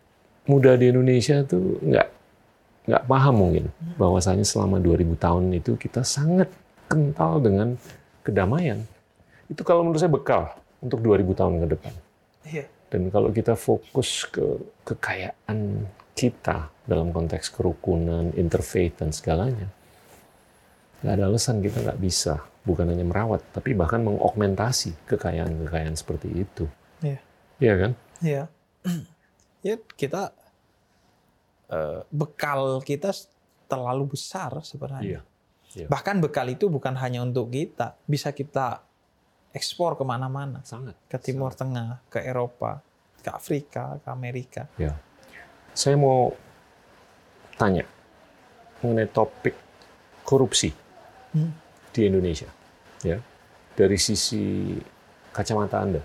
muda 0.48 0.78
di 0.80 0.90
Indonesia 0.90 1.44
tuh 1.44 1.82
nggak 1.84 2.08
nggak 2.88 3.04
paham 3.04 3.36
mungkin 3.36 3.66
bahwasanya 4.00 4.48
selama 4.48 4.80
2000 4.80 5.20
tahun 5.20 5.44
itu 5.60 5.76
kita 5.76 6.08
sangat 6.08 6.48
kental 6.88 7.44
dengan 7.44 7.76
kedamaian. 8.24 8.80
Itu 9.52 9.68
kalau 9.68 9.84
menurut 9.84 10.00
saya 10.00 10.12
bekal 10.12 10.56
untuk 10.80 11.04
2000 11.04 11.36
tahun 11.36 11.54
ke 11.64 11.68
depan. 11.76 11.94
Iya. 12.48 12.66
Dan 12.88 13.12
kalau 13.12 13.30
kita 13.36 13.60
fokus 13.60 14.24
ke 14.32 14.44
kekayaan 14.88 15.84
kita 16.18 16.74
dalam 16.90 17.14
konteks 17.14 17.54
kerukunan, 17.54 18.34
interfaith, 18.34 18.98
dan 18.98 19.14
segalanya, 19.14 19.70
nggak 21.06 21.14
ada 21.14 21.24
alasan 21.30 21.62
kita 21.62 21.86
nggak 21.86 22.02
bisa, 22.02 22.42
bukan 22.66 22.90
hanya 22.90 23.06
merawat, 23.06 23.46
tapi 23.54 23.78
bahkan 23.78 24.02
mengaugmentasi 24.02 25.06
kekayaan-kekayaan 25.06 25.94
seperti 25.94 26.34
itu. 26.34 26.66
Iya. 27.06 27.20
Iya 27.62 27.74
kan? 27.78 27.92
Iya. 28.26 28.44
ya 29.68 29.76
kita 29.94 30.34
uh, 31.70 32.02
bekal 32.10 32.82
kita 32.82 33.14
terlalu 33.70 34.18
besar 34.18 34.58
sebenarnya. 34.66 35.22
Iya. 35.22 35.22
Iya. 35.78 35.88
Bahkan 35.92 36.24
bekal 36.24 36.50
itu 36.50 36.72
bukan 36.72 36.98
hanya 36.98 37.22
untuk 37.22 37.54
kita, 37.54 37.94
bisa 38.10 38.34
kita 38.34 38.82
ekspor 39.54 39.94
ke 40.00 40.04
mana-mana. 40.08 40.66
Sangat. 40.66 40.98
Ke 41.06 41.22
Timur 41.22 41.54
Sangat. 41.54 41.60
Tengah, 41.62 41.90
ke 42.10 42.20
Eropa, 42.26 42.82
ke 43.22 43.30
Afrika, 43.30 44.00
ke 44.02 44.08
Amerika. 44.10 44.66
Ya. 44.80 44.98
Saya 45.78 45.94
mau 45.94 46.34
tanya 47.54 47.86
mengenai 48.82 49.06
topik 49.14 49.54
korupsi 50.26 50.74
hmm. 51.38 51.52
di 51.94 52.02
Indonesia. 52.10 52.50
Ya, 53.06 53.22
dari 53.78 54.02
sisi 54.02 54.74
kacamata 55.30 55.78
Anda, 55.78 56.02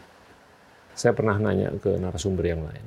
saya 0.93 1.16
pernah 1.16 1.40
nanya 1.40 1.73
ke 1.81 1.97
narasumber 1.97 2.44
yang 2.53 2.69
lain. 2.69 2.85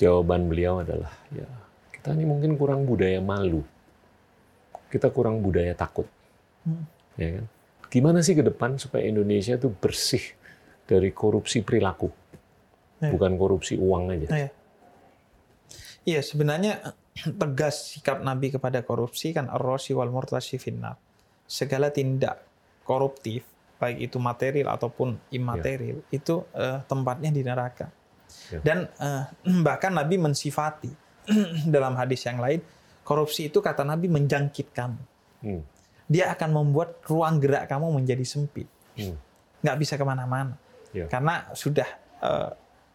Jawaban 0.00 0.48
beliau 0.48 0.80
adalah, 0.80 1.12
ya 1.36 1.44
kita 1.92 2.16
ini 2.16 2.24
mungkin 2.24 2.56
kurang 2.56 2.88
budaya 2.88 3.20
malu, 3.20 3.60
kita 4.88 5.12
kurang 5.12 5.44
budaya 5.44 5.76
takut, 5.76 6.08
hmm. 6.64 6.84
ya 7.20 7.28
kan? 7.36 7.44
Gimana 7.92 8.24
sih 8.24 8.32
ke 8.32 8.40
depan 8.40 8.80
supaya 8.80 9.04
Indonesia 9.04 9.60
itu 9.60 9.68
bersih 9.68 10.24
dari 10.88 11.12
korupsi 11.12 11.60
perilaku, 11.60 12.08
ya. 13.04 13.12
bukan 13.12 13.36
korupsi 13.36 13.76
uang 13.76 14.16
aja? 14.16 14.48
Iya, 16.02 16.18
ya, 16.18 16.22
sebenarnya 16.22 16.72
tegas 17.42 17.94
sikap 17.94 18.22
Nabi 18.22 18.50
kepada 18.50 18.82
korupsi 18.82 19.30
kan 19.30 19.46
ar-rosi 19.46 19.94
wal 19.94 20.10
murtasi 20.10 20.58
finnar. 20.58 20.98
Segala 21.46 21.92
tindak 21.92 22.42
koruptif 22.82 23.46
baik 23.82 23.98
itu 23.98 24.22
material 24.22 24.78
ataupun 24.78 25.18
imaterial 25.34 26.06
ya. 26.06 26.14
itu 26.14 26.46
uh, 26.54 26.82
tempatnya 26.86 27.34
di 27.34 27.42
neraka. 27.42 27.90
Ya. 28.50 28.58
Dan 28.62 28.86
uh, 28.98 29.26
bahkan 29.66 29.90
Nabi 29.90 30.18
mensifati 30.18 30.90
dalam 31.74 31.98
hadis 31.98 32.22
yang 32.26 32.38
lain 32.38 32.62
korupsi 33.02 33.50
itu 33.50 33.58
kata 33.58 33.82
Nabi 33.82 34.06
menjangkit 34.06 34.70
kamu. 34.70 35.02
Hmm. 35.42 35.62
Dia 36.06 36.30
akan 36.34 36.50
membuat 36.54 37.02
ruang 37.06 37.42
gerak 37.42 37.66
kamu 37.66 37.90
menjadi 38.02 38.22
sempit. 38.22 38.70
Hmm. 38.94 39.18
Nggak 39.62 39.76
bisa 39.82 39.94
ke 39.98 40.04
mana-mana. 40.06 40.54
Ya. 40.94 41.10
Karena 41.10 41.50
sudah 41.54 41.88
uh, 42.22 42.50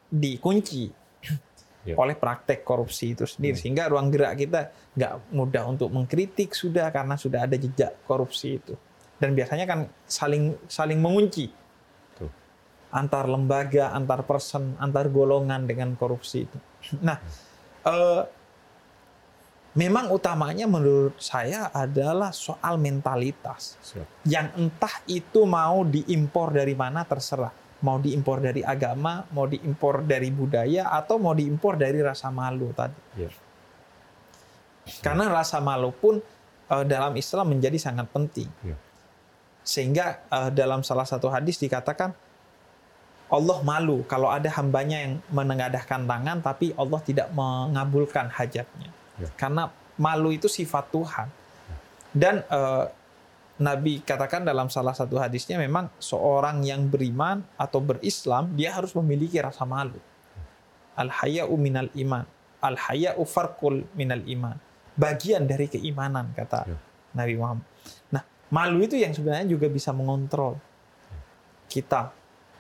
dikunci 0.08 1.07
ya. 1.88 1.96
oleh 1.96 2.16
praktek 2.20 2.68
korupsi 2.68 3.16
itu 3.16 3.24
sendiri 3.24 3.56
hmm. 3.56 3.62
sehingga 3.64 3.84
ruang 3.88 4.12
gerak 4.12 4.36
kita 4.36 4.62
nggak 4.94 5.14
mudah 5.32 5.64
untuk 5.72 5.90
mengkritik 5.94 6.52
sudah 6.52 6.92
karena 6.92 7.16
sudah 7.16 7.48
ada 7.48 7.56
jejak 7.56 8.04
korupsi 8.04 8.60
itu 8.60 8.76
dan 9.18 9.32
biasanya 9.34 9.66
kan 9.66 9.80
saling 10.06 10.54
saling 10.68 11.00
mengunci 11.00 11.48
Tuh. 12.20 12.30
antar 12.92 13.32
lembaga 13.32 13.96
antar 13.96 14.28
person 14.28 14.76
antar 14.78 15.08
golongan 15.08 15.64
dengan 15.64 15.96
korupsi 15.96 16.44
itu 16.44 16.58
nah 17.08 17.18
hmm. 17.18 17.88
eh, 17.88 18.24
memang 19.78 20.10
utamanya 20.10 20.66
menurut 20.66 21.22
saya 21.22 21.70
adalah 21.70 22.34
soal 22.34 22.82
mentalitas 22.82 23.78
Siap. 23.80 24.26
yang 24.26 24.50
entah 24.58 25.06
itu 25.06 25.46
mau 25.46 25.86
diimpor 25.86 26.50
dari 26.52 26.74
mana 26.74 27.06
terserah 27.06 27.67
mau 27.86 28.02
diimpor 28.02 28.42
dari 28.42 28.66
agama, 28.66 29.26
mau 29.30 29.46
diimpor 29.46 30.02
dari 30.02 30.34
budaya, 30.34 30.90
atau 30.94 31.22
mau 31.22 31.38
diimpor 31.38 31.78
dari 31.78 32.02
rasa 32.02 32.34
malu 32.34 32.74
tadi. 32.74 33.02
Yeah. 33.20 33.34
Karena 35.04 35.30
rasa 35.30 35.60
malu 35.60 35.92
pun 35.94 36.18
uh, 36.72 36.86
dalam 36.88 37.14
Islam 37.20 37.54
menjadi 37.54 37.78
sangat 37.78 38.08
penting. 38.10 38.50
Yeah. 38.66 38.80
Sehingga 39.62 40.24
uh, 40.32 40.50
dalam 40.50 40.82
salah 40.82 41.04
satu 41.04 41.28
hadis 41.28 41.60
dikatakan 41.60 42.16
Allah 43.28 43.60
malu 43.60 44.08
kalau 44.08 44.32
ada 44.32 44.48
hambanya 44.56 45.04
yang 45.04 45.20
menengadahkan 45.28 46.08
tangan 46.08 46.40
tapi 46.40 46.72
Allah 46.80 47.04
tidak 47.04 47.28
mengabulkan 47.36 48.32
hajatnya. 48.32 48.90
Yeah. 49.20 49.32
Karena 49.36 49.70
malu 50.00 50.32
itu 50.34 50.48
sifat 50.48 50.90
Tuhan. 50.90 51.28
Dan 52.16 52.42
uh, 52.48 52.90
Nabi 53.58 54.06
katakan 54.06 54.46
dalam 54.46 54.70
salah 54.70 54.94
satu 54.94 55.18
hadisnya 55.18 55.58
memang 55.58 55.90
seorang 55.98 56.62
yang 56.62 56.86
beriman 56.86 57.42
atau 57.58 57.82
berislam 57.82 58.54
dia 58.54 58.70
harus 58.78 58.94
memiliki 58.94 59.42
rasa 59.42 59.66
malu. 59.66 59.98
Al 60.94 61.10
haya'u 61.10 61.58
minal 61.58 61.90
iman. 61.98 62.26
Al 62.62 62.78
haya'u 62.78 63.26
farqul 63.26 63.82
minal 63.98 64.22
iman. 64.30 64.58
Bagian 64.94 65.50
dari 65.50 65.70
keimanan 65.70 66.34
kata 66.38 66.70
ya. 66.70 66.78
Nabi 67.18 67.34
Muhammad. 67.34 67.66
Nah, 68.14 68.22
malu 68.54 68.86
itu 68.86 68.94
yang 68.94 69.14
sebenarnya 69.14 69.50
juga 69.50 69.66
bisa 69.74 69.90
mengontrol 69.90 70.62
kita. 71.66 72.14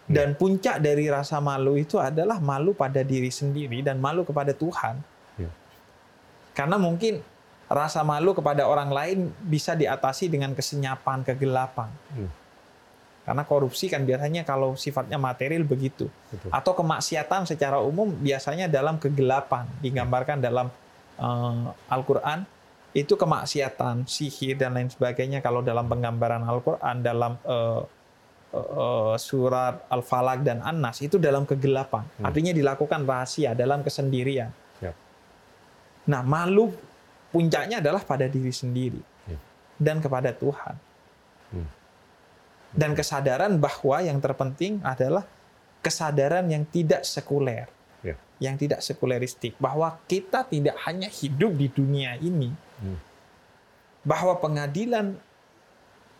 Ya. 0.10 0.24
Dan 0.24 0.34
puncak 0.34 0.82
dari 0.82 1.06
rasa 1.14 1.38
malu 1.38 1.78
itu 1.78 2.02
adalah 2.02 2.41
malu 2.41 2.74
pada 2.74 3.06
diri 3.06 3.30
sendiri 3.30 3.86
dan 3.86 4.02
malu 4.02 4.26
kepada 4.26 4.49
Tuhan. 4.49 4.98
Ya. 5.38 5.52
Karena 6.57 6.82
mungkin 6.82 7.22
rasa 7.68 7.99
malu 8.03 8.31
kepada 8.31 8.64
orang 8.64 8.89
lain 8.91 9.18
bisa 9.44 9.76
diatasi 9.76 10.31
dengan 10.31 10.56
kesenyapan, 10.56 11.23
kegelapan. 11.27 11.91
Hmm. 12.15 12.31
Karena 13.27 13.44
korupsi 13.44 13.91
kan 13.91 14.07
biasanya 14.07 14.48
kalau 14.48 14.80
sifatnya 14.80 15.19
material 15.19 15.68
begitu. 15.68 16.07
Betul. 16.31 16.48
Atau 16.48 16.72
kemaksiatan 16.80 17.44
secara 17.44 17.84
umum 17.84 18.07
biasanya 18.07 18.72
dalam 18.72 18.95
kegelapan. 18.95 19.68
Digambarkan 19.84 20.39
dalam 20.39 20.72
uh, 21.19 21.76
Al-Quran, 21.91 22.48
itu 22.95 23.19
kemaksiatan, 23.19 24.07
sihir, 24.07 24.56
dan 24.56 24.80
lain 24.80 24.88
sebagainya. 24.88 25.44
Kalau 25.44 25.60
dalam 25.60 25.91
penggambaran 25.91 26.39
Al-Quran, 26.39 27.03
dalam 27.03 27.35
uh, 27.44 27.84
uh, 28.56 29.19
surat 29.19 29.84
Al-Falaq 29.91 30.48
dan 30.48 30.64
An-Nas, 30.64 31.03
itu 31.03 31.19
dalam 31.19 31.44
kegelapan. 31.44 32.07
Hmm. 32.07 32.31
Artinya 32.31 32.56
dilakukan 32.56 33.03
rahasia, 33.03 33.52
dalam 33.52 33.84
kesendirian. 33.84 34.56
Yep. 34.80 34.95
Nah, 36.07 36.23
malu 36.23 36.72
puncaknya 37.32 37.84
adalah 37.84 38.02
pada 38.04 38.26
diri 38.26 38.52
sendiri 38.52 39.02
ya. 39.28 39.38
dan 39.78 39.99
kepada 39.99 40.32
Tuhan. 40.32 40.76
Hmm. 41.52 41.70
Dan 42.76 42.91
kesadaran 42.94 43.58
bahwa 43.58 44.04
yang 44.04 44.20
terpenting 44.20 44.84
adalah 44.84 45.24
kesadaran 45.80 46.45
yang 46.52 46.68
tidak 46.68 47.08
sekuler, 47.08 47.72
ya. 48.04 48.16
yang 48.44 48.60
tidak 48.60 48.84
sekuleristik, 48.84 49.56
bahwa 49.58 49.95
kita 50.06 50.44
tidak 50.48 50.76
hanya 50.84 51.08
hidup 51.08 51.56
di 51.56 51.68
dunia 51.72 52.20
ini, 52.20 52.52
hmm. 52.52 52.99
bahwa 54.04 54.36
pengadilan 54.40 55.16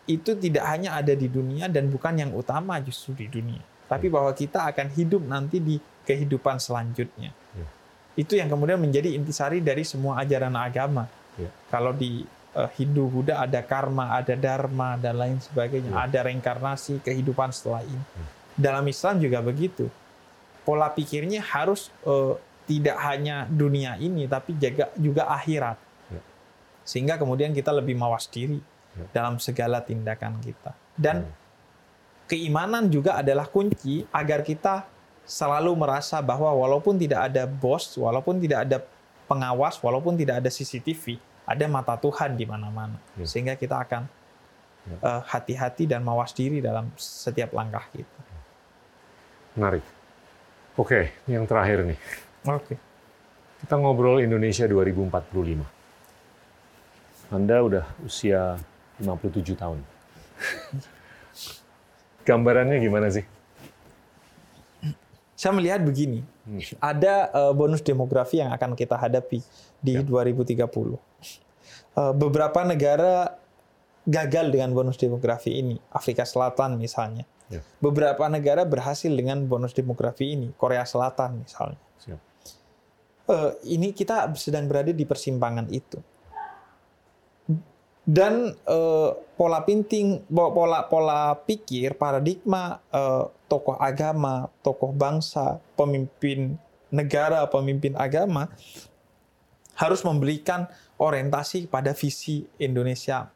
itu 0.08 0.32
tidak 0.40 0.64
hanya 0.64 0.96
ada 0.96 1.12
di 1.12 1.28
dunia 1.28 1.68
dan 1.68 1.92
bukan 1.92 2.16
yang 2.16 2.32
utama 2.32 2.80
justru 2.80 3.12
di 3.12 3.28
dunia, 3.28 3.60
tapi 3.92 4.08
hmm. 4.08 4.14
bahwa 4.16 4.32
kita 4.32 4.64
akan 4.72 4.88
hidup 4.96 5.20
nanti 5.28 5.60
di 5.60 5.76
kehidupan 6.08 6.56
selanjutnya. 6.56 7.36
Itu 8.18 8.34
yang 8.34 8.50
kemudian 8.50 8.82
menjadi 8.82 9.14
intisari 9.14 9.62
dari 9.62 9.86
semua 9.86 10.18
ajaran 10.18 10.50
agama. 10.58 11.06
Ya. 11.38 11.46
Kalau 11.70 11.94
di 11.94 12.26
uh, 12.58 12.66
Hindu 12.74 13.06
Buddha 13.06 13.38
ada 13.38 13.62
karma, 13.62 14.18
ada 14.18 14.34
dharma 14.34 14.98
dan 14.98 15.14
lain 15.14 15.38
sebagainya, 15.38 15.94
ya. 15.94 16.10
ada 16.10 16.18
reinkarnasi, 16.26 16.98
kehidupan 17.06 17.54
setelah 17.54 17.86
ini. 17.86 18.02
Ya. 18.02 18.26
Dalam 18.58 18.82
Islam 18.90 19.22
juga 19.22 19.38
begitu. 19.38 19.86
Pola 20.66 20.90
pikirnya 20.90 21.46
harus 21.46 21.94
uh, 22.02 22.34
tidak 22.66 22.98
hanya 23.00 23.46
dunia 23.48 23.94
ini 24.02 24.26
tapi 24.26 24.58
juga 24.58 24.90
juga 24.98 25.30
akhirat. 25.30 25.78
Ya. 26.10 26.22
Sehingga 26.82 27.22
kemudian 27.22 27.54
kita 27.54 27.70
lebih 27.70 27.94
mawas 27.94 28.26
diri 28.26 28.58
ya. 28.98 29.06
dalam 29.14 29.38
segala 29.38 29.78
tindakan 29.78 30.42
kita. 30.42 30.74
Dan 30.98 31.22
ya. 31.22 31.30
keimanan 32.26 32.90
juga 32.90 33.14
adalah 33.14 33.46
kunci 33.46 34.02
agar 34.10 34.42
kita 34.42 34.97
selalu 35.28 35.76
merasa 35.76 36.24
bahwa 36.24 36.48
walaupun 36.56 36.96
tidak 36.96 37.28
ada 37.28 37.44
bos, 37.44 37.92
walaupun 38.00 38.40
tidak 38.40 38.64
ada 38.64 38.80
pengawas, 39.28 39.76
walaupun 39.84 40.16
tidak 40.16 40.40
ada 40.40 40.48
CCTV, 40.48 41.20
ada 41.44 41.68
mata 41.68 42.00
Tuhan 42.00 42.32
di 42.32 42.48
mana-mana. 42.48 42.96
Ya. 43.20 43.28
Sehingga 43.28 43.52
kita 43.52 43.76
akan 43.76 44.08
ya. 44.88 44.96
uh, 45.04 45.20
hati-hati 45.28 45.84
dan 45.84 46.00
mawas 46.00 46.32
diri 46.32 46.64
dalam 46.64 46.88
setiap 46.96 47.52
langkah 47.52 47.84
kita. 47.92 48.20
Menarik. 49.52 49.84
Oke, 50.80 51.12
yang 51.28 51.44
terakhir 51.44 51.84
nih. 51.84 52.00
Oke. 52.48 52.80
Kita 53.60 53.76
ngobrol 53.76 54.24
Indonesia 54.24 54.64
2045. 54.64 55.60
Anda 57.28 57.56
udah 57.60 57.84
usia 58.00 58.56
57 58.96 59.60
tahun. 59.60 59.84
Gambarannya 62.28 62.80
gimana 62.80 63.12
sih? 63.12 63.37
Saya 65.38 65.54
melihat 65.54 65.86
begini, 65.86 66.26
hmm. 66.50 66.82
ada 66.82 67.30
uh, 67.30 67.54
bonus 67.54 67.78
demografi 67.78 68.42
yang 68.42 68.50
akan 68.50 68.74
kita 68.74 68.98
hadapi 68.98 69.38
di 69.78 69.94
ya. 69.94 70.02
2030. 70.02 70.66
Uh, 70.66 70.98
eh, 70.98 70.98
beberapa 72.18 72.66
negara 72.66 73.38
gagal 74.02 74.50
dengan 74.50 74.74
bonus 74.74 74.98
demografi 74.98 75.54
ini, 75.54 75.78
Afrika 75.94 76.26
Selatan 76.26 76.74
misalnya. 76.74 77.22
Ya. 77.46 77.62
Beberapa 77.78 78.26
negara 78.26 78.66
berhasil 78.66 79.14
dengan 79.14 79.46
bonus 79.46 79.78
demografi 79.78 80.34
ini, 80.34 80.50
Korea 80.58 80.82
Selatan 80.82 81.46
misalnya. 81.46 81.78
Siap. 82.02 82.20
Uh, 83.30 83.54
ini 83.62 83.94
kita 83.94 84.34
sedang 84.34 84.66
berada 84.66 84.90
di 84.90 85.06
persimpangan 85.06 85.70
itu 85.70 86.02
dan 88.08 88.56
uh, 88.64 89.12
pola 89.36 89.60
pinting 89.68 90.24
pola 90.32 90.88
pola 90.88 91.36
pikir 91.36 91.92
paradigma 91.92 92.80
uh, 92.88 93.28
tokoh 93.44 93.76
agama 93.76 94.48
tokoh 94.64 94.96
bangsa 94.96 95.60
pemimpin 95.76 96.56
negara, 96.88 97.44
pemimpin 97.52 97.92
agama 98.00 98.48
harus 99.76 100.00
memberikan 100.02 100.66
orientasi 100.96 101.68
pada 101.68 101.92
visi 101.92 102.48
Indonesia 102.58 103.28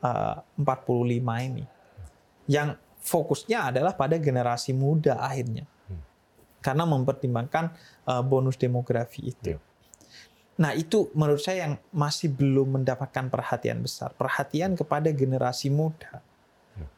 uh, 0.00 0.38
45 0.54 1.50
ini. 1.50 1.64
Yang 2.46 2.78
fokusnya 3.02 3.74
adalah 3.74 3.92
pada 3.98 4.16
generasi 4.16 4.72
muda 4.72 5.18
akhirnya. 5.20 5.66
Karena 6.62 6.86
mempertimbangkan 6.86 7.74
uh, 8.08 8.22
bonus 8.22 8.56
demografi 8.56 9.34
itu. 9.34 9.58
Yeah. 9.58 9.65
Nah, 10.56 10.72
itu 10.72 11.12
menurut 11.12 11.44
saya 11.44 11.68
yang 11.68 11.74
masih 11.92 12.32
belum 12.32 12.80
mendapatkan 12.80 13.28
perhatian 13.28 13.84
besar. 13.84 14.16
Perhatian 14.16 14.72
kepada 14.72 15.12
generasi 15.12 15.68
muda. 15.68 16.24
Yeah. 16.80 16.88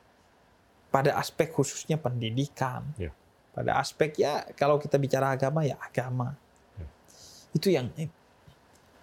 Pada 0.94 1.10
aspek 1.18 1.50
khususnya 1.50 1.98
pendidikan. 1.98 2.86
Yeah. 2.94 3.10
Pada 3.50 3.82
aspek 3.82 4.14
ya 4.14 4.46
kalau 4.54 4.78
kita 4.78 4.94
bicara 4.94 5.34
agama 5.34 5.66
ya 5.66 5.74
agama. 5.82 6.38
Yeah. 6.78 6.90
Itu 7.50 7.68
yang 7.74 7.90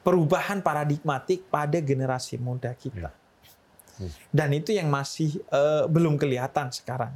perubahan 0.08 0.64
paradigmatik 0.64 1.52
pada 1.52 1.84
generasi 1.84 2.40
muda 2.40 2.72
kita. 2.80 3.12
Ya. 3.12 4.12
Dan 4.32 4.52
itu 4.56 4.76
yang 4.76 4.88
masih 4.88 5.40
uh, 5.52 5.88
belum 5.88 6.16
kelihatan 6.16 6.72
sekarang. 6.72 7.16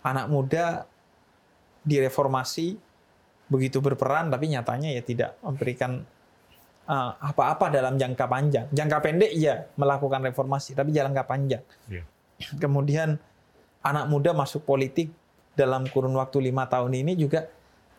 Anak 0.00 0.28
muda 0.28 0.88
direformasi 1.84 2.80
begitu 3.52 3.84
berperan, 3.84 4.32
tapi 4.32 4.48
nyatanya 4.48 4.88
ya 4.88 5.02
tidak 5.04 5.36
memberikan 5.44 6.00
eh, 6.88 7.12
apa-apa 7.20 7.68
uh, 7.68 7.72
dalam 7.76 8.00
jangka 8.00 8.24
panjang. 8.24 8.66
Jangka 8.72 8.98
pendek 9.04 9.32
ya 9.36 9.68
melakukan 9.76 10.24
reformasi, 10.32 10.72
tapi 10.72 10.96
jangka 10.96 11.28
panjang. 11.28 11.62
Ya. 11.92 12.02
Kemudian 12.56 13.20
anak 13.84 14.08
muda 14.08 14.32
masuk 14.32 14.64
politik 14.64 15.12
dalam 15.52 15.84
kurun 15.92 16.16
waktu 16.16 16.48
lima 16.48 16.64
tahun 16.64 16.96
ini 16.96 17.12
juga 17.12 17.44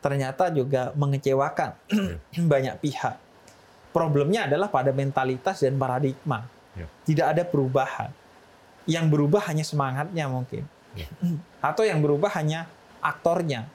ternyata 0.02 0.50
juga 0.50 0.90
mengecewakan 0.98 1.78
ya. 2.34 2.44
banyak 2.52 2.76
pihak 2.82 3.16
Problemnya 3.94 4.50
adalah 4.50 4.74
pada 4.74 4.90
mentalitas 4.90 5.62
dan 5.62 5.78
paradigma. 5.78 6.50
Ya. 6.74 6.90
Tidak 7.06 7.26
ada 7.30 7.46
perubahan. 7.46 8.10
Yang 8.90 9.06
berubah 9.14 9.46
hanya 9.54 9.62
semangatnya 9.62 10.26
mungkin. 10.26 10.66
Ya. 10.98 11.06
Atau 11.70 11.86
yang 11.86 12.02
berubah 12.02 12.34
hanya 12.34 12.66
aktornya. 13.06 13.70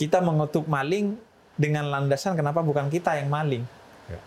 Kita 0.00 0.24
mengutuk 0.24 0.64
maling 0.64 1.12
dengan 1.60 1.92
landasan 1.92 2.32
kenapa 2.32 2.64
bukan 2.64 2.88
kita 2.88 3.20
yang 3.20 3.28
maling. 3.28 3.60
Ya. 4.08 4.20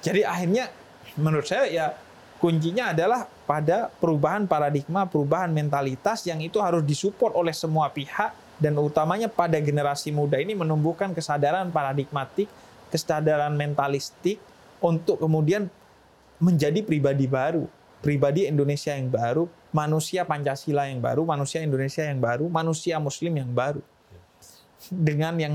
Jadi 0.00 0.20
akhirnya 0.24 0.72
menurut 1.20 1.44
saya 1.44 1.68
ya 1.68 1.92
kuncinya 2.40 2.96
adalah 2.96 3.28
pada 3.44 3.92
perubahan 4.00 4.48
paradigma, 4.48 5.04
perubahan 5.04 5.52
mentalitas 5.52 6.24
yang 6.24 6.40
itu 6.40 6.56
harus 6.64 6.80
disupport 6.80 7.36
oleh 7.36 7.52
semua 7.52 7.92
pihak 7.92 8.32
dan 8.56 8.72
utamanya 8.80 9.28
pada 9.28 9.60
generasi 9.60 10.08
muda 10.08 10.40
ini 10.40 10.56
menumbuhkan 10.56 11.12
kesadaran 11.12 11.68
paradigmatik 11.68 12.48
kesadaran 12.88 13.52
mentalistik 13.52 14.40
untuk 14.80 15.20
kemudian 15.20 15.68
menjadi 16.38 16.84
pribadi 16.84 17.26
baru, 17.26 17.64
pribadi 18.04 18.46
Indonesia 18.46 18.92
yang 18.92 19.08
baru, 19.08 19.48
manusia 19.72 20.22
Pancasila 20.22 20.86
yang 20.86 21.00
baru, 21.00 21.24
manusia 21.24 21.64
Indonesia 21.64 22.04
yang 22.04 22.20
baru, 22.20 22.46
manusia 22.46 23.00
Muslim 23.00 23.40
yang 23.40 23.50
baru. 23.50 23.80
Dengan 24.92 25.34
yang 25.40 25.54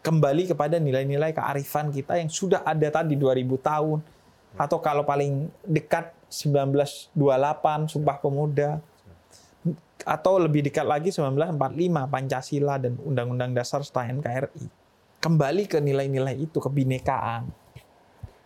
kembali 0.00 0.50
kepada 0.50 0.78
nilai-nilai 0.80 1.34
kearifan 1.34 1.90
kita 1.90 2.16
yang 2.16 2.30
sudah 2.30 2.62
ada 2.62 2.88
tadi 3.02 3.18
2000 3.18 3.42
tahun 3.58 3.98
atau 4.56 4.78
kalau 4.80 5.04
paling 5.04 5.50
dekat 5.66 6.14
1928 6.30 7.12
Sumpah 7.92 8.16
Pemuda 8.22 8.80
atau 10.06 10.38
lebih 10.38 10.64
dekat 10.70 10.86
lagi 10.86 11.10
1945 11.10 11.58
Pancasila 12.06 12.78
dan 12.78 12.94
Undang-Undang 13.02 13.52
Dasar 13.52 13.82
setelah 13.82 14.14
NKRI 14.14 14.86
kembali 15.26 15.66
ke 15.66 15.82
nilai-nilai 15.82 16.38
itu, 16.38 16.62
kebinekaan. 16.62 17.50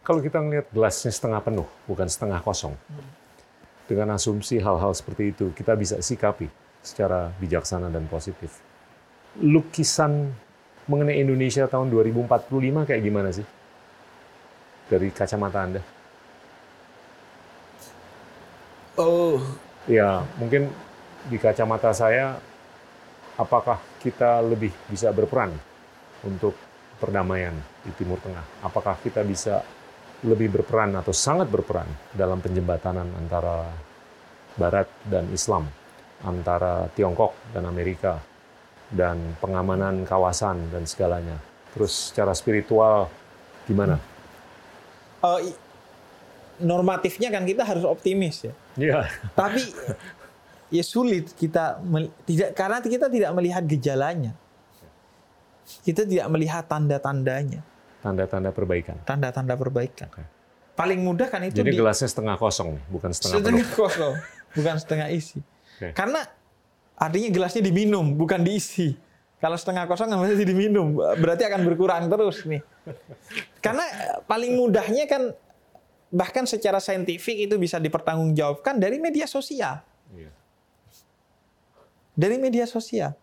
Kalau 0.01 0.24
kita 0.24 0.41
melihat 0.41 0.73
gelasnya 0.73 1.12
setengah 1.12 1.45
penuh, 1.45 1.69
bukan 1.85 2.09
setengah 2.09 2.41
kosong, 2.41 2.73
dengan 3.85 4.16
asumsi 4.16 4.57
hal-hal 4.57 4.97
seperti 4.97 5.37
itu, 5.37 5.53
kita 5.53 5.77
bisa 5.77 6.01
sikapi 6.01 6.49
secara 6.81 7.37
bijaksana 7.37 7.93
dan 7.93 8.09
positif. 8.09 8.65
Lukisan 9.39 10.35
mengenai 10.90 11.23
Indonesia 11.23 11.70
tahun 11.70 11.86
2045 11.94 12.89
kayak 12.90 13.02
gimana 13.07 13.31
sih? 13.31 13.47
Dari 14.90 15.07
kacamata 15.15 15.59
Anda? 15.62 15.82
Oh. 18.98 19.39
Ya, 19.86 20.27
mungkin 20.35 20.66
di 21.31 21.39
kacamata 21.39 21.94
saya, 21.94 22.35
apakah 23.39 23.78
kita 24.02 24.43
lebih 24.43 24.74
bisa 24.90 25.15
berperan 25.15 25.55
untuk 26.27 26.59
perdamaian 26.98 27.55
di 27.86 27.94
Timur 27.94 28.19
Tengah? 28.19 28.66
Apakah 28.66 28.98
kita 28.98 29.23
bisa 29.23 29.62
lebih 30.20 30.52
berperan 30.52 30.93
atau 30.98 31.16
sangat 31.16 31.48
berperan 31.48 31.89
dalam 32.12 32.44
penjembatanan 32.44 33.09
antara 33.16 33.73
Barat 34.59 34.90
dan 35.09 35.31
Islam, 35.32 35.65
antara 36.20 36.93
Tiongkok 36.93 37.32
dan 37.57 37.65
Amerika, 37.65 38.20
dan 38.91 39.17
pengamanan 39.39 40.03
kawasan 40.05 40.71
dan 40.71 40.87
segalanya? 40.87 41.39
Terus 41.75 42.11
secara 42.11 42.35
spiritual 42.35 43.07
gimana? 43.67 43.99
Uh, 45.21 45.53
normatifnya 46.59 47.31
kan 47.31 47.47
kita 47.47 47.62
harus 47.62 47.87
optimis 47.87 48.51
ya. 48.51 48.55
Iya. 48.77 49.01
Tapi 49.39 49.62
ya 50.75 50.85
sulit 50.87 51.35
kita 51.35 51.83
tidak 52.27 52.49
karena 52.55 52.79
kita 52.83 53.07
tidak 53.11 53.31
melihat 53.35 53.62
gejalanya 53.67 54.35
kita 55.87 56.03
tidak 56.03 56.27
melihat 56.27 56.67
tanda-tandanya. 56.67 57.62
Tanda-tanda 58.03 58.51
perbaikan. 58.51 58.97
Tanda-tanda 59.07 59.55
perbaikan. 59.55 60.09
Okay. 60.11 60.27
Paling 60.75 61.01
mudah 61.05 61.29
kan 61.29 61.45
itu. 61.45 61.61
Jadi 61.61 61.77
di, 61.77 61.79
gelasnya 61.79 62.09
setengah 62.09 62.41
kosong 62.41 62.81
nih, 62.81 62.85
bukan 62.89 63.11
setengah, 63.12 63.37
setengah 63.39 63.67
penuh. 63.69 63.77
kosong, 63.77 64.15
bukan 64.57 64.75
setengah 64.81 65.09
isi. 65.12 65.39
Okay. 65.77 65.93
Karena 65.93 66.25
artinya 67.01 67.33
gelasnya 67.33 67.65
diminum, 67.65 68.13
bukan 68.13 68.45
diisi. 68.45 68.93
Kalau 69.41 69.57
setengah 69.57 69.89
kosong 69.89 70.13
masih 70.21 70.45
diminum, 70.45 71.01
berarti 71.17 71.49
akan 71.49 71.65
berkurang 71.65 72.13
terus 72.13 72.45
nih. 72.45 72.61
Karena 73.65 73.89
paling 74.29 74.53
mudahnya 74.53 75.09
kan 75.09 75.33
bahkan 76.13 76.45
secara 76.45 76.77
saintifik 76.77 77.49
itu 77.49 77.57
bisa 77.57 77.81
dipertanggungjawabkan 77.81 78.77
dari 78.77 79.01
media 79.01 79.25
sosial. 79.25 79.81
Iya. 80.13 80.29
Dari 82.13 82.37
media 82.37 82.69
sosial. 82.69 83.17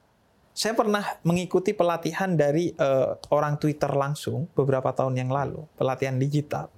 Saya 0.57 0.73
pernah 0.73 1.05
mengikuti 1.21 1.69
pelatihan 1.69 2.33
dari 2.33 2.73
uh, 2.81 3.13
orang 3.29 3.61
Twitter 3.61 3.93
langsung 3.93 4.49
beberapa 4.57 4.89
tahun 4.89 5.21
yang 5.21 5.29
lalu, 5.29 5.69
pelatihan 5.77 6.17
digital. 6.17 6.73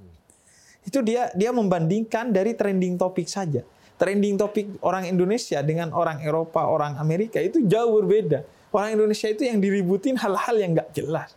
Itu 0.84 1.00
dia 1.00 1.32
dia 1.32 1.56
membandingkan 1.56 2.36
dari 2.36 2.60
trending 2.60 3.00
topik 3.00 3.32
saja. 3.32 3.64
Trending 4.00 4.40
topik 4.40 4.80
orang 4.80 5.12
Indonesia 5.12 5.60
dengan 5.60 5.92
orang 5.92 6.24
Eropa, 6.24 6.64
orang 6.72 6.96
Amerika 6.96 7.44
itu 7.44 7.68
jauh 7.68 8.00
berbeda. 8.00 8.48
Orang 8.72 8.96
Indonesia 8.96 9.28
itu 9.28 9.44
yang 9.44 9.60
diributin 9.60 10.16
hal-hal 10.16 10.56
yang 10.56 10.72
nggak 10.72 10.96
jelas. 10.96 11.36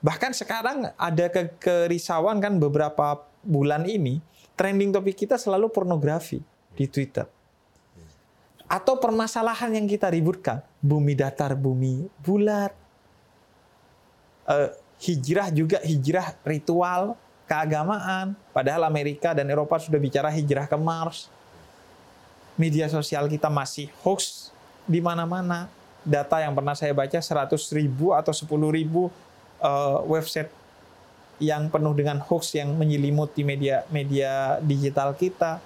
Bahkan 0.00 0.32
sekarang 0.32 0.88
ada 0.96 1.26
ke 1.28 1.52
kerisauan 1.60 2.40
kan 2.40 2.56
beberapa 2.56 3.28
bulan 3.44 3.84
ini, 3.84 4.24
trending 4.56 4.88
topik 4.88 5.28
kita 5.28 5.36
selalu 5.36 5.68
pornografi 5.68 6.40
di 6.72 6.88
Twitter 6.88 7.28
atau 8.68 9.00
permasalahan 9.00 9.72
yang 9.80 9.88
kita 9.88 10.12
ributkan, 10.12 10.60
bumi 10.84 11.16
datar, 11.16 11.56
bumi 11.56 12.04
bulat, 12.20 12.70
uh, 14.44 14.68
hijrah 15.00 15.48
juga 15.48 15.80
hijrah 15.80 16.36
ritual 16.44 17.16
keagamaan, 17.48 18.36
padahal 18.52 18.84
Amerika 18.84 19.32
dan 19.32 19.48
Eropa 19.48 19.80
sudah 19.80 19.96
bicara 19.96 20.28
hijrah 20.28 20.68
ke 20.68 20.76
Mars. 20.76 21.32
Media 22.60 22.86
sosial 22.92 23.24
kita 23.26 23.48
masih 23.48 23.88
hoax 24.04 24.52
di 24.84 25.00
mana-mana. 25.00 25.72
Data 26.04 26.38
yang 26.38 26.54
pernah 26.54 26.76
saya 26.76 26.94
baca 26.94 27.18
100 27.18 27.50
ribu 27.74 28.12
atau 28.14 28.30
10 28.30 28.46
ribu 28.70 29.10
uh, 29.64 30.04
website 30.06 30.52
yang 31.38 31.70
penuh 31.72 31.94
dengan 31.94 32.20
hoax 32.20 32.54
yang 32.54 32.74
menyelimuti 32.74 33.46
media 33.46 33.86
media 33.94 34.58
digital 34.58 35.14
kita 35.14 35.62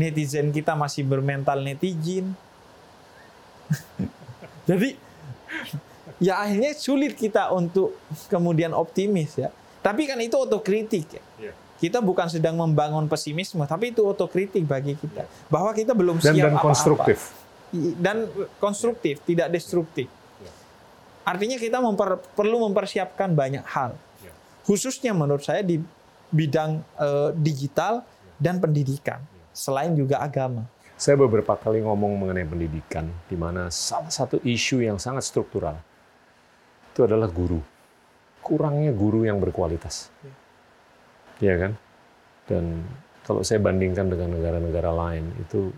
netizen 0.00 0.48
kita 0.48 0.72
masih 0.72 1.04
bermental 1.04 1.60
netizen. 1.60 2.32
Jadi 4.68 4.96
ya 6.16 6.40
akhirnya 6.40 6.72
sulit 6.72 7.12
kita 7.16 7.52
untuk 7.52 7.92
kemudian 8.32 8.72
optimis 8.72 9.36
ya. 9.36 9.52
Tapi 9.80 10.04
kan 10.04 10.20
itu 10.20 10.36
otokritik 10.36 11.06
ya. 11.16 11.24
Iya. 11.40 11.52
Kita 11.80 12.04
bukan 12.04 12.28
sedang 12.28 12.60
membangun 12.60 13.08
pesimisme, 13.08 13.64
tapi 13.64 13.96
itu 13.96 14.04
otokritik 14.04 14.60
bagi 14.68 14.92
kita 15.00 15.24
bahwa 15.48 15.72
kita 15.72 15.96
belum 15.96 16.20
siap 16.20 16.36
dan, 16.36 16.52
dan 16.52 16.60
konstruktif. 16.60 17.18
Dan 17.96 18.16
konstruktif, 18.60 19.24
tidak 19.24 19.48
destruktif. 19.48 20.04
Iya. 20.44 20.52
Artinya 21.24 21.56
kita 21.56 21.80
memper, 21.80 22.20
perlu 22.36 22.68
mempersiapkan 22.68 23.32
banyak 23.32 23.64
hal. 23.64 23.96
Iya. 24.20 24.32
Khususnya 24.68 25.16
menurut 25.16 25.40
saya 25.40 25.64
di 25.64 25.80
bidang 26.28 26.84
uh, 27.00 27.32
digital 27.32 28.04
dan 28.36 28.60
pendidikan 28.60 29.24
selain 29.50 29.96
juga 29.96 30.20
agama. 30.20 30.68
Saya 31.00 31.16
beberapa 31.16 31.56
kali 31.56 31.80
ngomong 31.80 32.12
mengenai 32.20 32.44
pendidikan, 32.44 33.08
di 33.24 33.32
mana 33.32 33.72
salah 33.72 34.12
satu 34.12 34.36
isu 34.44 34.84
yang 34.84 35.00
sangat 35.00 35.24
struktural 35.24 35.80
itu 36.92 37.00
adalah 37.08 37.24
guru. 37.32 37.64
Kurangnya 38.40 38.90
guru 38.90 39.28
yang 39.28 39.38
berkualitas. 39.38 40.10
Iya 41.40 41.54
kan? 41.56 41.72
Dan 42.48 42.84
kalau 43.24 43.46
saya 43.46 43.62
bandingkan 43.62 44.10
dengan 44.10 44.36
negara-negara 44.36 44.90
lain, 44.90 45.30
itu 45.38 45.70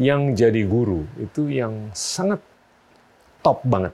yang 0.00 0.32
jadi 0.32 0.64
guru 0.64 1.04
itu 1.20 1.52
yang 1.52 1.92
sangat 1.92 2.40
top 3.44 3.60
banget 3.68 3.92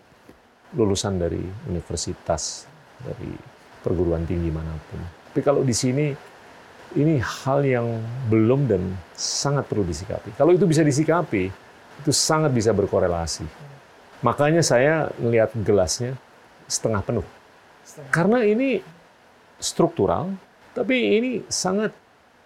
lulusan 0.77 1.19
dari 1.19 1.41
universitas, 1.67 2.69
dari 3.03 3.35
perguruan 3.83 4.23
tinggi 4.29 4.53
mana 4.53 4.77
pun. 4.93 5.01
Tapi 5.33 5.41
kalau 5.41 5.65
di 5.65 5.75
sini 5.75 6.13
ini 6.97 7.21
hal 7.21 7.65
yang 7.65 8.01
belum 8.33 8.69
dan 8.69 8.83
sangat 9.17 9.69
perlu 9.69 9.85
disikapi. 9.85 10.33
Kalau 10.37 10.57
itu 10.57 10.65
bisa 10.65 10.81
disikapi, 10.81 11.51
itu 12.01 12.13
sangat 12.15 12.53
bisa 12.55 12.73
berkorelasi. 12.73 13.45
Makanya 14.25 14.65
saya 14.65 15.13
melihat 15.21 15.53
gelasnya 15.63 16.17
setengah 16.65 17.03
penuh. 17.05 17.27
Karena 18.13 18.45
ini 18.45 18.79
struktural, 19.59 20.33
tapi 20.77 20.97
ini 21.19 21.31
sangat 21.49 21.91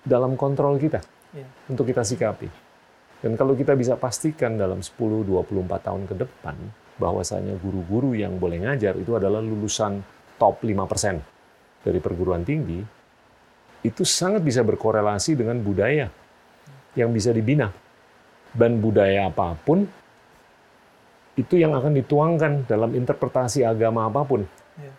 dalam 0.02 0.34
kontrol 0.34 0.78
kita 0.78 1.02
iya. 1.34 1.46
untuk 1.68 1.86
kita 1.86 2.02
sikapi. 2.02 2.48
Dan 3.22 3.38
kalau 3.38 3.54
kita 3.54 3.78
bisa 3.78 3.94
pastikan 3.94 4.58
dalam 4.58 4.82
10-24 4.82 5.46
tahun 5.78 6.02
ke 6.10 6.14
depan, 6.18 6.56
bahwasanya 6.98 7.54
guru-guru 7.62 8.18
yang 8.18 8.34
boleh 8.36 8.66
ngajar 8.66 8.98
itu 8.98 9.14
adalah 9.14 9.38
lulusan 9.38 10.02
top 10.38 10.66
5% 10.66 11.86
dari 11.86 11.98
perguruan 12.02 12.42
tinggi, 12.42 12.82
itu 13.82 14.02
sangat 14.02 14.42
bisa 14.42 14.62
berkorelasi 14.66 15.38
dengan 15.38 15.58
budaya 15.62 16.10
yang 16.98 17.10
bisa 17.14 17.30
dibina. 17.30 17.70
Dan 18.52 18.84
budaya 18.84 19.32
apa 19.32 19.56
pun 19.56 19.86
itu 21.32 21.56
yang 21.56 21.72
akan 21.72 21.96
dituangkan 21.96 22.68
dalam 22.68 22.92
interpretasi 22.92 23.64
agama 23.64 24.10
apa 24.10 24.20
pun. 24.28 24.44
Ya. 24.76 24.92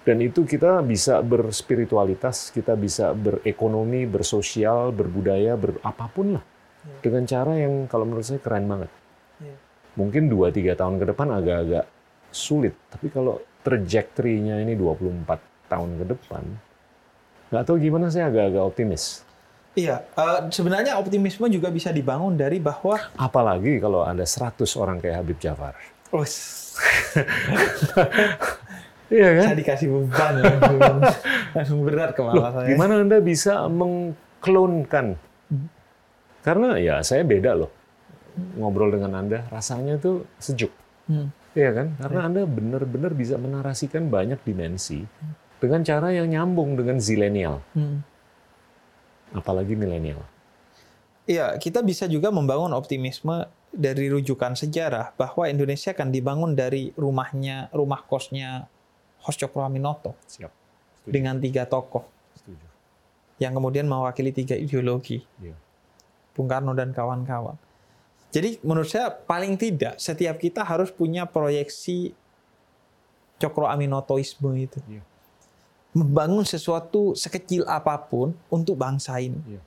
Dan 0.00 0.24
itu 0.24 0.48
kita 0.48 0.80
bisa 0.80 1.20
berspiritualitas, 1.20 2.48
kita 2.50 2.72
bisa 2.72 3.12
berekonomi, 3.12 4.08
bersosial, 4.08 4.96
berbudaya, 4.96 5.60
berapapun 5.60 6.40
lah. 6.40 6.44
Ya. 6.80 6.96
Dengan 7.04 7.22
cara 7.28 7.52
yang 7.60 7.84
kalau 7.84 8.08
menurut 8.08 8.24
saya 8.24 8.40
keren 8.40 8.64
banget. 8.64 8.90
Ya. 9.44 9.54
Mungkin 10.00 10.32
2-3 10.32 10.72
tahun 10.80 10.96
ke 10.96 11.04
depan 11.12 11.28
agak-agak 11.36 11.84
sulit. 12.32 12.72
Tapi 12.88 13.12
kalau 13.12 13.44
trajektorinya 13.60 14.56
ini 14.64 14.72
24 14.72 15.68
tahun 15.68 15.90
ke 16.00 16.04
depan, 16.16 16.44
Nggak 17.50 17.66
tahu 17.66 17.82
gimana 17.82 18.06
saya 18.14 18.30
agak-agak 18.30 18.62
optimis. 18.62 19.26
Iya, 19.74 20.06
uh, 20.14 20.46
sebenarnya 20.54 20.94
optimisme 21.02 21.50
juga 21.50 21.66
bisa 21.70 21.90
dibangun 21.90 22.38
dari 22.38 22.62
bahwa 22.62 23.10
apalagi 23.18 23.82
kalau 23.82 24.06
ada 24.06 24.22
100 24.22 24.62
orang 24.78 25.02
kayak 25.02 25.22
Habib 25.22 25.38
Jafar. 25.42 25.74
Oh. 26.14 26.22
iya 29.10 29.28
kan? 29.36 29.44
Saya 29.52 29.56
dikasih 29.58 29.88
beban 29.90 30.34
langsung 31.56 31.82
berat 31.82 32.14
kepala 32.14 32.34
Loh, 32.38 32.50
saya. 32.54 32.66
Gimana 32.70 33.02
Anda 33.02 33.18
bisa 33.18 33.66
mengklonkan? 33.66 35.18
Karena 36.40 36.78
ya 36.80 37.04
saya 37.04 37.26
beda 37.26 37.58
loh. 37.58 37.70
Ngobrol 38.56 38.94
dengan 38.96 39.18
Anda 39.18 39.44
rasanya 39.50 40.00
tuh 40.00 40.24
sejuk. 40.40 40.72
Hmm. 41.10 41.28
Iya 41.52 41.70
kan? 41.74 41.86
Karena 41.98 42.20
ya. 42.22 42.26
Anda 42.30 42.42
benar-benar 42.46 43.12
bisa 43.12 43.34
menarasikan 43.36 44.06
banyak 44.08 44.40
dimensi. 44.46 45.02
Dengan 45.60 45.84
cara 45.84 46.14
yang 46.14 46.30
nyambung 46.30 46.78
dengan 46.78 46.96
zilenial. 47.02 47.60
Hmm. 47.76 48.00
Apalagi 49.36 49.76
milenial. 49.76 50.22
Iya, 51.28 51.60
kita 51.60 51.84
bisa 51.84 52.08
juga 52.08 52.32
membangun 52.32 52.72
optimisme 52.72 53.44
dari 53.70 54.10
rujukan 54.10 54.58
sejarah 54.58 55.14
bahwa 55.14 55.46
Indonesia 55.46 55.94
akan 55.94 56.10
dibangun 56.10 56.58
dari 56.58 56.90
rumahnya, 56.98 57.70
rumah 57.70 58.02
kosnya 58.02 58.66
Hos 59.24 59.36
Cokro 59.36 59.64
Aminoto. 59.64 60.16
Siap. 60.26 60.50
Setuju. 60.50 61.12
Dengan 61.12 61.36
tiga 61.38 61.68
tokoh. 61.68 62.04
Setuju. 62.36 62.66
Yang 63.40 63.52
kemudian 63.56 63.86
mewakili 63.88 64.32
tiga 64.32 64.56
ideologi. 64.56 65.24
Iya. 65.40 65.56
Bung 66.36 66.48
Karno 66.48 66.72
dan 66.72 66.92
kawan-kawan. 66.94 67.56
Jadi 68.30 68.62
menurut 68.62 68.86
saya 68.86 69.10
paling 69.10 69.58
tidak 69.58 69.98
setiap 69.98 70.38
kita 70.38 70.62
harus 70.62 70.94
punya 70.94 71.26
proyeksi 71.26 72.14
Cokro 73.42 73.66
Aminotoisme 73.66 74.54
itu. 74.54 74.78
Iya 74.86 75.02
membangun 75.90 76.46
sesuatu 76.46 77.18
sekecil 77.18 77.66
apa 77.66 77.98
pun 77.98 78.30
untuk 78.46 78.78
bangsa 78.78 79.18
ini. 79.18 79.58
Ya. 79.58 79.62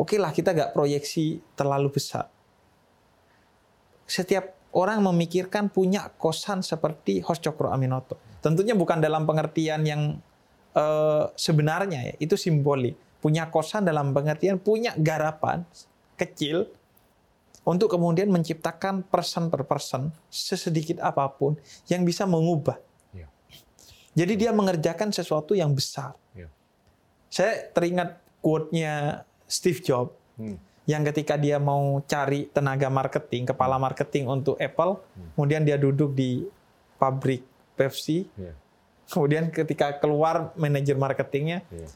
Oke 0.00 0.16
lah 0.16 0.32
kita 0.32 0.56
nggak 0.56 0.72
proyeksi 0.72 1.44
terlalu 1.54 1.92
besar. 1.92 2.32
Setiap 4.08 4.56
orang 4.72 5.04
memikirkan 5.04 5.68
punya 5.68 6.08
kosan 6.16 6.64
seperti 6.64 7.20
Hos 7.20 7.40
Cokro 7.40 7.70
Aminoto. 7.70 8.16
Tentunya 8.44 8.76
bukan 8.76 9.00
dalam 9.00 9.24
pengertian 9.24 9.88
yang 9.88 10.20
uh, 10.76 11.32
sebenarnya 11.32 12.12
ya, 12.12 12.14
itu 12.20 12.36
simbolik. 12.36 13.00
Punya 13.24 13.48
kosan 13.48 13.88
dalam 13.88 14.12
pengertian 14.12 14.60
punya 14.60 14.92
garapan 15.00 15.64
kecil 16.20 16.68
untuk 17.64 17.88
kemudian 17.88 18.28
menciptakan 18.28 19.00
person 19.08 19.48
per 19.48 19.64
person 19.64 20.12
sesedikit 20.28 21.00
apa 21.00 21.24
pun 21.32 21.56
yang 21.88 22.04
bisa 22.04 22.28
mengubah 22.28 22.76
jadi 24.14 24.32
dia 24.38 24.50
mengerjakan 24.54 25.10
sesuatu 25.10 25.58
yang 25.58 25.74
besar. 25.74 26.14
Ya. 26.32 26.46
Saya 27.26 27.66
teringat 27.74 28.22
quote-nya 28.38 29.26
Steve 29.50 29.82
Jobs 29.82 30.14
hmm. 30.38 30.56
yang 30.86 31.02
ketika 31.10 31.34
dia 31.34 31.58
mau 31.58 31.98
cari 32.06 32.46
tenaga 32.54 32.86
marketing, 32.86 33.50
kepala 33.50 33.74
hmm. 33.76 33.84
marketing 33.90 34.24
untuk 34.30 34.54
Apple, 34.62 35.02
hmm. 35.02 35.28
kemudian 35.34 35.62
dia 35.66 35.74
duduk 35.74 36.14
di 36.14 36.46
pabrik 36.94 37.42
Pepsi. 37.74 38.26
Ya. 38.38 38.54
Kemudian 39.10 39.52
ketika 39.52 40.00
keluar 40.00 40.56
manajer 40.56 40.96
marketingnya, 40.96 41.60
ya. 41.68 41.88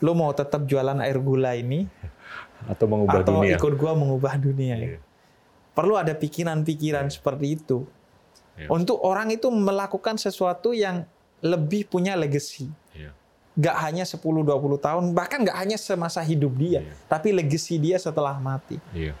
lo 0.00 0.16
mau 0.16 0.32
tetap 0.32 0.64
jualan 0.64 0.98
air 1.04 1.20
gula 1.20 1.52
ini 1.52 1.84
atau 2.64 2.86
mengubah 2.88 3.20
atau 3.20 3.38
dunia? 3.38 3.54
Atau 3.54 3.68
ikut 3.68 3.74
gua 3.76 3.92
mengubah 3.92 4.34
dunia? 4.40 4.76
Ya. 4.80 4.98
Perlu 5.76 5.96
ada 6.00 6.16
pikiran-pikiran 6.16 7.06
ya. 7.08 7.12
seperti 7.12 7.60
itu 7.60 7.84
Ya. 8.58 8.68
Untuk 8.68 9.00
orang 9.00 9.32
itu 9.32 9.48
melakukan 9.48 10.20
sesuatu 10.20 10.76
yang 10.76 11.08
lebih 11.40 11.88
punya 11.88 12.14
legacy. 12.14 12.68
Ya. 12.92 13.16
Gak 13.56 13.76
hanya 13.84 14.04
10-20 14.04 14.80
tahun, 14.80 15.04
bahkan 15.16 15.44
gak 15.44 15.56
hanya 15.56 15.76
semasa 15.80 16.20
hidup 16.24 16.56
dia, 16.56 16.80
ya. 16.84 16.94
tapi 17.08 17.32
legacy 17.32 17.76
dia 17.76 17.96
setelah 18.00 18.36
mati. 18.40 18.80
Iya. 18.92 19.16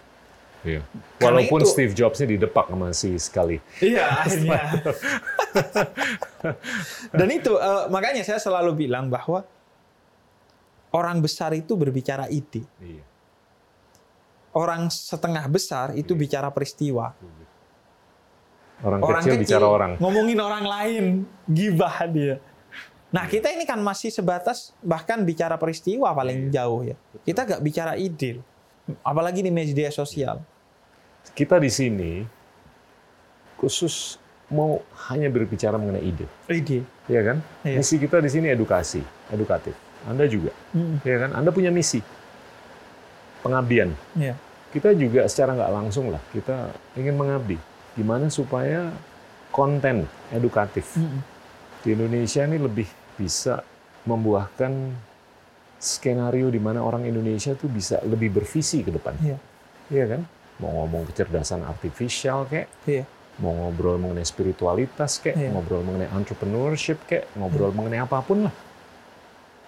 Iya. 0.62 0.80
Walaupun 1.18 1.66
itu, 1.66 1.70
Steve 1.74 1.92
Jobs-nya 1.94 2.38
didepak 2.38 2.70
masih 2.70 3.18
sekali. 3.18 3.58
Iya, 3.82 4.06
akhirnya. 4.22 4.62
Dan 7.18 7.28
itu 7.34 7.52
uh, 7.58 7.90
makanya 7.90 8.22
saya 8.22 8.38
selalu 8.38 8.86
bilang 8.86 9.10
bahwa 9.10 9.42
orang 10.94 11.18
besar 11.18 11.50
itu 11.58 11.74
berbicara 11.74 12.30
ide. 12.30 12.62
Iya. 12.78 13.04
Orang 14.54 14.92
setengah 14.92 15.42
besar 15.50 15.98
itu 15.98 16.14
iya. 16.14 16.20
bicara 16.20 16.48
peristiwa. 16.54 17.10
Iya. 17.18 17.46
Orang, 18.82 19.00
orang 19.02 19.22
kecil, 19.22 19.34
kecil 19.38 19.42
bicara 19.46 19.66
orang. 19.66 19.92
Ngomongin 19.98 20.38
orang 20.42 20.64
lain, 20.66 21.04
gibah 21.46 22.06
dia. 22.10 22.36
Nah 23.12 23.28
kita 23.28 23.52
ini 23.52 23.68
kan 23.68 23.76
masih 23.78 24.08
sebatas 24.08 24.72
bahkan 24.80 25.20
bicara 25.20 25.54
peristiwa 25.60 26.10
paling 26.14 26.48
iya. 26.48 26.62
jauh 26.62 26.80
ya. 26.86 26.96
Kita 27.22 27.44
gak 27.46 27.62
bicara 27.62 27.94
ide, 27.94 28.42
apalagi 29.02 29.44
di 29.44 29.52
media 29.52 29.90
sosial. 29.92 30.42
Kita 31.30 31.62
di 31.62 31.70
sini 31.70 32.26
khusus 33.56 34.18
mau 34.52 34.82
hanya 35.08 35.30
berbicara 35.32 35.78
mengenai 35.78 36.04
ide. 36.04 36.26
Ide. 36.50 36.84
Iya 37.08 37.20
kan? 37.32 37.36
Iya. 37.64 37.78
Misi 37.80 37.96
kita 37.96 38.20
di 38.20 38.28
sini 38.28 38.50
edukasi, 38.52 39.00
edukatif. 39.32 39.72
Anda 40.04 40.26
juga. 40.28 40.52
Hmm. 40.74 40.98
Iya 41.06 41.26
kan? 41.26 41.30
Anda 41.38 41.54
punya 41.54 41.70
misi. 41.72 42.02
Pengabdian. 43.40 43.94
Iya. 44.18 44.36
Kita 44.72 44.92
juga 44.96 45.28
secara 45.28 45.56
nggak 45.56 45.72
langsung 45.72 46.08
lah, 46.08 46.20
kita 46.32 46.72
ingin 46.96 47.12
mengabdi 47.12 47.60
gimana 47.92 48.32
supaya 48.32 48.88
konten 49.52 50.08
edukatif 50.32 50.96
mm 50.96 51.04
-hmm. 51.04 51.20
di 51.84 51.88
Indonesia 51.92 52.40
ini 52.48 52.56
lebih 52.56 52.88
bisa 53.20 53.60
membuahkan 54.08 54.72
skenario 55.76 56.48
di 56.48 56.56
mana 56.56 56.80
orang 56.80 57.04
Indonesia 57.04 57.52
tuh 57.52 57.68
bisa 57.68 58.00
lebih 58.08 58.32
bervisi 58.32 58.80
ke 58.80 58.90
depan. 58.94 59.12
Iya. 59.20 59.38
Iya 59.92 60.04
kan? 60.16 60.20
Mau 60.62 60.70
ngomong 60.82 61.10
kecerdasan 61.10 61.66
artifisial 61.66 62.46
kayak, 62.46 62.70
iya. 62.86 63.02
mau 63.42 63.50
ngobrol 63.50 63.98
mengenai 63.98 64.22
spiritualitas 64.22 65.18
kayak, 65.18 65.36
iya. 65.36 65.50
ngobrol 65.50 65.82
mengenai 65.82 66.06
entrepreneurship 66.14 67.02
kayak, 67.10 67.26
ngobrol 67.34 67.74
iya. 67.74 67.76
mengenai 67.76 68.00
apa 68.06 68.22
pun 68.22 68.46
lah. 68.46 68.54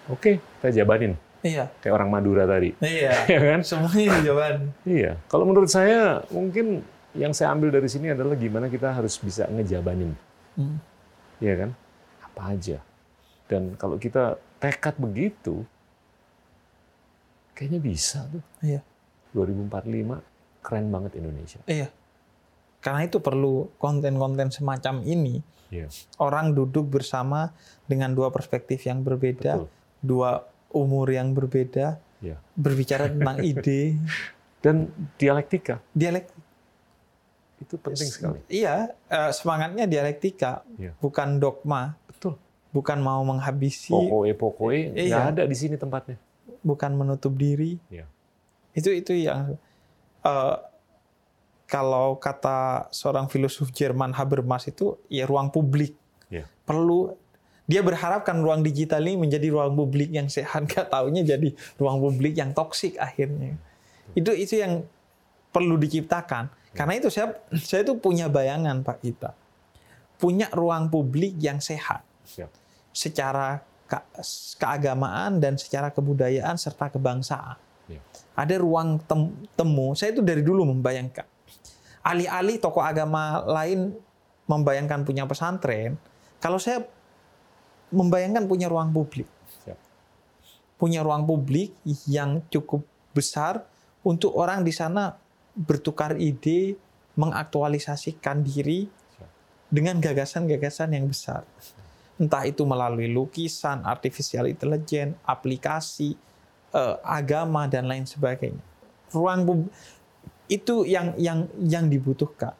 Oke, 0.07 0.39
kita 0.39 0.71
jabanin. 0.71 1.19
Iya. 1.45 1.69
Kayak 1.77 1.93
orang 2.01 2.09
Madura 2.09 2.49
tadi. 2.49 2.73
Iya. 2.81 3.13
iya 3.31 3.39
kan? 3.53 3.59
Semuanya 3.61 4.17
dijabarin. 4.17 4.63
Iya. 4.81 5.11
Kalau 5.29 5.45
menurut 5.45 5.69
saya 5.69 6.25
mungkin 6.33 6.81
yang 7.13 7.31
saya 7.37 7.53
ambil 7.53 7.69
dari 7.69 7.85
sini 7.85 8.09
adalah 8.11 8.33
gimana 8.33 8.65
kita 8.65 8.89
harus 8.89 9.17
bisa 9.21 9.45
ngejabanin. 9.53 10.17
Hmm. 10.57 10.81
Ya 11.37 11.53
kan? 11.53 11.69
Apa 12.25 12.57
aja. 12.57 12.81
Dan 13.45 13.77
kalau 13.77 14.01
kita 14.01 14.41
tekad 14.57 14.97
begitu, 14.97 15.61
kayaknya 17.53 17.79
bisa 17.81 18.25
tuh. 18.25 18.41
Iya. 18.65 18.81
2045 19.37 20.34
keren 20.65 20.89
banget 20.89 21.13
Indonesia. 21.15 21.61
Iya. 21.65 21.93
Karena 22.81 23.05
itu 23.05 23.17
perlu 23.17 23.69
konten-konten 23.77 24.49
semacam 24.49 25.05
ini. 25.05 25.45
Iya. 25.69 25.89
Orang 26.17 26.53
duduk 26.53 26.89
bersama 26.91 27.53
dengan 27.85 28.09
dua 28.11 28.29
perspektif 28.29 28.81
yang 28.83 29.01
berbeda, 29.01 29.61
Betul. 29.61 29.69
dua 30.01 30.31
umur 30.69 31.09
yang 31.09 31.31
berbeda, 31.31 31.97
Iya. 32.19 32.37
berbicara 32.53 33.05
tentang 33.07 33.37
ide, 33.45 33.97
Dan 34.59 34.89
dialektika 35.15 35.77
dialektika. 35.93 36.41
itu 37.55 37.75
penting 37.77 38.09
sekali. 38.09 38.39
Iya, 38.47 38.91
eh, 39.07 39.31
semangatnya 39.31 39.85
dialektika, 39.85 40.65
Iya. 40.75 40.91
bukan 40.99 41.39
dogma, 41.39 41.95
Betul. 42.05 42.35
bukan 42.69 42.99
mau 42.99 43.23
menghabisi, 43.23 43.93
Pokoknya 43.93 44.35
pokoknya 44.35 44.81
nggak 44.91 45.05
Iya. 45.23 45.31
ada 45.31 45.43
di 45.45 45.55
sini 45.55 45.75
tempatnya. 45.75 46.17
bukan 46.61 46.97
menutup 46.97 47.31
diri. 47.31 47.77
Iya. 47.87 48.09
Itu 48.73 48.89
itu 48.89 49.13
yang 49.13 49.53
eh, 50.25 50.55
kalau 51.65 52.17
kata 52.17 52.89
seorang 52.89 53.25
filosof 53.25 53.69
Jerman 53.69 54.13
Habermas 54.13 54.65
itu 54.65 54.97
ya 55.07 55.25
ruang 55.25 55.49
publik 55.49 55.93
Iya. 56.25 56.49
perlu 56.65 57.13
dia 57.65 57.81
berharapkan 57.81 58.37
ruang 58.41 58.61
digital 58.61 59.01
ini 59.01 59.17
menjadi 59.25 59.49
ruang 59.49 59.73
publik 59.73 60.13
yang 60.13 60.29
sehat, 60.29 60.65
gak 60.69 60.93
taunya 60.93 61.25
jadi 61.25 61.49
ruang 61.77 61.97
publik 61.97 62.37
yang 62.37 62.53
toksik 62.53 62.93
akhirnya. 62.97 63.57
Itu 64.13 64.29
itu 64.33 64.61
yang 64.61 64.85
perlu 65.49 65.73
diciptakan. 65.77 66.53
Karena 66.77 66.93
itu 66.93 67.09
saya 67.09 67.33
saya 67.67 67.81
itu 67.81 67.97
punya 67.97 68.29
bayangan 68.29 68.85
Pak 68.85 68.97
Gita. 69.01 69.33
Punya 70.21 70.45
ruang 70.53 70.93
publik 70.93 71.41
yang 71.41 71.57
sehat 71.57 72.05
secara 72.93 73.65
ke- 73.89 74.05
keagamaan 74.61 75.41
dan 75.41 75.57
secara 75.57 75.89
kebudayaan 75.89 76.55
serta 76.55 76.93
kebangsaan. 76.93 77.57
Ada 78.35 78.59
ruang 78.59 78.99
tem- 79.03 79.33
temu. 79.55 79.95
Saya 79.95 80.11
itu 80.11 80.21
dari 80.21 80.43
dulu 80.43 80.67
membayangkan. 80.67 81.25
Alih-alih 82.05 82.61
tokoh 82.61 82.83
agama 82.83 83.41
lain 83.47 83.95
membayangkan 84.45 85.01
punya 85.01 85.25
pesantren, 85.25 85.97
kalau 86.37 86.61
saya 86.61 86.85
membayangkan 87.89 88.45
punya 88.45 88.69
ruang 88.69 88.93
publik. 88.93 89.25
Siap. 89.65 89.79
Punya 90.77 91.01
ruang 91.01 91.25
publik 91.25 91.73
yang 92.05 92.45
cukup 92.53 92.85
besar 93.15 93.65
untuk 94.05 94.37
orang 94.37 94.61
di 94.61 94.69
sana 94.69 95.17
bertukar 95.55 96.19
ide, 96.19 96.77
mengaktualisasikan 97.15 98.43
diri 98.43 98.85
dengan 99.71 99.97
gagasan-gagasan 99.97 100.93
yang 100.93 101.07
besar. 101.09 101.47
Entah 102.19 102.43
itu 102.45 102.63
melalui 102.67 103.09
lukisan, 103.09 103.81
artificial 103.87 104.45
intelligence, 104.45 105.17
aplikasi, 105.23 106.15
eh, 106.75 106.95
agama 107.01 107.65
dan 107.71 107.87
lain 107.87 108.03
sebagainya. 108.03 108.59
Ruang 109.15 109.71
itu 110.51 110.83
yang 110.83 111.15
yang 111.15 111.47
yang 111.63 111.87
dibutuhkan. 111.87 112.53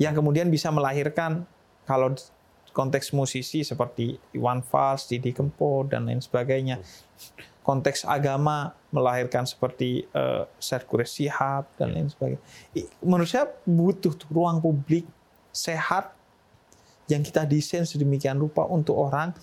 Yang 0.00 0.24
kemudian 0.24 0.48
bisa 0.50 0.72
melahirkan 0.74 1.46
kalau 1.86 2.16
konteks 2.74 3.14
musisi 3.14 3.62
seperti 3.62 4.18
Iwan 4.34 4.64
Fals, 4.66 5.06
Didi 5.06 5.30
Kempot 5.30 5.86
dan 5.86 6.10
lain 6.10 6.18
sebagainya. 6.18 6.82
Konteks 7.64 8.04
agama 8.04 8.74
melahirkan 8.90 9.46
seperti 9.46 10.04
eh, 10.10 10.42
Syed 10.58 10.84
Quraish 10.84 11.22
Shihab 11.22 11.70
dan 11.78 11.94
lain 11.94 12.10
sebagainya. 12.10 12.42
Menurut 13.00 13.30
saya 13.30 13.46
butuh 13.64 14.12
tuh 14.18 14.28
ruang 14.34 14.58
publik 14.58 15.06
sehat 15.54 16.10
yang 17.06 17.22
kita 17.22 17.44
desain 17.44 17.86
sedemikian 17.86 18.40
rupa 18.40 18.64
untuk 18.66 18.96
orang 18.96 19.36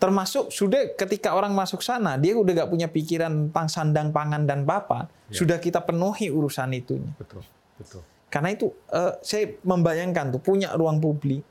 termasuk 0.00 0.48
sudah 0.48 0.96
ketika 0.96 1.36
orang 1.36 1.52
masuk 1.52 1.78
sana 1.78 2.16
dia 2.16 2.32
udah 2.32 2.64
gak 2.64 2.70
punya 2.72 2.88
pikiran 2.88 3.52
tentang 3.52 3.68
sandang 3.68 4.08
pangan 4.10 4.42
dan 4.42 4.64
papan 4.64 5.04
Ya. 5.28 5.38
sudah 5.38 5.62
kita 5.62 5.78
penuhi 5.78 6.26
urusan 6.26 6.74
itunya 6.74 7.12
Betul. 7.14 7.44
Betul. 7.78 8.02
karena 8.26 8.50
itu 8.50 8.72
eh, 8.90 9.14
saya 9.20 9.54
membayangkan 9.62 10.34
tuh 10.34 10.42
punya 10.42 10.74
ruang 10.74 10.98
publik 10.98 11.44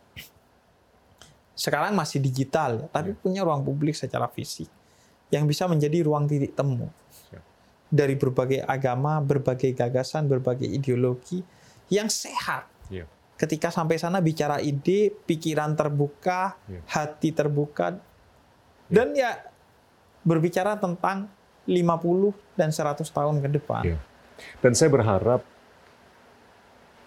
sekarang 1.53 1.91
masih 1.91 2.19
digital 2.19 2.79
ya, 2.79 2.87
tapi 2.89 3.11
punya 3.13 3.43
ruang 3.43 3.61
publik 3.61 3.91
secara 3.93 4.27
fisik 4.27 4.67
yang 5.27 5.43
bisa 5.43 5.67
menjadi 5.67 6.01
ruang 6.01 6.23
titik 6.25 6.55
temu 6.55 6.87
Siap. 7.29 7.43
dari 7.87 8.15
berbagai 8.15 8.63
agama, 8.63 9.19
berbagai 9.19 9.71
gagasan, 9.71 10.25
berbagai 10.25 10.65
ideologi 10.65 11.43
yang 11.87 12.07
sehat. 12.07 12.65
Iya. 12.89 13.05
Ketika 13.35 13.69
sampai 13.69 13.95
sana 13.95 14.19
bicara 14.19 14.59
ide, 14.59 15.11
pikiran 15.13 15.75
terbuka, 15.75 16.55
Iya. 16.65 16.81
hati 16.87 17.29
terbuka, 17.31 17.99
dan 18.89 19.13
ya 19.13 19.37
berbicara 20.25 20.75
tentang 20.75 21.29
50 21.69 22.33
dan 22.57 22.69
100 22.73 23.05
tahun 23.05 23.35
ke 23.45 23.49
depan. 23.61 23.83
Iya. 23.85 23.99
Dan 24.59 24.73
saya 24.73 24.89
berharap 24.89 25.45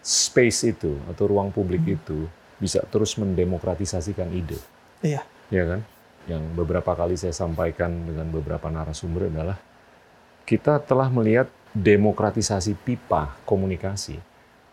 space 0.02 0.70
itu 0.70 0.98
atau 1.10 1.24
ruang 1.26 1.50
publik 1.50 1.82
itu 1.86 2.26
bisa 2.58 2.82
terus 2.90 3.18
mendemokratisasikan 3.18 4.30
ide, 4.30 4.58
Iya, 5.02 5.26
ya 5.50 5.64
kan? 5.66 5.80
Yang 6.30 6.42
beberapa 6.54 6.94
kali 6.94 7.18
saya 7.18 7.34
sampaikan 7.34 8.06
dengan 8.06 8.30
beberapa 8.30 8.70
narasumber 8.70 9.26
adalah 9.26 9.58
kita 10.46 10.78
telah 10.82 11.10
melihat 11.10 11.50
demokratisasi 11.74 12.78
pipa 12.78 13.34
komunikasi, 13.42 14.18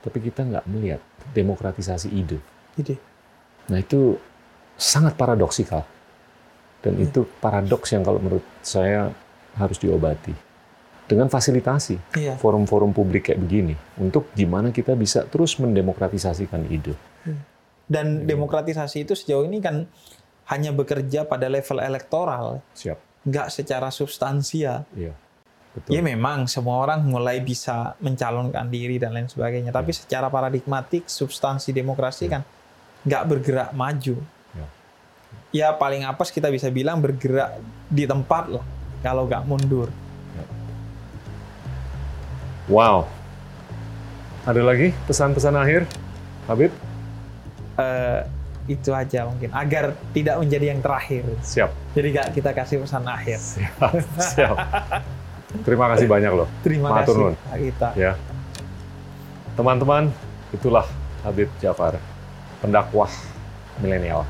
tapi 0.05 0.17
kita 0.21 0.45
nggak 0.45 0.65
melihat 0.69 1.01
demokratisasi 1.33 2.13
ide. 2.13 2.37
ide. 2.77 3.01
Nah 3.69 3.81
itu 3.81 4.17
sangat 4.77 5.17
paradoksikal. 5.17 5.98
Dan 6.79 6.95
Iya. 6.95 7.11
itu 7.11 7.27
paradoks 7.43 7.91
yang 7.91 8.07
kalau 8.07 8.23
menurut 8.23 8.45
saya 8.63 9.11
harus 9.59 9.75
diobati. 9.77 10.31
Dengan 11.09 11.25
fasilitasi 11.25 12.15
Iya. 12.15 12.37
forum-forum 12.37 12.93
publik 12.93 13.33
kayak 13.33 13.41
begini. 13.41 13.75
Untuk 13.97 14.29
gimana 14.37 14.69
kita 14.69 14.93
bisa 14.93 15.25
terus 15.25 15.57
mendemokratisasikan 15.57 16.69
ide. 16.69 16.93
Dan 17.89 18.29
demokratisasi 18.29 19.09
itu 19.09 19.17
sejauh 19.17 19.49
ini 19.49 19.57
kan 19.57 19.89
hanya 20.53 20.69
bekerja 20.69 21.25
pada 21.25 21.49
level 21.49 21.81
elektoral, 21.81 22.61
Siap. 22.77 23.25
nggak 23.25 23.47
secara 23.49 23.89
substansial. 23.89 24.85
Iya. 24.93 25.17
Betul. 25.73 25.89
Ya 25.97 26.01
memang 26.01 26.49
semua 26.49 26.81
orang 26.81 27.05
mulai 27.05 27.41
bisa 27.41 27.93
mencalonkan 28.01 28.69
diri 28.69 28.97
dan 28.97 29.13
lain 29.13 29.29
sebagainya. 29.29 29.69
Tapi 29.69 29.93
secara 29.93 30.29
paradigmatik 30.29 31.05
substansi 31.05 31.69
demokrasi 31.73 32.25
kan 32.29 32.41
nggak 33.05 33.23
bergerak 33.29 33.69
maju. 33.73 34.17
Ya. 35.51 35.73
Paling 35.73 36.05
apes 36.05 36.29
kita 36.29 36.53
bisa 36.53 36.69
bilang 36.69 37.01
bergerak 37.01 37.57
di 37.89 38.05
tempat 38.05 38.49
lah 38.49 38.65
kalau 39.01 39.25
nggak 39.25 39.43
mundur. 39.49 39.89
Wow. 42.69 43.09
Ada 44.45 44.61
lagi 44.61 44.93
pesan-pesan 45.09 45.57
akhir? 45.57 45.89
Habib? 46.45 46.69
Eh, 47.81 48.21
itu 48.69 48.93
aja 48.93 49.25
mungkin 49.25 49.49
agar 49.49 49.97
tidak 50.13 50.37
menjadi 50.37 50.65
yang 50.69 50.81
terakhir. 50.85 51.25
Siap. 51.41 51.69
Jadi 51.97 52.07
nggak 52.13 52.27
kita 52.37 52.49
kasih 52.53 52.77
pesan 52.85 53.03
akhir. 53.09 53.41
Siap. 53.41 53.81
Siap. 54.21 54.57
Terima 55.65 55.89
kasih 55.89 56.05
banyak 56.05 56.29
loh. 56.29 56.47
Terima 56.61 56.93
Matur 56.93 57.33
kasih 57.33 57.57
Gita. 57.57 57.89
Ya. 57.97 58.13
Teman-teman, 59.57 60.13
itulah 60.53 60.85
Habib 61.25 61.49
Jafar, 61.57 61.97
pendakwah 62.61 63.09
milenial. 63.81 64.23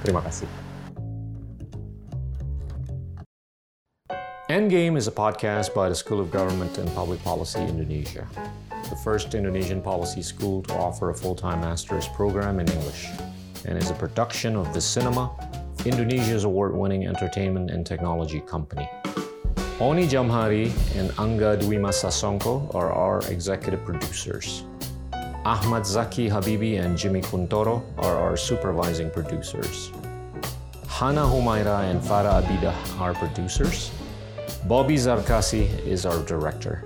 Terima 0.00 0.24
kasih. 0.24 0.61
Endgame 4.52 4.98
is 4.98 5.08
a 5.08 5.10
podcast 5.10 5.72
by 5.72 5.88
the 5.88 5.94
School 5.94 6.20
of 6.20 6.30
Government 6.30 6.76
and 6.76 6.86
Public 6.94 7.24
Policy 7.24 7.60
Indonesia, 7.60 8.28
the 8.90 8.96
first 8.96 9.34
Indonesian 9.34 9.80
policy 9.80 10.20
school 10.20 10.62
to 10.64 10.74
offer 10.74 11.08
a 11.08 11.14
full-time 11.14 11.62
master's 11.62 12.06
program 12.08 12.60
in 12.60 12.68
English, 12.68 13.06
and 13.64 13.78
is 13.78 13.88
a 13.88 13.94
production 13.94 14.54
of 14.54 14.74
The 14.74 14.80
Cinema, 14.82 15.30
Indonesia's 15.86 16.44
award-winning 16.44 17.06
entertainment 17.06 17.70
and 17.70 17.86
technology 17.86 18.40
company. 18.40 18.86
Oni 19.80 20.06
Jamhari 20.06 20.66
and 20.98 21.08
Angga 21.12 21.58
Dwima 21.58 21.88
Sasongko 21.88 22.74
are 22.74 22.92
our 22.92 23.20
executive 23.30 23.82
producers. 23.86 24.64
Ahmad 25.46 25.86
Zaki 25.86 26.28
Habibi 26.28 26.78
and 26.78 26.98
Jimmy 26.98 27.22
Kuntoro 27.22 27.82
are 27.96 28.18
our 28.18 28.36
supervising 28.36 29.10
producers. 29.10 29.90
Hana 30.88 31.22
Humaira 31.22 31.90
and 31.90 32.02
Farah 32.02 32.42
Abidah 32.42 33.00
are 33.00 33.14
producers. 33.14 33.90
Bobby 34.68 34.94
Zarkasi 34.94 35.66
is 35.84 36.06
our 36.06 36.22
director. 36.22 36.84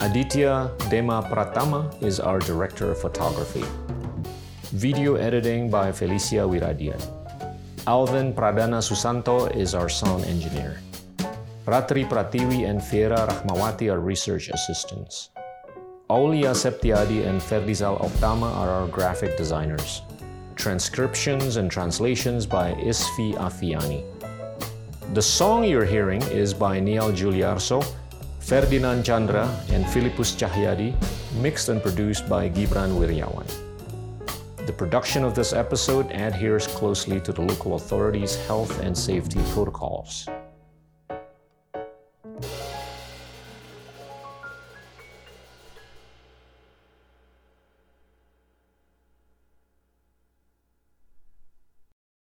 Aditya 0.00 0.70
Dema 0.92 1.24
Pratama 1.24 1.88
is 2.02 2.20
our 2.20 2.38
director 2.38 2.90
of 2.90 3.00
photography. 3.00 3.64
Video 4.76 5.14
editing 5.14 5.70
by 5.70 5.90
Felicia 5.90 6.44
Wiradian. 6.44 7.00
Alvin 7.86 8.34
Pradana 8.34 8.84
Susanto 8.84 9.48
is 9.56 9.74
our 9.74 9.88
sound 9.88 10.26
engineer. 10.26 10.76
Ratri 11.64 12.04
Pratiwi 12.04 12.68
and 12.68 12.84
Fiera 12.84 13.24
Rahmawati 13.26 13.90
are 13.90 14.00
research 14.00 14.50
assistants. 14.50 15.30
Aulia 16.10 16.50
Septiadi 16.50 17.24
and 17.26 17.40
Ferdizal 17.40 17.96
Optama 18.04 18.52
are 18.52 18.68
our 18.68 18.88
graphic 18.88 19.38
designers. 19.38 20.02
Transcriptions 20.56 21.56
and 21.56 21.70
translations 21.70 22.44
by 22.44 22.74
Isfi 22.74 23.32
Afiani. 23.40 24.11
The 25.12 25.20
song 25.20 25.64
you're 25.64 25.84
hearing 25.84 26.22
is 26.32 26.54
by 26.54 26.80
Neil 26.80 27.12
Giuliarso 27.12 27.84
Ferdinand 28.38 29.04
Chandra 29.04 29.46
and 29.68 29.86
Philippus 29.86 30.34
Cahyadi, 30.34 30.94
mixed 31.42 31.68
and 31.68 31.82
produced 31.82 32.26
by 32.30 32.48
Gibran 32.48 32.96
Wiryawan. 32.96 33.46
The 34.66 34.72
production 34.72 35.22
of 35.22 35.34
this 35.34 35.52
episode 35.52 36.10
adheres 36.12 36.66
closely 36.66 37.20
to 37.20 37.32
the 37.34 37.42
local 37.42 37.74
authorities' 37.74 38.36
health 38.46 38.80
and 38.80 38.96
safety 38.96 39.40
protocols. 39.52 40.26